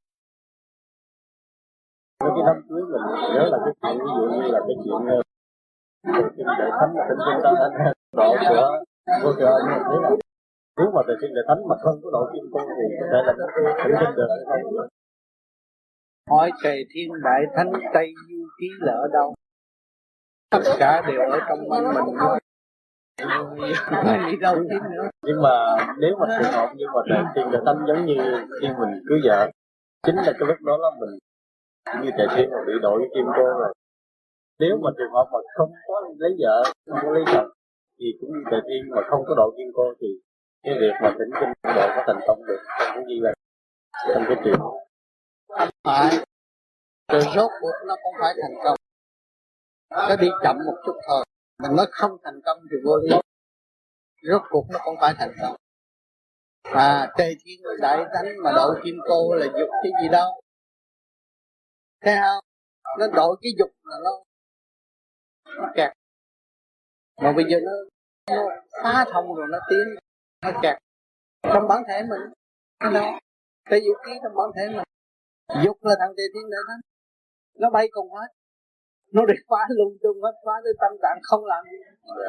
cái 2.21 2.43
đám 2.47 2.63
cưới 2.69 2.83
mình, 2.83 3.03
nhớ 3.35 3.45
là 3.53 3.59
cái 3.65 3.75
chuyện 3.83 3.99
ví 3.99 4.11
dụ 4.17 4.43
như 4.43 4.49
là 4.53 4.61
cái 4.67 4.77
chuyện 4.85 5.07
ờ, 5.09 5.23
về 6.13 6.29
kinh 6.37 6.47
thánh 6.81 6.93
là 6.97 7.05
tình 7.09 7.19
chúng 7.19 7.43
ta 7.45 7.69
anh 7.85 7.93
độ 8.13 8.35
cửa 8.49 8.83
của 9.23 9.35
cửa 9.39 9.59
nếu 10.77 10.91
mà 10.95 11.01
về 11.09 11.15
kinh 11.21 11.35
đệ 11.35 11.41
thánh 11.49 11.69
mà 11.69 11.77
không 11.83 12.01
có 12.03 12.11
độ 12.11 12.31
kim 12.33 12.45
cương 12.53 12.69
thì 12.69 12.97
có 13.01 13.07
thể 13.13 13.19
là 13.27 13.33
thỉnh 13.85 13.95
kinh 14.01 14.15
được. 14.17 14.29
Hỏi 16.31 16.51
trời 16.63 16.87
thiên 16.95 17.09
đại 17.25 17.43
thánh 17.57 17.73
tây 17.95 18.13
du 18.29 18.45
ký 18.61 18.67
là 18.81 18.93
ở 18.93 19.09
đâu 19.13 19.35
tất 20.51 20.61
cả 20.79 21.03
đều 21.09 21.21
ở 21.21 21.39
trong 21.49 21.59
mình 21.69 21.85
mình 23.57 24.27
đi 24.31 24.37
đâu 24.41 24.55
nữa. 24.55 25.11
Nhưng 25.23 25.43
mà 25.43 25.77
nếu 25.99 26.17
mà 26.21 26.27
trường 26.43 26.53
hợp 26.53 26.73
như 26.77 26.85
mà 26.95 27.01
trời 27.09 27.25
thiên 27.35 27.51
đại 27.53 27.63
thánh 27.67 27.79
giống 27.89 28.07
như 28.07 28.17
khi 28.61 28.69
mình 28.79 29.03
cưới 29.09 29.19
vợ 29.25 29.51
chính 30.07 30.17
là 30.17 30.33
cái 30.39 30.49
lúc 30.49 30.57
đó 30.61 30.77
là 30.77 30.91
mình 31.01 31.19
như 32.03 32.11
trời 32.19 32.27
thiên 32.37 32.51
mà 32.51 32.59
bị 32.67 32.73
đội 32.83 33.09
kim 33.15 33.25
cô 33.37 33.43
rồi. 33.43 33.75
Nếu 34.59 34.79
mà 34.83 34.91
trường 34.99 35.13
hợp 35.13 35.27
mà 35.33 35.39
không 35.57 35.71
có 35.87 35.95
lấy 36.19 36.37
vợ 36.41 36.63
không 36.91 36.99
có 37.03 37.11
lấy 37.11 37.25
chồng 37.27 37.49
thì 37.99 38.07
cũng 38.21 38.31
như 38.31 38.43
trời 38.51 38.61
thiên 38.69 38.91
mà 38.91 39.03
không 39.11 39.23
có 39.29 39.35
độ 39.37 39.55
kim 39.57 39.67
cô 39.75 39.85
thì 40.01 40.09
cái 40.63 40.75
việc 40.81 40.95
mà 41.03 41.11
tỉnh 41.19 41.31
kinh 41.41 41.53
độ 41.63 41.87
có 41.97 42.05
thành 42.07 42.21
công 42.27 42.47
được 42.47 42.63
trong 42.79 42.95
cái 42.95 43.05
gì 43.09 43.21
là 43.21 43.33
trong 44.15 44.25
cái 44.29 44.37
chuyện 44.45 44.55
không 44.59 45.69
phải. 45.85 46.25
Rồi 47.09 47.23
rốt 47.35 47.51
cuộc 47.61 47.87
nó 47.87 47.97
cũng 48.03 48.15
phải 48.21 48.35
thành 48.43 48.55
công. 48.65 48.77
Nó 49.91 50.17
đi 50.17 50.29
chậm 50.43 50.57
một 50.67 50.77
chút 50.87 50.97
thôi. 51.09 51.25
Mình 51.63 51.77
nói 51.77 51.87
không 51.91 52.17
thành 52.25 52.41
công 52.45 52.59
thì 52.71 52.77
vô 52.85 52.97
lý. 52.97 53.09
Rốt 54.23 54.43
cuộc 54.51 54.67
nó 54.71 54.79
cũng 54.85 54.95
phải 55.01 55.15
thành 55.19 55.33
công. 55.43 55.57
Và 56.75 57.13
trời 57.19 57.37
thiên 57.45 57.61
đại 57.81 58.05
thánh 58.15 58.27
mà 58.45 58.53
độ 58.53 58.75
kim 58.85 58.95
cô 59.09 59.35
là 59.35 59.47
dục 59.47 59.69
cái 59.83 59.93
gì 60.03 60.09
đâu. 60.13 60.41
Thấy 62.01 62.15
không? 62.21 62.45
Nó 62.99 63.07
độ 63.15 63.37
cái 63.43 63.53
dục 63.59 63.71
là 63.85 63.97
nó 64.05 64.11
nó 65.57 65.69
kẹt. 65.75 65.93
Mà 67.23 67.33
bây 67.33 67.45
giờ 67.45 67.59
nó, 67.63 67.73
nó 68.37 68.49
phá 68.83 69.05
thông 69.13 69.35
rồi 69.35 69.47
nó 69.51 69.59
tiến 69.71 70.10
nó 70.43 70.51
kẹt. 70.63 70.77
Trong 71.43 71.69
bản 71.69 71.83
thể 71.89 72.03
mình 72.11 72.21
cái 72.81 72.93
đó 72.95 73.19
cái 73.71 73.81
vũ 73.81 73.95
khí 74.07 74.13
trong 74.23 74.35
bản 74.35 74.51
thể 74.57 74.69
mình. 74.77 74.85
Dục 75.65 75.77
là 75.81 75.95
thằng 75.99 76.13
tề 76.17 76.23
thiên 76.35 76.51
đại 76.51 76.61
thánh. 76.69 76.81
Nó 77.59 77.71
bay 77.71 77.89
cùng 77.93 78.13
hết. 78.13 78.27
Nó 79.13 79.27
đi 79.27 79.35
phá 79.49 79.57
lung 79.69 79.97
tung 80.03 80.23
hết 80.23 80.35
phá 80.47 80.53
tới 80.65 80.73
tâm 80.81 80.93
tạng 81.03 81.19
không 81.23 81.45
làm 81.45 81.65
gì 81.65 81.77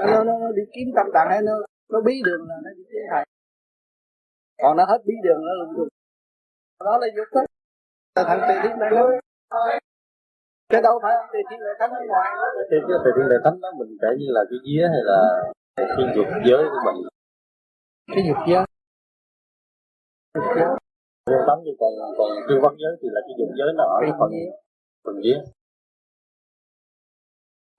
nó, 0.08 0.24
nó, 0.24 0.40
nó 0.40 0.52
đi 0.52 0.64
kiếm 0.74 0.88
tâm 0.96 1.06
tạng 1.14 1.28
hay 1.30 1.42
nó 1.42 1.54
nó 1.90 2.02
bí 2.02 2.22
đường 2.26 2.48
là 2.50 2.56
nó 2.64 2.70
đi 2.78 2.84
kiếm 2.92 3.02
thầy. 3.12 3.26
Còn 4.62 4.78
nó 4.78 4.86
hết 4.86 5.02
bí 5.06 5.14
đường 5.24 5.42
nó 5.48 5.54
lung 5.60 5.74
tung. 5.78 5.88
Đó 6.80 6.98
là 7.02 7.08
dục 7.16 7.28
hết 7.36 7.46
là 8.16 8.24
thằng 8.28 8.42
tề 8.48 8.56
thiên 8.64 8.80
đại 8.80 8.90
thánh. 8.96 9.20
Cái 10.70 10.82
đâu 10.82 11.00
phải 11.04 11.14
tề 11.34 11.40
thiên 11.50 11.60
đại 11.60 11.76
thánh 11.80 11.92
ở 11.92 12.02
ngoài. 12.08 12.30
Cái 12.72 12.80
tề 13.06 13.12
thiên 13.16 13.30
đại 13.30 13.40
thánh 13.44 13.62
đó 13.62 13.70
mình 13.80 13.98
kể 14.02 14.08
như 14.20 14.28
là 14.30 14.42
cái 14.50 14.60
vía 14.66 14.88
hay 14.94 15.02
là 15.04 15.20
thiên 15.98 16.08
dục 16.16 16.26
giới 16.46 16.64
của 16.72 16.80
mình 16.86 17.11
cái 18.08 18.24
dục 18.28 18.38
giới 18.48 18.66
Riêng 21.30 21.46
tánh 21.48 21.62
thì 21.66 21.72
còn 21.80 21.92
còn 22.18 22.30
chưa 22.48 22.60
bắt 22.64 22.74
giới 22.82 22.94
thì 23.02 23.08
là 23.12 23.22
cái 23.28 23.36
dục 23.40 23.50
giới 23.58 23.74
nó 23.78 23.84
ở 23.84 23.98
cái 24.02 24.12
phần 24.20 24.32
phần 25.04 25.16
vía 25.24 25.38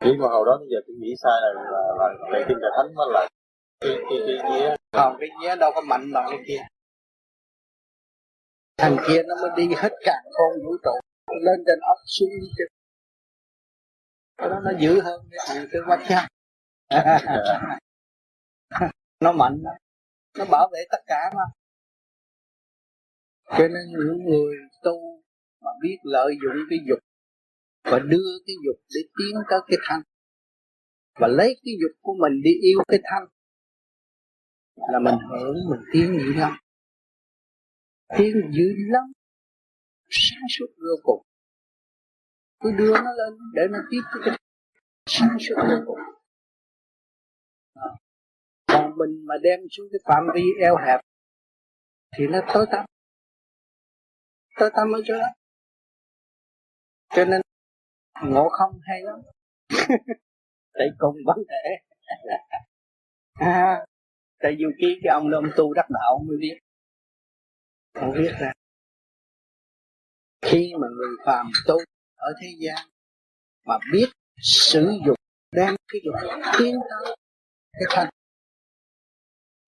chỉ 0.05 0.11
mà 0.21 0.29
hồi 0.29 0.45
đó 0.47 0.57
bây 0.59 0.69
giờ 0.71 0.79
tôi 0.87 0.97
nghĩ 1.01 1.15
sai 1.23 1.33
là 1.43 1.51
là, 1.73 1.83
là 1.99 2.07
để 2.33 2.45
tin 2.49 2.59
là 2.61 2.69
thánh 2.77 2.95
mới 2.95 3.07
là 3.11 3.29
cái 3.81 3.97
cái 4.11 4.19
cái 4.27 4.37
vía 4.51 4.75
không 4.93 5.17
cái 5.21 5.29
vía 5.41 5.57
đâu 5.61 5.71
có 5.75 5.81
mạnh 5.81 6.13
bằng 6.15 6.27
cái 6.31 6.39
kia. 6.47 6.63
Thằng 8.77 8.97
kia 9.09 9.23
nó 9.29 9.35
mới 9.43 9.51
đi 9.57 9.75
hết 9.77 9.93
cả 10.05 10.23
con 10.33 10.53
vũ 10.65 10.77
trụ 10.83 10.91
lên 11.41 11.65
trên 11.67 11.79
ốc 11.81 11.99
xuống 12.07 12.29
trên. 12.59 12.69
Cái 14.37 14.49
đó 14.49 14.61
nó 14.65 14.71
dữ 14.79 15.01
hơn 15.01 15.21
cái 15.31 15.67
cái 15.73 15.83
quách 15.87 16.01
cha 16.09 16.29
nó 19.21 19.33
mạnh 19.33 19.63
đó 19.65 19.71
nó 20.39 20.45
bảo 20.45 20.69
vệ 20.73 20.81
tất 20.91 20.99
cả 21.07 21.33
mà. 21.35 21.45
Cho 23.59 23.69
nên 23.69 23.85
những 23.99 24.25
người 24.25 24.57
tu 24.83 25.23
mà 25.61 25.71
biết 25.83 25.97
lợi 26.03 26.35
dụng 26.43 26.67
cái 26.71 26.79
dục 26.89 26.99
và 27.85 27.99
đưa 27.99 28.39
cái 28.47 28.57
dục 28.65 28.77
để 28.95 29.01
tiến 29.19 29.35
tới 29.51 29.61
cái 29.69 29.79
thanh 29.89 30.03
và 31.21 31.29
lấy 31.29 31.61
cái 31.65 31.75
dục 31.81 31.99
của 32.01 32.15
mình 32.21 32.43
đi 32.45 32.51
yêu 32.63 32.79
cái 32.89 33.01
thanh 33.05 33.27
là 34.75 34.99
mình 34.99 35.19
hưởng, 35.31 35.55
mình 35.71 35.81
tiến 35.93 36.19
dữ 36.21 36.41
lắm. 36.41 36.53
Tiến 38.19 38.37
dữ 38.53 38.75
lắm. 38.77 39.13
Sáng 40.11 40.43
suốt 40.59 40.67
vô 40.77 40.97
cùng. 41.03 41.27
Cứ 42.61 42.71
đưa 42.79 42.93
nó 42.93 43.13
lên 43.13 43.39
để 43.55 43.63
nó 43.71 43.79
tiếp 43.91 44.01
cái 44.25 44.39
sáng 45.07 45.37
suốt 45.41 45.55
vô 45.69 45.77
cùng 45.87 45.99
mình 49.03 49.27
mà 49.27 49.35
đem 49.43 49.61
xuống 49.71 49.87
cái 49.93 49.99
phạm 50.05 50.25
vi 50.35 50.43
eo 50.61 50.77
hẹp 50.77 51.01
thì 52.17 52.27
nó 52.27 52.41
tối 52.55 52.67
tăm. 52.73 52.85
Tối 54.59 54.71
tăm 54.77 54.93
ở 54.93 55.01
chỗ 55.05 55.15
đó. 55.19 55.29
Cho 57.15 57.25
nên 57.25 57.41
ngộ 58.23 58.49
không 58.49 58.81
hay 58.83 59.01
lắm. 59.03 59.19
Tại 60.75 60.89
cùng 60.99 61.17
vấn 61.27 61.37
đề. 61.49 61.77
À, 63.33 63.87
tại 64.39 64.57
dù 64.59 64.69
ký 64.79 65.01
cái 65.03 65.11
ông 65.13 65.31
ông 65.31 65.51
tu 65.57 65.75
đắc 65.75 65.87
đạo 65.91 66.25
mới 66.29 66.37
biết. 66.41 66.59
Không 67.95 68.13
biết 68.13 68.33
ra 68.41 68.53
khi 70.43 70.73
mà 70.81 70.89
người 70.97 71.17
phàm 71.27 71.47
tu 71.67 71.77
ở 72.17 72.33
thế 72.41 72.49
gian 72.59 72.89
mà 73.67 73.79
biết 73.93 74.07
sử 74.43 74.93
dụng 75.07 75.17
đem 75.53 75.77
cái 75.89 76.01
dục 76.05 76.15
tiến 76.59 76.77
tới 76.91 77.17
cái 77.73 77.83
thanh 77.91 78.09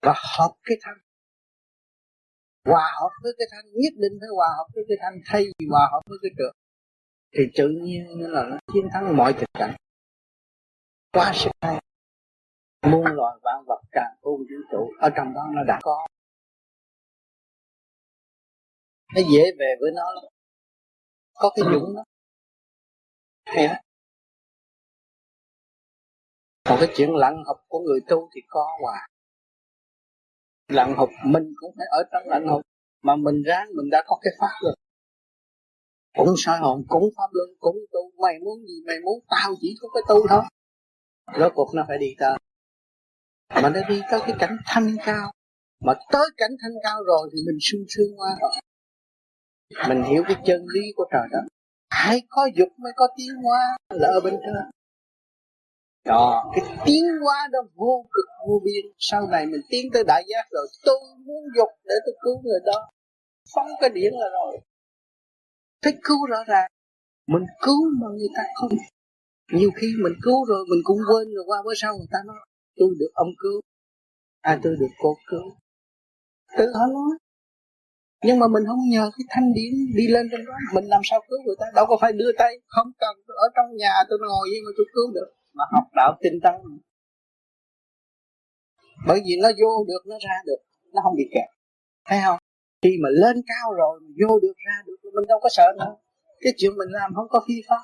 và 0.05 0.15
hợp 0.39 0.52
cái 0.65 0.76
thanh 0.83 0.99
hòa 2.65 2.92
hợp 3.00 3.10
với 3.23 3.33
cái 3.39 3.47
thanh 3.52 3.65
nhất 3.83 3.92
định 3.97 4.12
phải 4.20 4.28
hòa 4.36 4.49
hợp 4.57 4.66
với 4.74 4.84
cái 4.89 4.97
thanh 5.02 5.20
thay 5.26 5.42
vì 5.42 5.66
hòa 5.70 5.89
hợp 5.92 6.00
với 6.07 6.18
cái 6.23 6.31
trượt 6.39 6.55
thì 7.36 7.42
tự 7.57 7.68
nhiên 7.83 8.05
là 8.20 8.42
nó 8.50 8.57
chiến 8.73 8.89
thắng 8.92 9.16
mọi 9.16 9.33
thực 9.33 9.50
cảnh 9.58 9.74
quá 11.15 11.33
sức 11.34 11.50
hay. 11.60 11.81
Muôn 12.83 13.05
loài 13.05 13.36
vạn 13.42 13.65
vật 13.66 13.81
càng 13.92 14.16
ôn 14.20 14.41
vũ 14.41 14.57
trụ, 14.70 14.92
ở 15.00 15.10
trong 15.16 15.34
đó 15.34 15.42
nó 15.55 15.65
đã 15.65 15.78
có. 15.83 16.07
Nó 19.15 19.20
dễ 19.33 19.42
về 19.58 19.74
với 19.81 19.91
nó 19.94 20.12
lắm. 20.15 20.24
Có 21.34 21.52
cái 21.57 21.65
dũng 21.73 21.97
đó. 21.97 22.05
Hay 23.47 23.68
đó 23.68 23.74
còn 26.65 26.78
cái 26.81 26.89
chuyện 26.97 27.15
lặng 27.15 27.42
học 27.47 27.57
của 27.68 27.78
người 27.78 28.00
tu 28.08 28.31
thì 28.34 28.41
có 28.49 28.66
hoài 28.83 29.08
lặng 30.68 30.94
học 30.97 31.09
mình 31.25 31.52
cũng 31.57 31.75
phải 31.76 31.86
ở 31.91 32.02
trong 32.12 32.23
lặng 32.26 32.49
học 32.49 32.60
mà 33.02 33.17
mình 33.17 33.43
ráng 33.43 33.68
mình 33.76 33.91
đã 33.91 34.02
có 34.07 34.18
cái 34.23 34.33
pháp 34.41 34.52
rồi 34.62 34.75
cũng 36.18 36.34
soi 36.36 36.59
hồn, 36.59 36.84
cũng 36.89 37.09
pháp 37.17 37.28
luân, 37.33 37.49
cũng 37.59 37.76
tu. 37.93 38.01
Mày 38.23 38.39
muốn 38.39 38.67
gì, 38.67 38.75
mày 38.86 38.97
muốn 39.05 39.18
tao 39.31 39.55
chỉ 39.60 39.76
có 39.81 39.89
cái 39.94 40.02
tu 40.09 40.28
thôi. 40.28 40.43
Rốt 41.39 41.52
cuộc 41.55 41.75
nó 41.75 41.84
phải 41.89 41.99
đi 41.99 42.15
tới. 42.18 42.39
Mà 43.55 43.70
nó 43.70 43.81
đi 43.89 44.01
tới 44.10 44.20
cái 44.26 44.36
cảnh 44.39 44.57
thanh 44.67 44.97
cao. 45.07 45.31
Mà 45.84 45.93
tới 46.12 46.26
cảnh 46.36 46.51
thanh 46.62 46.73
cao 46.83 47.05
rồi 47.07 47.28
thì 47.33 47.39
mình 47.47 47.59
sung 47.60 47.84
sướng 47.89 48.17
qua 48.17 48.28
rồi. 48.41 48.52
Mình 49.89 50.02
hiểu 50.02 50.23
cái 50.26 50.36
chân 50.47 50.67
lý 50.75 50.81
của 50.97 51.05
trời 51.12 51.28
đó 51.33 51.39
hãy 51.91 52.23
có 52.28 52.49
dục 52.55 52.68
mới 52.78 52.93
có 52.97 53.09
tiến 53.17 53.34
hóa 53.43 53.76
là 53.91 54.09
ở 54.09 54.20
bên 54.20 54.34
trên. 54.34 54.55
Đó, 56.05 56.52
cái 56.55 56.65
tiến 56.86 57.05
hóa 57.25 57.49
đó 57.52 57.59
vô 57.75 58.07
cực 58.12 58.34
vô 58.48 58.60
biên 58.64 58.92
sau 58.98 59.26
này 59.26 59.47
mình 59.47 59.60
tiến 59.70 59.86
tới 59.92 60.05
đại 60.06 60.23
giác 60.26 60.44
rồi. 60.50 60.66
Tôi 60.84 60.98
muốn 61.26 61.42
dục 61.56 61.68
để 61.84 61.94
tôi 62.06 62.14
cứu 62.23 62.42
người 62.42 62.60
đó. 62.66 62.90
Phóng 63.55 63.68
cái 63.81 63.90
điển 63.90 64.12
là 64.12 64.26
rồi. 64.32 64.60
Thích 65.82 65.94
cứu 66.05 66.26
rõ 66.26 66.44
ràng. 66.47 66.70
Mình 67.26 67.47
cứu 67.62 67.81
mà 68.00 68.08
người 68.08 68.28
ta 68.36 68.42
không. 68.55 68.70
Nhiều 69.52 69.70
khi 69.76 69.89
mình 70.05 70.12
cứu 70.23 70.44
rồi, 70.44 70.64
mình 70.70 70.81
cũng 70.84 70.98
quên 71.08 71.34
rồi, 71.34 71.44
qua 71.47 71.58
bữa 71.64 71.74
sau 71.76 71.97
người 71.97 72.10
ta 72.12 72.18
nói, 72.26 72.36
tôi 72.76 72.89
được 72.98 73.12
ông 73.14 73.32
cứu. 73.42 73.60
À 74.40 74.60
tôi 74.62 74.76
được 74.81 74.92
cô 74.98 75.16
cứu. 75.31 75.47
Tự 76.58 76.66
họ 76.74 76.86
nói. 76.86 77.18
Nhưng 78.26 78.39
mà 78.39 78.47
mình 78.48 78.64
không 78.66 78.89
nhờ 78.89 79.10
cái 79.16 79.24
thanh 79.31 79.52
điển 79.56 79.73
đi 79.97 80.06
lên 80.08 80.28
trên 80.31 80.44
đó. 80.47 80.52
Mình 80.74 80.84
làm 80.84 81.00
sao 81.05 81.20
cứu 81.28 81.39
người 81.47 81.56
ta? 81.60 81.66
Đâu 81.74 81.86
có 81.89 81.97
phải 82.00 82.12
đưa 82.12 82.32
tay. 82.39 82.52
Không 82.66 82.89
cần. 82.98 83.16
Ở 83.26 83.47
trong 83.55 83.76
nhà 83.76 83.94
tôi 84.08 84.18
ngồi 84.18 84.48
nhưng 84.52 84.64
mà 84.66 84.73
tôi 84.76 84.86
cứu 84.94 85.06
được. 85.14 85.31
Mà 85.55 85.64
học 85.73 85.84
đạo 85.97 86.18
tinh 86.23 86.39
tấn 86.42 86.55
bởi 89.06 89.20
vì 89.26 89.34
nó 89.42 89.48
vô 89.60 89.84
được 89.89 90.02
nó 90.06 90.16
ra 90.26 90.36
được 90.47 90.60
nó 90.92 91.00
không 91.05 91.14
bị 91.16 91.24
kẹt. 91.34 91.48
Thấy 92.06 92.18
không? 92.24 92.39
Khi 92.82 92.90
mà 93.02 93.08
lên 93.23 93.36
cao 93.47 93.74
rồi 93.74 94.00
vô 94.20 94.40
được 94.42 94.56
ra 94.66 94.82
được 94.86 94.97
mình 95.14 95.26
đâu 95.28 95.39
có 95.42 95.48
sợ 95.52 95.66
nữa. 95.78 95.97
Cái 96.40 96.52
chuyện 96.56 96.73
mình 96.76 96.89
làm 96.89 97.14
không 97.14 97.28
có 97.28 97.44
phi 97.48 97.55
pháp. 97.68 97.82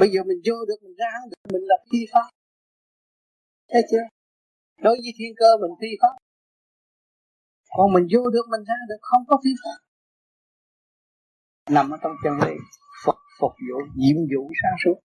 Bây 0.00 0.08
giờ 0.12 0.20
mình 0.26 0.40
vô 0.46 0.54
được 0.68 0.78
mình 0.82 0.94
ra 0.98 1.12
được 1.30 1.52
mình 1.52 1.62
là 1.62 1.76
phi 1.92 1.98
pháp. 2.12 2.26
Thấy 3.72 3.82
chưa? 3.90 4.04
Đối 4.82 4.96
với 5.02 5.12
thiên 5.18 5.32
cơ 5.36 5.56
mình 5.60 5.70
phi 5.80 5.88
pháp. 6.02 6.14
Còn 7.76 7.92
mình 7.92 8.06
vô 8.12 8.30
được 8.30 8.46
mình 8.50 8.64
ra 8.64 8.74
được 8.88 9.00
không 9.00 9.22
có 9.28 9.40
phi 9.44 9.50
pháp. 9.64 9.78
Nằm 11.74 11.90
ở 11.90 11.96
trong 12.02 12.12
chân 12.24 12.32
lý 12.44 12.54
phục 13.04 13.14
phục 13.40 13.52
vụ 13.68 13.78
nhiệm 13.96 14.16
vụ 14.16 14.50
sáng 14.62 14.76
suốt. 14.84 14.98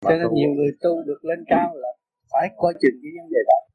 Cho 0.00 0.10
nên 0.10 0.28
nhiều 0.34 0.50
người 0.56 0.70
tu 0.80 1.02
được 1.06 1.20
lên 1.24 1.44
cao 1.46 1.70
là 1.74 1.88
phải 2.32 2.48
coi 2.56 2.72
chừng 2.80 2.96
cái 3.02 3.10
vấn 3.16 3.30
đề 3.30 3.40
đó 3.46 3.71